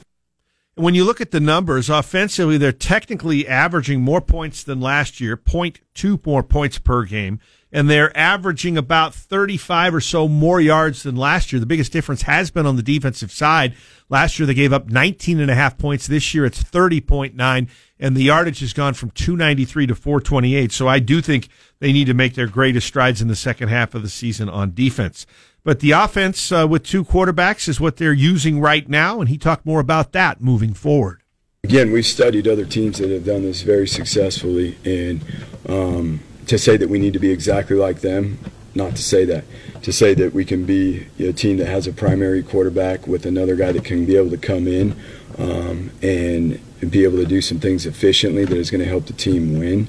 When 0.77 0.95
you 0.95 1.05
look 1.05 1.21
at 1.21 1.31
the 1.31 1.41
numbers 1.41 1.91
offensively, 1.91 2.57
they're 2.57 2.73
technically 2.73 3.47
averaging 3.47 4.01
more 4.01 4.23
points 4.23 4.63
than 4.63 4.81
last 4.81 5.21
year, 5.21 5.37
0.2 5.37 6.25
more 6.25 6.43
points 6.43 6.79
per 6.79 7.05
game, 7.05 7.39
and 7.73 7.91
they're 7.91 8.17
averaging 8.17 8.79
about 8.79 9.15
35 9.15 9.95
or 9.95 10.01
so 10.01 10.29
more 10.29 10.61
yards 10.61 11.03
than 11.03 11.17
last 11.17 11.53
year. 11.53 11.61
The 11.61 11.67
biggest 11.67 11.93
difference 11.93 12.23
has 12.23 12.51
been 12.51 12.67
on 12.67 12.77
the 12.77 12.83
defensive 12.83 13.33
side. 13.33 13.75
Last 14.09 14.39
year 14.39 14.47
they 14.47 14.55
gave 14.55 14.73
up 14.73 14.89
19 14.89 15.41
and 15.41 15.51
a 15.51 15.55
half 15.55 15.77
points. 15.77 16.07
This 16.07 16.33
year 16.35 16.45
it's 16.45 16.63
30.9 16.63 17.69
and 17.99 18.17
the 18.17 18.23
yardage 18.23 18.61
has 18.61 18.73
gone 18.73 18.95
from 18.95 19.11
293 19.11 19.87
to 19.89 19.95
428. 19.95 20.73
So 20.73 20.87
I 20.87 20.99
do 20.99 21.21
think 21.21 21.49
they 21.81 21.93
need 21.93 22.07
to 22.07 22.15
make 22.15 22.35
their 22.35 22.47
greatest 22.47 22.87
strides 22.87 23.21
in 23.21 23.29
the 23.29 23.37
second 23.37 23.69
half 23.69 23.95
of 23.95 24.03
the 24.03 24.09
season 24.09 24.49
on 24.49 24.75
defense. 24.75 25.27
But 25.65 25.81
the 25.81 25.91
offense 25.91 26.53
uh, 26.53 26.67
with 26.69 26.85
two 26.85 27.05
quarterbacks 27.05 27.69
is 27.69 27.81
what 27.81 27.97
they're 27.97 28.13
using 28.13 28.61
right 28.61 28.89
now, 28.89 29.19
and 29.21 29.29
he 29.29 29.37
talked 29.37 29.67
more 29.67 29.81
about 29.81 30.13
that 30.13 30.41
moving 30.41 30.75
forward. 30.75 31.23
Again, 31.65 31.91
we've 31.91 32.07
studied 32.07 32.47
other 32.47 32.65
teams 32.65 32.99
that 32.99 33.11
have 33.11 33.25
done 33.25 33.43
this 33.43 33.63
very 33.63 33.89
successfully, 33.89 34.79
and 34.85 35.25
um, 35.69 36.21
to 36.47 36.59
say 36.59 36.77
that 36.77 36.89
we 36.89 36.99
need 36.99 37.13
to 37.13 37.19
be 37.19 37.31
exactly 37.31 37.77
like 37.77 38.01
them, 38.01 38.39
not 38.75 38.97
to 38.97 39.03
say 39.03 39.25
that. 39.25 39.45
To 39.83 39.93
say 39.93 40.15
that 40.15 40.33
we 40.33 40.45
can 40.45 40.65
be 40.65 41.07
a 41.19 41.33
team 41.33 41.57
that 41.59 41.67
has 41.67 41.87
a 41.87 41.93
primary 41.93 42.43
quarterback 42.43 43.07
with 43.07 43.27
another 43.27 43.57
guy 43.57 43.73
that 43.73 43.85
can 43.85 44.07
be 44.07 44.17
able 44.17 44.31
to 44.31 44.39
come 44.39 44.67
in 44.67 44.97
um, 45.39 45.91
and 46.03 46.61
be 46.91 47.05
able 47.05 47.19
to 47.19 47.27
do 47.27 47.41
some 47.41 47.59
things 47.59 47.87
efficiently 47.87 48.45
that 48.45 48.57
is 48.57 48.71
going 48.71 48.83
to 48.83 48.89
help 48.89 49.07
the 49.07 49.13
team 49.13 49.59
win. 49.59 49.89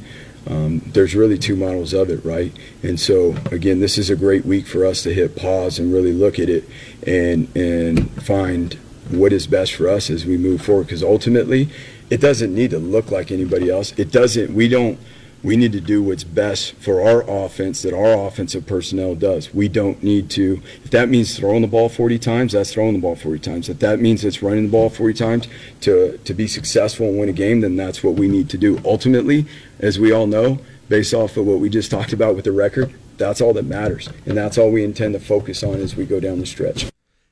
Um, 0.50 0.80
there's 0.94 1.14
really 1.14 1.38
two 1.38 1.56
models 1.56 1.94
of 1.94 2.10
it, 2.10 2.24
right? 2.24 2.54
And 2.82 3.00
so, 3.00 3.36
again, 3.52 3.80
this 3.80 3.98
is 3.98 4.10
a 4.10 4.16
great 4.16 4.46
week 4.46 4.66
for 4.66 4.86
us 4.86 5.04
to 5.04 5.14
hit 5.14 5.36
pause 5.36 5.78
and 5.78 5.94
really 5.94 6.14
look 6.14 6.40
at 6.40 6.50
it 6.50 6.64
and 7.06 7.54
and 7.56 8.10
find 8.24 8.76
what 9.10 9.34
is 9.34 9.46
best 9.48 9.74
for 9.74 9.90
us 9.90 10.10
as 10.10 10.26
we 10.26 10.38
move 10.38 10.62
forward. 10.62 10.86
Because 10.86 11.04
ultimately, 11.04 11.70
it 12.10 12.22
doesn't 12.22 12.54
need 12.56 12.70
to 12.72 12.80
look 12.80 13.12
like 13.12 13.30
anybody 13.32 13.70
else. 13.70 13.92
It 13.98 14.12
doesn't. 14.12 14.54
We 14.54 14.70
don't. 14.70 14.98
We 15.44 15.56
need 15.56 15.72
to 15.74 15.80
do 15.80 16.02
what's 16.02 16.24
best 16.24 16.74
for 16.74 17.02
our 17.02 17.22
offense 17.30 17.84
that 17.84 17.94
our 17.94 18.28
offensive 18.28 18.66
personnel 18.66 19.16
does. 19.16 19.54
We 19.54 19.68
don't 19.68 20.02
need 20.02 20.30
to. 20.32 20.62
If 20.84 20.92
that 20.92 21.10
means 21.10 21.38
throwing 21.38 21.62
the 21.62 21.68
ball 21.68 21.90
40 21.90 22.18
times, 22.20 22.54
that's 22.54 22.74
throwing 22.74 22.94
the 22.94 23.00
ball 23.00 23.16
40 23.16 23.40
times. 23.40 23.70
If 23.70 23.80
that 23.80 24.00
means 24.00 24.26
it's 24.26 24.42
running 24.42 24.64
the 24.64 24.72
ball 24.72 24.90
40 24.90 25.14
times 25.14 25.48
to 25.82 26.18
to 26.18 26.34
be 26.34 26.48
successful 26.48 27.08
and 27.08 27.20
win 27.20 27.30
a 27.30 27.34
game, 27.34 27.62
then 27.62 27.76
that's 27.76 28.04
what 28.04 28.16
we 28.16 28.28
need 28.28 28.50
to 28.50 28.58
do. 28.58 28.82
Ultimately, 28.84 29.46
as 29.80 30.00
we 30.00 30.12
all 30.12 30.28
know, 30.28 30.60
based 30.90 31.14
off 31.14 31.38
of 31.38 31.46
what 31.46 31.60
we 31.60 31.70
just 31.70 31.92
talked 31.98 32.14
about 32.14 32.36
with 32.36 32.46
the 32.46 32.52
record, 32.52 32.94
that's 33.18 33.42
all 33.42 33.54
that 33.54 33.66
matters, 33.66 34.10
and 34.26 34.38
that's 34.38 34.58
all 34.58 34.72
we 34.72 34.84
intend 34.84 35.14
to 35.14 35.20
focus 35.20 35.64
on 35.64 35.76
as 35.76 35.96
we 35.96 36.06
go 36.06 36.20
down 36.20 36.40
the 36.40 36.46
stretch. 36.46 36.88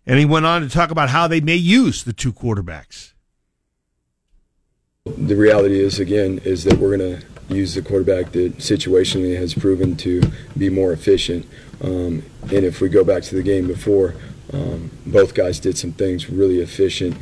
And 0.07 0.19
he 0.19 0.25
went 0.25 0.45
on 0.45 0.61
to 0.61 0.69
talk 0.69 0.91
about 0.91 1.09
how 1.09 1.27
they 1.27 1.41
may 1.41 1.55
use 1.55 2.03
the 2.03 2.13
two 2.13 2.31
quarterbacks. 2.31 3.13
The 5.05 5.35
reality 5.35 5.79
is, 5.79 5.99
again, 5.99 6.39
is 6.43 6.63
that 6.63 6.79
we're 6.79 6.97
going 6.97 7.19
to 7.19 7.25
use 7.49 7.75
the 7.75 7.81
quarterback 7.81 8.31
that 8.31 8.57
situationally 8.57 9.37
has 9.37 9.53
proven 9.53 9.95
to 9.97 10.21
be 10.57 10.69
more 10.69 10.91
efficient. 10.91 11.45
Um, 11.81 12.23
and 12.43 12.63
if 12.65 12.81
we 12.81 12.89
go 12.89 13.03
back 13.03 13.23
to 13.23 13.35
the 13.35 13.43
game 13.43 13.67
before, 13.67 14.15
um, 14.53 14.91
both 15.05 15.33
guys 15.33 15.59
did 15.59 15.77
some 15.77 15.91
things 15.91 16.29
really 16.29 16.59
efficient 16.59 17.17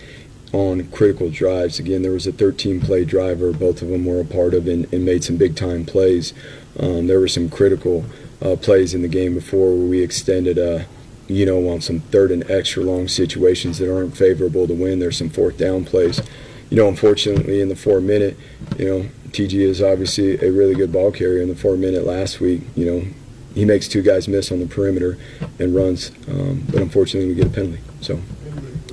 on 0.52 0.88
critical 0.92 1.30
drives. 1.30 1.80
Again, 1.80 2.04
there 2.04 2.12
was 2.12 2.28
a 2.28 2.32
13 2.32 2.80
play 2.80 3.06
driver, 3.06 3.52
both 3.52 3.82
of 3.82 3.90
them 3.90 4.06
were 4.06 4.22
a 4.22 4.26
part 4.26 4.54
of 4.54 4.68
and, 4.68 4.92
and 4.94 5.06
made 5.06 5.24
some 5.24 5.38
big 5.38 5.56
time 5.56 5.86
plays. 5.86 6.34
Um, 6.80 7.08
there 7.08 7.20
were 7.20 7.28
some 7.28 7.50
critical 7.50 8.06
uh, 8.42 8.56
plays 8.56 8.94
in 8.94 9.02
the 9.02 9.08
game 9.08 9.34
before 9.34 9.76
where 9.76 9.88
we 9.88 10.02
extended 10.02 10.58
a 10.58 10.86
you 11.28 11.46
know, 11.46 11.70
on 11.70 11.82
some 11.82 12.00
third 12.00 12.32
and 12.32 12.50
extra 12.50 12.84
long 12.84 13.08
situations 13.08 13.78
that 13.78 13.94
aren't 13.94 14.16
favorable 14.16 14.68
to 14.68 14.74
win. 14.74 15.00
There's 15.00 15.18
some 15.18 15.30
fourth 15.30 15.58
down 15.58 15.86
plays. 15.86 16.22
You 16.70 16.78
know, 16.78 16.88
unfortunately, 16.88 17.62
in 17.62 17.70
the 17.70 17.76
four 17.76 18.02
minute, 18.02 18.38
you 18.78 18.86
know, 18.86 19.10
TG 19.30 19.54
is 19.54 19.82
obviously 19.82 20.44
a 20.44 20.52
really 20.52 20.76
good 20.76 20.92
ball 20.92 21.12
carrier. 21.12 21.42
In 21.42 21.50
the 21.50 21.56
four 21.56 21.78
minute 21.78 22.06
last 22.06 22.40
week, 22.40 22.62
you 22.76 22.86
know, 22.86 23.06
he 23.54 23.66
makes 23.66 23.88
two 23.88 24.02
guys 24.02 24.28
miss 24.28 24.52
on 24.52 24.60
the 24.60 24.66
perimeter 24.66 25.18
and 25.60 25.76
runs, 25.76 26.12
um, 26.28 26.64
but 26.72 26.82
unfortunately, 26.82 27.30
we 27.30 27.36
get 27.36 27.48
a 27.48 27.50
penalty. 27.50 27.82
So 28.02 28.20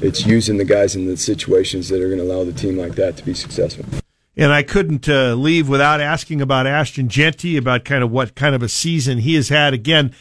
it's 0.02 0.26
using 0.26 0.56
the 0.56 0.64
guys 0.64 0.96
in 0.96 1.06
the 1.06 1.16
situations 1.16 1.88
that 1.88 2.00
are 2.02 2.08
going 2.08 2.18
to 2.18 2.24
allow 2.24 2.44
the 2.44 2.52
team 2.52 2.76
like 2.76 2.94
that 2.96 3.16
to 3.18 3.24
be 3.24 3.34
successful. 3.34 3.84
And 4.36 4.52
I 4.52 4.62
couldn't 4.62 5.08
uh, 5.08 5.34
leave 5.34 5.68
without 5.68 6.00
asking 6.00 6.40
about 6.40 6.66
Ashton 6.66 7.08
Jeanty, 7.08 7.56
about 7.56 7.84
kind 7.84 8.02
of 8.02 8.10
what 8.10 8.34
kind 8.34 8.54
of 8.54 8.62
a 8.62 8.68
season 8.68 9.18
he 9.18 9.34
has 9.34 9.48
had. 9.48 9.74
Again, 9.74 10.14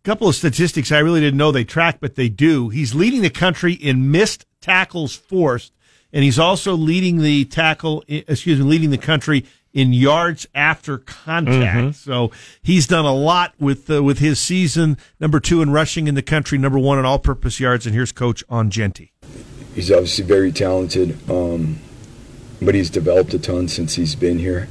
a 0.00 0.02
couple 0.04 0.28
of 0.28 0.34
statistics 0.34 0.92
I 0.92 0.98
really 0.98 1.20
didn't 1.20 1.38
know 1.38 1.52
they 1.52 1.64
track, 1.64 1.98
but 2.00 2.16
they 2.16 2.28
do. 2.28 2.68
He's 2.68 2.94
leading 2.94 3.22
the 3.22 3.30
country 3.30 3.72
in 3.72 4.10
missed 4.10 4.44
tackles 4.60 5.14
forced, 5.14 5.72
and 6.12 6.24
he's 6.24 6.38
also 6.38 6.74
leading 6.74 7.18
the 7.18 7.44
tackle, 7.46 8.04
excuse 8.08 8.58
me, 8.58 8.64
leading 8.64 8.90
the 8.90 8.98
country 8.98 9.44
in 9.72 9.92
yards 9.92 10.46
after 10.54 10.98
contact. 10.98 11.78
Mhm. 11.78 11.94
So 11.94 12.30
he's 12.62 12.86
done 12.86 13.06
a 13.06 13.14
lot 13.14 13.54
with 13.58 13.90
uh, 13.90 14.02
with 14.02 14.18
his 14.18 14.38
season. 14.38 14.98
Number 15.18 15.40
two 15.40 15.62
in 15.62 15.70
rushing 15.70 16.08
in 16.08 16.14
the 16.14 16.22
country, 16.22 16.58
number 16.58 16.78
one 16.78 16.98
in 16.98 17.04
all-purpose 17.06 17.58
yards. 17.58 17.86
And 17.86 17.94
here's 17.94 18.12
Coach 18.12 18.44
on 18.50 18.70
Jeanty. 18.70 19.12
He's 19.74 19.90
obviously 19.90 20.24
very 20.24 20.52
talented, 20.52 21.18
um, 21.30 21.78
but 22.60 22.74
he's 22.74 22.90
developed 22.90 23.32
a 23.32 23.38
ton 23.38 23.68
since 23.68 23.94
he's 23.94 24.14
been 24.14 24.38
here. 24.38 24.68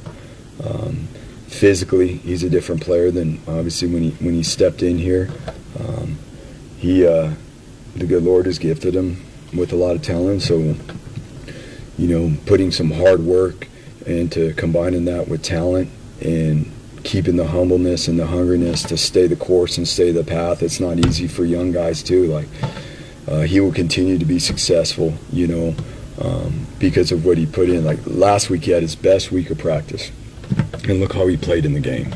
Um, 0.62 1.08
physically, 1.48 2.18
he's 2.18 2.44
a 2.44 2.50
different 2.50 2.82
player 2.82 3.10
than 3.10 3.40
obviously 3.48 3.88
when 3.88 4.02
he 4.04 4.10
when 4.24 4.34
he 4.34 4.44
stepped 4.44 4.82
in 4.82 4.98
here. 4.98 5.28
Um, 5.80 6.18
he, 6.78 7.04
uh, 7.04 7.32
the 7.96 8.06
good 8.06 8.22
Lord 8.22 8.46
has 8.46 8.58
gifted 8.58 8.94
him 8.94 9.24
with 9.52 9.72
a 9.72 9.76
lot 9.76 9.96
of 9.96 10.02
talent. 10.02 10.42
So, 10.42 10.76
you 12.02 12.08
know, 12.08 12.36
putting 12.46 12.72
some 12.72 12.90
hard 12.90 13.20
work 13.20 13.68
and 14.06 14.32
to 14.32 14.52
combining 14.54 15.04
that 15.04 15.28
with 15.28 15.40
talent 15.40 15.88
and 16.20 16.68
keeping 17.04 17.36
the 17.36 17.46
humbleness 17.46 18.08
and 18.08 18.18
the 18.18 18.24
hungriness 18.24 18.84
to 18.88 18.96
stay 18.96 19.28
the 19.28 19.36
course 19.36 19.78
and 19.78 19.86
stay 19.86 20.10
the 20.10 20.24
path. 20.24 20.64
It's 20.64 20.80
not 20.80 20.98
easy 21.06 21.28
for 21.28 21.44
young 21.44 21.70
guys 21.70 22.02
too. 22.02 22.26
Like 22.26 22.48
uh, 23.28 23.42
he 23.42 23.60
will 23.60 23.72
continue 23.72 24.18
to 24.18 24.24
be 24.24 24.40
successful, 24.40 25.14
you 25.30 25.46
know, 25.46 25.76
um, 26.20 26.66
because 26.80 27.12
of 27.12 27.24
what 27.24 27.38
he 27.38 27.46
put 27.46 27.70
in. 27.70 27.84
Like 27.84 28.00
last 28.04 28.50
week, 28.50 28.64
he 28.64 28.72
had 28.72 28.82
his 28.82 28.96
best 28.96 29.30
week 29.30 29.50
of 29.50 29.58
practice, 29.58 30.10
and 30.88 30.98
look 30.98 31.12
how 31.12 31.28
he 31.28 31.36
played 31.36 31.64
in 31.64 31.72
the 31.72 31.80
game. 31.80 32.12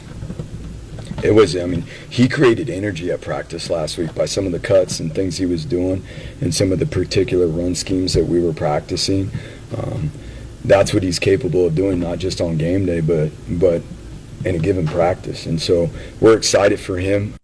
It 1.23 1.31
was, 1.31 1.56
I 1.56 1.65
mean, 1.65 1.85
he 2.11 2.28
created 2.28 2.69
energy 2.69 3.11
at 3.11 3.20
practice 3.20 3.70
last 3.70 3.98
week 3.98 4.15
by 4.15 4.27
some 4.27 4.47
of 4.47 4.52
the 4.52 4.59
cuts 4.59 5.01
and 5.01 5.15
things 5.15 5.39
he 5.39 5.47
was 5.47 5.65
doing, 5.65 6.05
and 6.40 6.52
some 6.52 6.73
of 6.73 6.81
the 6.81 6.86
particular 6.86 7.47
run 7.47 7.74
schemes 7.74 8.15
that 8.15 8.27
we 8.27 8.43
were 8.43 8.52
practicing. 8.52 9.31
Um, 9.76 10.10
that's 10.64 10.93
what 10.93 11.02
he's 11.02 11.18
capable 11.18 11.66
of 11.66 11.74
doing, 11.74 12.01
not 12.01 12.18
just 12.18 12.40
on 12.40 12.56
game 12.56 12.86
day, 12.86 13.01
but 13.01 13.30
but 13.48 13.82
in 14.44 14.55
a 14.55 14.59
given 14.59 14.86
practice. 14.86 15.47
And 15.47 15.60
so 15.60 15.90
we're 16.20 16.36
excited 16.36 16.80
for 16.80 16.98
him. 16.98 17.34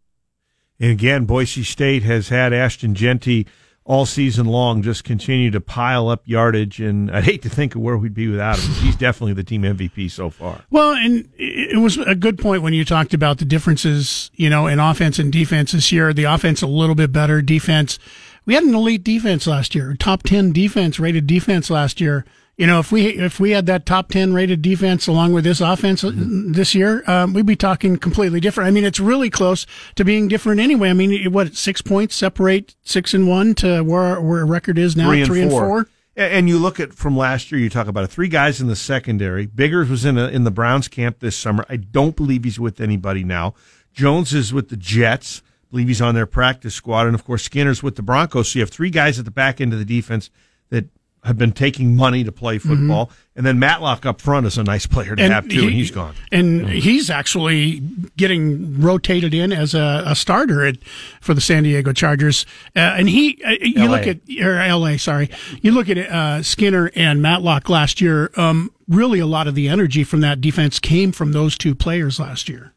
And 0.78 0.90
again, 0.90 1.24
Boise 1.24 1.62
State 1.62 2.02
has 2.02 2.28
had 2.28 2.52
Ashton 2.52 2.94
Jeanty 2.94 3.46
all 3.84 4.06
season 4.06 4.46
long 4.46 4.80
just 4.82 5.02
continue 5.02 5.50
to 5.50 5.60
pile 5.60 6.08
up 6.08 6.22
yardage. 6.24 6.80
And 6.80 7.10
I'd 7.10 7.24
hate 7.24 7.42
to 7.42 7.48
think 7.48 7.74
of 7.74 7.80
where 7.80 7.96
we'd 7.96 8.14
be 8.14 8.28
without 8.28 8.58
him. 8.58 8.70
He's 8.74 8.96
definitely 8.96 9.34
the 9.34 9.44
team 9.44 9.62
MVP 9.62 10.10
so 10.10 10.30
far. 10.30 10.62
Well, 10.70 10.92
and 10.92 11.28
it 11.36 11.80
was 11.80 11.98
a 11.98 12.14
good 12.14 12.38
point 12.38 12.62
when 12.62 12.74
you 12.74 12.84
talked 12.84 13.14
about 13.14 13.38
the 13.38 13.44
differences, 13.44 14.30
you 14.34 14.48
know, 14.48 14.66
in 14.66 14.78
offense 14.78 15.18
and 15.18 15.32
defense 15.32 15.72
this 15.72 15.90
year. 15.90 16.12
The 16.12 16.24
offense 16.24 16.62
a 16.62 16.66
little 16.66 16.94
bit 16.94 17.12
better, 17.12 17.42
defense. 17.42 17.98
We 18.44 18.55
had 18.55 18.64
an 18.64 18.74
elite 18.74 19.05
defense 19.05 19.47
last 19.47 19.74
year, 19.74 19.94
top 19.98 20.23
10 20.23 20.52
defense, 20.52 20.98
rated 20.98 21.27
defense 21.27 21.70
last 21.70 22.01
year 22.01 22.24
you 22.56 22.66
know, 22.66 22.78
if 22.78 22.93
we 22.93 23.06
if 23.06 23.40
we 23.40 23.52
had 23.52 23.66
that 23.66 23.86
top 23.86 24.10
ten 24.10 24.35
rated 24.35 24.60
defense 24.60 25.06
along 25.06 25.32
with 25.32 25.44
this 25.44 25.60
offense 25.60 26.02
mm-hmm. 26.02 26.52
this 26.52 26.74
year, 26.74 27.02
um, 27.06 27.32
we'd 27.32 27.47
be 27.47 27.56
talking 27.56 27.97
completely 27.97 28.40
different. 28.40 28.69
I 28.69 28.70
mean, 28.70 28.85
it's 28.85 29.01
really 29.01 29.31
close 29.31 29.66
to 29.94 30.05
being 30.05 30.28
different 30.28 30.60
anyway. 30.60 30.90
I 30.90 30.93
mean, 30.93 31.32
what 31.32 31.56
six 31.56 31.81
points 31.81 32.14
separate 32.14 32.77
six 32.82 33.14
and 33.14 33.27
one 33.27 33.55
to 33.56 33.82
where 33.82 34.20
where 34.20 34.43
a 34.43 34.44
record 34.44 34.78
is 34.78 34.97
now, 34.97 35.09
three 35.09 35.20
and, 35.23 35.27
three 35.27 35.48
four. 35.48 35.62
and 35.62 35.86
four. 35.86 35.89
And 36.14 36.47
you 36.47 36.59
look 36.59 36.78
at 36.78 36.93
from 36.93 37.16
last 37.16 37.51
year, 37.51 37.59
you 37.59 37.70
talk 37.70 37.86
about 37.86 38.05
it, 38.05 38.09
three 38.09 38.28
guys 38.28 38.60
in 38.60 38.66
the 38.66 38.77
secondary. 38.77 39.47
Biggers 39.47 39.89
was 39.89 40.05
in 40.05 40.19
a, 40.19 40.28
in 40.28 40.44
the 40.44 40.51
Browns 40.51 40.89
camp 40.89 41.20
this 41.20 41.36
summer. 41.36 41.64
I 41.70 41.77
don't 41.77 42.14
believe 42.14 42.44
he's 42.44 42.60
with 42.60 42.82
anybody 42.82 43.24
now. 43.24 43.55
Jones 43.94 44.35
is 44.35 44.52
with 44.52 44.69
the 44.69 44.77
Jets. 44.77 45.43
Believe 45.72 45.88
he's 45.88 46.00
on 46.00 46.14
their 46.14 46.26
practice 46.26 46.74
squad, 46.74 47.06
and 47.06 47.14
of 47.14 47.24
course 47.24 47.42
Skinner's 47.42 47.82
with 47.82 47.96
the 47.96 48.02
Broncos. 48.02 48.52
So 48.52 48.58
you 48.58 48.62
have 48.62 48.70
three 48.70 48.90
guys 48.90 49.18
at 49.18 49.24
the 49.24 49.30
back 49.32 49.60
end 49.60 49.72
of 49.72 49.80
the 49.80 49.84
defense 49.84 50.30
that 50.68 50.84
have 51.24 51.38
been 51.38 51.52
taking 51.52 51.94
money 51.94 52.24
to 52.24 52.32
play 52.32 52.58
football. 52.58 53.06
Mm-hmm. 53.06 53.14
And 53.36 53.46
then 53.46 53.58
Matlock 53.58 54.04
up 54.04 54.20
front 54.20 54.44
is 54.46 54.58
a 54.58 54.64
nice 54.64 54.86
player 54.86 55.14
to 55.14 55.22
and 55.22 55.32
have 55.32 55.48
too, 55.48 55.60
he, 55.60 55.66
and 55.66 55.72
he's 55.72 55.90
gone. 55.90 56.14
And 56.32 56.68
he's 56.68 57.10
actually 57.10 57.80
getting 58.16 58.80
rotated 58.80 59.32
in 59.32 59.52
as 59.52 59.72
a, 59.74 60.02
a 60.04 60.16
starter 60.16 60.66
at, 60.66 60.82
for 61.20 61.32
the 61.32 61.40
San 61.40 61.62
Diego 61.62 61.92
Chargers. 61.92 62.44
Uh, 62.74 62.80
and 62.80 63.08
he, 63.08 63.40
uh, 63.44 63.50
you 63.60 63.86
LA. 63.86 63.96
look 63.96 64.06
at 64.06 64.18
or 64.42 64.58
L.A. 64.58 64.98
Sorry, 64.98 65.30
you 65.62 65.70
look 65.70 65.88
at 65.88 65.96
uh, 65.96 66.42
Skinner 66.42 66.90
and 66.96 67.22
Matlock 67.22 67.68
last 67.68 68.00
year. 68.00 68.30
Um, 68.36 68.72
really, 68.88 69.20
a 69.20 69.26
lot 69.26 69.46
of 69.46 69.54
the 69.54 69.68
energy 69.68 70.02
from 70.04 70.20
that 70.22 70.40
defense 70.40 70.80
came 70.80 71.12
from 71.12 71.32
those 71.32 71.56
two 71.56 71.74
players 71.74 72.18
last 72.18 72.48
year. 72.48 72.74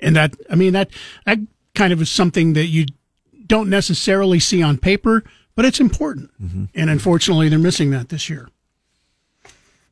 And 0.00 0.14
that, 0.16 0.34
I 0.50 0.54
mean, 0.54 0.74
that 0.74 0.90
that 1.26 1.38
kind 1.74 1.92
of 1.92 2.00
is 2.00 2.10
something 2.10 2.54
that 2.54 2.66
you 2.66 2.86
don't 3.46 3.68
necessarily 3.68 4.40
see 4.40 4.62
on 4.62 4.78
paper 4.78 5.22
but 5.54 5.64
it's 5.64 5.80
important. 5.80 6.30
Mm-hmm. 6.42 6.64
And 6.74 6.90
unfortunately, 6.90 7.48
they're 7.48 7.58
missing 7.58 7.90
that 7.90 8.08
this 8.08 8.28
year. 8.28 8.48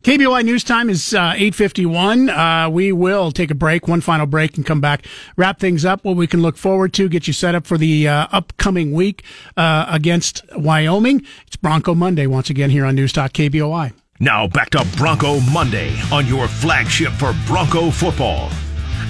KBOI 0.02 0.44
news 0.44 0.64
time 0.64 0.90
is 0.90 1.14
uh, 1.14 1.32
851. 1.36 2.28
Uh, 2.28 2.68
we 2.68 2.90
will 2.90 3.30
take 3.30 3.52
a 3.52 3.54
break, 3.54 3.86
one 3.86 4.00
final 4.00 4.26
break, 4.26 4.56
and 4.56 4.66
come 4.66 4.80
back, 4.80 5.06
wrap 5.36 5.60
things 5.60 5.84
up, 5.84 6.04
what 6.04 6.16
we 6.16 6.26
can 6.26 6.42
look 6.42 6.56
forward 6.56 6.92
to, 6.94 7.08
get 7.08 7.28
you 7.28 7.32
set 7.32 7.54
up 7.54 7.68
for 7.68 7.78
the 7.78 8.08
uh, 8.08 8.26
upcoming 8.32 8.90
week 8.90 9.22
uh, 9.56 9.86
against 9.88 10.42
Wyoming. 10.56 11.24
It's 11.46 11.54
Bronco 11.54 11.94
Monday 11.94 12.26
once 12.26 12.50
again 12.50 12.70
here 12.70 12.84
on 12.84 12.96
News 12.96 13.12
Talk 13.12 13.32
KBOI. 13.32 13.92
Now 14.18 14.48
back 14.48 14.70
to 14.70 14.84
Bronco 14.96 15.38
Monday 15.52 15.96
on 16.10 16.26
your 16.26 16.48
flagship 16.48 17.12
for 17.12 17.32
Bronco 17.46 17.88
football. 17.90 18.50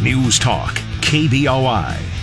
News 0.03 0.39
Talk 0.39 0.75
KBOI. 1.01 2.22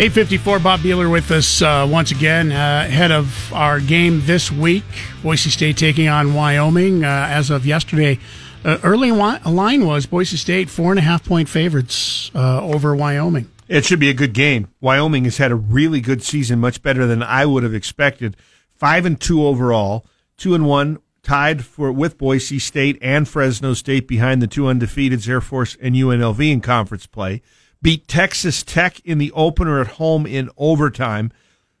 854, 0.00 0.60
Bob 0.60 0.80
Beeler 0.80 1.12
with 1.12 1.30
us 1.30 1.60
uh, 1.60 1.86
once 1.86 2.10
again, 2.10 2.52
uh, 2.52 2.86
ahead 2.88 3.12
of 3.12 3.52
our 3.52 3.80
game 3.80 4.22
this 4.24 4.50
week. 4.50 4.82
Boise 5.22 5.50
State 5.50 5.76
taking 5.76 6.08
on 6.08 6.32
Wyoming. 6.32 7.04
Uh, 7.04 7.26
as 7.28 7.50
of 7.50 7.66
yesterday, 7.66 8.18
uh, 8.64 8.78
early 8.82 9.10
line 9.12 9.84
was 9.84 10.06
Boise 10.06 10.38
State 10.38 10.70
four 10.70 10.90
and 10.90 10.98
a 10.98 11.02
half 11.02 11.22
point 11.22 11.50
favorites 11.50 12.30
uh, 12.34 12.62
over 12.62 12.96
Wyoming. 12.96 13.50
It 13.68 13.84
should 13.84 14.00
be 14.00 14.08
a 14.08 14.14
good 14.14 14.32
game. 14.32 14.68
Wyoming 14.80 15.24
has 15.24 15.36
had 15.36 15.52
a 15.52 15.54
really 15.54 16.00
good 16.00 16.22
season, 16.22 16.60
much 16.60 16.80
better 16.80 17.06
than 17.06 17.22
I 17.22 17.44
would 17.44 17.62
have 17.62 17.74
expected. 17.74 18.38
Five 18.72 19.04
and 19.04 19.20
two 19.20 19.46
overall, 19.46 20.06
two 20.38 20.54
and 20.54 20.64
one 20.64 21.00
tied 21.22 21.62
for 21.62 21.92
with 21.92 22.16
Boise 22.16 22.58
State 22.58 22.96
and 23.02 23.28
Fresno 23.28 23.74
State 23.74 24.08
behind 24.08 24.40
the 24.40 24.46
two 24.46 24.62
undefeateds 24.62 25.28
Air 25.28 25.42
Force 25.42 25.76
and 25.78 25.94
UNLV 25.94 26.50
in 26.50 26.62
conference 26.62 27.04
play 27.06 27.42
beat 27.82 28.08
Texas 28.08 28.62
Tech 28.62 29.00
in 29.04 29.18
the 29.18 29.32
opener 29.32 29.80
at 29.80 29.86
home 29.88 30.26
in 30.26 30.50
overtime. 30.56 31.32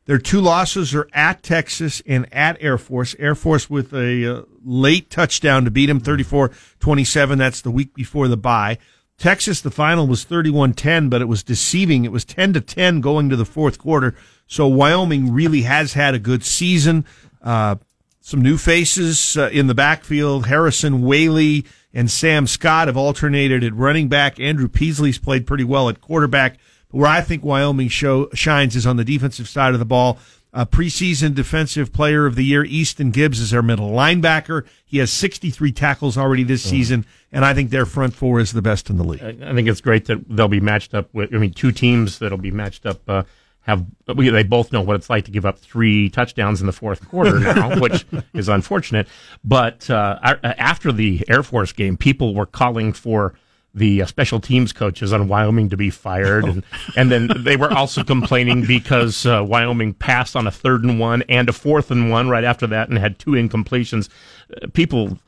Their 0.06 0.18
two 0.18 0.40
losses 0.40 0.94
are 0.94 1.08
at 1.12 1.42
Texas 1.42 2.02
and 2.06 2.26
at 2.34 2.56
Air 2.60 2.78
Force. 2.78 3.14
Air 3.18 3.34
Force 3.34 3.70
with 3.70 3.92
a 3.92 4.38
uh, 4.38 4.42
late 4.64 5.10
touchdown 5.10 5.64
to 5.64 5.70
beat 5.70 5.86
them 5.86 6.00
34-27. 6.00 7.38
That's 7.38 7.60
the 7.60 7.70
week 7.70 7.94
before 7.94 8.26
the 8.26 8.36
bye. 8.36 8.78
Texas, 9.18 9.60
the 9.60 9.70
final 9.70 10.06
was 10.06 10.24
31-10, 10.24 11.10
but 11.10 11.20
it 11.20 11.26
was 11.26 11.42
deceiving. 11.42 12.04
It 12.04 12.12
was 12.12 12.24
10 12.24 12.54
to 12.54 12.60
10 12.60 13.02
going 13.02 13.28
to 13.28 13.36
the 13.36 13.44
fourth 13.44 13.78
quarter. 13.78 14.16
So 14.46 14.66
Wyoming 14.66 15.32
really 15.32 15.62
has 15.62 15.92
had 15.92 16.14
a 16.14 16.18
good 16.18 16.42
season. 16.42 17.04
Uh, 17.42 17.76
some 18.20 18.40
new 18.40 18.56
faces 18.56 19.36
uh, 19.36 19.50
in 19.52 19.66
the 19.66 19.74
backfield. 19.74 20.46
Harrison 20.46 21.02
Waylee, 21.02 21.66
and 21.92 22.10
Sam 22.10 22.46
Scott 22.46 22.88
have 22.88 22.96
alternated 22.96 23.64
at 23.64 23.74
running 23.74 24.08
back. 24.08 24.38
Andrew 24.38 24.68
Peasley's 24.68 25.18
played 25.18 25.46
pretty 25.46 25.64
well 25.64 25.88
at 25.88 26.00
quarterback. 26.00 26.58
But 26.90 26.98
where 26.98 27.10
I 27.10 27.20
think 27.20 27.44
Wyoming 27.44 27.88
show 27.88 28.28
shines 28.34 28.76
is 28.76 28.86
on 28.86 28.96
the 28.96 29.04
defensive 29.04 29.48
side 29.48 29.72
of 29.72 29.78
the 29.78 29.86
ball. 29.86 30.18
A 30.52 30.66
preseason 30.66 31.32
defensive 31.32 31.92
player 31.92 32.26
of 32.26 32.34
the 32.34 32.44
year, 32.44 32.64
Easton 32.64 33.12
Gibbs, 33.12 33.38
is 33.38 33.50
their 33.50 33.62
middle 33.62 33.90
linebacker. 33.90 34.66
He 34.84 34.98
has 34.98 35.12
63 35.12 35.70
tackles 35.70 36.18
already 36.18 36.42
this 36.42 36.66
oh. 36.66 36.70
season, 36.70 37.06
and 37.30 37.44
I 37.44 37.54
think 37.54 37.70
their 37.70 37.86
front 37.86 38.14
four 38.14 38.40
is 38.40 38.50
the 38.50 38.60
best 38.60 38.90
in 38.90 38.96
the 38.96 39.04
league. 39.04 39.22
I 39.22 39.54
think 39.54 39.68
it's 39.68 39.80
great 39.80 40.06
that 40.06 40.24
they'll 40.28 40.48
be 40.48 40.58
matched 40.58 40.92
up 40.92 41.08
with, 41.14 41.32
I 41.32 41.38
mean, 41.38 41.52
two 41.52 41.70
teams 41.70 42.18
that'll 42.18 42.36
be 42.36 42.50
matched 42.50 42.84
up 42.84 43.00
uh, 43.08 43.22
have 43.70 43.86
they 44.16 44.42
both 44.42 44.72
know 44.72 44.80
what 44.80 44.96
it's 44.96 45.08
like 45.08 45.24
to 45.24 45.30
give 45.30 45.46
up 45.46 45.58
three 45.58 46.10
touchdowns 46.10 46.60
in 46.60 46.66
the 46.66 46.72
fourth 46.72 47.08
quarter 47.08 47.38
now, 47.40 47.78
which 47.78 48.04
is 48.34 48.48
unfortunate. 48.48 49.08
But 49.44 49.88
uh, 49.88 50.18
after 50.42 50.92
the 50.92 51.24
Air 51.28 51.42
Force 51.42 51.72
game, 51.72 51.96
people 51.96 52.34
were 52.34 52.46
calling 52.46 52.92
for 52.92 53.34
the 53.72 54.02
uh, 54.02 54.06
special 54.06 54.40
teams 54.40 54.72
coaches 54.72 55.12
on 55.12 55.28
Wyoming 55.28 55.68
to 55.68 55.76
be 55.76 55.90
fired, 55.90 56.44
and 56.44 56.64
and 56.96 57.10
then 57.10 57.30
they 57.36 57.56
were 57.56 57.72
also 57.72 58.02
complaining 58.02 58.66
because 58.66 59.24
uh, 59.24 59.44
Wyoming 59.46 59.94
passed 59.94 60.34
on 60.34 60.46
a 60.46 60.50
third 60.50 60.82
and 60.84 60.98
one 60.98 61.22
and 61.28 61.48
a 61.48 61.52
fourth 61.52 61.90
and 61.90 62.10
one 62.10 62.28
right 62.28 62.44
after 62.44 62.66
that, 62.66 62.88
and 62.88 62.98
had 62.98 63.18
two 63.18 63.32
incompletions. 63.32 64.08
Uh, 64.50 64.66
people. 64.72 65.18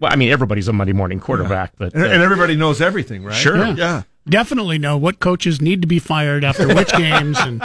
Well, 0.00 0.12
I 0.12 0.16
mean, 0.16 0.32
everybody's 0.32 0.66
a 0.66 0.72
Monday 0.72 0.94
morning 0.94 1.20
quarterback, 1.20 1.70
yeah. 1.74 1.86
but 1.86 1.94
and, 1.94 2.04
and, 2.04 2.22
everybody 2.24 2.56
knows 2.56 2.80
everything, 2.80 3.22
right? 3.22 3.36
Sure, 3.36 3.56
yeah. 3.56 3.74
yeah 3.76 4.02
definitely 4.28 4.78
know 4.78 4.96
what 4.96 5.20
coaches 5.20 5.60
need 5.60 5.82
to 5.82 5.88
be 5.88 5.98
fired 5.98 6.44
after 6.44 6.68
which 6.68 6.92
games 6.96 7.38
and, 7.38 7.62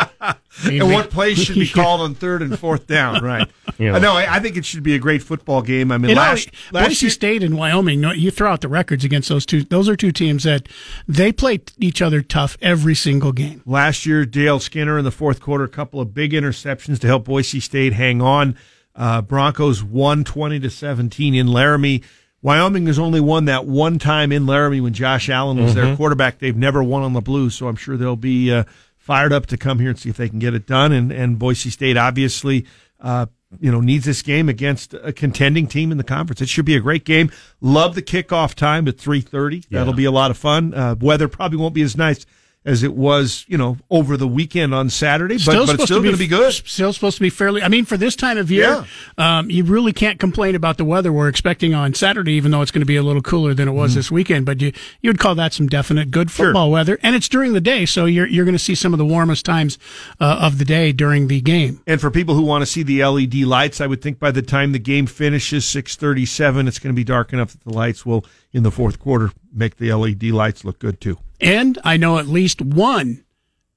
and 0.66 0.92
what 0.92 1.10
plays 1.10 1.38
should 1.38 1.56
be 1.56 1.68
called 1.74 2.02
on 2.02 2.16
third 2.16 2.42
and 2.42 2.58
fourth 2.58 2.88
down. 2.88 3.08
Right. 3.28 3.50
You 3.78 3.92
know. 3.92 4.00
No, 4.00 4.14
I, 4.14 4.36
I, 4.36 4.40
think 4.40 4.58
it 4.58 4.66
should 4.66 4.84
be 4.84 4.96
a 4.96 5.00
great 5.00 5.22
football 5.22 5.62
game. 5.62 5.92
I 5.92 5.98
mean, 5.98 6.16
last, 6.16 6.50
last 6.72 6.88
Boise 6.88 7.06
year, 7.08 7.12
State 7.12 7.44
and 7.44 7.58
Wyoming. 7.58 8.04
You 8.16 8.32
throw 8.32 8.52
out 8.52 8.62
the 8.62 8.68
records 8.68 9.04
against 9.04 9.28
those 9.28 9.46
two. 9.46 9.64
Those 9.64 9.90
are 9.90 9.96
two 9.96 10.12
teams 10.12 10.44
that 10.44 10.68
they 11.08 11.32
play 11.32 11.60
each 11.78 12.02
other 12.02 12.22
tough 12.22 12.58
every 12.62 12.96
single 12.96 13.34
game. 13.34 13.62
Last 13.66 14.06
year, 14.06 14.26
JL 14.26 14.62
Skinner 14.62 14.98
in 14.98 15.04
the 15.04 15.12
fourth 15.12 15.42
quarter, 15.42 15.64
a 15.64 15.70
couple 15.70 16.00
of 16.00 16.14
big 16.14 16.32
interceptions 16.32 17.00
to 17.00 17.08
help 17.08 17.26
Boise 17.26 17.60
State 17.60 17.94
hang 17.94 18.22
on. 18.22 18.56
Uh, 18.96 19.22
Broncos 19.22 19.84
won 19.84 20.24
twenty 20.24 20.60
to 20.60 20.70
seventeen 20.70 21.36
in 21.36 21.48
Laramie. 21.48 22.04
Wyoming 22.42 22.86
has 22.88 23.00
only 23.00 23.20
won 23.20 23.46
that 23.46 23.66
one 23.66 24.00
time 24.00 24.32
in 24.32 24.46
Laramie 24.46 24.82
when 24.82 24.94
Josh 24.94 25.30
Allen 25.30 25.62
was 25.62 25.74
mm-hmm. 25.74 25.86
their 25.86 25.96
quarterback. 25.96 26.40
They've 26.40 26.56
never 26.56 26.84
won 26.84 27.04
on 27.04 27.14
the 27.14 27.22
Blues, 27.22 27.56
so 27.56 27.68
I'm 27.68 27.76
sure 27.76 27.98
they'll 27.98 28.16
be 28.16 28.52
uh, 28.52 28.64
fired 28.96 29.34
up 29.34 29.48
to 29.48 29.58
come 29.58 29.80
here 29.80 29.90
and 29.90 30.00
see 30.00 30.10
if 30.10 30.18
they 30.18 30.30
can 30.30 30.40
get 30.40 30.54
it 30.54 30.68
done. 30.68 30.92
And, 30.92 31.12
and 31.12 31.40
Boise 31.40 31.70
State 31.70 31.98
obviously, 31.98 32.66
uh, 33.00 33.26
you 33.60 33.72
know, 33.72 33.82
needs 33.82 34.06
this 34.06 34.22
game 34.22 34.50
against 34.50 34.94
a 34.94 35.12
contending 35.12 35.68
team 35.68 35.92
in 35.92 35.98
the 35.98 36.04
conference. 36.04 36.42
It 36.42 36.50
should 36.50 36.66
be 36.66 36.76
a 36.76 36.80
great 36.80 37.06
game. 37.06 37.32
Love 37.60 37.96
the 37.96 38.02
kickoff 38.02 38.54
time 38.54 38.88
at 38.88 38.98
3:30. 38.98 39.66
Yeah. 39.70 39.80
That'll 39.80 39.94
be 39.94 40.06
a 40.06 40.12
lot 40.12 40.32
of 40.32 40.38
fun. 40.38 40.74
Uh, 40.74 40.96
weather 41.00 41.28
probably 41.28 41.58
won't 41.58 41.74
be 41.74 41.82
as 41.82 41.98
nice 41.98 42.26
as 42.68 42.84
it 42.84 42.94
was, 42.94 43.46
you 43.48 43.58
know, 43.58 43.78
over 43.90 44.18
the 44.18 44.28
weekend 44.28 44.76
on 44.76 44.90
Saturday, 44.92 45.36
but, 45.36 45.42
Still 45.42 45.66
but 45.66 45.76
it's 45.76 45.84
still 45.86 46.02
going 46.02 46.12
to 46.14 46.20
be 46.20 46.28
good. 46.28 46.52
Still 46.54 46.92
supposed 46.94 47.16
to 47.18 47.22
be 47.22 47.30
fairly. 47.32 47.64
I 47.64 47.70
mean, 47.70 47.86
for 47.86 47.96
this 47.98 48.16
time 48.16 48.38
of 48.38 48.52
year, 48.52 48.86
um, 49.18 49.50
you 49.50 49.64
really 49.64 49.94
can't 49.94 50.20
complain 50.20 50.54
about 50.54 50.78
the 50.78 50.84
weather 50.86 51.12
we're 51.12 51.30
expecting 51.30 51.74
on 51.74 51.94
Saturday, 51.94 52.34
even 52.34 52.52
though 52.52 52.62
it's 52.62 52.70
going 52.72 52.82
to 52.82 52.86
be 52.86 52.98
a 52.98 53.02
little 53.02 53.22
cooler 53.24 53.54
than 53.56 53.68
it 53.68 53.72
was 53.72 53.92
Mm-hmm. 53.92 54.00
this 54.00 54.12
weekend. 54.12 54.46
But 54.46 54.62
you 54.62 54.74
you 55.02 55.10
would 55.10 55.18
call 55.20 55.34
that 55.36 55.54
some 55.54 55.68
definite 55.68 56.12
good 56.12 56.30
football 56.30 56.70
weather, 56.70 57.00
and 57.02 57.16
it's 57.16 57.30
during 57.30 57.54
the 57.54 57.62
day, 57.62 57.86
so 57.86 58.04
you're 58.06 58.28
you're 58.28 58.44
going 58.44 58.54
to 58.54 58.60
see 58.60 58.76
some 58.76 58.94
of 58.94 58.98
the 59.00 59.06
warmest 59.06 59.46
times 59.46 59.80
uh, 60.20 60.40
of 60.42 60.58
the 60.58 60.66
day 60.66 60.92
during 60.92 61.30
the 61.30 61.40
game. 61.40 61.82
And 61.88 62.02
for 62.02 62.12
people 62.12 62.36
who 62.36 62.42
want 62.44 62.64
to 62.64 62.66
see 62.66 62.84
the 62.84 63.02
LED 63.06 63.36
lights, 63.36 63.80
I 63.80 63.88
would 63.88 64.02
think 64.02 64.20
by 64.20 64.32
the 64.32 64.42
time 64.42 64.74
the 64.74 64.80
game 64.80 65.06
finishes, 65.08 65.64
six 65.66 65.96
thirty-seven, 65.96 66.68
it's 66.68 66.80
going 66.80 66.94
to 66.94 66.98
be 66.98 67.06
dark 67.06 67.32
enough 67.32 67.54
that 67.54 67.64
the 67.64 67.72
lights 67.74 68.06
will, 68.06 68.26
in 68.58 68.64
the 68.64 68.72
fourth 68.72 69.00
quarter, 69.00 69.32
make 69.54 69.78
the 69.78 69.94
LED 69.94 70.24
lights 70.26 70.66
look 70.66 70.80
good 70.80 71.00
too. 71.00 71.18
And 71.40 71.78
I 71.84 71.96
know 71.96 72.18
at 72.18 72.28
least 72.28 72.62
one 72.62 73.24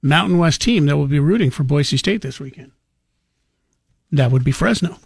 Mountain 0.02 0.38
West 0.38 0.62
team 0.62 0.86
that 0.86 0.96
will 0.96 1.06
be 1.06 1.20
rooting 1.20 1.50
for 1.50 1.62
Boise 1.62 1.98
State 1.98 2.22
this 2.22 2.40
weekend. 2.40 2.72
That 4.10 4.30
would 4.30 4.42
be 4.42 4.52
Fresno. 4.52 4.96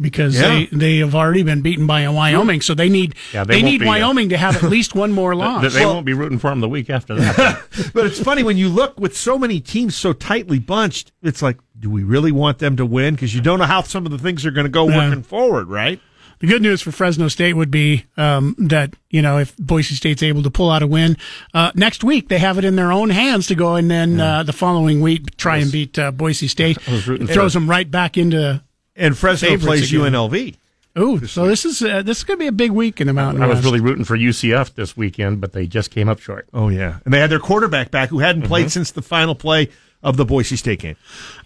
Because 0.00 0.34
Yeah. 0.40 0.48
they, 0.48 0.66
they 0.72 0.96
have 0.98 1.14
already 1.14 1.42
been 1.42 1.60
beaten 1.60 1.86
by 1.86 2.08
Wyoming, 2.08 2.62
so 2.62 2.72
they 2.72 2.88
need 2.88 3.14
Yeah, 3.34 3.44
they 3.44 3.56
they, 3.56 3.62
need 3.62 3.80
be, 3.80 3.86
uh, 3.86 3.90
Wyoming 3.90 4.30
to 4.30 4.38
have 4.38 4.56
at 4.56 4.70
least 4.70 4.94
one 4.94 5.12
more 5.12 5.34
loss. 5.36 5.60
They, 5.62 5.80
they 5.80 5.84
won't 5.84 6.06
be 6.06 6.14
rooting 6.14 6.38
for 6.38 6.48
them 6.48 6.60
the 6.60 6.68
week 6.70 6.88
after 6.88 7.14
that. 7.16 7.62
but 7.94 8.06
it's 8.06 8.18
funny 8.18 8.42
when 8.42 8.56
you 8.56 8.70
look 8.70 8.98
with 8.98 9.14
so 9.14 9.38
many 9.38 9.60
teams 9.60 9.94
so 9.94 10.14
tightly 10.14 10.58
bunched. 10.58 11.12
It's 11.22 11.42
like, 11.42 11.58
do 11.78 11.90
we 11.90 12.02
really 12.02 12.32
want 12.32 12.60
them 12.60 12.76
to 12.76 12.86
win? 12.86 13.14
Because 13.14 13.34
you 13.34 13.42
don't 13.42 13.58
know 13.58 13.66
how 13.66 13.82
some 13.82 14.06
of 14.06 14.10
the 14.12 14.18
things 14.18 14.46
are 14.46 14.50
going 14.50 14.64
to 14.64 14.70
go 14.70 14.88
Yeah. 14.88 14.96
working 15.10 15.22
forward, 15.22 15.68
right? 15.68 16.00
The 16.40 16.46
good 16.46 16.62
news 16.62 16.80
for 16.80 16.90
Fresno 16.90 17.28
State 17.28 17.52
would 17.52 17.70
be 17.70 18.06
um, 18.16 18.54
that 18.58 18.94
you 19.10 19.20
know 19.20 19.38
if 19.38 19.54
Boise 19.58 19.94
State's 19.94 20.22
able 20.22 20.42
to 20.42 20.50
pull 20.50 20.70
out 20.70 20.82
a 20.82 20.86
win 20.86 21.16
uh, 21.52 21.70
next 21.74 22.02
week, 22.02 22.28
they 22.30 22.38
have 22.38 22.56
it 22.56 22.64
in 22.64 22.76
their 22.76 22.90
own 22.92 23.10
hands 23.10 23.46
to 23.48 23.54
go 23.54 23.76
and 23.76 23.90
then 23.90 24.18
uh, 24.18 24.42
the 24.42 24.52
following 24.54 25.02
week 25.02 25.36
try 25.36 25.58
and 25.58 25.70
beat 25.70 25.98
uh, 25.98 26.10
Boise 26.10 26.48
State. 26.48 26.78
It 26.86 27.26
throws 27.28 27.52
them 27.52 27.68
right 27.68 27.90
back 27.90 28.16
into 28.16 28.62
And 28.96 29.16
Fresno 29.16 29.50
favorites 29.50 29.66
plays 29.66 29.92
again. 29.92 30.12
UNLV. 30.12 30.56
Ooh, 30.98 31.24
so 31.26 31.46
this 31.46 31.64
is 31.66 31.82
uh, 31.82 32.02
this 32.02 32.18
is 32.18 32.24
going 32.24 32.38
to 32.38 32.42
be 32.42 32.48
a 32.48 32.52
big 32.52 32.70
week 32.72 33.00
in 33.02 33.06
the 33.06 33.12
Mountain 33.12 33.42
I 33.42 33.46
was 33.46 33.56
West. 33.56 33.64
really 33.66 33.80
rooting 33.80 34.04
for 34.04 34.16
UCF 34.16 34.74
this 34.74 34.96
weekend, 34.96 35.40
but 35.42 35.52
they 35.52 35.66
just 35.66 35.90
came 35.90 36.08
up 36.08 36.20
short. 36.20 36.48
Oh 36.54 36.68
yeah, 36.68 36.98
and 37.04 37.12
they 37.14 37.20
had 37.20 37.30
their 37.30 37.38
quarterback 37.38 37.90
back 37.90 38.08
who 38.08 38.18
hadn't 38.20 38.42
played 38.42 38.72
since 38.72 38.90
the 38.90 39.02
final 39.02 39.34
play 39.34 39.68
of 40.02 40.16
the 40.16 40.24
Boise 40.24 40.56
State 40.56 40.80
game. 40.80 40.96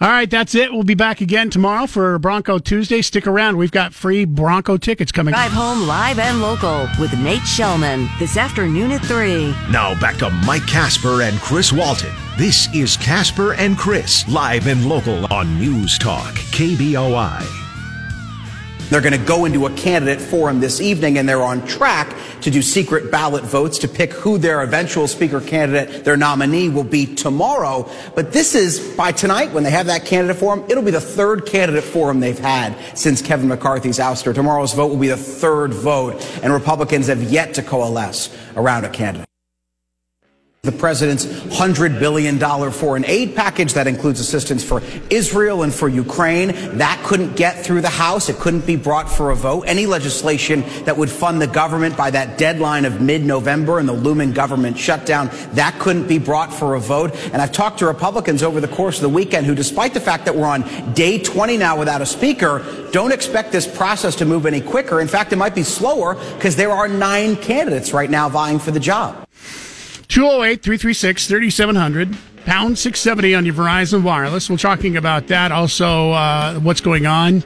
All 0.01 0.09
right, 0.09 0.31
that's 0.31 0.55
it. 0.55 0.73
We'll 0.73 0.83
be 0.85 0.95
back 0.95 1.21
again 1.21 1.51
tomorrow 1.51 1.87
for 1.87 2.19
Bronco 2.19 2.59
Tuesday. 2.59 3.03
Stick 3.03 3.27
around. 3.27 3.57
We've 3.57 3.73
got 3.73 3.95
free 3.95 4.25
Bronco 4.25 4.77
tickets 4.77 5.13
coming. 5.13 5.33
Drive 5.33 5.53
home 5.53 5.87
live 5.87 6.19
and 6.19 6.41
local 6.41 6.89
with 6.99 7.17
Nate 7.19 7.41
Shelman 7.41 8.09
this 8.19 8.37
afternoon 8.37 8.93
at 8.93 9.05
3. 9.05 9.49
Now 9.71 9.99
back 10.01 10.17
to 10.19 10.31
Mike 10.31 10.67
Casper 10.67 11.23
and 11.23 11.39
Chris 11.41 11.73
Walton. 11.73 12.13
This 12.37 12.73
is 12.75 12.97
Casper 12.97 13.55
and 13.55 13.79
Chris, 13.79 14.27
live 14.29 14.67
and 14.67 14.89
local 14.89 15.33
on 15.33 15.59
News 15.59 15.99
Talk, 15.99 16.35
KBOI. 16.35 17.64
They're 18.95 19.01
going 19.01 19.21
to 19.21 19.27
go 19.27 19.45
into 19.45 19.67
a 19.67 19.75
candidate 19.75 20.21
forum 20.21 20.61
this 20.61 20.81
evening, 20.81 21.19
and 21.19 21.29
they're 21.29 21.43
on 21.43 21.67
track 21.67 22.17
to 22.43 22.51
do 22.53 22.63
secret 22.63 23.11
ballot 23.11 23.43
votes 23.43 23.81
to 23.81 23.89
pick 23.89 24.13
who 24.13 24.39
their 24.39 24.63
eventual 24.63 25.09
speaker 25.09 25.41
candidate, 25.41 26.05
their 26.05 26.17
nominee, 26.17 26.69
will 26.69 26.85
be 26.85 27.13
tomorrow. 27.13 27.91
But 28.15 28.31
this 28.31 28.55
is 28.55 28.95
by 28.97 29.11
tonight, 29.11 29.51
when 29.51 29.65
they 29.65 29.73
have 29.73 29.87
that 29.87 30.05
candidate 30.05 30.37
forum, 30.37 30.65
it'll 30.69 30.85
be 30.85 30.93
the 30.93 31.01
third 31.01 31.45
candidate 31.45 31.83
forum 31.83 32.21
they've 32.21 32.39
had 32.39 32.77
since 32.97 33.21
Kevin 33.21 33.49
McCarthy's 33.49 33.99
ouster. 33.99 34.33
Tomorrow's 34.33 34.75
vote 34.75 34.91
will 34.91 34.97
be 34.97 35.09
the 35.09 35.17
third 35.17 35.75
vote, 35.75 36.25
and 36.45 36.53
Republicans 36.53 37.09
have 37.09 37.21
yet 37.21 37.55
to 37.55 37.65
coalesce 37.65 38.33
around 38.55 38.85
a 38.85 38.91
candidate. 38.91 39.27
The 40.65 40.73
president's 40.73 41.27
$100 41.27 42.01
billion 42.01 42.39
foreign 42.73 43.05
aid 43.05 43.37
package 43.37 43.75
that 43.75 43.87
includes 43.87 44.19
assistance 44.19 44.65
for 44.65 44.81
Israel 45.11 45.63
and 45.63 45.73
for 45.73 45.89
Ukraine. 45.89 46.49
That 46.79 47.03
couldn't 47.05 47.37
get 47.37 47.63
through 47.63 47.83
the 47.83 47.91
House. 47.91 48.31
It 48.31 48.37
couldn't 48.37 48.65
be 48.65 48.77
brought 48.77 49.11
for 49.11 49.31
a 49.31 49.37
vote. 49.37 49.65
Any 49.67 49.85
legislation 49.85 50.65
that 50.85 50.97
would 50.97 51.11
fund 51.11 51.43
the 51.43 51.47
government 51.47 51.99
by 51.99 52.11
that 52.13 52.39
deadline 52.39 52.87
of 52.87 53.03
mid-November 53.03 53.79
and 53.79 53.87
the 53.87 53.93
looming 53.93 54.33
government 54.33 54.79
shutdown, 54.79 55.29
that 55.53 55.79
couldn't 55.79 56.09
be 56.09 56.17
brought 56.17 56.51
for 56.51 56.77
a 56.77 56.81
vote. 56.81 57.15
And 57.35 57.43
I've 57.43 57.53
talked 57.53 57.81
to 57.81 57.87
Republicans 57.87 58.43
over 58.43 58.59
the 58.59 58.69
course 58.69 58.97
of 58.97 59.03
the 59.03 59.11
weekend 59.11 59.45
who, 59.45 59.55
despite 59.55 59.93
the 59.93 60.01
fact 60.01 60.25
that 60.25 60.35
we're 60.35 60.47
on 60.47 60.95
day 60.95 61.19
20 61.19 61.59
now 61.59 61.79
without 61.79 62.01
a 62.01 62.07
speaker, 62.07 62.65
don't 62.91 63.13
expect 63.13 63.53
this 63.53 63.67
process 63.67 64.17
to 64.17 64.25
move 64.25 64.47
any 64.47 64.63
quicker. 64.63 64.99
In 64.99 65.09
fact, 65.09 65.31
it 65.35 65.37
might 65.37 65.55
be 65.55 65.63
slower 65.63 66.15
because 66.37 66.57
there 66.57 66.71
are 66.71 66.89
nine 66.89 67.37
candidates 67.37 67.93
right 67.93 68.09
now 68.09 68.31
vying 68.31 68.59
for 68.59 68.71
the 68.71 68.81
job. 68.81 69.29
208 70.15 70.63
336 70.63 71.27
3700, 71.27 72.17
pound 72.45 72.79
670 72.79 73.35
on 73.35 73.45
your 73.45 73.53
Verizon 73.53 74.05
Wireless. 74.05 74.49
We're 74.49 74.59
talking 74.59 74.97
about 74.97 75.27
that. 75.27 75.51
Also, 75.51 76.13
uh, 76.13 76.55
what's 76.61 76.81
going 76.81 77.05
on 77.05 77.43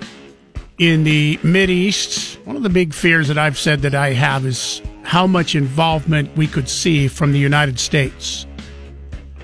in 0.77 1.03
the 1.03 1.41
Mid 1.43 1.71
East. 1.71 2.39
One 2.45 2.57
of 2.57 2.63
the 2.63 2.69
big 2.69 2.93
fears 2.93 3.27
that 3.29 3.39
I've 3.39 3.57
said 3.57 3.81
that 3.81 3.95
I 3.95 4.13
have 4.13 4.45
is 4.45 4.83
how 5.03 5.27
much 5.27 5.55
involvement 5.55 6.37
we 6.37 6.47
could 6.47 6.69
see 6.69 7.09
from 7.09 7.33
the 7.33 7.39
United 7.39 7.81
States. 7.81 8.47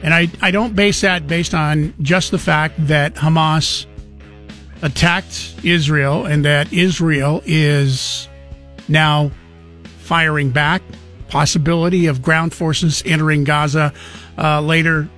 And 0.02 0.12
I, 0.12 0.28
I 0.42 0.50
don't 0.50 0.76
base 0.76 1.00
that 1.00 1.26
based 1.26 1.54
on 1.54 1.94
just 2.02 2.30
the 2.30 2.38
fact 2.38 2.74
that 2.88 3.14
Hamas 3.14 3.86
attacked 4.82 5.54
Israel 5.64 6.26
and 6.26 6.44
that 6.44 6.70
Israel 6.74 7.42
is 7.46 8.28
now 8.86 9.30
firing 10.00 10.50
back. 10.50 10.82
Possibility 11.34 12.06
of 12.06 12.22
ground 12.22 12.54
forces 12.54 13.02
entering 13.04 13.42
Gaza 13.42 13.92
uh, 14.38 14.60
later 14.60 15.08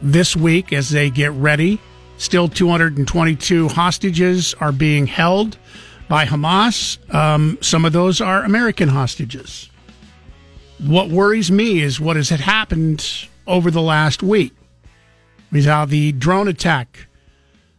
this 0.00 0.34
week 0.34 0.72
as 0.72 0.88
they 0.88 1.10
get 1.10 1.32
ready. 1.32 1.78
Still, 2.16 2.48
222 2.48 3.68
hostages 3.68 4.54
are 4.54 4.72
being 4.72 5.06
held 5.06 5.58
by 6.08 6.24
Hamas. 6.24 6.96
Um, 7.14 7.58
some 7.60 7.84
of 7.84 7.92
those 7.92 8.22
are 8.22 8.42
American 8.42 8.88
hostages. 8.88 9.68
What 10.78 11.10
worries 11.10 11.50
me 11.50 11.82
is 11.82 12.00
what 12.00 12.16
has 12.16 12.30
happened 12.30 13.28
over 13.46 13.70
the 13.70 13.82
last 13.82 14.22
week. 14.22 14.54
Is 15.52 15.66
how 15.66 15.84
the 15.84 16.12
drone 16.12 16.48
attack, 16.48 17.06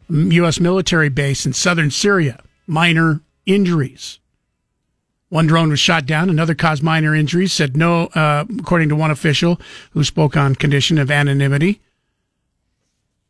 U.S. 0.08 0.60
military 0.60 1.10
base 1.10 1.48
in 1.48 1.54
southern 1.54 1.90
Syria, 1.90 2.44
minor 2.68 3.22
injuries. 3.48 4.20
One 5.30 5.48
drone 5.48 5.70
was 5.70 5.80
shot 5.80 6.06
down. 6.06 6.30
Another 6.30 6.56
caused 6.56 6.84
minor 6.84 7.16
injuries. 7.16 7.52
Said 7.52 7.76
no, 7.76 8.08
uh, 8.08 8.46
according 8.60 8.90
to 8.90 8.96
one 8.96 9.12
official 9.12 9.60
who 9.92 10.04
spoke 10.04 10.38
on 10.38 10.56
condition 10.56 10.98
of 10.98 11.10
anonymity. 11.10 11.82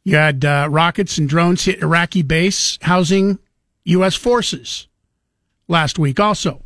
You 0.03 0.17
had 0.17 0.45
uh, 0.45 0.67
rockets 0.69 1.17
and 1.17 1.27
drones 1.27 1.65
hit 1.65 1.81
Iraqi 1.81 2.21
base 2.21 2.77
housing 2.81 3.39
U.S. 3.85 4.15
forces 4.15 4.87
last 5.67 5.97
week. 5.97 6.19
Also, 6.19 6.61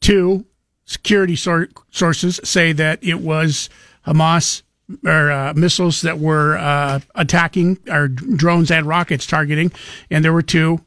two 0.00 0.44
security 0.84 1.36
sor- 1.36 1.68
sources 1.90 2.40
say 2.42 2.72
that 2.72 2.98
it 3.02 3.20
was 3.20 3.70
Hamas 4.06 4.62
or 5.06 5.30
uh, 5.30 5.54
missiles 5.54 6.02
that 6.02 6.18
were 6.18 6.56
uh, 6.58 7.00
attacking 7.14 7.78
or 7.88 8.08
drones 8.08 8.70
and 8.70 8.86
rockets 8.86 9.26
targeting, 9.26 9.70
and 10.10 10.24
there 10.24 10.32
were 10.32 10.42
two 10.42 10.80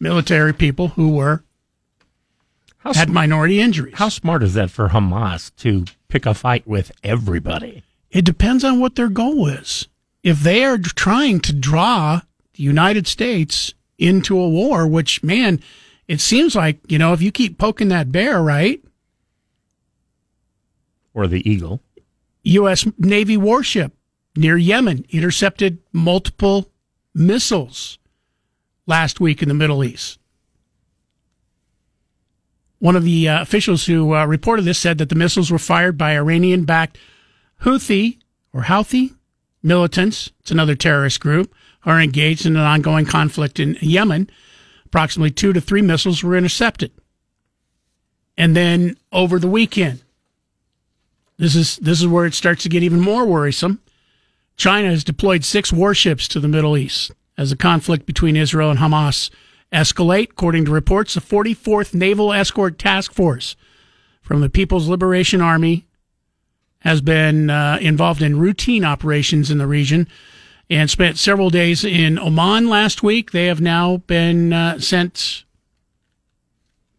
military 0.00 0.52
people 0.52 0.88
who 0.88 1.10
were 1.10 1.44
How 2.78 2.94
had 2.94 3.08
sm- 3.08 3.14
minority 3.14 3.60
injuries. 3.60 3.94
How 3.96 4.08
smart 4.08 4.42
is 4.42 4.54
that 4.54 4.70
for 4.70 4.88
Hamas 4.88 5.54
to 5.56 5.84
pick 6.08 6.26
a 6.26 6.34
fight 6.34 6.66
with 6.66 6.90
everybody? 7.04 7.82
It 8.10 8.24
depends 8.24 8.64
on 8.64 8.80
what 8.80 8.96
their 8.96 9.08
goal 9.08 9.46
is. 9.46 9.86
If 10.22 10.40
they 10.40 10.64
are 10.64 10.78
trying 10.78 11.40
to 11.40 11.52
draw 11.52 12.22
the 12.54 12.62
United 12.62 13.06
States 13.06 13.74
into 13.98 14.38
a 14.38 14.48
war, 14.48 14.86
which 14.86 15.22
man, 15.22 15.60
it 16.08 16.20
seems 16.20 16.56
like 16.56 16.78
you 16.88 16.98
know 16.98 17.12
if 17.12 17.22
you 17.22 17.30
keep 17.30 17.58
poking 17.58 17.88
that 17.88 18.10
bear, 18.10 18.42
right? 18.42 18.82
Or 21.14 21.26
the 21.26 21.48
eagle? 21.48 21.82
U.S. 22.42 22.86
Navy 22.98 23.36
warship 23.36 23.92
near 24.36 24.56
Yemen 24.56 25.04
intercepted 25.10 25.78
multiple 25.92 26.70
missiles 27.14 27.98
last 28.90 29.20
week 29.20 29.40
in 29.40 29.48
the 29.48 29.54
Middle 29.54 29.84
East. 29.84 30.18
One 32.80 32.96
of 32.96 33.04
the 33.04 33.28
uh, 33.28 33.40
officials 33.40 33.86
who 33.86 34.14
uh, 34.14 34.26
reported 34.26 34.64
this 34.64 34.78
said 34.78 34.98
that 34.98 35.08
the 35.08 35.14
missiles 35.14 35.50
were 35.50 35.58
fired 35.58 35.96
by 35.96 36.16
Iranian 36.16 36.64
backed 36.64 36.98
Houthi 37.62 38.18
or 38.52 38.62
Houthi 38.62 39.14
militants. 39.62 40.32
It's 40.40 40.50
another 40.50 40.74
terrorist 40.74 41.20
group 41.20 41.54
are 41.84 42.00
engaged 42.00 42.44
in 42.44 42.56
an 42.56 42.62
ongoing 42.62 43.06
conflict 43.06 43.60
in 43.60 43.78
Yemen. 43.80 44.28
Approximately 44.86 45.30
two 45.30 45.52
to 45.52 45.60
three 45.60 45.82
missiles 45.82 46.22
were 46.22 46.36
intercepted. 46.36 46.90
And 48.36 48.56
then 48.56 48.96
over 49.12 49.38
the 49.38 49.48
weekend, 49.48 50.02
this 51.38 51.54
is 51.54 51.76
this 51.76 52.00
is 52.00 52.08
where 52.08 52.26
it 52.26 52.34
starts 52.34 52.64
to 52.64 52.68
get 52.68 52.82
even 52.82 53.00
more 53.00 53.24
worrisome. 53.24 53.80
China 54.56 54.88
has 54.88 55.04
deployed 55.04 55.44
six 55.44 55.72
warships 55.72 56.26
to 56.28 56.40
the 56.40 56.48
Middle 56.48 56.76
East 56.76 57.12
as 57.40 57.48
the 57.48 57.56
conflict 57.56 58.04
between 58.04 58.36
Israel 58.36 58.70
and 58.70 58.78
Hamas 58.80 59.30
escalate. 59.72 60.30
According 60.32 60.66
to 60.66 60.70
reports, 60.70 61.14
the 61.14 61.20
44th 61.22 61.94
Naval 61.94 62.34
Escort 62.34 62.78
Task 62.78 63.14
Force 63.14 63.56
from 64.20 64.42
the 64.42 64.50
People's 64.50 64.88
Liberation 64.88 65.40
Army 65.40 65.86
has 66.80 67.00
been 67.00 67.48
uh, 67.48 67.78
involved 67.80 68.20
in 68.20 68.38
routine 68.38 68.84
operations 68.84 69.50
in 69.50 69.56
the 69.56 69.66
region 69.66 70.06
and 70.68 70.90
spent 70.90 71.16
several 71.18 71.48
days 71.48 71.82
in 71.82 72.18
Oman 72.18 72.68
last 72.68 73.02
week. 73.02 73.30
They 73.32 73.46
have 73.46 73.60
now 73.62 73.96
been 74.06 74.52
uh, 74.52 74.78
sent 74.78 75.44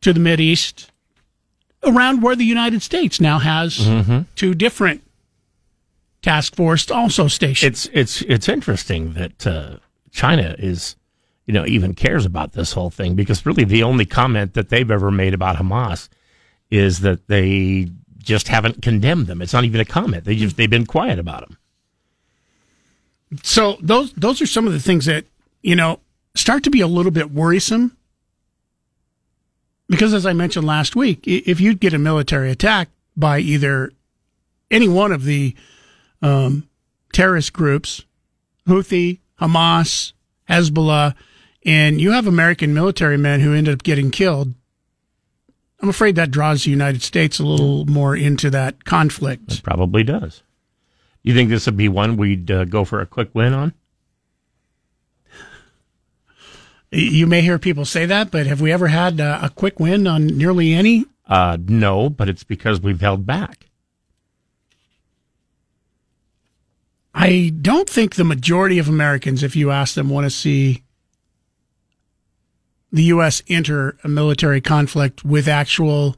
to 0.01 0.11
the 0.11 0.19
Mid 0.19 0.39
East, 0.39 0.89
around 1.84 2.23
where 2.23 2.35
the 2.35 2.43
United 2.45 2.81
States 2.81 3.22
now 3.22 3.38
has 3.38 3.77
Mhm. 3.77 4.26
two 4.35 4.55
different 4.55 5.03
task 6.23 6.55
force 6.55 6.89
also 6.89 7.27
stationed. 7.27 7.73
It's 7.73 7.85
it's 7.93 8.22
it's 8.23 8.49
interesting 8.49 9.13
that 9.13 9.45
uh, 9.45 9.77
China 10.12 10.56
is, 10.60 10.96
you 11.46 11.54
know, 11.54 11.66
even 11.66 11.94
cares 11.94 12.26
about 12.26 12.54
this 12.54 12.74
whole 12.74 12.90
thing 12.90 13.16
because 13.16 13.46
really 13.46 13.64
the 13.64 13.84
only 13.84 14.06
comment 14.06 14.54
that 14.54 14.70
they've 14.70 14.92
ever 14.92 15.12
made 15.12 15.34
about 15.34 15.58
Hamas 15.58 16.10
is 16.70 17.00
that 17.02 17.28
they 17.28 17.90
just 18.18 18.48
haven't 18.48 18.82
condemned 18.82 19.28
them. 19.28 19.42
It's 19.42 19.54
not 19.54 19.64
even 19.64 19.82
a 19.82 19.86
comment. 19.86 20.26
They 20.26 20.36
just 20.36 20.58
they've 20.58 20.70
been 20.70 20.86
quiet 20.86 21.20
about 21.20 21.42
them. 21.42 21.58
So 23.44 23.78
those 23.82 24.14
those 24.14 24.42
are 24.42 24.48
some 24.48 24.68
of 24.68 24.74
the 24.74 24.80
things 24.80 25.06
that 25.06 25.26
you 25.62 25.76
know 25.76 26.00
start 26.36 26.64
to 26.64 26.70
be 26.70 26.82
a 26.82 26.88
little 26.88 27.12
bit 27.12 27.32
worrisome. 27.32 27.98
Because 29.88 30.14
as 30.14 30.26
I 30.26 30.32
mentioned 30.32 30.66
last 30.66 30.96
week, 30.96 31.28
if 31.28 31.60
you'd 31.60 31.82
get 31.82 31.94
a 31.94 32.00
military 32.00 32.50
attack 32.50 32.88
by 33.18 33.40
either 33.40 33.92
any 34.70 34.88
one 34.88 35.12
of 35.12 35.26
the 35.26 35.54
um, 36.22 36.70
terrorist 37.12 37.52
groups, 37.52 38.06
Houthi, 38.68 39.20
Hamas, 39.41 40.13
Hezbollah, 40.49 41.15
and 41.65 41.99
you 41.99 42.11
have 42.11 42.27
American 42.27 42.73
military 42.73 43.18
men 43.18 43.39
who 43.39 43.53
ended 43.53 43.73
up 43.73 43.84
getting 43.84 44.11
killed, 44.11 44.53
I'm 45.81 45.89
afraid 45.89 46.15
that 46.15 46.30
draws 46.31 46.63
the 46.63 46.69
United 46.69 47.01
States 47.01 47.39
a 47.39 47.43
little 47.43 47.85
more 47.85 48.15
into 48.15 48.51
that 48.51 48.85
conflict. 48.85 49.51
It 49.53 49.63
probably 49.63 50.03
does. 50.03 50.43
You 51.23 51.34
think 51.34 51.49
this 51.49 51.65
would 51.65 51.77
be 51.77 51.89
one 51.89 52.18
we'd 52.18 52.49
uh, 52.51 52.65
go 52.65 52.85
for 52.85 53.01
a 53.01 53.05
quick 53.05 53.30
win 53.34 53.53
on? 53.53 53.73
You 56.91 57.26
may 57.26 57.41
hear 57.41 57.57
people 57.57 57.85
say 57.85 58.05
that, 58.05 58.31
but 58.31 58.47
have 58.47 58.59
we 58.59 58.72
ever 58.72 58.89
had 58.89 59.19
uh, 59.22 59.39
a 59.41 59.49
quick 59.49 59.80
win 59.80 60.07
on 60.07 60.27
nearly 60.27 60.73
any? 60.73 61.05
Uh, 61.26 61.57
no, 61.65 62.09
but 62.09 62.27
it's 62.27 62.43
because 62.43 62.81
we've 62.81 62.99
held 62.99 63.26
back. 63.26 63.68
I 67.14 67.52
don't 67.62 67.90
think 67.90 68.16
the 68.16 68.24
majority 68.24 68.80
of 68.80 68.88
Americans, 68.88 69.44
if 69.44 69.56
you 69.56 69.70
ask 69.72 69.96
them, 69.96 70.10
want 70.10 70.26
to 70.26 70.30
see 70.30 70.84
the 72.92 73.04
U.S. 73.04 73.42
enter 73.48 73.98
a 74.04 74.08
military 74.08 74.62
conflict 74.62 75.24
with 75.26 75.48
actual 75.48 76.16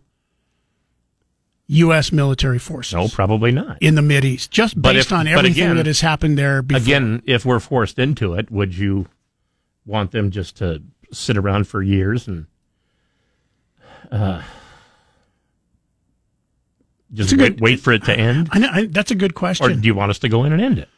U.S. 1.67 2.11
military 2.11 2.59
forces. 2.59 2.93
No, 2.93 3.07
probably 3.07 3.51
not. 3.51 3.77
In 3.81 3.95
the 3.95 4.01
Mid 4.01 4.23
East, 4.25 4.51
just 4.51 4.79
But 4.79 4.93
based 4.93 5.07
if- 5.07 5.13
on 5.13 5.27
everything 5.27 5.51
again- 5.63 5.75
that 5.77 5.85
has 5.87 6.01
happened 6.01 6.37
there 6.37 6.61
before. 6.61 6.81
Again, 6.81 7.21
if 7.25 7.45
we're 7.45 7.59
forced 7.59 7.97
into 7.97 8.33
it, 8.35 8.51
would 8.51 8.75
you 8.77 9.07
want 9.85 10.11
them 10.11 10.29
just 10.31 10.57
to 10.57 10.81
sit 11.11 11.37
around 11.37 11.67
for 11.67 11.81
years 11.81 12.27
and 12.27 12.45
uh, 14.11 14.41
just 17.13 17.31
wait, 17.31 17.37
good- 17.37 17.61
wait 17.61 17.79
for 17.79 17.93
it 17.93 18.03
to 18.05 18.13
end? 18.17 18.49
I 18.51 18.59
know, 18.59 18.69
I, 18.71 18.85
that's 18.87 19.11
a 19.11 19.15
good 19.15 19.35
question. 19.35 19.65
Or 19.65 19.73
do 19.73 19.85
you 19.85 19.93
want 19.95 20.09
us 20.09 20.19
to 20.19 20.29
go 20.29 20.43
in 20.45 20.53
and 20.53 20.61
end 20.61 20.79
it? 20.79 20.89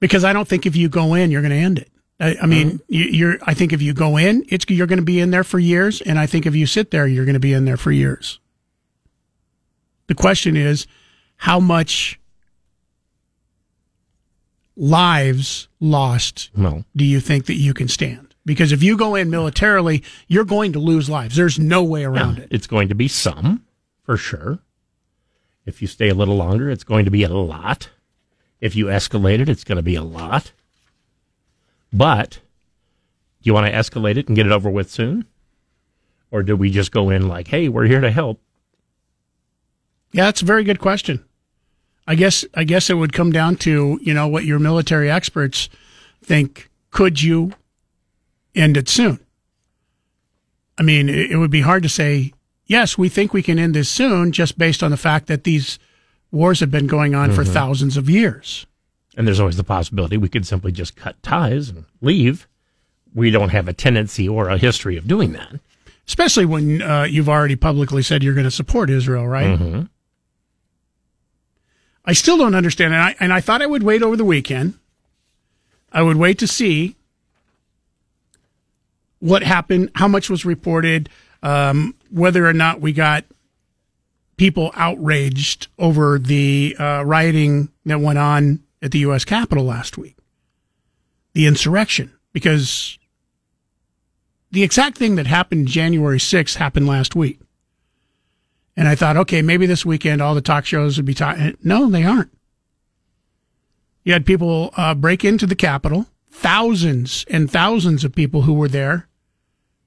because 0.00 0.24
I 0.24 0.32
don't 0.32 0.48
think 0.48 0.64
if 0.64 0.74
you 0.76 0.88
go 0.88 1.12
in, 1.14 1.30
you're 1.30 1.42
going 1.42 1.50
to 1.50 1.56
end 1.56 1.78
it. 1.78 1.90
I, 2.18 2.36
I 2.42 2.46
mean, 2.46 2.68
Mm-hmm. 2.70 2.76
you, 2.88 3.04
you're. 3.04 3.38
I 3.42 3.52
think 3.54 3.72
if 3.72 3.82
you 3.82 3.92
go 3.92 4.16
in, 4.16 4.44
it's 4.48 4.64
you're 4.68 4.86
going 4.86 4.98
to 4.98 5.04
be 5.04 5.20
in 5.20 5.30
there 5.30 5.44
for 5.44 5.58
years, 5.58 6.00
and 6.02 6.18
I 6.18 6.26
think 6.26 6.46
if 6.46 6.54
you 6.54 6.66
sit 6.66 6.90
there, 6.90 7.06
you're 7.06 7.24
going 7.26 7.34
to 7.34 7.40
be 7.40 7.52
in 7.52 7.64
there 7.66 7.76
for 7.76 7.92
years. 7.92 8.40
The 10.06 10.14
question 10.14 10.56
is, 10.56 10.86
how 11.36 11.60
much 11.60 12.18
lives 14.76 15.68
lost 15.80 16.50
No. 16.56 16.84
do 16.96 17.04
you 17.04 17.20
think 17.20 17.46
that 17.46 17.54
you 17.54 17.74
can 17.74 17.88
stand? 17.88 18.34
Because 18.46 18.72
if 18.72 18.82
you 18.82 18.96
go 18.96 19.14
in 19.14 19.30
militarily, 19.30 20.02
you're 20.26 20.44
going 20.44 20.72
to 20.72 20.78
lose 20.78 21.08
lives. 21.10 21.36
There's 21.36 21.58
no 21.58 21.82
way 21.82 22.04
around 22.04 22.38
Yeah, 22.38 22.44
it. 22.44 22.48
It's 22.52 22.66
going 22.66 22.88
to 22.88 22.94
be 22.94 23.06
some, 23.08 23.64
for 24.04 24.16
sure. 24.16 24.58
If 25.66 25.82
you 25.82 25.88
stay 25.88 26.08
a 26.08 26.14
little 26.14 26.36
longer, 26.36 26.70
it's 26.70 26.84
going 26.84 27.04
to 27.04 27.10
be 27.10 27.22
a 27.22 27.28
lot. 27.28 27.90
If 28.60 28.76
you 28.76 28.86
escalate 28.86 29.40
it, 29.40 29.48
it's 29.48 29.64
going 29.64 29.76
to 29.76 29.82
be 29.82 29.94
a 29.94 30.02
lot. 30.02 30.52
But 31.92 32.40
do 33.42 33.48
you 33.48 33.54
want 33.54 33.66
to 33.66 33.72
escalate 33.72 34.16
it 34.16 34.28
and 34.28 34.36
get 34.36 34.46
it 34.46 34.52
over 34.52 34.70
with 34.70 34.90
soon? 34.90 35.26
Or 36.30 36.42
do 36.42 36.56
we 36.56 36.70
just 36.70 36.92
go 36.92 37.10
in 37.10 37.28
like, 37.28 37.48
hey, 37.48 37.68
we're 37.68 37.86
here 37.86 38.00
to 38.00 38.10
help? 38.10 38.40
Yeah, 40.12 40.24
that's 40.24 40.42
a 40.42 40.46
very 40.46 40.64
good 40.64 40.78
question. 40.78 41.24
I 42.06 42.14
guess 42.16 42.44
I 42.54 42.64
guess 42.64 42.90
it 42.90 42.94
would 42.94 43.12
come 43.12 43.30
down 43.30 43.56
to 43.56 43.98
you 44.02 44.14
know 44.14 44.26
what 44.26 44.44
your 44.44 44.58
military 44.58 45.10
experts 45.10 45.68
think. 46.22 46.68
Could 46.90 47.22
you 47.22 47.52
end 48.54 48.76
it 48.76 48.88
soon? 48.88 49.20
I 50.76 50.82
mean, 50.82 51.08
it, 51.08 51.36
would 51.36 51.50
be 51.50 51.60
hard 51.60 51.82
to 51.82 51.88
say 51.88 52.32
yes. 52.70 52.96
We 52.96 53.08
think 53.08 53.32
we 53.34 53.42
can 53.42 53.58
end 53.58 53.74
this 53.74 53.88
soon, 53.88 54.30
just 54.32 54.56
based 54.56 54.82
on 54.82 54.90
the 54.90 54.96
fact 54.96 55.26
that 55.26 55.44
these 55.44 55.78
wars 56.30 56.60
have 56.60 56.70
been 56.70 56.86
going 56.86 57.14
on 57.14 57.32
for 57.32 57.42
Mhm. 57.44 57.52
thousands 57.52 57.96
of 57.96 58.08
years. 58.08 58.64
And 59.16 59.26
there's 59.26 59.40
always 59.40 59.56
the 59.56 59.64
possibility 59.64 60.16
we 60.16 60.28
could 60.28 60.46
simply 60.46 60.70
just 60.72 60.94
cut 60.96 61.20
ties 61.22 61.68
and 61.68 61.84
leave. 62.00 62.46
We 63.12 63.30
don't 63.32 63.48
have 63.50 63.66
a 63.68 63.72
tendency 63.72 64.28
or 64.28 64.48
a 64.48 64.56
history 64.56 64.96
of 64.96 65.08
doing 65.08 65.32
that. 65.32 65.58
Especially 66.06 66.44
when 66.46 66.80
uh, 66.80 67.02
you've 67.04 67.28
already 67.28 67.56
publicly 67.56 68.02
said 68.02 68.22
you're 68.22 68.34
going 68.34 68.44
to 68.44 68.50
support 68.50 68.88
Israel, 68.88 69.26
right? 69.26 69.58
Mhm. 69.58 69.88
I 72.04 72.12
still 72.12 72.38
don't 72.38 72.54
understand, 72.54 72.94
and 72.94 73.02
I 73.02 73.14
and 73.20 73.32
I 73.32 73.40
thought 73.40 73.62
I 73.62 73.66
would 73.66 73.82
wait 73.82 74.02
over 74.02 74.16
the 74.16 74.24
weekend. 74.24 74.74
I 75.92 76.02
would 76.02 76.16
wait 76.16 76.38
to 76.38 76.46
see 76.46 76.96
what 79.20 79.42
happened, 79.42 79.90
how 79.94 80.08
much 80.08 80.28
was 80.28 80.44
reported, 80.44 81.08
um, 81.42 81.94
whether 82.10 82.46
or 82.46 82.52
not 82.52 82.80
we 82.80 82.92
got 82.92 83.24
people 84.36 84.72
outraged 84.74 85.68
over 85.78 86.18
the 86.18 86.74
uh, 86.78 87.02
rioting 87.04 87.70
that 87.84 88.00
went 88.00 88.18
on 88.18 88.60
at 88.82 88.90
the 88.90 89.00
U.S. 89.00 89.24
Capitol 89.24 89.64
last 89.64 89.98
week, 89.98 90.16
the 91.34 91.46
insurrection, 91.46 92.12
because 92.32 92.98
the 94.50 94.62
exact 94.62 94.96
thing 94.96 95.16
that 95.16 95.26
happened 95.26 95.68
January 95.68 96.18
6th 96.18 96.56
happened 96.56 96.86
last 96.86 97.14
week. 97.14 97.38
And 98.76 98.88
I 98.88 98.94
thought, 98.94 99.18
okay, 99.18 99.42
maybe 99.42 99.66
this 99.66 99.84
weekend 99.84 100.22
all 100.22 100.34
the 100.34 100.40
talk 100.40 100.64
shows 100.64 100.96
would 100.96 101.04
be 101.04 101.14
talking. 101.14 101.56
No, 101.62 101.90
they 101.90 102.04
aren't. 102.04 102.32
You 104.04 104.14
had 104.14 104.24
people 104.24 104.72
uh, 104.76 104.94
break 104.94 105.24
into 105.24 105.46
the 105.46 105.54
Capitol, 105.54 106.06
thousands 106.30 107.26
and 107.28 107.50
thousands 107.50 108.04
of 108.04 108.14
people 108.14 108.42
who 108.42 108.54
were 108.54 108.68
there 108.68 109.06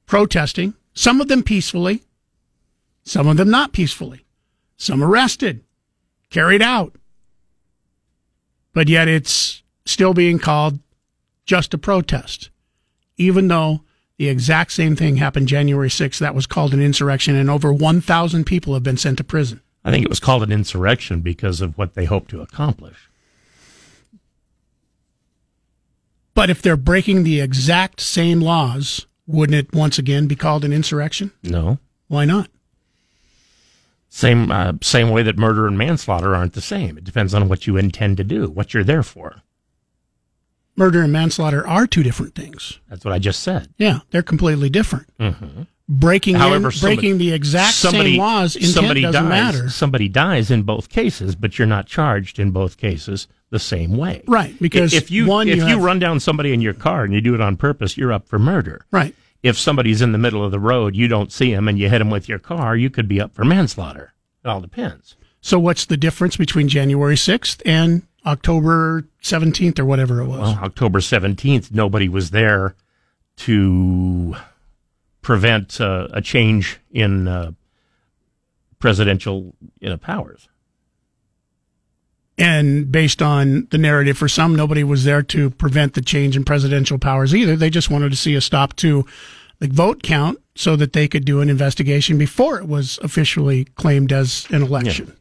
protesting, 0.05 0.73
some 0.93 1.21
of 1.21 1.27
them 1.27 1.43
peacefully, 1.43 2.03
some 3.03 3.27
of 3.27 3.37
them 3.37 3.49
not 3.49 3.73
peacefully, 3.73 4.25
some 4.77 5.03
arrested, 5.03 5.63
carried 6.29 6.61
out. 6.61 6.95
But 8.73 8.89
yet 8.89 9.07
it's 9.07 9.63
still 9.85 10.13
being 10.13 10.39
called 10.39 10.79
just 11.45 11.73
a 11.73 11.77
protest, 11.77 12.49
even 13.17 13.47
though 13.47 13.81
the 14.17 14.29
exact 14.29 14.71
same 14.71 14.95
thing 14.95 15.17
happened 15.17 15.47
January 15.47 15.89
6th. 15.89 16.19
That 16.19 16.35
was 16.35 16.47
called 16.47 16.73
an 16.73 16.81
insurrection, 16.81 17.35
and 17.35 17.49
over 17.49 17.73
1,000 17.73 18.45
people 18.45 18.73
have 18.73 18.83
been 18.83 18.97
sent 18.97 19.17
to 19.17 19.23
prison. 19.23 19.61
I 19.83 19.91
think 19.91 20.05
it 20.05 20.09
was 20.09 20.19
called 20.19 20.43
an 20.43 20.51
insurrection 20.51 21.21
because 21.21 21.59
of 21.59 21.77
what 21.77 21.93
they 21.93 22.05
hoped 22.05 22.29
to 22.31 22.41
accomplish. 22.41 23.09
But 26.33 26.49
if 26.49 26.61
they're 26.61 26.77
breaking 26.77 27.23
the 27.23 27.41
exact 27.41 27.99
same 28.01 28.39
laws, 28.39 29.05
wouldn't 29.27 29.55
it 29.57 29.73
once 29.73 29.97
again 29.97 30.27
be 30.27 30.35
called 30.35 30.65
an 30.65 30.73
insurrection? 30.73 31.31
No. 31.43 31.79
Why 32.07 32.25
not? 32.25 32.49
Same 34.09 34.51
uh, 34.51 34.73
same 34.81 35.09
way 35.09 35.23
that 35.23 35.37
murder 35.39 35.65
and 35.65 35.77
manslaughter 35.77 36.35
aren't 36.35 36.53
the 36.53 36.61
same. 36.61 36.97
It 36.97 37.03
depends 37.03 37.33
on 37.33 37.49
what 37.49 37.65
you 37.65 37.77
intend 37.77 38.17
to 38.17 38.23
do, 38.23 38.47
what 38.47 38.73
you're 38.73 38.83
there 38.83 39.01
for. 39.03 39.41
Murder 40.75 41.01
and 41.01 41.11
manslaughter 41.11 41.65
are 41.67 41.87
two 41.87 42.03
different 42.03 42.35
things. 42.35 42.79
That's 42.89 43.03
what 43.05 43.13
I 43.13 43.19
just 43.19 43.41
said. 43.41 43.69
Yeah, 43.77 43.99
they're 44.11 44.21
completely 44.23 44.69
different. 44.69 45.07
Mm-hmm. 45.19 45.63
Breaking 45.89 46.35
However, 46.35 46.67
in, 46.67 46.71
somebody- 46.71 46.95
breaking 46.95 47.17
the 47.17 47.33
exact 47.33 47.73
somebody- 47.73 48.11
same 48.13 48.19
laws, 48.19 48.55
intent 48.55 48.73
somebody 48.73 49.01
doesn't 49.01 49.23
dies, 49.23 49.29
matter. 49.29 49.69
Somebody 49.69 50.09
dies 50.09 50.49
in 50.51 50.63
both 50.63 50.89
cases, 50.89 51.35
but 51.35 51.57
you're 51.57 51.67
not 51.67 51.87
charged 51.87 52.39
in 52.39 52.51
both 52.51 52.77
cases 52.77 53.27
the 53.53 53.59
same 53.59 53.95
way. 53.95 54.23
Right, 54.27 54.57
because 54.59 54.93
if 54.93 55.11
you 55.11 55.27
one, 55.27 55.47
if 55.47 55.57
you 55.57 55.61
you, 55.63 55.75
have- 55.75 55.83
run 55.83 55.99
down 55.99 56.19
somebody 56.19 56.51
in 56.53 56.59
your 56.59 56.73
car 56.73 57.03
and 57.03 57.13
you 57.13 57.21
do 57.21 57.35
it 57.35 57.39
on 57.39 57.55
purpose, 57.55 57.95
you're 57.95 58.11
up 58.11 58.27
for 58.27 58.39
murder. 58.39 58.85
Right. 58.91 59.15
If 59.43 59.57
somebody's 59.57 60.01
in 60.01 60.11
the 60.11 60.17
middle 60.17 60.43
of 60.43 60.51
the 60.51 60.59
road, 60.59 60.95
you 60.95 61.07
don't 61.07 61.31
see 61.31 61.51
him, 61.53 61.67
and 61.67 61.77
you 61.77 61.87
hit 61.87 62.01
him 62.01 62.09
with 62.09 62.27
your 62.27 62.39
car, 62.39 62.75
you 62.75 62.89
could 62.89 63.07
be 63.07 63.21
up 63.21 63.33
for 63.33 63.45
manslaughter. 63.45 64.13
It 64.43 64.47
all 64.47 64.59
depends. 64.59 65.15
So 65.39 65.59
what's 65.59 65.85
the 65.85 65.97
difference 65.97 66.35
between 66.35 66.67
January 66.67 67.15
6th 67.15 67.61
and 67.65 68.03
October 68.25 69.05
17th 69.21 69.77
or 69.79 69.85
whatever 69.85 70.21
it 70.21 70.27
was? 70.27 70.39
Well, 70.39 70.59
October 70.63 70.99
17th, 70.99 71.71
nobody 71.71 72.09
was 72.09 72.31
there 72.31 72.75
to 73.37 74.35
prevent 75.21 75.79
uh, 75.79 76.07
a 76.11 76.21
change 76.21 76.79
in 76.91 77.27
uh, 77.27 77.51
presidential 78.79 79.53
you 79.79 79.89
know, 79.89 79.97
powers. 79.97 80.47
And 82.37 82.91
based 82.91 83.21
on 83.21 83.67
the 83.69 83.77
narrative 83.77 84.17
for 84.17 84.27
some, 84.27 84.55
nobody 84.55 84.83
was 84.83 85.03
there 85.03 85.21
to 85.23 85.51
prevent 85.51 85.93
the 85.93 86.01
change 86.01 86.35
in 86.35 86.43
presidential 86.43 86.97
powers 86.97 87.35
either. 87.35 87.55
They 87.55 87.69
just 87.69 87.91
wanted 87.91 88.09
to 88.09 88.17
see 88.17 88.33
a 88.35 88.41
stop 88.41 88.75
to 88.77 89.05
the 89.59 89.67
vote 89.67 90.01
count 90.01 90.39
so 90.55 90.75
that 90.75 90.93
they 90.93 91.07
could 91.07 91.25
do 91.25 91.41
an 91.41 91.49
investigation 91.49 92.17
before 92.17 92.57
it 92.57 92.67
was 92.67 92.99
officially 93.03 93.65
claimed 93.75 94.11
as 94.11 94.47
an 94.49 94.63
election. 94.63 95.15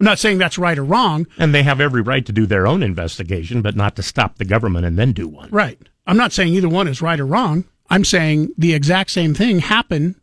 I'm 0.00 0.04
not 0.04 0.18
saying 0.18 0.38
that's 0.38 0.58
right 0.58 0.78
or 0.78 0.84
wrong. 0.84 1.26
And 1.38 1.54
they 1.54 1.62
have 1.62 1.80
every 1.80 2.02
right 2.02 2.24
to 2.26 2.32
do 2.32 2.46
their 2.46 2.66
own 2.66 2.82
investigation, 2.82 3.62
but 3.62 3.76
not 3.76 3.96
to 3.96 4.02
stop 4.02 4.36
the 4.36 4.44
government 4.44 4.84
and 4.84 4.98
then 4.98 5.12
do 5.12 5.26
one. 5.26 5.48
Right. 5.50 5.78
I'm 6.06 6.18
not 6.18 6.32
saying 6.32 6.54
either 6.54 6.68
one 6.68 6.88
is 6.88 7.00
right 7.00 7.18
or 7.18 7.26
wrong. 7.26 7.64
I'm 7.88 8.04
saying 8.04 8.50
the 8.58 8.74
exact 8.74 9.10
same 9.10 9.34
thing 9.34 9.60
happened, 9.60 10.16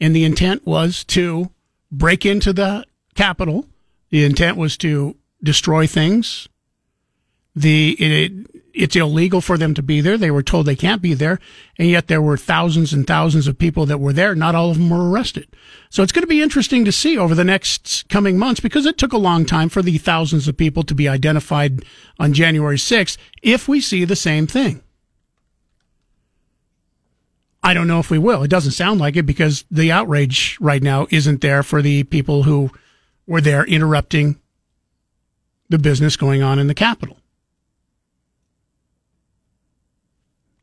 and 0.00 0.14
the 0.14 0.24
intent 0.24 0.66
was 0.66 1.04
to 1.04 1.50
break 1.90 2.24
into 2.24 2.52
the 2.52 2.84
Capitol. 3.14 3.66
The 4.10 4.24
intent 4.24 4.56
was 4.56 4.76
to 4.78 5.16
destroy 5.42 5.86
things. 5.86 6.48
The 7.54 7.96
it, 7.98 8.32
it's 8.78 8.94
illegal 8.94 9.40
for 9.40 9.58
them 9.58 9.74
to 9.74 9.82
be 9.82 10.00
there. 10.00 10.16
They 10.16 10.30
were 10.30 10.42
told 10.42 10.66
they 10.66 10.76
can't 10.76 11.02
be 11.02 11.12
there, 11.12 11.40
and 11.78 11.88
yet 11.88 12.06
there 12.06 12.22
were 12.22 12.36
thousands 12.36 12.92
and 12.92 13.06
thousands 13.06 13.48
of 13.48 13.58
people 13.58 13.86
that 13.86 13.98
were 13.98 14.12
there. 14.12 14.36
Not 14.36 14.54
all 14.54 14.70
of 14.70 14.78
them 14.78 14.90
were 14.90 15.10
arrested. 15.10 15.48
So 15.90 16.02
it's 16.02 16.12
going 16.12 16.22
to 16.22 16.28
be 16.28 16.42
interesting 16.42 16.84
to 16.84 16.92
see 16.92 17.18
over 17.18 17.34
the 17.34 17.44
next 17.44 18.08
coming 18.08 18.38
months 18.38 18.60
because 18.60 18.86
it 18.86 18.96
took 18.96 19.12
a 19.12 19.18
long 19.18 19.44
time 19.44 19.68
for 19.68 19.82
the 19.82 19.98
thousands 19.98 20.46
of 20.46 20.56
people 20.56 20.84
to 20.84 20.94
be 20.94 21.08
identified 21.08 21.84
on 22.20 22.32
January 22.32 22.76
6th. 22.76 23.16
If 23.42 23.66
we 23.66 23.80
see 23.80 24.04
the 24.04 24.16
same 24.16 24.46
thing. 24.46 24.82
I 27.62 27.74
don't 27.74 27.88
know 27.88 27.98
if 27.98 28.10
we 28.10 28.18
will. 28.18 28.44
It 28.44 28.50
doesn't 28.50 28.72
sound 28.72 29.00
like 29.00 29.16
it 29.16 29.26
because 29.26 29.64
the 29.70 29.90
outrage 29.90 30.56
right 30.60 30.82
now 30.82 31.08
isn't 31.10 31.40
there 31.40 31.64
for 31.64 31.82
the 31.82 32.04
people 32.04 32.44
who 32.44 32.70
were 33.26 33.40
there 33.40 33.64
interrupting 33.64 34.40
the 35.68 35.78
business 35.78 36.16
going 36.16 36.42
on 36.42 36.58
in 36.58 36.66
the 36.66 36.74
Capitol. 36.74 37.18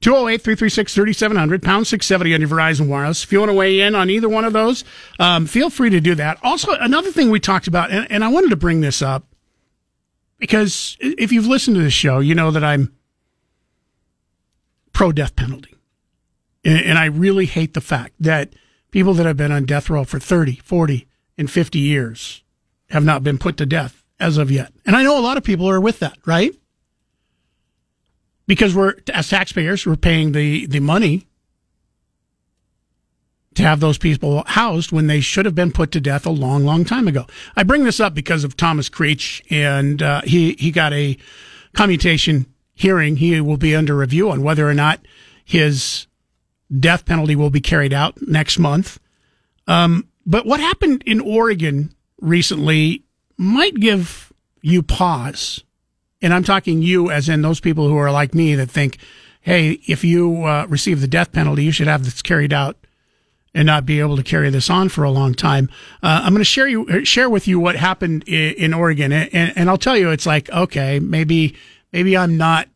208 0.01 0.41
336 0.43 0.93
3700, 0.93 1.63
pound 1.63 1.87
670 1.87 2.35
on 2.35 2.39
your 2.39 2.47
Verizon 2.47 2.87
Wireless. 2.87 3.23
If 3.23 3.31
you 3.31 3.39
want 3.39 3.49
to 3.49 3.55
weigh 3.55 3.79
in 3.79 3.95
on 3.95 4.11
either 4.11 4.29
one 4.29 4.45
of 4.45 4.53
those, 4.53 4.83
um, 5.19 5.47
feel 5.47 5.71
free 5.71 5.89
to 5.89 5.99
do 5.99 6.13
that. 6.13 6.37
Also, 6.43 6.73
another 6.73 7.11
thing 7.11 7.31
we 7.31 7.39
talked 7.39 7.65
about, 7.65 7.89
and, 7.89 8.11
and 8.11 8.23
I 8.23 8.27
wanted 8.27 8.51
to 8.51 8.55
bring 8.55 8.81
this 8.81 9.01
up 9.01 9.25
because 10.37 10.95
if 10.99 11.31
you've 11.31 11.47
listened 11.47 11.75
to 11.77 11.81
this 11.81 11.93
show, 11.93 12.19
you 12.19 12.35
know 12.35 12.51
that 12.51 12.63
I'm 12.63 12.93
pro 14.93 15.11
death 15.11 15.35
penalty. 15.35 15.75
And, 16.63 16.81
and 16.81 16.97
I 16.99 17.05
really 17.05 17.47
hate 17.47 17.73
the 17.73 17.81
fact 17.81 18.13
that 18.19 18.53
people 18.91 19.15
that 19.15 19.25
have 19.25 19.37
been 19.37 19.51
on 19.51 19.65
death 19.65 19.89
row 19.89 20.03
for 20.03 20.19
30, 20.19 20.57
40, 20.57 21.07
and 21.35 21.49
50 21.49 21.79
years 21.79 22.43
have 22.91 23.03
not 23.03 23.23
been 23.23 23.39
put 23.39 23.57
to 23.57 23.65
death 23.65 24.04
as 24.19 24.37
of 24.37 24.51
yet. 24.51 24.71
And 24.85 24.95
I 24.95 25.03
know 25.03 25.19
a 25.19 25.21
lot 25.21 25.37
of 25.37 25.43
people 25.43 25.69
are 25.69 25.81
with 25.81 25.99
that, 25.99 26.17
right? 26.25 26.53
Because 28.47 28.75
we're, 28.75 28.95
as 29.13 29.29
taxpayers, 29.29 29.85
we're 29.85 29.95
paying 29.95 30.31
the, 30.31 30.65
the 30.67 30.79
money 30.79 31.27
to 33.55 33.63
have 33.63 33.79
those 33.79 33.97
people 33.97 34.43
housed 34.45 34.91
when 34.91 35.07
they 35.07 35.21
should 35.21 35.45
have 35.45 35.55
been 35.55 35.71
put 35.71 35.91
to 35.91 36.01
death 36.01 36.25
a 36.25 36.29
long, 36.31 36.65
long 36.65 36.85
time 36.85 37.07
ago. 37.07 37.25
I 37.55 37.63
bring 37.63 37.85
this 37.85 37.99
up 37.99 38.13
because 38.13 38.43
of 38.43 38.57
Thomas 38.57 38.89
Creech, 38.89 39.43
and 39.49 40.01
uh, 40.03 40.21
he, 40.23 40.53
he 40.53 40.71
got 40.71 40.93
a 40.93 41.17
commutation 41.73 42.45
hearing. 42.73 43.15
He 43.15 43.39
will 43.41 43.57
be 43.57 43.75
under 43.75 43.95
review 43.95 44.29
on 44.29 44.43
whether 44.43 44.69
or 44.69 44.73
not 44.73 44.99
his 45.43 46.07
death 46.79 47.05
penalty 47.05 47.35
will 47.35 47.49
be 47.49 47.61
carried 47.61 47.93
out 47.93 48.21
next 48.21 48.59
month. 48.59 48.99
Um, 49.67 50.07
but 50.25 50.45
what 50.45 50.59
happened 50.59 51.03
in 51.05 51.21
Oregon 51.21 51.93
recently 52.19 53.04
might 53.37 53.75
give 53.75 54.31
you 54.61 54.81
pause. 54.81 55.63
And 56.21 56.33
I'm 56.33 56.43
talking 56.43 56.81
you 56.81 57.11
as 57.11 57.29
in 57.29 57.41
those 57.41 57.59
people 57.59 57.87
who 57.87 57.97
are 57.97 58.11
like 58.11 58.33
me 58.33 58.55
that 58.55 58.69
think, 58.71 58.97
hey, 59.41 59.79
if 59.87 60.03
you 60.03 60.43
uh, 60.43 60.65
receive 60.67 61.01
the 61.01 61.07
death 61.07 61.31
penalty, 61.31 61.63
you 61.63 61.71
should 61.71 61.87
have 61.87 62.03
this 62.03 62.21
carried 62.21 62.53
out 62.53 62.77
and 63.55 63.65
not 63.65 63.85
be 63.85 63.99
able 63.99 64.17
to 64.17 64.23
carry 64.23 64.49
this 64.49 64.69
on 64.69 64.89
for 64.89 65.03
a 65.03 65.09
long 65.09 65.33
time. 65.33 65.69
Uh, 66.03 66.21
I'm 66.23 66.33
going 66.33 66.41
to 66.41 66.43
share 66.43 66.67
you 66.67 67.05
share 67.05 67.29
with 67.29 67.47
you 67.47 67.59
what 67.59 67.75
happened 67.75 68.27
in, 68.27 68.53
in 68.55 68.73
Oregon, 68.73 69.11
and, 69.11 69.53
and, 69.55 69.69
I'll 69.69 69.77
tell 69.77 69.95
you, 69.95 70.09
it's 70.09 70.25
like 70.25 70.49
okay, 70.49 70.99
maybe 70.99 71.55
maybe 71.93 72.17
I'm 72.17 72.37
not 72.37 72.67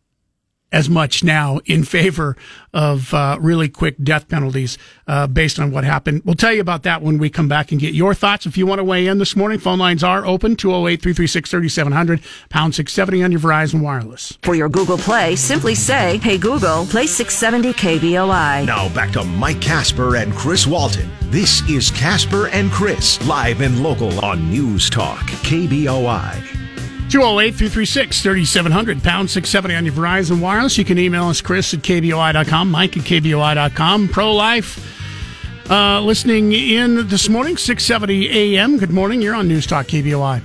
as 0.71 0.89
much 0.89 1.23
now 1.23 1.59
in 1.65 1.83
favor 1.83 2.35
of 2.73 3.13
uh, 3.13 3.37
really 3.39 3.67
quick 3.67 3.95
death 4.03 4.27
penalties 4.27 4.77
uh, 5.07 5.25
based 5.27 5.59
on 5.59 5.71
what 5.71 5.83
happened. 5.83 6.21
We'll 6.23 6.35
tell 6.35 6.53
you 6.53 6.61
about 6.61 6.83
that 6.83 7.01
when 7.01 7.17
we 7.17 7.29
come 7.29 7.47
back 7.47 7.71
and 7.71 7.81
get 7.81 7.93
your 7.93 8.13
thoughts. 8.13 8.45
If 8.45 8.57
you 8.57 8.67
want 8.67 8.79
to 8.79 8.83
weigh 8.83 9.07
in 9.07 9.17
this 9.17 9.35
morning, 9.35 9.59
phone 9.59 9.79
lines 9.79 10.03
are 10.03 10.25
open 10.25 10.55
208 10.55 11.01
336 11.01 11.49
3700, 11.49 12.21
pound 12.49 12.75
670 12.75 13.23
on 13.23 13.31
your 13.31 13.41
Verizon 13.41 13.81
Wireless. 13.81 14.37
For 14.43 14.55
your 14.55 14.69
Google 14.69 14.97
Play, 14.97 15.35
simply 15.35 15.75
say, 15.75 16.17
Hey 16.17 16.37
Google, 16.37 16.85
play 16.85 17.07
670 17.07 17.73
KBOI. 17.73 18.65
Now 18.65 18.93
back 18.93 19.11
to 19.11 19.23
Mike 19.23 19.61
Casper 19.61 20.17
and 20.17 20.33
Chris 20.33 20.67
Walton. 20.67 21.09
This 21.31 21.67
is 21.69 21.91
Casper 21.91 22.47
and 22.47 22.71
Chris, 22.71 23.25
live 23.27 23.61
and 23.61 23.81
local 23.81 24.23
on 24.23 24.49
News 24.49 24.89
Talk, 24.89 25.19
KBOI. 25.43 26.68
208 27.09 27.55
336 27.55 28.21
3700, 28.21 29.01
pound 29.03 29.31
670 29.31 29.75
on 29.75 29.83
your 29.83 29.93
Verizon 29.95 30.39
Wireless. 30.39 30.77
You 30.77 30.85
can 30.85 30.99
email 30.99 31.23
us, 31.23 31.41
Chris 31.41 31.73
at 31.73 31.79
KBOI.com, 31.79 32.69
Mike 32.69 32.95
at 32.97 33.03
KBOI.com. 33.03 34.09
Pro 34.09 34.35
Life 34.35 35.71
uh, 35.71 36.01
listening 36.01 36.53
in 36.53 37.07
this 37.07 37.27
morning, 37.27 37.57
670 37.57 38.55
a.m. 38.55 38.77
Good 38.77 38.91
morning. 38.91 39.23
You're 39.23 39.33
on 39.33 39.47
News 39.47 39.65
Talk 39.65 39.87
KBOI. 39.87 40.43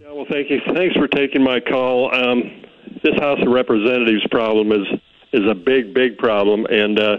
Yeah, 0.00 0.12
well, 0.12 0.26
thank 0.30 0.50
you. 0.50 0.60
Thanks 0.74 0.94
for 0.96 1.08
taking 1.08 1.42
my 1.42 1.60
call. 1.60 2.14
Um, 2.14 2.42
this 3.02 3.14
House 3.18 3.40
of 3.40 3.48
Representatives 3.48 4.26
problem 4.30 4.72
is 4.72 4.86
is 5.32 5.48
a 5.50 5.54
big, 5.54 5.94
big 5.94 6.18
problem, 6.18 6.66
and 6.66 6.98
uh, 6.98 7.18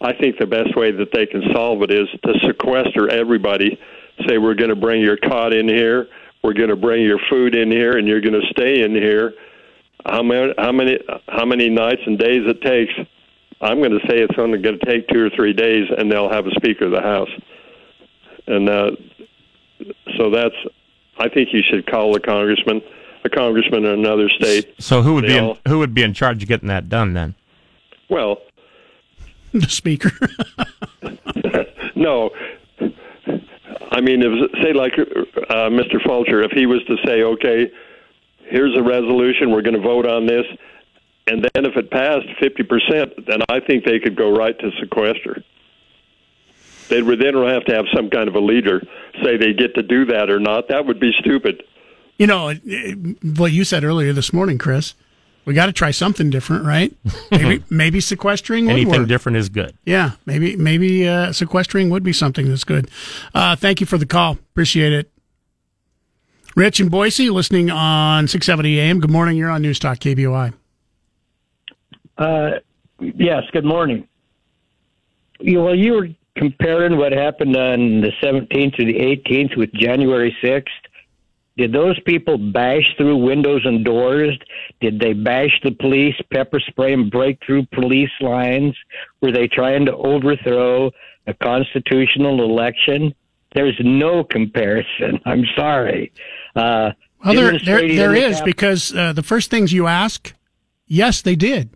I 0.00 0.12
think 0.12 0.38
the 0.38 0.46
best 0.46 0.76
way 0.76 0.92
that 0.92 1.08
they 1.12 1.26
can 1.26 1.42
solve 1.52 1.82
it 1.82 1.90
is 1.90 2.06
to 2.24 2.34
sequester 2.46 3.08
everybody. 3.10 3.80
Say 4.28 4.38
we're 4.38 4.54
going 4.54 4.70
to 4.70 4.76
bring 4.76 5.02
your 5.02 5.16
cot 5.16 5.52
in 5.52 5.68
here 5.68 6.08
we're 6.46 6.52
going 6.54 6.68
to 6.68 6.76
bring 6.76 7.02
your 7.02 7.18
food 7.28 7.56
in 7.56 7.72
here, 7.72 7.98
and 7.98 8.06
you're 8.06 8.20
going 8.20 8.40
to 8.40 8.46
stay 8.52 8.82
in 8.82 8.92
here. 8.92 9.34
How 10.06 10.22
many 10.22 10.54
how 10.56 10.70
many 10.70 10.98
how 11.28 11.44
many 11.44 11.68
nights 11.68 12.02
and 12.06 12.16
days 12.16 12.42
it 12.46 12.62
takes? 12.62 12.92
I'm 13.60 13.78
going 13.80 13.90
to 13.90 14.06
say 14.06 14.18
it's 14.20 14.38
only 14.38 14.58
going 14.58 14.78
to 14.78 14.86
take 14.86 15.08
two 15.08 15.24
or 15.26 15.30
three 15.30 15.52
days, 15.52 15.88
and 15.98 16.10
they'll 16.10 16.30
have 16.30 16.46
a 16.46 16.52
Speaker 16.52 16.84
of 16.84 16.92
the 16.92 17.00
House. 17.00 17.30
And 18.46 18.68
uh, 18.68 18.90
so 20.16 20.30
that's. 20.30 20.54
I 21.18 21.28
think 21.28 21.48
you 21.52 21.62
should 21.68 21.86
call 21.90 22.14
a 22.14 22.20
congressman, 22.20 22.80
a 23.24 23.28
congressman 23.30 23.84
in 23.84 23.98
another 23.98 24.28
state. 24.28 24.72
So 24.78 25.02
who 25.02 25.14
would 25.14 25.24
They 25.24 25.28
be 25.28 25.38
all- 25.40 25.58
in, 25.66 25.72
who 25.72 25.78
would 25.80 25.94
be 25.94 26.02
in 26.04 26.14
charge 26.14 26.42
of 26.44 26.48
getting 26.48 26.68
that 26.68 26.88
done 26.88 27.14
then? 27.14 27.34
Well, 28.08 28.42
the 29.52 29.66
Speaker. 29.68 30.12
no. 31.96 32.30
I 33.90 34.00
mean, 34.00 34.22
if 34.22 34.50
say 34.62 34.72
like 34.72 34.94
uh, 34.98 35.70
Mr. 35.70 36.02
Fulcher, 36.04 36.42
if 36.42 36.52
he 36.52 36.66
was 36.66 36.82
to 36.84 36.96
say, 37.04 37.22
"Okay, 37.22 37.70
here's 38.48 38.76
a 38.76 38.82
resolution, 38.82 39.50
we're 39.50 39.62
going 39.62 39.74
to 39.74 39.80
vote 39.80 40.06
on 40.06 40.26
this," 40.26 40.44
and 41.26 41.42
then 41.42 41.64
if 41.64 41.76
it 41.76 41.90
passed 41.90 42.26
fifty 42.40 42.62
percent, 42.62 43.26
then 43.26 43.40
I 43.48 43.60
think 43.60 43.84
they 43.84 43.98
could 43.98 44.16
go 44.16 44.34
right 44.36 44.58
to 44.58 44.70
sequester. 44.80 45.42
They 46.88 47.02
would 47.02 47.20
then 47.20 47.34
have 47.34 47.64
to 47.64 47.74
have 47.74 47.86
some 47.94 48.10
kind 48.10 48.28
of 48.28 48.34
a 48.34 48.40
leader 48.40 48.80
say 49.22 49.36
they 49.36 49.52
get 49.52 49.74
to 49.74 49.82
do 49.82 50.04
that 50.06 50.30
or 50.30 50.38
not. 50.38 50.68
That 50.68 50.86
would 50.86 51.00
be 51.00 51.12
stupid. 51.18 51.64
You 52.18 52.26
know, 52.26 52.54
what 53.36 53.52
you 53.52 53.64
said 53.64 53.84
earlier 53.84 54.12
this 54.12 54.32
morning, 54.32 54.56
Chris, 54.56 54.94
we 55.46 55.54
got 55.54 55.66
to 55.66 55.72
try 55.72 55.92
something 55.92 56.28
different, 56.28 56.66
right? 56.66 56.92
Maybe, 57.30 57.64
maybe 57.70 58.00
sequestering 58.00 58.66
would 58.66 58.72
Anything 58.72 59.00
work. 59.00 59.08
different 59.08 59.38
is 59.38 59.48
good. 59.48 59.74
Yeah, 59.84 60.12
maybe 60.26 60.56
maybe 60.56 61.08
uh, 61.08 61.32
sequestering 61.32 61.88
would 61.90 62.02
be 62.02 62.12
something 62.12 62.48
that's 62.48 62.64
good. 62.64 62.90
Uh, 63.34 63.56
thank 63.56 63.80
you 63.80 63.86
for 63.86 63.96
the 63.96 64.06
call. 64.06 64.32
Appreciate 64.32 64.92
it. 64.92 65.10
Rich 66.56 66.80
in 66.80 66.88
Boise, 66.88 67.30
listening 67.30 67.70
on 67.70 68.26
670 68.28 68.80
AM. 68.80 69.00
Good 69.00 69.10
morning. 69.10 69.36
You're 69.36 69.50
on 69.50 69.62
News 69.62 69.78
Talk 69.78 69.98
KBOI. 69.98 70.52
Uh, 72.18 72.50
yes, 72.98 73.42
good 73.52 73.64
morning. 73.64 74.08
You, 75.38 75.62
well, 75.62 75.74
you 75.74 75.92
were 75.92 76.08
comparing 76.36 76.96
what 76.96 77.12
happened 77.12 77.54
on 77.56 78.00
the 78.00 78.10
17th 78.22 78.76
to 78.76 78.84
the 78.84 78.94
18th 78.94 79.56
with 79.56 79.70
January 79.74 80.34
6th. 80.42 80.64
Did 81.56 81.72
those 81.72 81.98
people 82.00 82.36
bash 82.36 82.84
through 82.98 83.16
windows 83.16 83.62
and 83.64 83.84
doors? 83.84 84.38
Did 84.80 85.00
they 85.00 85.14
bash 85.14 85.58
the 85.64 85.70
police, 85.72 86.14
pepper 86.30 86.60
spray, 86.60 86.92
and 86.92 87.10
break 87.10 87.38
through 87.44 87.66
police 87.72 88.10
lines? 88.20 88.74
Were 89.22 89.32
they 89.32 89.48
trying 89.48 89.86
to 89.86 89.94
overthrow 89.96 90.90
a 91.26 91.34
constitutional 91.34 92.42
election? 92.44 93.14
There's 93.54 93.76
no 93.80 94.22
comparison. 94.22 95.18
I'm 95.24 95.44
sorry. 95.56 96.12
Uh, 96.54 96.90
Well, 97.24 97.34
there, 97.34 97.34
there, 97.34 97.50
demonstrating 97.52 97.96
there 97.96 98.14
in 98.14 98.20
the 98.22 98.28
is 98.28 98.36
Cap- 98.36 98.44
because 98.44 98.94
uh, 98.94 99.12
the 99.14 99.22
first 99.22 99.50
things 99.50 99.72
you 99.72 99.86
ask, 99.86 100.34
yes, 100.86 101.22
they 101.22 101.36
did. 101.36 101.70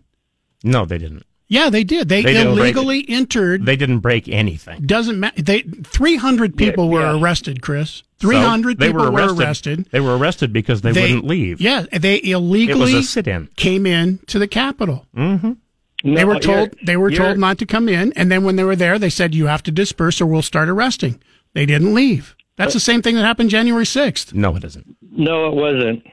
No, 0.62 0.84
they 0.84 0.98
didn't. 0.98 1.24
Yeah, 1.52 1.68
they 1.68 1.82
did. 1.82 2.08
They, 2.08 2.22
They 2.22 2.32
didn't 2.32 2.54
break- 2.54 2.76
illegally 2.76 3.04
entered. 3.08 3.66
They 3.66 3.74
didn't 3.74 3.98
break 3.98 4.28
anything. 4.28 4.82
Doesn't 4.86 5.18
matter. 5.18 5.42
They 5.42 5.62
300 5.62 6.56
people 6.56 6.88
were 6.88 7.18
arrested, 7.18 7.60
Chris. 7.60 8.04
300 8.20 8.78
So 8.80 8.86
people 8.86 9.02
were 9.02 9.10
were 9.10 9.16
arrested. 9.18 9.40
arrested. 9.40 9.88
They 9.90 9.98
were 10.00 10.16
arrested 10.16 10.52
because 10.52 10.82
they, 10.82 10.92
wouldn't 10.92 11.24
leave. 11.26 11.60
Yeah, 11.60 11.86
they 11.92 12.22
illegally 12.22 13.02
sit-in. 13.02 13.48
came 13.56 13.84
in 13.84 14.18
to 14.28 14.38
the 14.38 14.46
Capitol. 14.46 15.06
Mm-hmm. 15.16 16.14
they 16.14 16.24
were 16.24 16.38
told 16.38 16.74
they 16.86 16.96
were 16.96 17.10
told 17.10 17.36
not 17.36 17.58
to 17.58 17.66
come 17.66 17.88
in, 17.88 18.12
and 18.14 18.30
then 18.30 18.44
when 18.44 18.54
they 18.56 18.64
were 18.64 18.76
there, 18.76 18.96
they 18.98 19.10
said 19.10 19.34
you 19.34 19.46
have 19.46 19.62
to 19.64 19.72
disperse 19.72 20.20
or 20.20 20.26
we'll 20.26 20.42
start 20.42 20.68
arresting. 20.68 21.20
They 21.52 21.66
didn't 21.66 21.92
leave. 21.94 22.36
That's 22.56 22.74
the 22.74 22.80
same 22.80 23.02
thing 23.02 23.16
that 23.16 23.22
happened 23.24 23.50
January 23.50 23.84
6th. 23.86 24.34
No, 24.34 24.54
it 24.54 24.62
isn't. 24.62 24.96
No, 25.10 25.48
it 25.48 25.54
wasn't. 25.54 26.06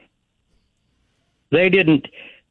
They 1.52 1.68
didn't. 1.68 2.06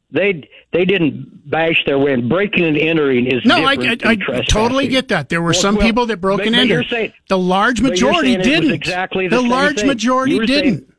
They 0.09 0.47
they 0.71 0.85
didn't 0.85 1.49
bash 1.49 1.83
their 1.85 1.99
way. 1.99 2.13
in. 2.13 2.29
Breaking 2.29 2.63
and 2.63 2.77
entering 2.77 3.25
is 3.27 3.43
No, 3.45 3.65
I, 3.65 3.75
different 3.75 4.05
I, 4.05 4.15
than 4.15 4.35
I 4.35 4.41
totally 4.43 4.87
get 4.87 5.09
that. 5.09 5.27
There 5.29 5.41
were 5.41 5.47
Well, 5.51 5.53
some 5.61 5.75
well, 5.75 5.85
people 5.85 6.05
that 6.05 6.21
broke 6.21 6.37
but- 6.39 6.47
and 6.47 6.55
you're 6.55 6.79
entered. 6.79 6.89
saying- 6.89 7.13
the 7.27 7.37
large 7.37 7.81
majority 7.81 8.29
saying 8.29 8.35
it 8.35 8.37
was 8.39 8.47
didn't. 8.47 8.71
exactly 8.73 9.27
the 9.27 9.39
same 9.41 9.49
large 9.49 9.77
thing. 9.79 9.87
majority 9.87 10.33
You 10.35 10.39
were 10.41 10.47
saying- 10.47 10.63
didn't. 10.63 10.93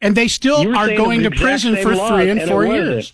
and 0.00 0.14
they 0.14 0.28
still 0.28 0.76
are 0.76 0.94
going 0.96 1.20
to 1.22 1.28
exact 1.28 1.42
prison 1.42 1.76
for 1.76 1.94
three 1.94 2.30
and 2.30 2.38
and 2.40 2.48
four 2.48 2.66
wasn't. 2.66 2.84
years. 2.86 3.12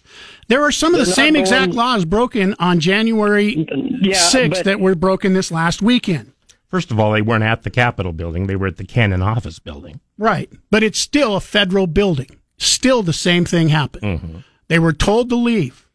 There 0.49 0.62
are 0.65 0.73
some 0.73 0.95
of 0.95 0.99
the 1.01 1.05
They're 1.07 1.11
not 1.12 1.16
same 1.16 1.37
exact 1.37 1.66
going- 1.73 1.77
laws 1.79 2.05
broken 2.05 2.55
on 2.59 2.81
January 2.81 3.66
Yeah, 4.03 4.19
6th 4.19 4.51
but- 4.51 4.65
that 4.65 4.81
were 4.81 4.95
broken 4.95 5.33
this 5.33 5.51
last 5.51 5.81
weekend. 5.81 6.33
First 6.69 6.91
of 6.91 7.01
all, 7.01 7.12
they 7.12 7.23
weren't 7.23 7.45
at 7.45 7.62
the 7.62 7.70
Capitol 7.70 8.12
building. 8.12 8.47
They 8.49 8.57
were 8.57 8.66
at 8.66 8.77
the 8.77 8.85
Cannon 8.85 9.23
office 9.23 9.59
building. 9.59 10.01
Right. 10.19 10.51
But 10.70 10.83
it's 10.83 10.99
still 10.99 11.37
a 11.37 11.41
federal 11.41 11.87
building. 11.87 12.29
Still 12.59 13.03
the 13.03 13.15
same 13.15 13.47
thing 13.47 13.69
happened. 13.69 14.03
Mm-hmm. 14.03 14.37
They 14.69 14.78
were 14.78 14.93
told 14.93 15.28
to 15.31 15.36
leave. 15.36 15.86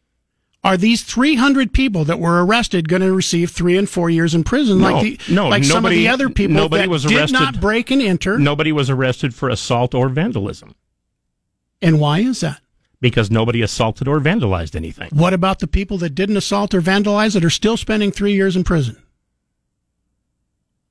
Are 0.62 0.76
these 0.78 1.02
300 1.02 1.72
people 1.74 2.04
that 2.06 2.18
were 2.18 2.42
arrested 2.44 2.88
going 2.88 3.02
to 3.02 3.12
receive 3.12 3.50
three 3.50 3.76
and 3.76 3.88
four 3.88 4.08
years 4.08 4.34
in 4.34 4.44
prison 4.44 4.78
No, 4.80 4.92
like, 4.94 5.02
the, 5.26 5.34
no, 5.34 5.48
like 5.48 5.62
some 5.64 5.84
of 5.84 5.90
the 5.90 6.08
other 6.08 6.30
people 6.30 6.54
nobody 6.56 6.84
that 6.84 6.88
was 6.88 7.04
did 7.04 7.18
arrested. 7.18 7.34
not 7.34 7.60
break 7.60 7.90
and 7.90 8.00
enter? 8.00 8.38
Nobody 8.38 8.72
was 8.72 8.88
arrested 8.88 9.34
for 9.34 9.50
assault 9.50 9.94
or 9.94 10.08
vandalism 10.08 10.74
And 11.82 12.00
why 12.00 12.20
is 12.20 12.40
that? 12.40 12.60
because 13.00 13.30
nobody 13.30 13.60
assaulted 13.60 14.08
or 14.08 14.18
vandalized 14.18 14.74
anything. 14.74 15.10
What 15.12 15.34
about 15.34 15.58
the 15.58 15.66
people 15.66 15.98
that 15.98 16.14
didn't 16.14 16.38
assault 16.38 16.72
or 16.72 16.80
vandalize 16.80 17.34
that 17.34 17.44
are 17.44 17.50
still 17.50 17.76
spending 17.76 18.10
three 18.10 18.32
years 18.32 18.56
in 18.56 18.64
prison? 18.64 18.96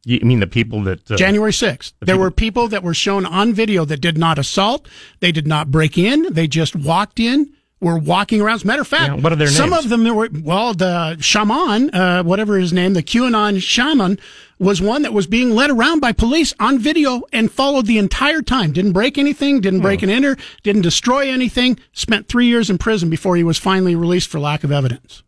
You 0.06 0.20
mean 0.20 0.40
the 0.40 0.46
people 0.48 0.84
that 0.84 1.10
uh, 1.10 1.16
January 1.16 1.52
6th. 1.52 1.94
the 2.00 2.06
There 2.06 2.14
people- 2.16 2.20
were 2.24 2.32
people 2.32 2.68
that 2.68 2.84
were 2.84 2.94
shown 2.94 3.26
on 3.26 3.54
video 3.54 3.86
that 3.86 4.02
did 4.02 4.18
not 4.20 4.38
assault. 4.38 4.88
They 5.22 5.32
did 5.32 5.48
not 5.48 5.72
break 5.72 5.98
in. 5.98 6.32
They 6.34 6.46
just 6.48 6.76
walked 6.76 7.20
in, 7.20 7.54
were 7.84 7.98
walking 7.98 8.42
around. 8.42 8.56
As 8.56 8.64
a 8.64 8.68
matter 8.68 8.82
of 8.82 8.88
fact, 8.88 9.08
Yeah, 9.10 9.14
what 9.22 9.32
are 9.32 9.36
their 9.36 9.48
some 9.48 9.70
names? 9.72 9.84
of 9.86 9.90
them 9.90 10.16
were, 10.16 10.30
well, 10.42 10.74
the 10.74 11.18
shaman, 11.20 11.94
uh, 11.94 12.24
whatever 12.24 12.58
his 12.58 12.72
name, 12.74 12.94
the 12.94 13.04
QAnon 13.04 13.62
shaman 13.62 14.18
was 14.60 14.82
one 14.82 15.02
that 15.02 15.14
was 15.14 15.28
being 15.28 15.52
led 15.52 15.70
around 15.70 16.00
by 16.00 16.12
police 16.14 16.54
on 16.60 16.80
video 16.80 17.24
and 17.34 17.52
followed 17.52 17.86
the 17.86 17.98
entire 17.98 18.42
time. 18.42 18.72
Didn't 18.72 18.94
break 18.94 19.18
anything, 19.18 19.60
didn't 19.62 19.82
break 19.82 20.00
Hmm. 20.00 20.06
and 20.06 20.12
enter, 20.14 20.38
didn't 20.64 20.84
destroy 20.84 21.30
anything, 21.30 21.78
spent 21.92 22.28
three 22.28 22.48
years 22.48 22.70
in 22.70 22.78
prison 22.78 23.10
before 23.10 23.36
he 23.36 23.44
was 23.44 23.58
finally 23.58 23.96
released 23.96 24.30
for 24.30 24.40
lack 24.40 24.64
of 24.64 24.72
evidence. 24.72 25.22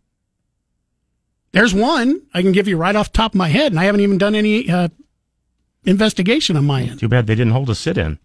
There's 1.51 1.73
one 1.73 2.21
I 2.33 2.41
can 2.41 2.51
give 2.51 2.67
you 2.67 2.77
right 2.77 2.95
off 2.95 3.11
the 3.11 3.17
top 3.17 3.33
of 3.33 3.37
my 3.37 3.47
head, 3.49 3.71
and 3.71 3.79
I 3.79 3.85
haven't 3.85 4.01
even 4.01 4.17
done 4.17 4.35
any 4.35 4.69
uh, 4.69 4.89
investigation 5.85 6.57
on 6.57 6.65
my 6.65 6.83
end. 6.83 6.99
Too 6.99 7.07
bad 7.07 7.27
they 7.27 7.35
didn't 7.35 7.53
hold 7.53 7.69
a 7.69 7.75
sit-in. 7.75 8.19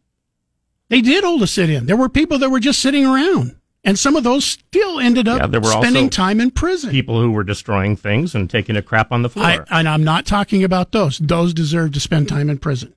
They 0.89 1.01
did 1.01 1.23
hold 1.23 1.43
a 1.43 1.47
sit 1.47 1.71
in. 1.71 1.87
There 1.87 1.97
were 1.97 2.09
people 2.09 2.39
that 2.39 2.51
were 2.51 2.59
just 2.59 2.81
sitting 2.81 3.07
around, 3.07 3.55
and 3.85 3.99
some 3.99 4.15
of 4.17 4.25
those 4.25 4.45
still 4.45 5.01
ended 5.01 5.27
up 5.29 5.41
Yeah, 5.41 5.47
there 5.47 5.61
were 5.61 5.71
spending 5.71 6.11
time 6.11 6.41
in 6.41 6.51
prison. 6.51 6.91
People 6.91 7.21
who 7.21 7.33
were 7.33 7.45
destroying 7.45 7.97
things 7.97 8.35
and 8.35 8.49
taking 8.51 8.77
a 8.77 8.83
crap 8.83 9.11
on 9.13 9.23
the 9.23 9.29
floor. 9.31 9.47
I, 9.47 9.79
and 9.81 9.89
I'm 9.89 10.05
not 10.05 10.27
talking 10.27 10.63
about 10.65 10.93
those. 10.93 11.19
Those 11.19 11.55
deserve 11.55 11.93
to 11.93 12.01
spend 12.01 12.29
time 12.29 12.51
in 12.51 12.59
prison. 12.59 12.95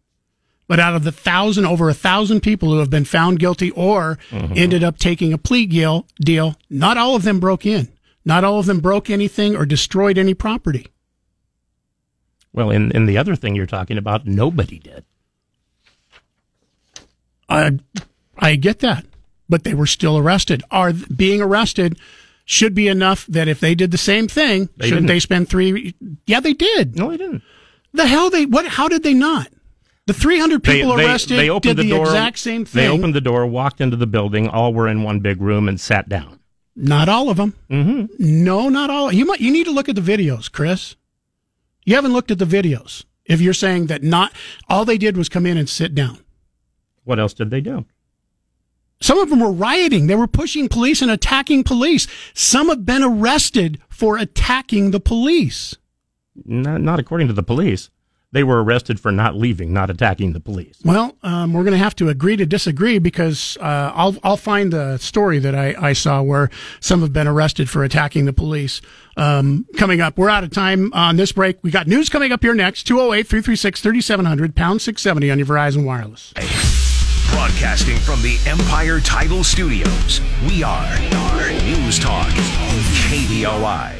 But 0.67 0.79
out 0.79 0.95
of 0.95 1.03
the 1.03 1.11
thousand, 1.11 1.65
over 1.65 1.89
a 1.89 1.93
thousand 1.93 2.41
people 2.41 2.69
who 2.71 2.79
have 2.79 2.89
been 2.89 3.05
found 3.05 3.39
guilty 3.39 3.71
or 3.71 4.17
Mhm. 4.31 4.57
ended 4.57 4.83
up 4.83 4.97
taking 4.97 5.33
a 5.33 5.37
plea 5.37 5.65
deal, 5.65 6.07
deal, 6.21 6.55
not 6.69 6.97
all 6.97 7.15
of 7.15 7.23
them 7.23 7.39
broke 7.39 7.65
in. 7.65 7.89
Not 8.25 8.43
all 8.45 8.59
of 8.59 8.65
them 8.65 8.79
broke 8.79 9.09
anything 9.09 9.55
or 9.55 9.65
destroyed 9.65 10.17
any 10.17 10.33
property. 10.33 10.87
well, 12.53 12.69
in, 12.69 12.91
in 12.91 13.07
the 13.07 13.17
other 13.17 13.35
thing 13.35 13.55
you're 13.55 13.65
talking 13.65 13.97
about, 13.97 14.25
nobody 14.27 14.77
did. 14.79 15.03
I, 17.49 17.79
I 18.37 18.55
get 18.55 18.79
that, 18.79 19.05
but 19.49 19.63
they 19.63 19.73
were 19.73 19.85
still 19.85 20.17
arrested. 20.17 20.63
Are 20.71 20.93
being 20.93 21.41
arrested 21.41 21.97
should 22.45 22.75
be 22.75 22.87
enough 22.87 23.25
that 23.27 23.47
if 23.47 23.59
they 23.59 23.75
did 23.75 23.91
the 23.91 23.97
same 23.97 24.27
thing, 24.27 24.69
They 24.77 24.87
shouldn't 24.87 25.03
didn't. 25.03 25.07
they 25.07 25.19
spend 25.19 25.49
three? 25.49 25.95
Yeah, 26.25 26.39
they 26.39 26.53
did. 26.53 26.97
No, 26.97 27.09
they 27.09 27.17
didn't. 27.17 27.41
The 27.93 28.07
hell 28.07 28.29
they 28.29 28.45
what? 28.45 28.65
How 28.67 28.87
did 28.87 29.03
they 29.03 29.13
not? 29.13 29.49
The 30.05 30.13
300 30.13 30.61
people 30.63 30.93
arrested 30.93 31.37
they 31.37 31.49
opened 31.49 31.77
did 31.77 31.77
the, 31.77 31.83
the, 31.83 31.95
door, 31.95 32.05
exact 32.05 32.37
same 32.39 32.65
thing. 32.65 32.81
They 32.81 32.89
opened 32.89 33.15
the 33.15 33.21
door, 33.21 33.45
walked 33.45 33.79
into 33.79 33.95
the 33.95 34.07
building. 34.07 34.49
All 34.49 34.73
were 34.73 34.87
in 34.89 35.03
one 35.03 35.21
big 35.21 35.41
room 35.41 35.69
and 35.69 35.79
sat 35.79 36.09
down. 36.09 36.39
Not 36.75 37.07
all 37.07 37.29
of 37.29 37.37
them. 37.37 37.53
Mm-hmm. 37.69 38.43
No, 38.43 38.67
not 38.67 38.89
all. 38.89 39.13
You 39.13 39.25
might. 39.25 39.39
You 39.39 39.51
need 39.53 39.65
to 39.65 39.71
look 39.71 39.87
at 39.87 39.95
the 39.95 40.01
videos, 40.01 40.51
Chris. 40.51 40.95
You 41.85 41.95
haven't 41.95 42.13
looked 42.13 42.31
at 42.31 42.39
the 42.39 42.45
videos. 42.45 43.05
If 43.25 43.39
you're 43.39 43.53
saying 43.53 43.87
that 43.87 44.03
not 44.03 44.33
all 44.67 44.83
they 44.83 44.97
did 44.97 45.15
was 45.15 45.29
come 45.29 45.45
in 45.45 45.57
and 45.57 45.69
sit 45.69 45.95
down. 45.95 46.19
What 47.05 47.19
else 47.19 47.33
did 47.33 47.49
they 47.51 47.61
do? 47.61 47.85
Some 49.03 49.19
of 49.19 49.29
them 49.29 49.41
were 49.41 49.51
rioting. 49.51 50.07
They 50.07 50.15
were 50.15 50.27
pushing 50.27 50.69
police 50.69 51.01
and 51.01 51.11
attacking 51.11 51.65
police. 51.65 52.07
Some 52.33 52.69
have 52.69 52.85
been 52.85 53.03
arrested 53.03 53.81
for 53.89 54.17
attacking 54.17 54.91
the 54.91 55.01
police. 55.01 55.75
Not, 56.45 56.79
not 56.79 56.99
according 57.01 57.27
to 57.27 57.33
the 57.33 57.43
police. 57.43 57.89
They 58.31 58.45
were 58.45 58.63
arrested 58.63 59.01
for 59.01 59.11
not 59.11 59.35
leaving, 59.35 59.73
not 59.73 59.89
attacking 59.89 60.31
the 60.31 60.39
police. 60.39 60.77
Well, 60.85 61.17
um, 61.21 61.51
we're 61.51 61.65
going 61.65 61.73
to 61.73 61.83
have 61.83 61.97
to 61.97 62.07
agree 62.07 62.37
to 62.37 62.45
disagree 62.45 62.97
because 62.97 63.57
uh, 63.59 63.91
I'll 63.93 64.15
I'll 64.23 64.37
find 64.37 64.71
the 64.71 64.97
story 64.97 65.37
that 65.37 65.53
I, 65.53 65.75
I 65.77 65.93
saw 65.93 66.21
where 66.21 66.49
some 66.79 67.01
have 67.01 67.11
been 67.11 67.27
arrested 67.27 67.69
for 67.69 67.83
attacking 67.83 68.23
the 68.23 68.33
police. 68.33 68.81
Um, 69.17 69.67
coming 69.77 69.99
up, 69.99 70.17
we're 70.17 70.29
out 70.29 70.45
of 70.45 70.49
time 70.49 70.91
on 70.93 71.17
this 71.17 71.33
break. 71.33 71.59
We 71.61 71.71
got 71.71 71.87
news 71.87 72.07
coming 72.07 72.31
up 72.31 72.41
here 72.41 72.55
next 72.55 72.83
208 72.83 73.27
336 73.27 73.81
3700, 73.81 74.55
pound 74.55 74.81
670 74.81 75.29
on 75.29 75.37
your 75.37 75.45
Verizon 75.45 75.83
Wireless. 75.83 76.33
Broadcasting 77.33 77.97
from 77.97 78.21
the 78.21 78.37
Empire 78.45 78.99
Title 78.99 79.43
Studios, 79.43 80.21
we 80.47 80.61
are, 80.61 80.85
are 81.15 81.49
News 81.63 81.97
Talk, 81.99 82.27
KBOI. 83.09 83.95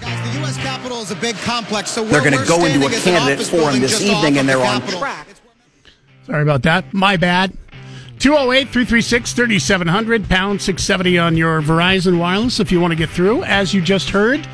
The 0.00 0.38
U.S. 0.40 0.56
Capitol 0.56 1.02
is 1.02 1.10
a 1.10 1.14
big 1.16 1.36
complex, 1.36 1.90
so 1.90 2.04
They're 2.04 2.20
going 2.20 2.36
to 2.36 2.44
go 2.48 2.64
into 2.64 2.80
a 2.86 2.90
as 2.90 3.06
an 3.06 3.12
candidate 3.14 3.46
forum 3.46 3.80
this 3.80 4.00
evening, 4.00 4.38
and 4.38 4.48
they're 4.48 4.56
the 4.56 4.64
on 4.64 4.80
Capitol. 4.80 5.00
track. 5.00 5.26
Sorry 6.26 6.42
about 6.42 6.62
that. 6.62 6.92
My 6.94 7.18
bad. 7.18 7.52
208 8.18 8.68
336 8.70 9.32
3700, 9.34 10.28
pound 10.28 10.62
670 10.62 11.18
on 11.18 11.36
your 11.36 11.60
Verizon 11.60 12.18
Wireless 12.18 12.60
if 12.60 12.72
you 12.72 12.80
want 12.80 12.92
to 12.92 12.96
get 12.96 13.10
through. 13.10 13.44
As 13.44 13.74
you 13.74 13.82
just 13.82 14.08
heard, 14.08 14.46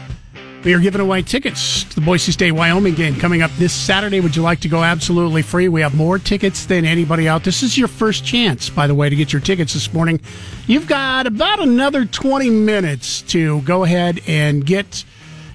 we 0.68 0.74
are 0.74 0.80
giving 0.80 1.00
away 1.00 1.22
tickets 1.22 1.84
to 1.84 1.94
the 1.94 2.02
Boise 2.02 2.30
State 2.30 2.52
Wyoming 2.52 2.94
game 2.94 3.16
coming 3.16 3.40
up 3.40 3.50
this 3.52 3.72
Saturday. 3.72 4.20
Would 4.20 4.36
you 4.36 4.42
like 4.42 4.60
to 4.60 4.68
go 4.68 4.84
absolutely 4.84 5.40
free? 5.40 5.66
We 5.66 5.80
have 5.80 5.94
more 5.94 6.18
tickets 6.18 6.66
than 6.66 6.84
anybody 6.84 7.26
out. 7.26 7.42
This 7.42 7.62
is 7.62 7.78
your 7.78 7.88
first 7.88 8.22
chance, 8.22 8.68
by 8.68 8.86
the 8.86 8.94
way, 8.94 9.08
to 9.08 9.16
get 9.16 9.32
your 9.32 9.40
tickets 9.40 9.72
this 9.72 9.94
morning. 9.94 10.20
You've 10.66 10.86
got 10.86 11.26
about 11.26 11.58
another 11.58 12.04
20 12.04 12.50
minutes 12.50 13.22
to 13.22 13.62
go 13.62 13.84
ahead 13.84 14.20
and 14.26 14.66
get 14.66 15.06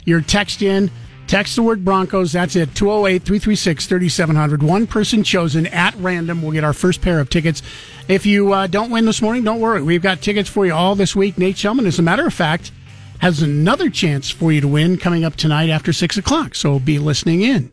your 0.03 0.19
text 0.19 0.63
in. 0.63 0.89
Text 1.27 1.57
the 1.57 1.61
word 1.61 1.85
Broncos. 1.85 2.31
That's 2.31 2.55
it. 2.55 2.73
208 2.73 3.21
336 3.21 3.85
3700. 3.85 4.63
One 4.63 4.87
person 4.87 5.23
chosen 5.23 5.67
at 5.67 5.93
random 5.97 6.41
will 6.41 6.53
get 6.53 6.63
our 6.63 6.73
first 6.73 7.03
pair 7.03 7.19
of 7.19 7.29
tickets. 7.29 7.61
If 8.07 8.25
you 8.25 8.51
uh, 8.51 8.65
don't 8.65 8.89
win 8.89 9.05
this 9.05 9.21
morning, 9.21 9.43
don't 9.43 9.59
worry. 9.59 9.83
We've 9.83 10.01
got 10.01 10.23
tickets 10.23 10.49
for 10.49 10.65
you 10.65 10.73
all 10.73 10.95
this 10.95 11.15
week. 11.15 11.37
Nate 11.37 11.55
Shelman, 11.55 11.85
as 11.85 11.99
a 11.99 12.01
matter 12.01 12.25
of 12.25 12.33
fact, 12.33 12.71
has 13.19 13.41
another 13.41 13.89
chance 13.89 14.29
for 14.29 14.51
you 14.51 14.61
to 14.61 14.67
win 14.67 14.97
coming 14.97 15.23
up 15.23 15.35
tonight 15.35 15.69
after 15.69 15.93
6 15.93 16.17
o'clock. 16.17 16.55
So 16.55 16.79
be 16.79 16.99
listening 16.99 17.41
in. 17.41 17.71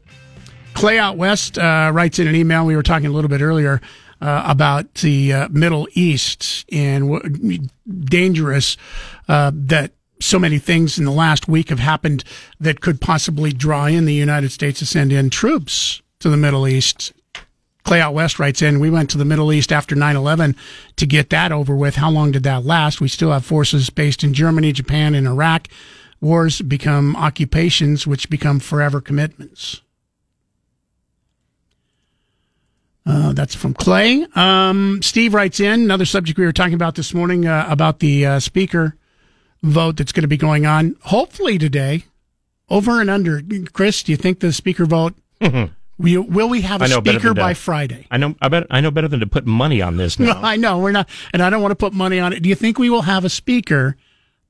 Clay 0.75 0.99
out 0.99 1.17
west 1.17 1.59
uh, 1.59 1.91
writes 1.93 2.19
in 2.19 2.29
an 2.29 2.35
email. 2.35 2.65
We 2.65 2.77
were 2.77 2.83
talking 2.83 3.07
a 3.07 3.13
little 3.13 3.29
bit 3.29 3.41
earlier 3.41 3.81
uh, 4.21 4.45
about 4.47 4.95
the 4.95 5.33
uh, 5.33 5.49
Middle 5.51 5.89
East 5.95 6.65
and 6.71 7.09
what 7.09 7.25
dangerous 8.07 8.77
uh, 9.29 9.51
that 9.55 9.93
so 10.21 10.39
many 10.39 10.59
things 10.59 10.99
in 10.99 11.05
the 11.05 11.11
last 11.11 11.49
week 11.49 11.71
have 11.71 11.79
happened 11.79 12.25
that 12.61 12.81
could 12.81 13.01
possibly 13.01 13.53
draw 13.53 13.87
in 13.87 14.05
the 14.05 14.15
United 14.15 14.53
States 14.53 14.79
to 14.81 14.87
send 14.87 15.13
in 15.13 15.31
troops 15.31 16.03
to 16.21 16.29
the 16.29 16.37
Middle 16.37 16.69
East. 16.69 17.13
Clay 17.85 18.01
out 18.01 18.15
west 18.15 18.39
writes 18.39 18.63
in, 18.63 18.81
we 18.81 18.91
went 18.91 19.11
to 19.11 19.19
the 19.19 19.25
Middle 19.25 19.53
East 19.53 19.73
after 19.73 19.97
9-11 19.97 20.57
to 20.97 21.07
get 21.07 21.31
that 21.31 21.53
over 21.53 21.75
with. 21.75 21.97
How 21.97 22.11
long 22.11 22.31
did 22.31 22.43
that 22.43 22.65
last? 22.65 23.01
We 23.01 23.09
still 23.09 23.33
have 23.33 23.45
forces 23.45 23.91
based 23.91 24.23
in 24.23 24.35
Germany, 24.35 24.73
Japan, 24.73 25.15
and 25.15 25.27
Iraq. 25.27 25.69
Wars 26.21 26.61
become 26.61 27.17
occupations, 27.17 28.07
which 28.07 28.29
become 28.29 28.61
forever 28.61 29.01
commitments. 29.01 29.81
Uh, 33.07 33.33
that's 33.33 33.55
from 33.55 33.73
Clay. 33.73 34.27
Um, 34.35 35.01
Steve 35.03 35.33
writes 35.33 35.59
in 35.59 35.81
another 35.81 36.05
subject 36.05 36.39
we 36.39 36.45
were 36.45 36.53
talking 36.53 36.75
about 36.75 36.95
this 36.95 37.15
morning 37.15 37.47
uh, 37.47 37.67
about 37.69 38.01
the 38.01 38.27
uh, 38.27 38.41
speaker 38.41 38.97
vote 39.63 39.97
that's 39.97 40.13
going 40.13 40.23
to 40.23 40.29
be 40.29 40.37
going 40.37 40.67
on, 40.67 40.97
hopefully 41.05 41.59
today, 41.59 42.05
over 42.69 43.01
and 43.01 43.09
under. 43.11 43.43
Chris, 43.73 44.03
do 44.03 44.13
you 44.13 44.17
think 44.17 44.41
the 44.41 44.53
speaker 44.53 44.85
vote? 44.85 45.15
Will, 46.01 46.23
will 46.23 46.49
we 46.49 46.63
have 46.63 46.83
a 46.83 46.89
speaker 46.89 47.35
by 47.35 47.55
Friday? 47.55 48.07
I 48.11 48.17
know. 48.17 48.35
I 48.41 48.49
bet. 48.49 48.67
I 48.71 48.81
know 48.81 48.91
better 48.91 49.09
than 49.09 49.21
to 49.21 49.27
put 49.27 49.47
money 49.47 49.83
on 49.83 49.97
this 49.97 50.19
No. 50.19 50.33
I 50.33 50.57
know 50.57 50.79
we're 50.79 50.93
not, 50.93 51.09
and 51.33 51.43
I 51.43 51.51
don't 51.51 51.63
want 51.63 51.73
to 51.73 51.77
put 51.77 51.93
money 51.93 52.19
on 52.19 52.33
it. 52.33 52.41
Do 52.41 52.49
you 52.49 52.55
think 52.55 52.79
we 52.79 52.91
will 52.91 53.03
have 53.03 53.25
a 53.25 53.29
speaker 53.29 53.97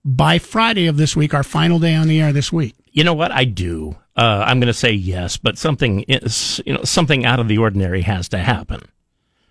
by 0.04 0.38
Friday 0.38 0.86
of 0.86 0.96
this 0.96 1.16
week, 1.16 1.34
our 1.34 1.42
final 1.42 1.78
day 1.78 1.94
on 1.94 2.08
the 2.08 2.20
air 2.20 2.32
this 2.32 2.52
week? 2.52 2.74
You 2.92 3.04
know 3.04 3.14
what? 3.14 3.32
I 3.32 3.44
do. 3.44 3.96
Uh, 4.16 4.44
I'm 4.46 4.60
going 4.60 4.66
to 4.68 4.74
say 4.74 4.92
yes, 4.92 5.36
but 5.36 5.58
something 5.58 6.00
is, 6.02 6.60
you 6.66 6.74
know, 6.74 6.84
something 6.84 7.24
out 7.24 7.40
of 7.40 7.48
the 7.48 7.58
ordinary 7.58 8.02
has 8.02 8.28
to 8.30 8.38
happen. 8.38 8.82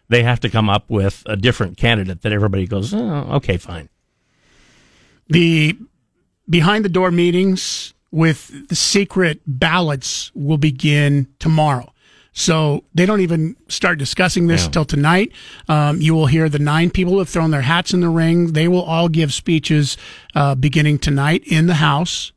They 0.09 0.23
have 0.23 0.39
to 0.41 0.49
come 0.49 0.69
up 0.69 0.89
with 0.89 1.23
a 1.26 1.35
different 1.35 1.77
candidate 1.77 2.21
that 2.21 2.31
everybody 2.31 2.67
goes, 2.67 2.93
oh, 2.93 3.27
okay, 3.35 3.57
fine. 3.57 3.89
The 5.27 5.77
behind 6.49 6.84
the 6.84 6.89
door 6.89 7.11
meetings 7.11 7.93
with 8.11 8.68
the 8.69 8.76
secret 8.76 9.41
ballots 9.45 10.31
will 10.34 10.57
begin 10.57 11.27
tomorrow. 11.40 11.94
So 12.31 12.84
they 12.94 13.06
don't 13.06 13.22
even 13.22 13.56
start 13.68 13.99
discussing 13.99 14.48
this 14.48 14.64
Yeah. 14.65 14.69
till 14.72 14.86
tonight. 14.86 15.31
Um, 15.68 15.99
you 16.02 16.14
will 16.14 16.27
hear 16.27 16.48
the 16.48 16.60
nine 16.60 16.90
people 16.90 17.14
who 17.14 17.19
have 17.19 17.30
thrown 17.30 17.52
their 17.52 17.61
hats 17.64 17.94
in 17.94 17.99
the 18.02 18.10
ring. 18.10 18.53
They 18.53 18.68
will 18.68 18.84
all 18.84 19.10
give 19.10 19.34
speeches 19.34 19.98
uh, 20.36 20.56
beginning 20.56 20.99
tonight 20.99 21.44
in 21.45 21.68
the 21.68 21.76
House. 21.76 22.31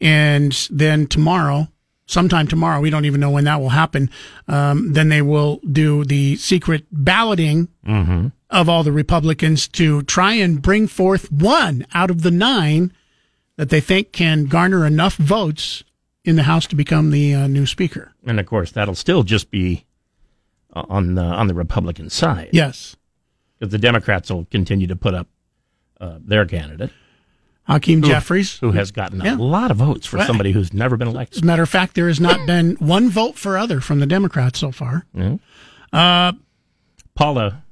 And 0.00 0.52
then 0.70 1.06
tomorrow, 1.06 1.68
sometime 2.06 2.46
tomorrow, 2.46 2.80
we 2.80 2.90
don't 2.90 3.04
even 3.04 3.20
know 3.20 3.30
when 3.30 3.44
that 3.44 3.60
will 3.60 3.70
happen. 3.70 4.10
Um, 4.48 4.92
then 4.92 5.08
they 5.08 5.22
will 5.22 5.60
do 5.70 6.04
the 6.04 6.36
secret 6.36 6.84
balloting 6.90 7.68
Mm-hmm. 7.86 8.28
of 8.48 8.66
all 8.68 8.82
the 8.82 8.92
Republicans 8.92 9.68
to 9.68 10.00
try 10.04 10.32
and 10.34 10.62
bring 10.62 10.86
forth 10.86 11.30
one 11.30 11.84
out 11.92 12.10
of 12.10 12.22
the 12.22 12.30
nine 12.30 12.92
that 13.56 13.70
they 13.70 13.80
think 13.80 14.12
can 14.12 14.46
garner 14.46 14.84
enough 14.86 15.16
votes 15.16 15.84
in 16.24 16.36
the 16.36 16.42
House 16.44 16.66
to 16.68 16.76
become 16.76 17.10
the 17.10 17.34
uh, 17.34 17.46
new 17.46 17.66
Speaker. 17.66 18.12
And 18.26 18.40
of 18.40 18.46
course, 18.46 18.72
that'll 18.72 18.94
still 18.94 19.22
just 19.22 19.50
be 19.50 19.84
uh, 20.74 20.84
on 20.88 21.14
the 21.14 21.22
on 21.22 21.46
the 21.46 21.54
Republican 21.54 22.10
side. 22.10 22.50
Yes. 22.52 22.96
because 23.58 23.70
the 23.72 23.78
Democrats 23.78 24.30
will 24.30 24.46
continue 24.50 24.86
to 24.86 24.96
put 24.96 25.14
up 25.14 25.28
uh, 26.00 26.18
their 26.20 26.44
candidate, 26.46 26.90
Hakeem 27.64 28.02
who- 28.02 28.08
Jeffries. 28.08 28.58
who 28.58 28.72
has 28.72 28.90
gotten 28.90 29.20
Yeah. 29.20 29.36
a 29.36 29.38
lot 29.38 29.70
of 29.70 29.76
votes 29.76 30.06
for 30.06 30.20
somebody 30.24 30.52
who's 30.52 30.72
never 30.72 30.96
been 30.96 31.08
elected. 31.08 31.38
As 31.38 31.42
a 31.42 31.46
matter 31.46 31.62
of 31.62 31.68
fact, 31.68 31.94
there 31.94 32.08
has 32.08 32.20
not 32.20 32.46
been 32.46 32.74
one 32.80 33.08
vote 33.10 33.36
for 33.36 33.56
other 33.56 33.80
from 33.80 34.00
the 34.00 34.06
Democrats 34.06 34.58
so 34.58 34.72
far. 34.72 35.06
Yeah. 35.14 35.36
Uh, 35.92 36.32
Paula 37.14 37.62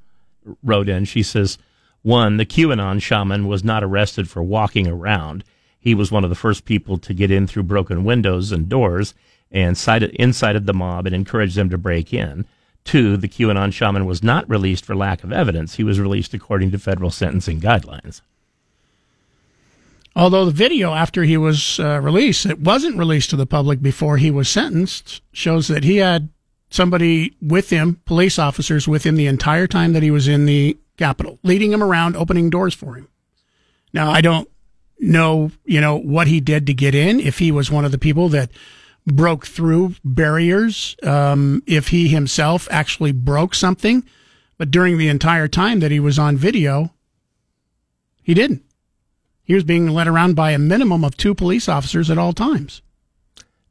wrote 0.63 0.87
in. 0.87 1.05
She 1.05 1.23
says, 1.23 1.57
one, 2.01 2.37
the 2.37 2.45
QAnon 2.45 3.01
shaman 3.01 3.47
was 3.47 3.63
not 3.63 3.83
arrested 3.83 4.29
for 4.29 4.41
walking 4.41 4.87
around. 4.87 5.43
He 5.83 5.93
was 5.93 6.13
one 6.13 6.23
of 6.23 6.29
the 6.29 6.35
first 6.35 6.63
people 6.63 6.97
to 6.99 7.13
get 7.13 7.29
in 7.29 7.45
through 7.45 7.63
broken 7.63 8.05
windows 8.05 8.53
and 8.53 8.69
doors 8.69 9.13
and 9.51 9.77
cited, 9.77 10.11
incited 10.11 10.65
the 10.65 10.73
mob 10.73 11.05
and 11.05 11.13
encouraged 11.13 11.55
them 11.55 11.69
to 11.71 11.77
break 11.77 12.13
in. 12.13 12.45
Two, 12.85 13.17
the 13.17 13.27
QAnon 13.27 13.73
shaman 13.73 14.05
was 14.05 14.23
not 14.23 14.49
released 14.49 14.85
for 14.85 14.95
lack 14.95 15.25
of 15.25 15.33
evidence. 15.33 15.75
He 15.75 15.83
was 15.83 15.99
released 15.99 16.33
according 16.33 16.71
to 16.71 16.79
federal 16.79 17.11
sentencing 17.11 17.59
guidelines. 17.59 18.21
Although 20.15 20.45
the 20.45 20.51
video 20.51 20.93
after 20.93 21.23
he 21.23 21.35
was 21.35 21.81
uh, 21.81 21.99
released, 21.99 22.45
it 22.45 22.59
wasn't 22.61 22.97
released 22.97 23.29
to 23.31 23.35
the 23.35 23.45
public 23.45 23.81
before 23.81 24.17
he 24.17 24.31
was 24.31 24.47
sentenced, 24.47 25.21
shows 25.33 25.67
that 25.67 25.83
he 25.83 25.97
had 25.97 26.29
somebody 26.69 27.35
with 27.41 27.71
him, 27.71 27.99
police 28.05 28.39
officers 28.39 28.87
with 28.87 29.05
him 29.05 29.17
the 29.17 29.27
entire 29.27 29.67
time 29.67 29.91
that 29.91 30.03
he 30.03 30.11
was 30.11 30.29
in 30.29 30.45
the 30.45 30.77
Capitol, 30.97 31.39
leading 31.43 31.73
him 31.73 31.83
around, 31.83 32.15
opening 32.15 32.49
doors 32.49 32.73
for 32.73 32.95
him. 32.95 33.09
Now, 33.91 34.11
I 34.11 34.21
don't 34.21 34.47
know, 35.03 35.51
you 35.65 35.81
know, 35.81 35.95
what 35.95 36.27
he 36.27 36.39
did 36.39 36.65
to 36.67 36.73
get 36.73 36.95
in, 36.95 37.19
if 37.19 37.39
he 37.39 37.51
was 37.51 37.69
one 37.69 37.85
of 37.85 37.91
the 37.91 37.97
people 37.97 38.29
that 38.29 38.49
broke 39.05 39.45
through 39.45 39.95
barriers, 40.03 40.95
um, 41.03 41.61
if 41.67 41.89
he 41.89 42.07
himself 42.07 42.67
actually 42.71 43.11
broke 43.11 43.53
something. 43.53 44.03
But 44.57 44.71
during 44.71 44.97
the 44.97 45.09
entire 45.09 45.47
time 45.47 45.79
that 45.81 45.91
he 45.91 45.99
was 45.99 46.17
on 46.17 46.37
video, 46.37 46.93
he 48.21 48.33
didn't. 48.33 48.63
He 49.43 49.53
was 49.53 49.65
being 49.65 49.89
led 49.89 50.07
around 50.07 50.35
by 50.35 50.51
a 50.51 50.59
minimum 50.59 51.03
of 51.03 51.17
two 51.17 51.35
police 51.35 51.67
officers 51.67 52.09
at 52.09 52.17
all 52.17 52.31
times. 52.31 52.81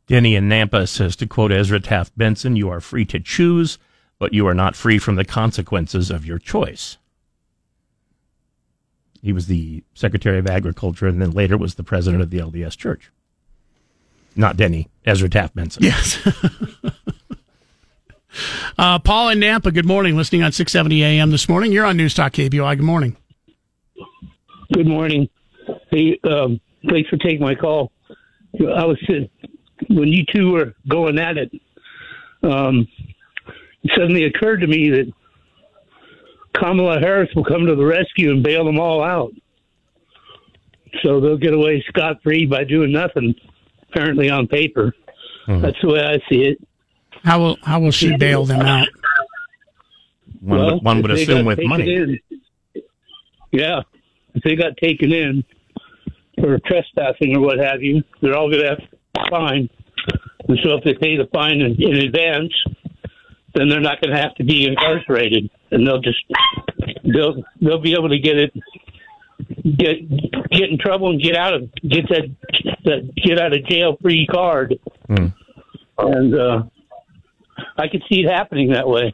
Denny 0.07 0.35
in 0.35 0.49
Nampa 0.49 0.87
says, 0.87 1.17
to 1.17 1.27
quote 1.27 1.53
Ezra 1.53 1.81
Taft 1.81 2.17
Benson, 2.19 2.57
you 2.57 2.69
are 2.69 2.81
free 2.81 3.07
to 3.07 3.19
choose, 3.19 3.79
but 4.19 4.35
you 4.35 4.47
are 4.47 4.55
not 4.55 4.77
free 4.77 4.99
from 4.99 5.15
the 5.15 5.25
consequences 5.25 6.11
of 6.11 6.27
your 6.27 6.39
choice. 6.39 6.99
He 9.23 9.33
was 9.33 9.47
the 9.47 9.85
Secretary 9.95 10.39
of 10.39 10.49
Agriculture 10.49 11.07
and 11.07 11.23
then 11.23 11.31
later 11.31 11.57
was 11.57 11.77
the 11.77 11.85
president 11.85 12.23
of 12.23 12.31
the 12.31 12.39
LDS 12.39 12.77
Church. 12.77 13.11
Not 14.35 14.57
Denny, 14.57 14.89
Ezra 15.05 15.29
Taft 15.29 15.55
Benson. 15.55 15.85
Yes. 15.85 16.19
uh, 18.79 18.99
Paul 18.99 19.29
in 19.29 19.39
Nampa, 19.39 19.73
good 19.73 19.87
morning. 19.87 20.17
Listening 20.17 20.43
on 20.43 20.51
670 20.51 21.05
AM 21.05 21.31
this 21.31 21.49
morning. 21.49 21.71
You're 21.71 21.87
on 21.87 21.97
News 21.97 22.15
Talk 22.15 22.33
KBOI. 22.33 22.77
Good 22.79 22.85
morning. 22.85 23.17
Good 24.73 24.89
morning. 24.89 25.29
Hey, 25.91 26.19
um, 26.25 26.61
thanks 26.89 27.09
for 27.09 27.19
taking 27.19 27.43
my 27.43 27.55
call. 27.55 27.93
I 28.59 28.85
was 28.85 28.99
uh, 29.09 29.27
when 29.89 30.09
you 30.09 30.25
two 30.25 30.53
were 30.53 30.75
going 30.89 31.19
at 31.19 31.37
it. 31.37 31.53
Um, 32.43 32.89
it 33.85 33.93
suddenly 33.95 34.25
occurred 34.25 34.61
to 34.63 34.67
me 34.67 34.91
that 34.91 35.13
Kamala 36.55 37.01
Harris 37.01 37.31
will 37.35 37.45
come 37.45 37.67
to 37.67 37.75
the 37.75 37.85
rescue 37.85 38.31
and 38.31 38.43
bail 38.43 38.65
them 38.65 38.79
all 38.79 39.03
out. 39.03 39.33
So 41.03 41.21
they'll 41.21 41.39
get 41.39 41.55
away 41.55 41.83
scot 41.89 42.23
free 42.23 42.47
by 42.47 42.65
doing 42.65 42.93
nothing. 42.93 43.35
Apparently, 43.91 44.31
on 44.31 44.47
paper, 44.47 44.95
hmm. 45.47 45.61
that's 45.61 45.77
the 45.83 45.89
way 45.89 46.01
I 46.01 46.19
see 46.31 46.45
it. 46.45 46.59
How 47.25 47.39
will 47.39 47.59
how 47.63 47.81
will 47.81 47.91
she 47.91 48.17
bail 48.17 48.45
them 48.45 48.63
out? 48.63 48.89
One 50.41 50.59
Well, 50.59 50.75
would, 50.75 50.85
one 50.85 51.03
would 51.03 51.11
assume 51.13 51.47
with 51.47 51.61
money. 51.63 51.95
in- 51.95 52.19
yeah, 53.53 53.83
if 54.35 54.43
they 54.43 54.57
got 54.57 54.77
taken 54.79 55.13
in 55.13 55.45
for 56.41 56.59
trespassing 56.67 57.37
or 57.37 57.41
what 57.41 57.59
have 57.59 57.83
you, 57.83 58.03
they're 58.21 58.37
all 58.37 58.51
going 58.51 58.63
to 58.63 58.69
have 58.71 58.81
a 59.17 59.31
fine. 59.31 59.69
And 60.49 60.59
so 60.65 60.75
if 60.75 60.85
they 60.85 60.95
pay 60.95 61.17
the 61.17 61.29
fine 61.33 61.61
in, 61.61 61.81
in 61.81 61.99
advance, 61.99 62.53
then 63.55 63.69
they're 63.69 63.81
not 63.81 64.01
going 64.01 64.15
to 64.15 64.21
have 64.21 64.35
to 64.37 64.45
be 64.45 64.67
incarcerated, 64.67 65.51
and 65.71 65.87
they'll 65.87 66.01
just 66.01 66.23
they'll 67.05 67.43
they'll 67.61 67.81
be 67.81 67.93
able 67.93 68.09
to 68.09 68.19
get 68.19 68.37
it 68.39 68.53
get 69.77 70.09
get 70.51 70.71
in 70.71 70.79
trouble 70.79 71.11
and 71.11 71.21
get 71.21 71.37
out 71.37 71.55
of 71.55 71.71
get 71.89 72.09
that 72.09 72.35
that 72.85 73.11
get 73.17 73.41
out 73.41 73.53
of 73.53 73.65
jail 73.67 73.97
free 74.01 74.27
card, 74.27 74.79
Hmm. 75.09 75.27
and 75.99 76.35
uh, 76.35 76.63
I 77.77 77.89
could 77.89 78.03
see 78.09 78.21
it 78.23 78.31
happening 78.31 78.71
that 78.73 78.89
way. 78.89 79.13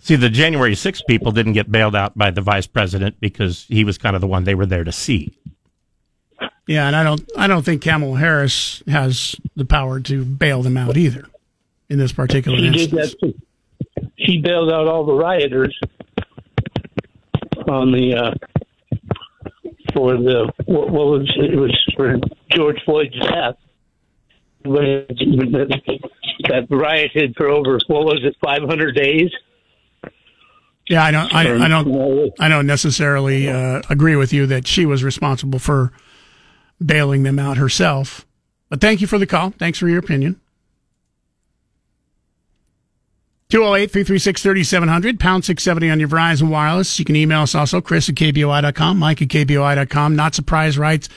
See, 0.00 0.16
the 0.16 0.30
January 0.30 0.74
6 0.76 1.02
people 1.02 1.32
didn't 1.32 1.52
get 1.54 1.70
bailed 1.70 1.96
out 1.96 2.16
by 2.16 2.30
the 2.30 2.40
vice 2.40 2.66
president 2.68 3.16
because 3.20 3.66
he 3.68 3.82
was 3.84 3.98
kind 3.98 4.14
of 4.14 4.20
the 4.20 4.28
one 4.28 4.44
they 4.44 4.54
were 4.54 4.64
there 4.66 4.84
to 4.84 4.92
see. 4.92 5.36
Yeah, 6.68 6.86
and 6.86 6.94
I 6.94 7.02
don't 7.02 7.22
I 7.36 7.46
don't 7.46 7.64
think 7.64 7.82
Kamala 7.82 8.18
Harris 8.18 8.82
has 8.86 9.34
the 9.56 9.64
power 9.64 10.00
to 10.00 10.24
bail 10.24 10.62
them 10.62 10.76
out 10.76 10.96
either 10.96 11.24
in 11.88 11.98
this 11.98 12.12
particular 12.12 12.58
She 12.58 12.70
did 12.70 12.90
that. 12.92 13.14
too. 13.20 13.34
She 14.18 14.38
bailed 14.38 14.72
out 14.72 14.88
all 14.88 15.04
the 15.04 15.14
rioters 15.14 15.78
on 17.68 17.92
the 17.92 18.14
uh, 18.14 18.34
for 19.94 20.14
the 20.14 20.50
what, 20.66 20.90
what 20.90 21.06
was 21.06 21.32
it 21.36 21.56
was 21.56 21.76
for 21.96 22.16
George 22.50 22.78
Floyd's 22.84 23.18
death. 23.18 23.56
That 24.64 26.66
rioted 26.70 27.34
for 27.36 27.48
over 27.48 27.78
what 27.86 28.04
was 28.04 28.20
it, 28.22 28.36
five 28.42 28.62
hundred 28.62 28.96
days? 28.96 29.30
Yeah, 30.88 31.04
I 31.04 31.10
don't 31.10 31.34
I, 31.34 31.64
I 31.64 31.68
don't 31.68 32.32
I 32.40 32.48
don't 32.48 32.66
necessarily 32.66 33.48
uh, 33.48 33.82
agree 33.88 34.16
with 34.16 34.32
you 34.32 34.46
that 34.46 34.66
she 34.66 34.86
was 34.86 35.04
responsible 35.04 35.58
for 35.58 35.92
bailing 36.84 37.22
them 37.22 37.38
out 37.38 37.56
herself. 37.56 38.26
But 38.68 38.80
thank 38.80 39.00
you 39.00 39.06
for 39.06 39.18
the 39.18 39.26
call. 39.26 39.50
Thanks 39.50 39.78
for 39.78 39.88
your 39.88 39.98
opinion. 39.98 40.40
208 43.50 43.90
336 43.90 44.42
3700, 44.42 45.18
pound 45.18 45.42
670 45.42 45.88
on 45.88 45.98
your 45.98 46.08
Verizon 46.10 46.50
Wireless. 46.50 46.98
You 46.98 47.06
can 47.06 47.16
email 47.16 47.40
us 47.40 47.54
also, 47.54 47.80
Chris 47.80 48.10
at 48.10 48.14
KBOI.com, 48.14 48.98
Mike 48.98 49.22
at 49.22 49.28
KBOI.com. 49.28 50.14
Not 50.14 50.34
surprised 50.34 50.76
writes, 50.76 51.08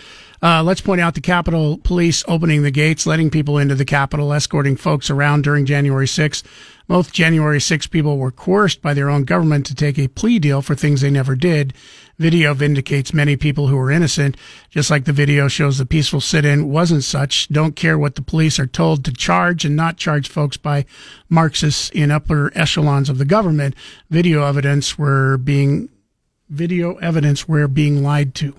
uh, 0.41 0.63
let's 0.63 0.79
point 0.79 1.01
out 1.01 1.13
the 1.13 1.19
Capitol 1.19 1.77
Police 1.79 2.23
opening 2.29 2.63
the 2.63 2.71
gates, 2.71 3.05
letting 3.05 3.31
people 3.31 3.57
into 3.57 3.75
the 3.75 3.83
Capitol, 3.83 4.31
escorting 4.31 4.77
folks 4.77 5.09
around 5.09 5.43
during 5.43 5.65
January 5.65 6.05
6th. 6.05 6.43
Both 6.87 7.11
January 7.11 7.59
6 7.59 7.87
people 7.87 8.17
were 8.17 8.31
coerced 8.31 8.81
by 8.81 8.93
their 8.93 9.09
own 9.09 9.25
government 9.25 9.65
to 9.65 9.75
take 9.75 9.99
a 9.99 10.07
plea 10.07 10.39
deal 10.39 10.61
for 10.61 10.73
things 10.73 11.01
they 11.01 11.11
never 11.11 11.35
did. 11.35 11.73
Video 12.21 12.53
vindicates 12.53 13.15
many 13.15 13.35
people 13.35 13.65
who 13.65 13.75
were 13.75 13.89
innocent, 13.89 14.37
just 14.69 14.91
like 14.91 15.05
the 15.05 15.11
video 15.11 15.47
shows 15.47 15.79
the 15.79 15.87
peaceful 15.87 16.21
sit-in 16.21 16.69
wasn't 16.69 17.03
such. 17.03 17.49
Don't 17.49 17.75
care 17.75 17.97
what 17.97 18.13
the 18.13 18.21
police 18.21 18.59
are 18.59 18.67
told 18.67 19.03
to 19.03 19.11
charge 19.11 19.65
and 19.65 19.75
not 19.75 19.97
charge 19.97 20.29
folks 20.29 20.55
by 20.55 20.85
Marxists 21.29 21.89
in 21.89 22.11
upper 22.11 22.51
echelons 22.53 23.09
of 23.09 23.17
the 23.17 23.25
government. 23.25 23.73
Video 24.11 24.43
evidence 24.43 24.99
were 24.99 25.35
being 25.39 25.89
video 26.47 26.97
evidence 26.97 27.47
were 27.47 27.67
being 27.67 28.03
lied 28.03 28.35
to. 28.35 28.53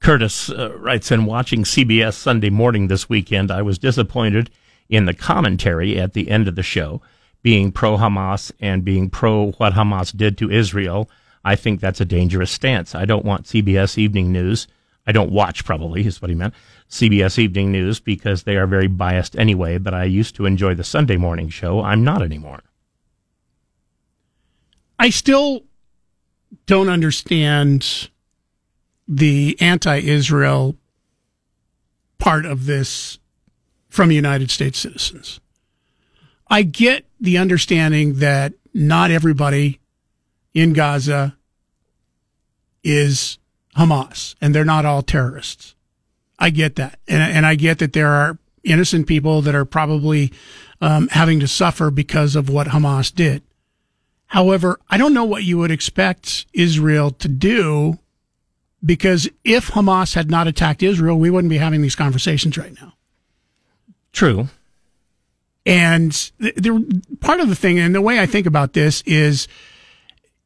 Curtis 0.00 0.50
uh, 0.50 0.76
writes 0.76 1.12
in 1.12 1.24
watching 1.24 1.62
CBS 1.62 2.14
Sunday 2.14 2.50
morning 2.50 2.88
this 2.88 3.08
weekend, 3.08 3.52
I 3.52 3.62
was 3.62 3.78
disappointed 3.78 4.50
in 4.88 5.04
the 5.04 5.14
commentary 5.14 6.00
at 6.00 6.14
the 6.14 6.28
end 6.28 6.48
of 6.48 6.56
the 6.56 6.64
show, 6.64 7.00
being 7.42 7.72
pro 7.72 7.96
Hamas 7.96 8.52
and 8.60 8.84
being 8.84 9.10
pro 9.10 9.52
what 9.52 9.74
Hamas 9.74 10.16
did 10.16 10.38
to 10.38 10.50
Israel. 10.50 11.10
I 11.44 11.56
think 11.56 11.80
that's 11.80 12.00
a 12.00 12.04
dangerous 12.04 12.50
stance. 12.50 12.94
I 12.94 13.04
don't 13.04 13.24
want 13.24 13.46
CBS 13.46 13.98
Evening 13.98 14.32
News. 14.32 14.68
I 15.06 15.12
don't 15.12 15.32
watch, 15.32 15.64
probably, 15.64 16.06
is 16.06 16.22
what 16.22 16.28
he 16.28 16.36
meant. 16.36 16.54
CBS 16.88 17.38
Evening 17.38 17.72
News 17.72 17.98
because 17.98 18.44
they 18.44 18.56
are 18.56 18.66
very 18.66 18.86
biased 18.86 19.36
anyway, 19.36 19.78
but 19.78 19.94
I 19.94 20.04
used 20.04 20.36
to 20.36 20.46
enjoy 20.46 20.74
the 20.74 20.84
Sunday 20.84 21.16
morning 21.16 21.48
show. 21.48 21.82
I'm 21.82 22.04
not 22.04 22.22
anymore. 22.22 22.62
I 24.98 25.10
still 25.10 25.64
don't 26.66 26.88
understand 26.88 28.08
the 29.08 29.56
anti 29.60 29.96
Israel 29.98 30.76
part 32.18 32.46
of 32.46 32.66
this 32.66 33.18
from 33.88 34.12
United 34.12 34.50
States 34.50 34.78
citizens. 34.78 35.40
I 36.52 36.64
get 36.64 37.06
the 37.18 37.38
understanding 37.38 38.16
that 38.16 38.52
not 38.74 39.10
everybody 39.10 39.80
in 40.52 40.74
Gaza 40.74 41.34
is 42.84 43.38
Hamas 43.74 44.34
and 44.38 44.54
they're 44.54 44.62
not 44.62 44.84
all 44.84 45.00
terrorists. 45.00 45.74
I 46.38 46.50
get 46.50 46.76
that. 46.76 46.98
And, 47.08 47.22
and 47.22 47.46
I 47.46 47.54
get 47.54 47.78
that 47.78 47.94
there 47.94 48.10
are 48.10 48.36
innocent 48.64 49.06
people 49.06 49.40
that 49.40 49.54
are 49.54 49.64
probably 49.64 50.30
um, 50.82 51.08
having 51.08 51.40
to 51.40 51.48
suffer 51.48 51.90
because 51.90 52.36
of 52.36 52.50
what 52.50 52.66
Hamas 52.66 53.14
did. 53.14 53.42
However, 54.26 54.78
I 54.90 54.98
don't 54.98 55.14
know 55.14 55.24
what 55.24 55.44
you 55.44 55.56
would 55.56 55.70
expect 55.70 56.44
Israel 56.52 57.12
to 57.12 57.28
do 57.28 57.98
because 58.84 59.26
if 59.42 59.70
Hamas 59.70 60.14
had 60.14 60.30
not 60.30 60.48
attacked 60.48 60.82
Israel, 60.82 61.18
we 61.18 61.30
wouldn't 61.30 61.50
be 61.50 61.56
having 61.56 61.80
these 61.80 61.96
conversations 61.96 62.58
right 62.58 62.78
now. 62.78 62.92
True. 64.12 64.48
And 65.64 66.12
the, 66.38 66.52
the, 66.56 67.02
part 67.20 67.40
of 67.40 67.48
the 67.48 67.54
thing, 67.54 67.78
and 67.78 67.94
the 67.94 68.00
way 68.00 68.18
I 68.18 68.26
think 68.26 68.46
about 68.46 68.72
this 68.72 69.02
is 69.06 69.46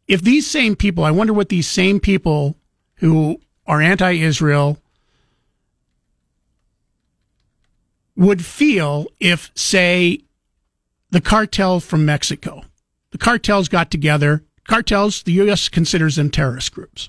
if 0.06 0.20
these 0.22 0.48
same 0.48 0.76
people, 0.76 1.04
I 1.04 1.10
wonder 1.10 1.32
what 1.32 1.48
these 1.48 1.68
same 1.68 2.00
people 2.00 2.56
who 2.96 3.40
are 3.66 3.80
anti 3.80 4.12
Israel 4.12 4.78
would 8.14 8.44
feel 8.44 9.06
if, 9.20 9.50
say, 9.54 10.20
the 11.10 11.20
cartel 11.20 11.80
from 11.80 12.04
Mexico 12.04 12.62
the 13.16 13.24
cartels 13.24 13.70
got 13.70 13.90
together. 13.90 14.44
Cartels, 14.68 15.22
the 15.22 15.32
U.S. 15.32 15.70
considers 15.70 16.16
them 16.16 16.28
terrorist 16.28 16.72
groups. 16.72 17.08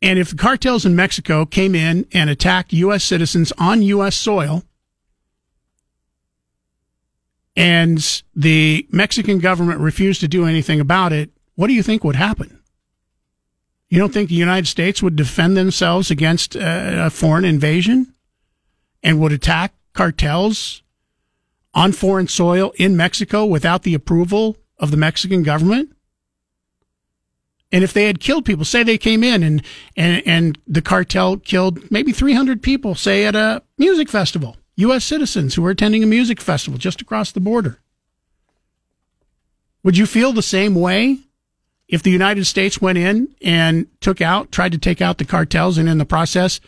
And 0.00 0.16
if 0.16 0.30
the 0.30 0.36
cartels 0.36 0.86
in 0.86 0.94
Mexico 0.94 1.44
came 1.44 1.74
in 1.74 2.06
and 2.12 2.30
attacked 2.30 2.72
U.S. 2.72 3.02
citizens 3.02 3.52
on 3.58 3.82
U.S. 3.82 4.14
soil, 4.14 4.62
and 7.56 8.22
the 8.34 8.86
Mexican 8.90 9.38
government 9.38 9.80
refused 9.80 10.20
to 10.20 10.28
do 10.28 10.46
anything 10.46 10.80
about 10.80 11.12
it, 11.12 11.30
what 11.54 11.68
do 11.68 11.72
you 11.72 11.82
think 11.82 12.02
would 12.02 12.16
happen? 12.16 12.60
You 13.88 13.98
don't 13.98 14.12
think 14.12 14.28
the 14.28 14.34
United 14.34 14.66
States 14.66 15.02
would 15.02 15.14
defend 15.14 15.56
themselves 15.56 16.10
against 16.10 16.56
uh, 16.56 16.60
a 16.60 17.10
foreign 17.10 17.44
invasion 17.44 18.12
and 19.02 19.20
would 19.20 19.32
attack 19.32 19.74
cartels 19.92 20.82
on 21.74 21.92
foreign 21.92 22.28
soil 22.28 22.72
in 22.76 22.96
Mexico 22.96 23.44
without 23.44 23.82
the 23.82 23.94
approval 23.94 24.56
of 24.78 24.90
the 24.90 24.96
Mexican 24.96 25.42
government? 25.42 25.94
And 27.70 27.82
if 27.82 27.92
they 27.92 28.04
had 28.04 28.20
killed 28.20 28.44
people, 28.44 28.64
say 28.64 28.82
they 28.82 28.98
came 28.98 29.24
in 29.24 29.42
and, 29.42 29.62
and, 29.96 30.22
and 30.26 30.58
the 30.66 30.82
cartel 30.82 31.36
killed 31.36 31.90
maybe 31.90 32.12
300 32.12 32.62
people, 32.62 32.94
say 32.94 33.24
at 33.24 33.34
a 33.34 33.62
music 33.78 34.08
festival, 34.08 34.56
U.S. 34.76 35.04
citizens 35.04 35.54
who 35.54 35.62
were 35.62 35.70
attending 35.70 36.02
a 36.02 36.06
music 36.06 36.40
festival 36.40 36.78
just 36.78 37.00
across 37.00 37.30
the 37.32 37.40
border. 37.40 37.78
Would 39.82 39.96
you 39.96 40.06
feel 40.06 40.32
the 40.32 40.42
same 40.42 40.74
way 40.74 41.18
if 41.88 42.02
the 42.02 42.10
United 42.10 42.46
States 42.46 42.80
went 42.80 42.98
in 42.98 43.34
and 43.42 43.86
took 44.00 44.20
out, 44.20 44.50
tried 44.50 44.72
to 44.72 44.78
take 44.78 45.00
out 45.00 45.18
the 45.18 45.24
cartels 45.24 45.78
and 45.78 45.88
in 45.88 45.98
the 45.98 46.04
process 46.04 46.60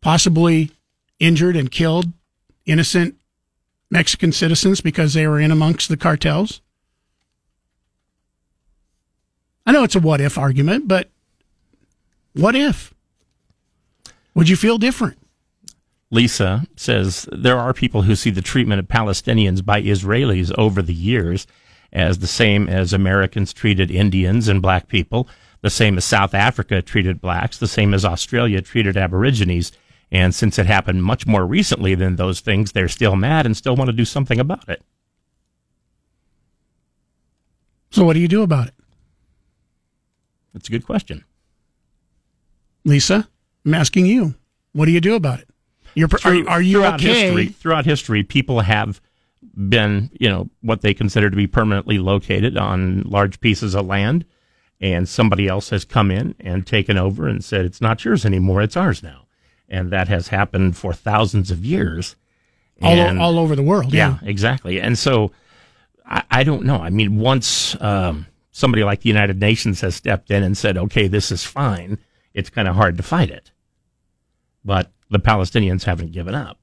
possibly 0.00 0.70
injured 1.18 1.56
and 1.56 1.70
killed 1.70 2.12
innocent 2.66 3.16
Mexican 3.90 4.32
citizens 4.32 4.80
because 4.80 5.14
they 5.14 5.26
were 5.26 5.40
in 5.40 5.50
amongst 5.50 5.88
the 5.88 5.96
cartels? 5.96 6.60
I 9.64 9.72
know 9.72 9.84
it's 9.84 9.96
a 9.96 10.00
what 10.00 10.20
if 10.20 10.36
argument, 10.36 10.88
but 10.88 11.08
what 12.34 12.54
if? 12.54 12.92
Would 14.34 14.48
you 14.48 14.56
feel 14.56 14.78
different? 14.78 15.18
Lisa 16.12 16.66
says 16.76 17.26
there 17.32 17.58
are 17.58 17.72
people 17.72 18.02
who 18.02 18.14
see 18.14 18.28
the 18.28 18.42
treatment 18.42 18.78
of 18.78 18.86
Palestinians 18.86 19.64
by 19.64 19.80
Israelis 19.82 20.52
over 20.58 20.82
the 20.82 20.92
years 20.94 21.46
as 21.90 22.18
the 22.18 22.26
same 22.26 22.68
as 22.68 22.92
Americans 22.92 23.54
treated 23.54 23.90
Indians 23.90 24.46
and 24.46 24.60
black 24.60 24.88
people, 24.88 25.26
the 25.62 25.70
same 25.70 25.96
as 25.96 26.04
South 26.04 26.34
Africa 26.34 26.82
treated 26.82 27.20
blacks, 27.22 27.56
the 27.56 27.66
same 27.66 27.94
as 27.94 28.04
Australia 28.04 28.60
treated 28.60 28.94
Aborigines. 28.94 29.72
And 30.10 30.34
since 30.34 30.58
it 30.58 30.66
happened 30.66 31.02
much 31.02 31.26
more 31.26 31.46
recently 31.46 31.94
than 31.94 32.16
those 32.16 32.40
things, 32.40 32.72
they're 32.72 32.88
still 32.88 33.16
mad 33.16 33.46
and 33.46 33.56
still 33.56 33.74
want 33.74 33.88
to 33.88 33.96
do 33.96 34.04
something 34.04 34.38
about 34.38 34.68
it. 34.68 34.82
So, 37.90 38.04
what 38.04 38.12
do 38.12 38.20
you 38.20 38.28
do 38.28 38.42
about 38.42 38.68
it? 38.68 38.74
That's 40.52 40.68
a 40.68 40.72
good 40.72 40.84
question. 40.84 41.24
Lisa, 42.84 43.28
I'm 43.64 43.72
asking 43.72 44.04
you. 44.04 44.34
What 44.72 44.84
do 44.86 44.92
you 44.92 45.00
do 45.00 45.14
about 45.14 45.40
it? 45.40 45.48
You're, 45.94 46.08
Through, 46.08 46.46
are, 46.46 46.50
are, 46.50 46.62
you 46.62 46.78
throughout 46.78 46.94
okay? 47.00 47.22
History, 47.22 47.46
throughout 47.48 47.84
history, 47.84 48.22
people 48.22 48.60
have 48.60 49.00
been, 49.68 50.10
you 50.18 50.28
know, 50.28 50.48
what 50.62 50.80
they 50.80 50.94
consider 50.94 51.28
to 51.28 51.36
be 51.36 51.46
permanently 51.46 51.98
located 51.98 52.56
on 52.56 53.02
large 53.02 53.40
pieces 53.40 53.74
of 53.74 53.86
land, 53.86 54.24
and 54.80 55.08
somebody 55.08 55.48
else 55.48 55.70
has 55.70 55.84
come 55.84 56.10
in 56.10 56.34
and 56.40 56.66
taken 56.66 56.96
over 56.96 57.28
and 57.28 57.44
said, 57.44 57.64
it's 57.64 57.80
not 57.80 58.04
yours 58.04 58.24
anymore, 58.24 58.62
it's 58.62 58.76
ours 58.76 59.02
now 59.02 59.22
and 59.72 59.90
that 59.90 60.06
has 60.06 60.28
happened 60.28 60.76
for 60.76 60.92
thousands 60.92 61.50
of 61.50 61.64
years. 61.64 62.14
And, 62.80 63.18
all, 63.18 63.34
all 63.34 63.38
over 63.38 63.56
the 63.56 63.62
world. 63.62 63.92
Yeah, 63.92 64.18
yeah 64.22 64.28
exactly. 64.28 64.80
And 64.80 64.98
so 64.98 65.32
I, 66.04 66.22
I, 66.30 66.44
don't 66.44 66.64
know. 66.64 66.76
I 66.76 66.90
mean, 66.90 67.18
once 67.18 67.80
um, 67.80 68.26
somebody 68.50 68.84
like 68.84 69.00
the 69.00 69.08
United 69.08 69.40
Nations 69.40 69.80
has 69.80 69.94
stepped 69.96 70.30
in 70.30 70.42
and 70.42 70.56
said, 70.56 70.76
okay, 70.76 71.08
this 71.08 71.32
is 71.32 71.42
fine, 71.42 71.98
it's 72.34 72.50
kind 72.50 72.68
of 72.68 72.76
hard 72.76 72.98
to 72.98 73.02
fight 73.02 73.30
it. 73.30 73.50
But 74.64 74.90
the 75.12 75.20
Palestinians 75.20 75.84
haven't 75.84 76.12
given 76.12 76.34
up. 76.34 76.58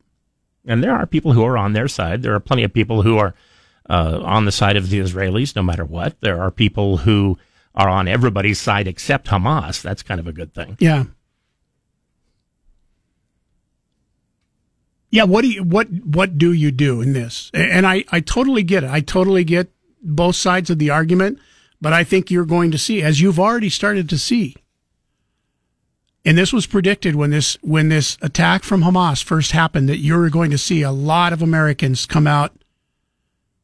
And 0.66 0.84
there 0.84 0.94
are 0.94 1.06
people 1.06 1.34
who 1.34 1.44
are 1.46 1.58
on 1.58 1.74
their 1.74 1.88
side. 1.88 2.22
There 2.22 2.36
are 2.36 2.40
plenty 2.40 2.64
of 2.64 2.74
people 2.74 3.02
who 3.02 3.18
are 3.18 3.34
uh, 3.90 4.20
on 4.24 4.46
the 4.46 4.52
side 4.52 4.76
of 4.76 4.90
the 4.90 5.00
Israelis, 5.00 5.56
no 5.56 5.64
matter 5.64 5.86
what. 5.86 6.20
There 6.22 6.42
are 6.42 6.52
people 6.52 6.98
who 6.98 7.38
are 7.74 7.90
on 7.90 8.08
everybody's 8.08 8.60
side 8.60 8.88
except 8.88 9.28
Hamas. 9.28 9.82
That's 9.82 10.04
kind 10.04 10.20
of 10.20 10.28
a 10.28 10.34
good 10.34 10.54
thing. 10.54 10.78
Yeah. 10.80 11.06
Yeah, 15.12 15.24
what 15.24 15.42
do 15.42 15.50
you 15.50 15.64
what 15.64 15.88
what 15.88 16.38
do 16.38 16.54
you 16.54 16.70
do 16.70 17.02
in 17.02 17.14
this? 17.14 17.50
And 17.54 17.88
I 17.88 18.06
I 18.12 18.20
totally 18.20 18.62
get 18.62 18.84
it. 18.84 18.92
I 18.92 19.00
totally 19.00 19.44
get 19.44 19.72
both 20.04 20.36
sides 20.36 20.70
of 20.70 20.78
the 20.78 20.92
argument, 20.92 21.40
but 21.82 21.94
I 21.94 22.04
think 22.04 22.30
you're 22.30 22.46
going 22.46 22.70
to 22.72 22.78
see 22.78 23.02
as 23.02 23.20
you've 23.20 23.40
already 23.40 23.70
started 23.70 24.08
to 24.10 24.20
see. 24.20 24.56
And 26.30 26.38
this 26.38 26.54
was 26.54 26.68
predicted 26.68 27.16
when 27.16 27.32
this 27.32 27.58
when 27.62 27.90
this 27.90 28.16
attack 28.22 28.62
from 28.62 28.84
Hamas 28.84 29.24
first 29.24 29.52
happened 29.52 29.90
that 29.90 29.98
you're 29.98 30.30
going 30.30 30.52
to 30.52 30.60
see 30.60 30.84
a 30.84 30.92
lot 30.92 31.34
of 31.34 31.42
Americans 31.42 32.06
come 32.06 32.28
out 32.28 32.54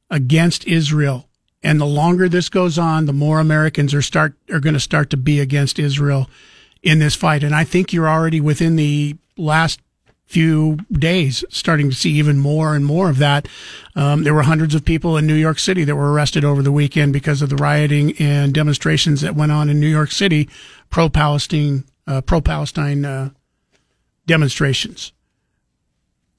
against 0.10 0.66
Israel. 0.66 1.30
And 1.62 1.80
the 1.80 1.86
longer 1.86 2.28
this 2.28 2.50
goes 2.50 2.80
on, 2.80 3.06
the 3.06 3.14
more 3.14 3.40
Americans 3.40 3.94
are 3.94 4.02
start 4.02 4.34
are 4.50 4.60
going 4.60 4.74
to 4.74 4.80
start 4.80 5.12
to 5.12 5.16
be 5.18 5.40
against 5.40 5.78
Israel 5.78 6.28
in 6.82 6.98
this 6.98 7.14
fight. 7.14 7.44
And 7.44 7.54
I 7.54 7.66
think 7.66 7.94
you're 7.94 8.10
already 8.10 8.42
within 8.42 8.78
the 8.78 9.16
last 9.38 9.80
few 10.26 10.80
days 10.92 11.46
starting 11.52 11.92
to 11.92 11.96
see 11.96 12.14
even 12.14 12.40
more 12.40 12.76
and 12.76 12.84
more 12.84 13.12
of 13.12 13.20
that. 13.20 13.48
Um, 13.96 14.24
there 14.24 14.34
were 14.34 14.42
hundreds 14.42 14.74
of 14.74 14.84
people 14.84 15.18
in 15.18 15.28
New 15.28 15.36
York 15.36 15.60
City 15.60 15.84
that 15.84 15.96
were 15.96 16.12
arrested 16.12 16.44
over 16.44 16.64
the 16.64 16.72
weekend 16.72 17.14
because 17.14 17.44
of 17.44 17.52
the 17.52 17.58
rioting 17.58 18.18
and 18.18 18.56
demonstrations 18.56 19.22
that 19.22 19.36
went 19.36 19.52
on 19.52 19.70
in 19.70 19.80
New 19.80 19.86
York 19.86 20.10
City, 20.12 20.50
pro 20.90 21.10
Palestine, 21.10 21.84
uh, 22.08 22.22
pro 22.22 22.42
Palestine 22.42 23.06
uh, 23.06 23.30
demonstrations. 24.26 25.12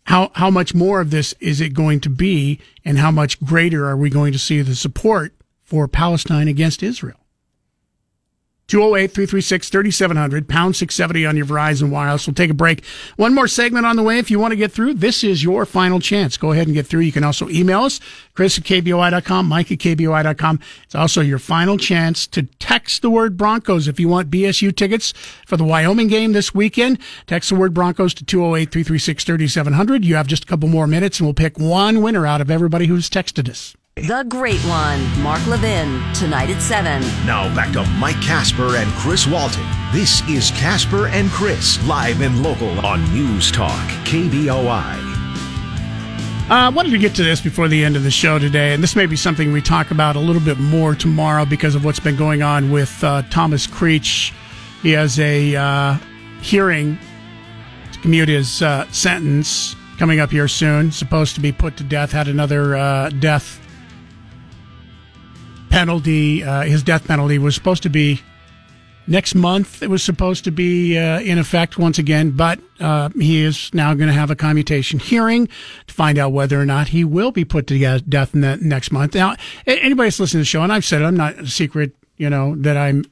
How 0.05 0.31
how 0.35 0.51
much 0.51 0.75
more 0.75 1.01
of 1.01 1.11
this 1.11 1.35
is 1.41 1.61
it 1.61 1.75
going 1.75 2.01
to 2.01 2.11
be, 2.11 2.61
and 2.85 2.99
how 2.99 3.11
much 3.11 3.41
greater 3.41 3.87
are 3.87 3.97
we 3.97 4.09
going 4.09 4.33
to 4.33 4.39
see 4.39 4.63
the 4.63 4.77
support 4.77 5.35
for 5.65 5.89
Palestine 5.89 6.49
against 6.49 6.83
Israel? 6.83 7.26
208 8.69 9.13
336 9.13 9.69
3700, 9.69 10.49
pound 10.49 10.75
670 10.75 11.25
on 11.25 11.37
your 11.37 11.47
Verizon 11.47 11.91
Wireless. 11.91 12.27
We'll 12.27 12.35
take 12.35 12.51
a 12.51 12.55
break. 12.55 12.85
One 13.17 13.35
more 13.35 13.47
segment 13.47 13.87
on 13.87 13.95
the 13.95 14.03
way. 14.03 14.19
If 14.19 14.31
you 14.31 14.41
want 14.41 14.53
to 14.53 14.57
get 14.57 14.73
through, 14.73 14.95
this 14.95 15.23
is 15.23 15.45
your 15.45 15.65
final 15.65 16.01
chance. 16.01 16.37
Go 16.37 16.51
ahead 16.51 16.67
and 16.67 16.75
get 16.75 16.87
through. 16.87 17.01
You 17.01 17.13
can 17.13 17.23
also 17.23 17.49
email 17.49 17.85
us, 17.85 18.01
chris 18.35 18.59
at 18.59 18.65
kboi.com, 18.65 19.47
mike 19.47 19.71
at 19.71 19.79
kboi.com. 19.79 20.61
It's 20.83 20.95
also 20.95 21.21
your 21.21 21.39
final 21.39 21.79
chance 21.79 22.27
to 22.29 22.43
text 22.59 23.03
the 23.03 23.11
word 23.11 23.37
Broncos 23.37 23.87
if 23.87 24.01
you 24.01 24.09
want 24.09 24.31
BSU 24.31 24.75
tickets 24.75 25.13
for 25.47 25.57
the 25.57 25.65
Wyoming 25.65 26.09
game 26.09 26.33
this 26.33 26.53
weekend. 26.53 26.99
Text 27.27 27.51
the 27.51 27.57
word 27.57 27.73
Broncos 27.73 28.15
to 28.15 28.25
208 28.25 28.73
336 28.73 29.25
3700. 29.25 30.05
You 30.05 30.17
have 30.17 30.27
just 30.27 30.43
a 30.43 30.47
couple 30.47 30.69
more 30.69 30.89
minutes, 30.89 31.21
and 31.21 31.27
we'll 31.27 31.35
pick 31.35 31.57
one 31.59 32.03
winner 32.03 32.27
out 32.27 32.41
of 32.41 32.51
everybody 32.51 32.87
who's 32.87 33.09
texted 33.09 33.49
us. 33.49 33.77
The 34.03 34.27
Great 34.29 34.61
One, 34.67 35.23
Mark 35.23 35.47
Levin, 35.47 36.03
tonight 36.13 36.51
at 36.51 36.61
7. 36.61 37.01
Now 37.25 37.53
back 37.55 37.73
to 37.73 37.83
Mike 37.93 38.21
Casper 38.21 38.77
and 38.77 38.93
Chris 38.93 39.27
Walton. 39.27 39.65
This 39.91 40.21
is 40.29 40.51
Casper 40.51 41.07
and 41.07 41.31
Chris, 41.31 41.83
live 41.87 42.21
and 42.21 42.43
local 42.43 42.85
on 42.85 43.03
News 43.15 43.51
Talk, 43.51 43.89
KBOI. 44.05 44.69
I 46.51 46.67
uh, 46.67 46.71
wanted 46.73 46.91
to 46.91 46.99
get 46.99 47.15
to 47.15 47.25
this 47.25 47.41
before 47.41 47.69
the 47.69 47.83
end 47.83 47.97
of 47.97 48.03
the 48.03 48.11
show 48.11 48.39
today, 48.39 48.75
and 48.75 48.83
this 48.83 48.95
may 48.97 49.07
be 49.07 49.17
something 49.17 49.51
we 49.51 49.63
talk 49.63 49.91
about 49.91 50.15
a 50.15 50.21
little 50.21 50.43
bit 50.43 50.59
more 50.59 50.95
tomorrow 50.95 51.47
because 51.47 51.75
of 51.75 51.83
what's 51.83 51.99
been 51.99 52.17
going 52.17 52.43
on 52.43 52.71
with 52.71 53.03
uh, 53.03 53.23
Thomas 53.31 53.67
Creech. 53.67 54.31
He 54.83 54.91
has 54.91 55.19
a 55.19 55.57
uh, 55.57 55.97
hearing 56.43 56.99
to 57.93 57.99
commute 58.01 58.29
his 58.29 58.61
uh, 58.61 58.87
sentence 58.93 59.75
coming 59.99 60.21
up 60.21 60.31
here 60.31 60.49
soon. 60.49 60.93
Supposed 60.93 61.35
to 61.37 61.41
be 61.41 61.51
put 61.51 61.79
to 61.79 61.83
death, 61.83 62.13
had 62.13 62.29
another 62.29 62.77
uh, 62.77 63.09
death 63.09 63.63
penalty. 65.77 66.43
Uh, 66.43 66.63
his 66.63 66.83
death 66.83 67.07
penalty 67.07 67.37
was 67.37 67.55
supposed 67.55 67.83
to 67.83 67.91
be 67.91 68.23
next 69.07 69.35
month. 69.35 69.83
It 69.83 69.91
was 69.91 70.03
supposed 70.03 70.45
to 70.45 70.51
be 70.51 70.97
uh, 70.97 71.21
in 71.21 71.39
effect 71.39 71.77
once 71.77 71.99
again, 71.99 72.31
but 72.31 72.59
uh, 72.81 73.11
he 73.11 73.43
is 73.43 73.69
now 73.75 73.93
going 73.93 74.09
to 74.09 74.15
have 74.15 74.31
a 74.31 74.37
commutation 74.37 74.99
hearing 74.99 75.49
to 75.87 75.93
find 75.93 76.17
out 76.17 76.33
whether 76.33 76.59
or 76.59 76.65
not 76.65 76.89
he 76.89 77.05
will 77.05 77.31
be 77.31 77.45
put 77.45 77.67
to 77.67 78.01
death 78.09 78.35
next 78.35 78.91
month. 78.91 79.15
Now, 79.15 79.37
anybody 79.67 80.07
that's 80.07 80.19
listening 80.19 80.39
to 80.39 80.43
the 80.43 80.45
show, 80.47 80.63
and 80.63 80.73
I've 80.73 80.85
said 80.87 81.03
it, 81.03 81.05
I'm 81.05 81.15
not 81.15 81.41
a 81.41 81.47
secret, 81.47 81.95
you 82.17 82.31
know, 82.31 82.57
that 82.57 82.79
I'm 82.79 83.05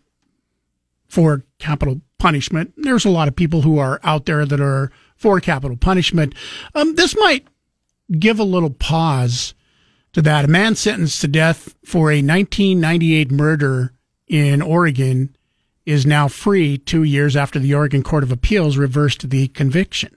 for 1.07 1.45
capital 1.59 2.01
punishment. 2.19 2.73
There's 2.79 3.05
a 3.05 3.11
lot 3.11 3.29
of 3.29 3.37
people 3.37 3.61
who 3.61 3.79
are 3.79 4.01
out 4.03 4.25
there 4.25 4.47
that 4.47 4.61
are 4.63 4.91
for 5.17 5.39
capital 5.39 5.77
punishment. 5.77 6.35
Um, 6.75 6.95
this 6.95 7.15
might 7.15 7.47
give 8.19 8.39
a 8.39 8.45
little 8.45 8.71
pause 8.71 9.53
to 10.15 10.23
that. 10.23 10.45
A 10.45 10.49
man 10.49 10.75
sentenced 10.75 11.21
to 11.21 11.29
death 11.29 11.75
for 11.85 12.11
a 12.11 12.23
1998 12.23 13.31
murder 13.31 13.93
in 14.27 14.63
Oregon 14.63 15.37
is 15.85 16.07
now 16.07 16.29
free 16.29 16.79
two 16.79 17.03
years 17.03 17.37
after 17.37 17.59
the 17.59 17.75
Oregon 17.75 18.03
Court 18.03 18.23
of 18.23 18.33
Appeals 18.33 18.79
reversed 18.79 19.29
the 19.29 19.49
conviction. 19.49 20.17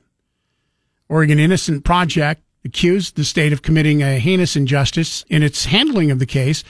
Oregon 1.09 1.39
Innocent 1.39 1.83
Project 1.83 2.41
accused 2.63 3.15
the 3.15 3.25
state 3.25 3.53
of 3.53 3.61
committing 3.61 4.01
a 4.01 4.19
heinous 4.19 4.55
injustice 4.55 5.25
in 5.29 5.43
its 5.43 5.65
handling 5.65 6.11
of 6.11 6.19
the 6.19 6.25
case 6.25 6.63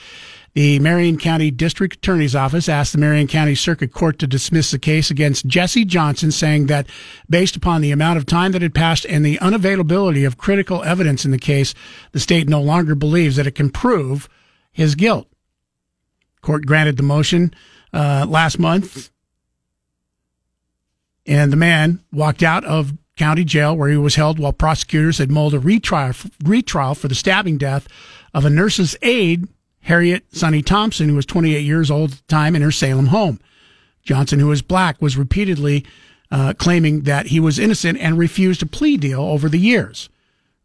the 0.54 0.78
Marion 0.78 1.18
County 1.18 1.50
District 1.50 1.96
Attorney's 1.96 2.34
Office 2.34 2.68
asked 2.68 2.92
the 2.92 2.98
Marion 2.98 3.26
County 3.26 3.54
Circuit 3.54 3.92
Court 3.92 4.18
to 4.18 4.26
dismiss 4.26 4.70
the 4.70 4.78
case 4.78 5.10
against 5.10 5.46
Jesse 5.46 5.84
Johnson, 5.84 6.32
saying 6.32 6.66
that 6.66 6.86
based 7.28 7.56
upon 7.56 7.80
the 7.80 7.92
amount 7.92 8.18
of 8.18 8.26
time 8.26 8.52
that 8.52 8.62
had 8.62 8.74
passed 8.74 9.06
and 9.06 9.24
the 9.24 9.38
unavailability 9.38 10.26
of 10.26 10.38
critical 10.38 10.82
evidence 10.82 11.24
in 11.24 11.30
the 11.30 11.38
case, 11.38 11.74
the 12.12 12.20
state 12.20 12.48
no 12.48 12.60
longer 12.60 12.94
believes 12.94 13.36
that 13.36 13.46
it 13.46 13.54
can 13.54 13.70
prove 13.70 14.28
his 14.72 14.94
guilt. 14.94 15.28
Court 16.40 16.66
granted 16.66 16.96
the 16.96 17.02
motion 17.02 17.52
uh, 17.92 18.26
last 18.28 18.58
month, 18.58 19.10
and 21.26 21.52
the 21.52 21.56
man 21.56 22.02
walked 22.10 22.42
out 22.42 22.64
of 22.64 22.94
county 23.16 23.44
jail 23.44 23.76
where 23.76 23.90
he 23.90 23.96
was 23.96 24.14
held 24.14 24.38
while 24.38 24.52
prosecutors 24.52 25.18
had 25.18 25.30
mulled 25.30 25.52
a 25.52 25.58
retrial, 25.58 26.14
retrial 26.44 26.94
for 26.94 27.08
the 27.08 27.14
stabbing 27.14 27.58
death 27.58 27.86
of 28.32 28.44
a 28.44 28.50
nurse's 28.50 28.96
aide 29.02 29.46
Harriet 29.88 30.24
Sonny 30.36 30.60
Thompson, 30.60 31.08
who 31.08 31.14
was 31.14 31.24
28 31.24 31.60
years 31.60 31.90
old 31.90 32.12
at 32.12 32.18
the 32.18 32.24
time, 32.28 32.54
in 32.54 32.60
her 32.60 32.70
Salem 32.70 33.06
home. 33.06 33.40
Johnson, 34.02 34.38
who 34.38 34.48
was 34.48 34.60
black, 34.60 35.00
was 35.00 35.16
repeatedly 35.16 35.82
uh, 36.30 36.52
claiming 36.58 37.02
that 37.02 37.28
he 37.28 37.40
was 37.40 37.58
innocent 37.58 37.98
and 37.98 38.18
refused 38.18 38.62
a 38.62 38.66
plea 38.66 38.98
deal 38.98 39.22
over 39.22 39.48
the 39.48 39.58
years. 39.58 40.10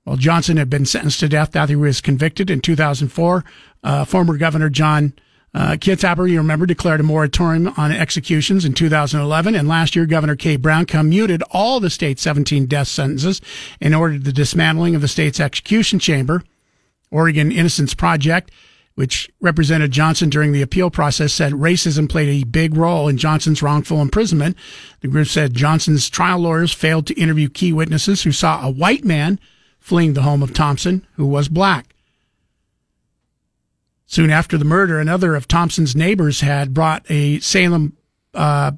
While 0.04 0.18
Johnson 0.18 0.58
had 0.58 0.70
been 0.70 0.86
sentenced 0.86 1.22
to 1.22 1.30
death 1.30 1.56
after 1.56 1.72
he 1.72 1.78
was 1.78 2.02
convicted 2.02 2.50
in 2.50 2.60
2004, 2.60 3.46
uh, 3.86 4.04
former 4.04 4.36
Governor 4.36 4.70
John 4.70 5.14
uh, 5.54 5.78
Kitzhaber, 5.80 6.30
you 6.30 6.38
remember, 6.40 6.66
declared 6.66 7.00
a 7.00 7.04
moratorium 7.04 7.70
on 7.78 7.94
executions 7.94 8.66
in 8.66 8.74
2011. 8.74 9.56
And 9.56 9.70
last 9.70 9.96
year, 9.96 10.06
Governor 10.06 10.36
Kate 10.36 10.62
Brown 10.62 10.86
commuted 10.86 11.42
all 11.52 11.80
the 11.80 11.90
state's 11.90 12.22
17 12.24 12.66
death 12.66 12.90
sentences 12.90 13.40
and 13.80 13.96
ordered 13.96 14.26
the 14.26 14.34
dismantling 14.34 14.96
of 14.96 15.02
the 15.02 15.08
state's 15.08 15.40
execution 15.40 15.98
chamber. 15.98 16.44
Oregon 17.10 17.54
Innocence 17.54 17.94
Project 17.94 18.52
which 18.96 19.30
represented 19.42 19.92
Johnson 19.92 20.30
during 20.30 20.52
the 20.52 20.62
appeal 20.62 20.90
process, 20.90 21.34
said 21.34 21.54
racism 21.54 22.08
played 22.08 22.30
a 22.30 22.46
big 22.46 22.76
role 22.76 23.08
in 23.08 23.18
Johnson's 23.18 23.64
wrongful 23.64 24.02
imprisonment. 24.02 24.56
The 25.02 25.08
group 25.08 25.28
said 25.28 25.54
Johnson's 25.54 26.10
trial 26.10 26.40
lawyers 26.40 26.74
failed 26.74 27.08
to 27.08 27.20
interview 27.20 27.50
key 27.50 27.74
witnesses 27.74 28.24
who 28.24 28.32
saw 28.32 28.66
a 28.66 28.72
white 28.72 29.04
man 29.04 29.40
fleeing 29.80 30.14
the 30.14 30.22
home 30.22 30.44
of 30.44 30.54
Thompson, 30.54 31.06
who 31.16 31.26
was 31.26 31.50
black. 31.50 31.96
Soon 34.06 34.30
after 34.30 34.58
the 34.60 34.66
murder, 34.66 35.00
another 35.00 35.36
of 35.36 35.48
Thompson's 35.48 35.96
neighbors 35.96 36.42
had 36.42 36.74
brought 36.74 37.04
a 37.10 37.40
Salem 37.40 37.98
uh, 38.36 38.74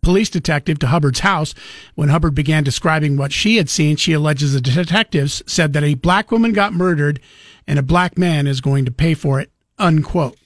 police 0.00 0.30
detective 0.30 0.78
to 0.78 0.86
Hubbard's 0.86 1.20
house. 1.20 1.54
When 1.94 2.08
Hubbard 2.08 2.34
began 2.34 2.62
describing 2.62 3.16
what 3.16 3.32
she 3.32 3.56
had 3.56 3.68
seen, 3.68 3.96
she 3.96 4.12
alleges 4.12 4.52
the 4.52 4.60
detectives 4.60 5.42
said 5.46 5.72
that 5.72 5.84
a 5.84 5.94
black 5.94 6.30
woman 6.30 6.52
got 6.52 6.72
murdered 6.72 7.20
and 7.66 7.78
a 7.78 7.82
black 7.82 8.18
man 8.18 8.46
is 8.46 8.60
going 8.60 8.84
to 8.84 8.90
pay 8.90 9.14
for 9.14 9.40
it, 9.40 9.50
unquote. 9.78 10.36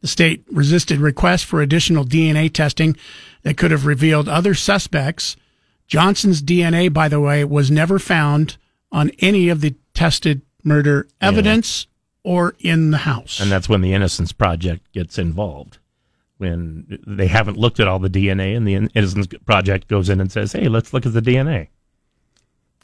The 0.00 0.08
state 0.08 0.44
resisted 0.50 1.00
requests 1.00 1.42
for 1.42 1.60
additional 1.60 2.04
DNA 2.04 2.52
testing 2.52 2.96
that 3.42 3.56
could 3.56 3.70
have 3.70 3.86
revealed 3.86 4.28
other 4.28 4.54
suspects. 4.54 5.36
Johnson's 5.86 6.42
DNA, 6.42 6.92
by 6.92 7.08
the 7.08 7.20
way, 7.20 7.44
was 7.44 7.70
never 7.70 7.98
found 7.98 8.56
on 8.92 9.10
any 9.18 9.48
of 9.48 9.60
the 9.60 9.74
tested 9.94 10.42
murder 10.62 11.08
evidence 11.20 11.86
yeah. 12.24 12.32
or 12.32 12.54
in 12.60 12.90
the 12.90 12.98
house. 12.98 13.40
And 13.40 13.50
that's 13.50 13.68
when 13.68 13.80
the 13.80 13.92
Innocence 13.92 14.32
Project 14.32 14.92
gets 14.92 15.18
involved. 15.18 15.78
When 16.36 17.00
they 17.04 17.26
haven't 17.26 17.56
looked 17.56 17.80
at 17.80 17.88
all 17.88 17.98
the 17.98 18.08
DNA, 18.08 18.56
and 18.56 18.68
the 18.68 18.88
Innocence 18.94 19.26
Project 19.44 19.88
goes 19.88 20.08
in 20.08 20.20
and 20.20 20.30
says, 20.30 20.52
hey, 20.52 20.68
let's 20.68 20.92
look 20.92 21.04
at 21.04 21.12
the 21.12 21.20
DNA. 21.20 21.68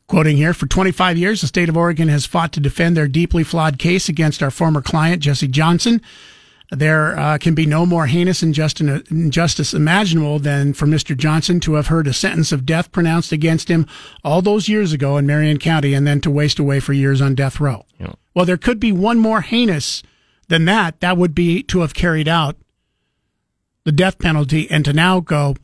Quoting 0.07 0.37
here, 0.37 0.53
for 0.53 0.67
25 0.67 1.17
years, 1.17 1.41
the 1.41 1.47
state 1.47 1.69
of 1.69 1.77
Oregon 1.77 2.09
has 2.09 2.27
fought 2.27 2.53
to 2.53 2.61
defend 2.61 2.97
their 2.97 3.09
deeply 3.09 3.43
flawed 3.43 3.79
case 3.79 4.09
against 4.09 4.43
our 4.43 4.51
former 4.51 4.83
client, 4.83 5.23
Jesse 5.23 5.49
Johnson. 5.49 6.03
There 6.71 7.19
uh, 7.19 7.39
can 7.39 7.55
be 7.55 7.67
no 7.67 7.87
more 7.87 8.07
heinous 8.07 8.43
injustice 8.43 9.75
imaginable 9.75 10.39
than 10.39 10.73
for 10.73 10.87
Mr. 10.87 11.17
Johnson 11.17 11.61
to 11.61 11.75
have 11.75 11.87
heard 11.87 12.07
a 12.07 12.13
sentence 12.13 12.53
of 12.53 12.67
death 12.67 12.91
pronounced 12.91 13.33
against 13.33 13.69
him 13.69 13.87
all 14.23 14.43
those 14.43 14.69
years 14.69 14.93
ago 14.93 15.17
in 15.17 15.27
Marion 15.27 15.59
County 15.59 15.95
and 15.95 16.07
then 16.07 16.21
to 16.23 16.31
waste 16.31 16.59
away 16.59 16.81
for 16.81 16.93
years 16.93 17.21
on 17.21 17.35
death 17.35 17.61
row. 17.61 17.85
Yeah. 17.99 18.15
Well, 18.35 18.45
there 18.45 18.57
could 18.57 18.81
be 18.81 18.93
one 18.93 19.19
more 19.19 19.43
heinous 19.43 20.03
than 20.49 20.65
that. 20.65 21.01
That 21.01 21.17
would 21.17 21.35
be 21.35 21.63
to 21.65 21.81
have 21.81 21.95
carried 21.95 22.29
out 22.29 22.57
the 23.85 23.93
death 23.93 24.19
penalty 24.19 24.71
and 24.71 24.85
to 24.85 24.93
now 24.93 25.21
go, 25.21 25.55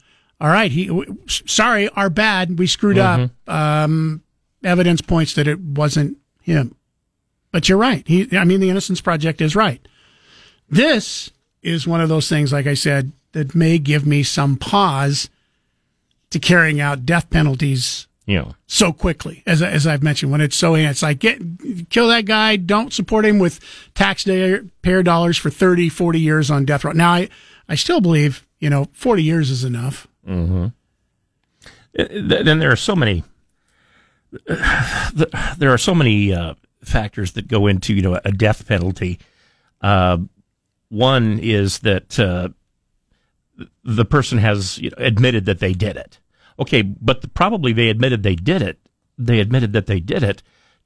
all 0.41 0.51
right, 0.51 0.71
he, 0.71 0.91
sorry, 1.27 1.89
our 1.91 2.11
bad. 2.11 2.59
We 2.59 2.67
screwed 2.67 2.97
mm-hmm. 2.97 3.51
up. 3.51 3.55
Um, 3.55 4.23
evidence 4.63 5.01
points 5.01 5.35
that 5.35 5.49
it 5.49 5.61
wasn't 5.61 6.19
him. 6.43 6.75
But 7.53 7.69
you're 7.69 7.79
right. 7.79 8.07
He, 8.07 8.37
I 8.37 8.45
mean, 8.45 8.61
the 8.61 8.71
Innocence 8.71 9.01
Project 9.01 9.41
is 9.41 9.57
right. 9.57 9.87
This 10.69 11.31
is 11.63 11.87
one 11.87 12.01
of 12.01 12.09
those 12.09 12.29
things, 12.29 12.53
like 12.53 12.67
I 12.67 12.75
said, 12.75 13.13
that 13.33 13.55
may 13.55 13.79
give 13.79 14.07
me 14.07 14.23
some 14.23 14.57
pause 14.57 15.29
to 16.31 16.39
carrying 16.39 16.81
out 16.81 17.05
death 17.05 17.29
penalties 17.31 18.07
yeah. 18.27 18.53
so 18.67 18.93
quickly, 18.93 19.43
as, 19.47 19.63
as 19.63 19.87
I've 19.87 20.03
mentioned, 20.03 20.31
when 20.31 20.41
it's 20.41 20.55
so, 20.55 20.75
it's 20.77 21.03
like, 21.03 21.19
get, 21.19 21.41
kill 21.91 22.09
that 22.09 22.25
guy, 22.27 22.55
don't 22.55 22.93
support 22.93 23.25
him 23.25 23.41
with 23.41 23.59
taxpayer 23.95 25.03
dollars 25.03 25.37
for 25.37 25.51
30, 25.51 25.89
40 25.89 26.21
years 26.21 26.51
on 26.51 26.65
death 26.65 26.85
row. 26.85 26.93
Now, 26.93 27.13
I, 27.13 27.29
I 27.69 27.75
still 27.75 28.01
believe, 28.01 28.47
you 28.61 28.71
know, 28.71 28.87
40 28.93 29.25
years 29.25 29.51
is 29.51 29.65
enough. 29.65 30.07
Mm-hmm. 30.29 30.67
Then 31.95 32.61
there 32.61 32.71
are 32.71 32.77
so 32.77 32.95
many 32.95 33.25
there 35.59 35.73
are 35.73 35.79
so 35.79 35.95
many 35.95 36.33
uh, 36.33 36.55
factors 36.83 37.33
that 37.33 37.49
go 37.49 37.67
into 37.67 37.95
you 37.95 38.03
know 38.03 38.21
a 38.25 38.33
death 38.33 38.67
penalty. 38.67 39.19
Uh, 39.81 40.19
one 40.89 41.39
is 41.39 41.81
that 41.81 42.19
uh, 42.19 42.49
the 43.85 44.05
person 44.05 44.39
has 44.39 44.79
you 44.79 44.91
know, 44.91 44.97
admitted 44.99 45.45
that 45.47 45.61
they 45.61 45.73
did 45.73 45.97
it. 45.97 46.19
Okay, 46.59 46.83
but 46.83 47.23
the, 47.23 47.29
probably 47.29 47.73
they 47.73 47.89
admitted 47.89 48.23
they 48.23 48.35
did 48.35 48.63
it. 48.63 48.79
They 49.17 49.41
admitted 49.41 49.73
that 49.73 49.87
they 49.87 50.01
did 50.01 50.23
it 50.23 50.43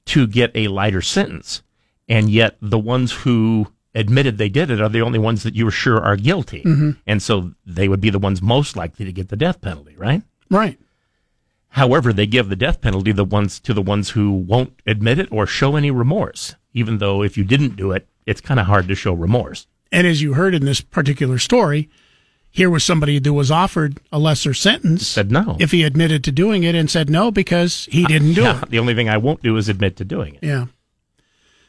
to 0.07 0.27
get 0.27 0.51
a 0.55 0.67
lighter 0.67 1.01
sentence, 1.01 1.63
and 2.07 2.29
yet 2.29 2.57
the 2.61 2.79
ones 2.79 3.11
who 3.11 3.67
admitted 3.93 4.37
they 4.37 4.49
did 4.49 4.69
it 4.69 4.81
are 4.81 4.89
the 4.89 5.01
only 5.01 5.19
ones 5.19 5.43
that 5.43 5.55
you're 5.55 5.71
sure 5.71 6.01
are 6.01 6.17
guilty. 6.17 6.61
Mhm. 6.63 6.97
And 7.07 7.21
so 7.21 7.53
they 7.65 7.87
would 7.87 8.01
be 8.01 8.09
the 8.09 8.19
ones 8.19 8.41
most 8.41 8.75
likely 8.75 9.05
to 9.05 9.13
get 9.13 9.29
the 9.29 9.37
death 9.37 9.61
penalty, 9.61 9.95
right? 9.97 10.21
Right. 10.49 10.77
However, 11.75 12.13
they 12.13 12.25
give 12.25 12.47
the 12.47 12.55
death 12.55 12.79
penalty 12.79 13.11
the 13.11 13.25
ones 13.25 13.59
to 13.59 13.73
the 13.73 13.81
ones 13.81 14.11
who 14.11 14.31
won't 14.31 14.79
admit 14.85 15.19
it 15.19 15.27
or 15.29 15.45
show 15.45 15.75
any 15.75 15.91
remorse, 15.91 16.55
even 16.73 16.99
though 16.99 17.21
if 17.21 17.37
you 17.37 17.43
didn't 17.43 17.75
do 17.75 17.91
it, 17.91 18.07
it's 18.25 18.39
kind 18.39 18.61
of 18.61 18.65
hard 18.65 18.87
to 18.87 18.95
show 18.95 19.11
remorse. 19.11 19.67
And 19.91 20.07
as 20.07 20.21
you 20.21 20.35
heard 20.35 20.55
in 20.55 20.63
this 20.63 20.79
particular 20.79 21.37
story, 21.37 21.89
here 22.49 22.69
was 22.69 22.85
somebody 22.85 23.19
who 23.21 23.33
was 23.33 23.51
offered 23.51 23.99
a 24.09 24.19
lesser 24.19 24.53
sentence. 24.53 25.05
Said 25.05 25.33
no. 25.33 25.57
If 25.59 25.71
he 25.71 25.83
admitted 25.83 26.23
to 26.23 26.31
doing 26.31 26.63
it 26.63 26.75
and 26.75 26.89
said 26.89 27.09
no 27.09 27.29
because 27.29 27.89
he 27.91 28.05
didn't 28.05 28.35
do 28.35 28.43
Yeah, 28.43 28.61
it. 28.61 28.69
The 28.69 28.79
only 28.79 28.95
thing 28.95 29.09
I 29.09 29.17
won't 29.17 29.43
do 29.43 29.57
is 29.57 29.67
admit 29.67 29.97
to 29.97 30.05
doing 30.05 30.35
it. 30.35 30.43
Yeah. 30.43 30.67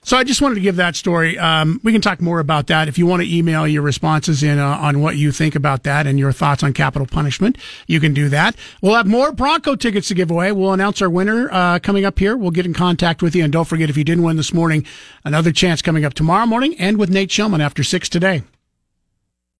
So 0.06 0.16
I 0.16 0.22
just 0.22 0.40
wanted 0.40 0.54
to 0.54 0.60
give 0.60 0.76
that 0.76 0.94
story. 0.94 1.36
Um, 1.36 1.80
we 1.82 1.90
can 1.90 2.00
talk 2.00 2.20
more 2.20 2.38
about 2.38 2.68
that. 2.68 2.86
If 2.86 2.96
you 2.96 3.06
want 3.06 3.24
to 3.24 3.28
email 3.28 3.66
your 3.66 3.82
responses 3.82 4.40
in 4.44 4.60
uh, 4.60 4.78
on 4.78 5.00
what 5.00 5.16
you 5.16 5.32
think 5.32 5.56
about 5.56 5.82
that 5.82 6.06
and 6.06 6.16
your 6.16 6.30
thoughts 6.30 6.62
on 6.62 6.72
capital 6.74 7.08
punishment, 7.08 7.58
you 7.88 7.98
can 7.98 8.14
do 8.14 8.28
that. 8.28 8.54
We'll 8.80 8.94
have 8.94 9.08
more 9.08 9.32
Bronco 9.32 9.74
tickets 9.74 10.06
to 10.06 10.14
give 10.14 10.30
away. 10.30 10.52
We'll 10.52 10.72
announce 10.72 11.02
our 11.02 11.10
winner 11.10 11.48
uh, 11.50 11.80
coming 11.80 12.04
up 12.04 12.20
here. 12.20 12.36
We'll 12.36 12.52
get 12.52 12.66
in 12.66 12.72
contact 12.72 13.20
with 13.20 13.34
you. 13.34 13.42
And 13.42 13.52
don't 13.52 13.64
forget, 13.64 13.90
if 13.90 13.96
you 13.96 14.04
didn't 14.04 14.22
win 14.22 14.36
this 14.36 14.54
morning, 14.54 14.86
another 15.24 15.50
chance 15.50 15.82
coming 15.82 16.04
up 16.04 16.14
tomorrow 16.14 16.46
morning 16.46 16.78
and 16.78 16.98
with 16.98 17.10
Nate 17.10 17.30
Shelman 17.30 17.60
after 17.60 17.82
6 17.82 18.08
today. 18.08 18.44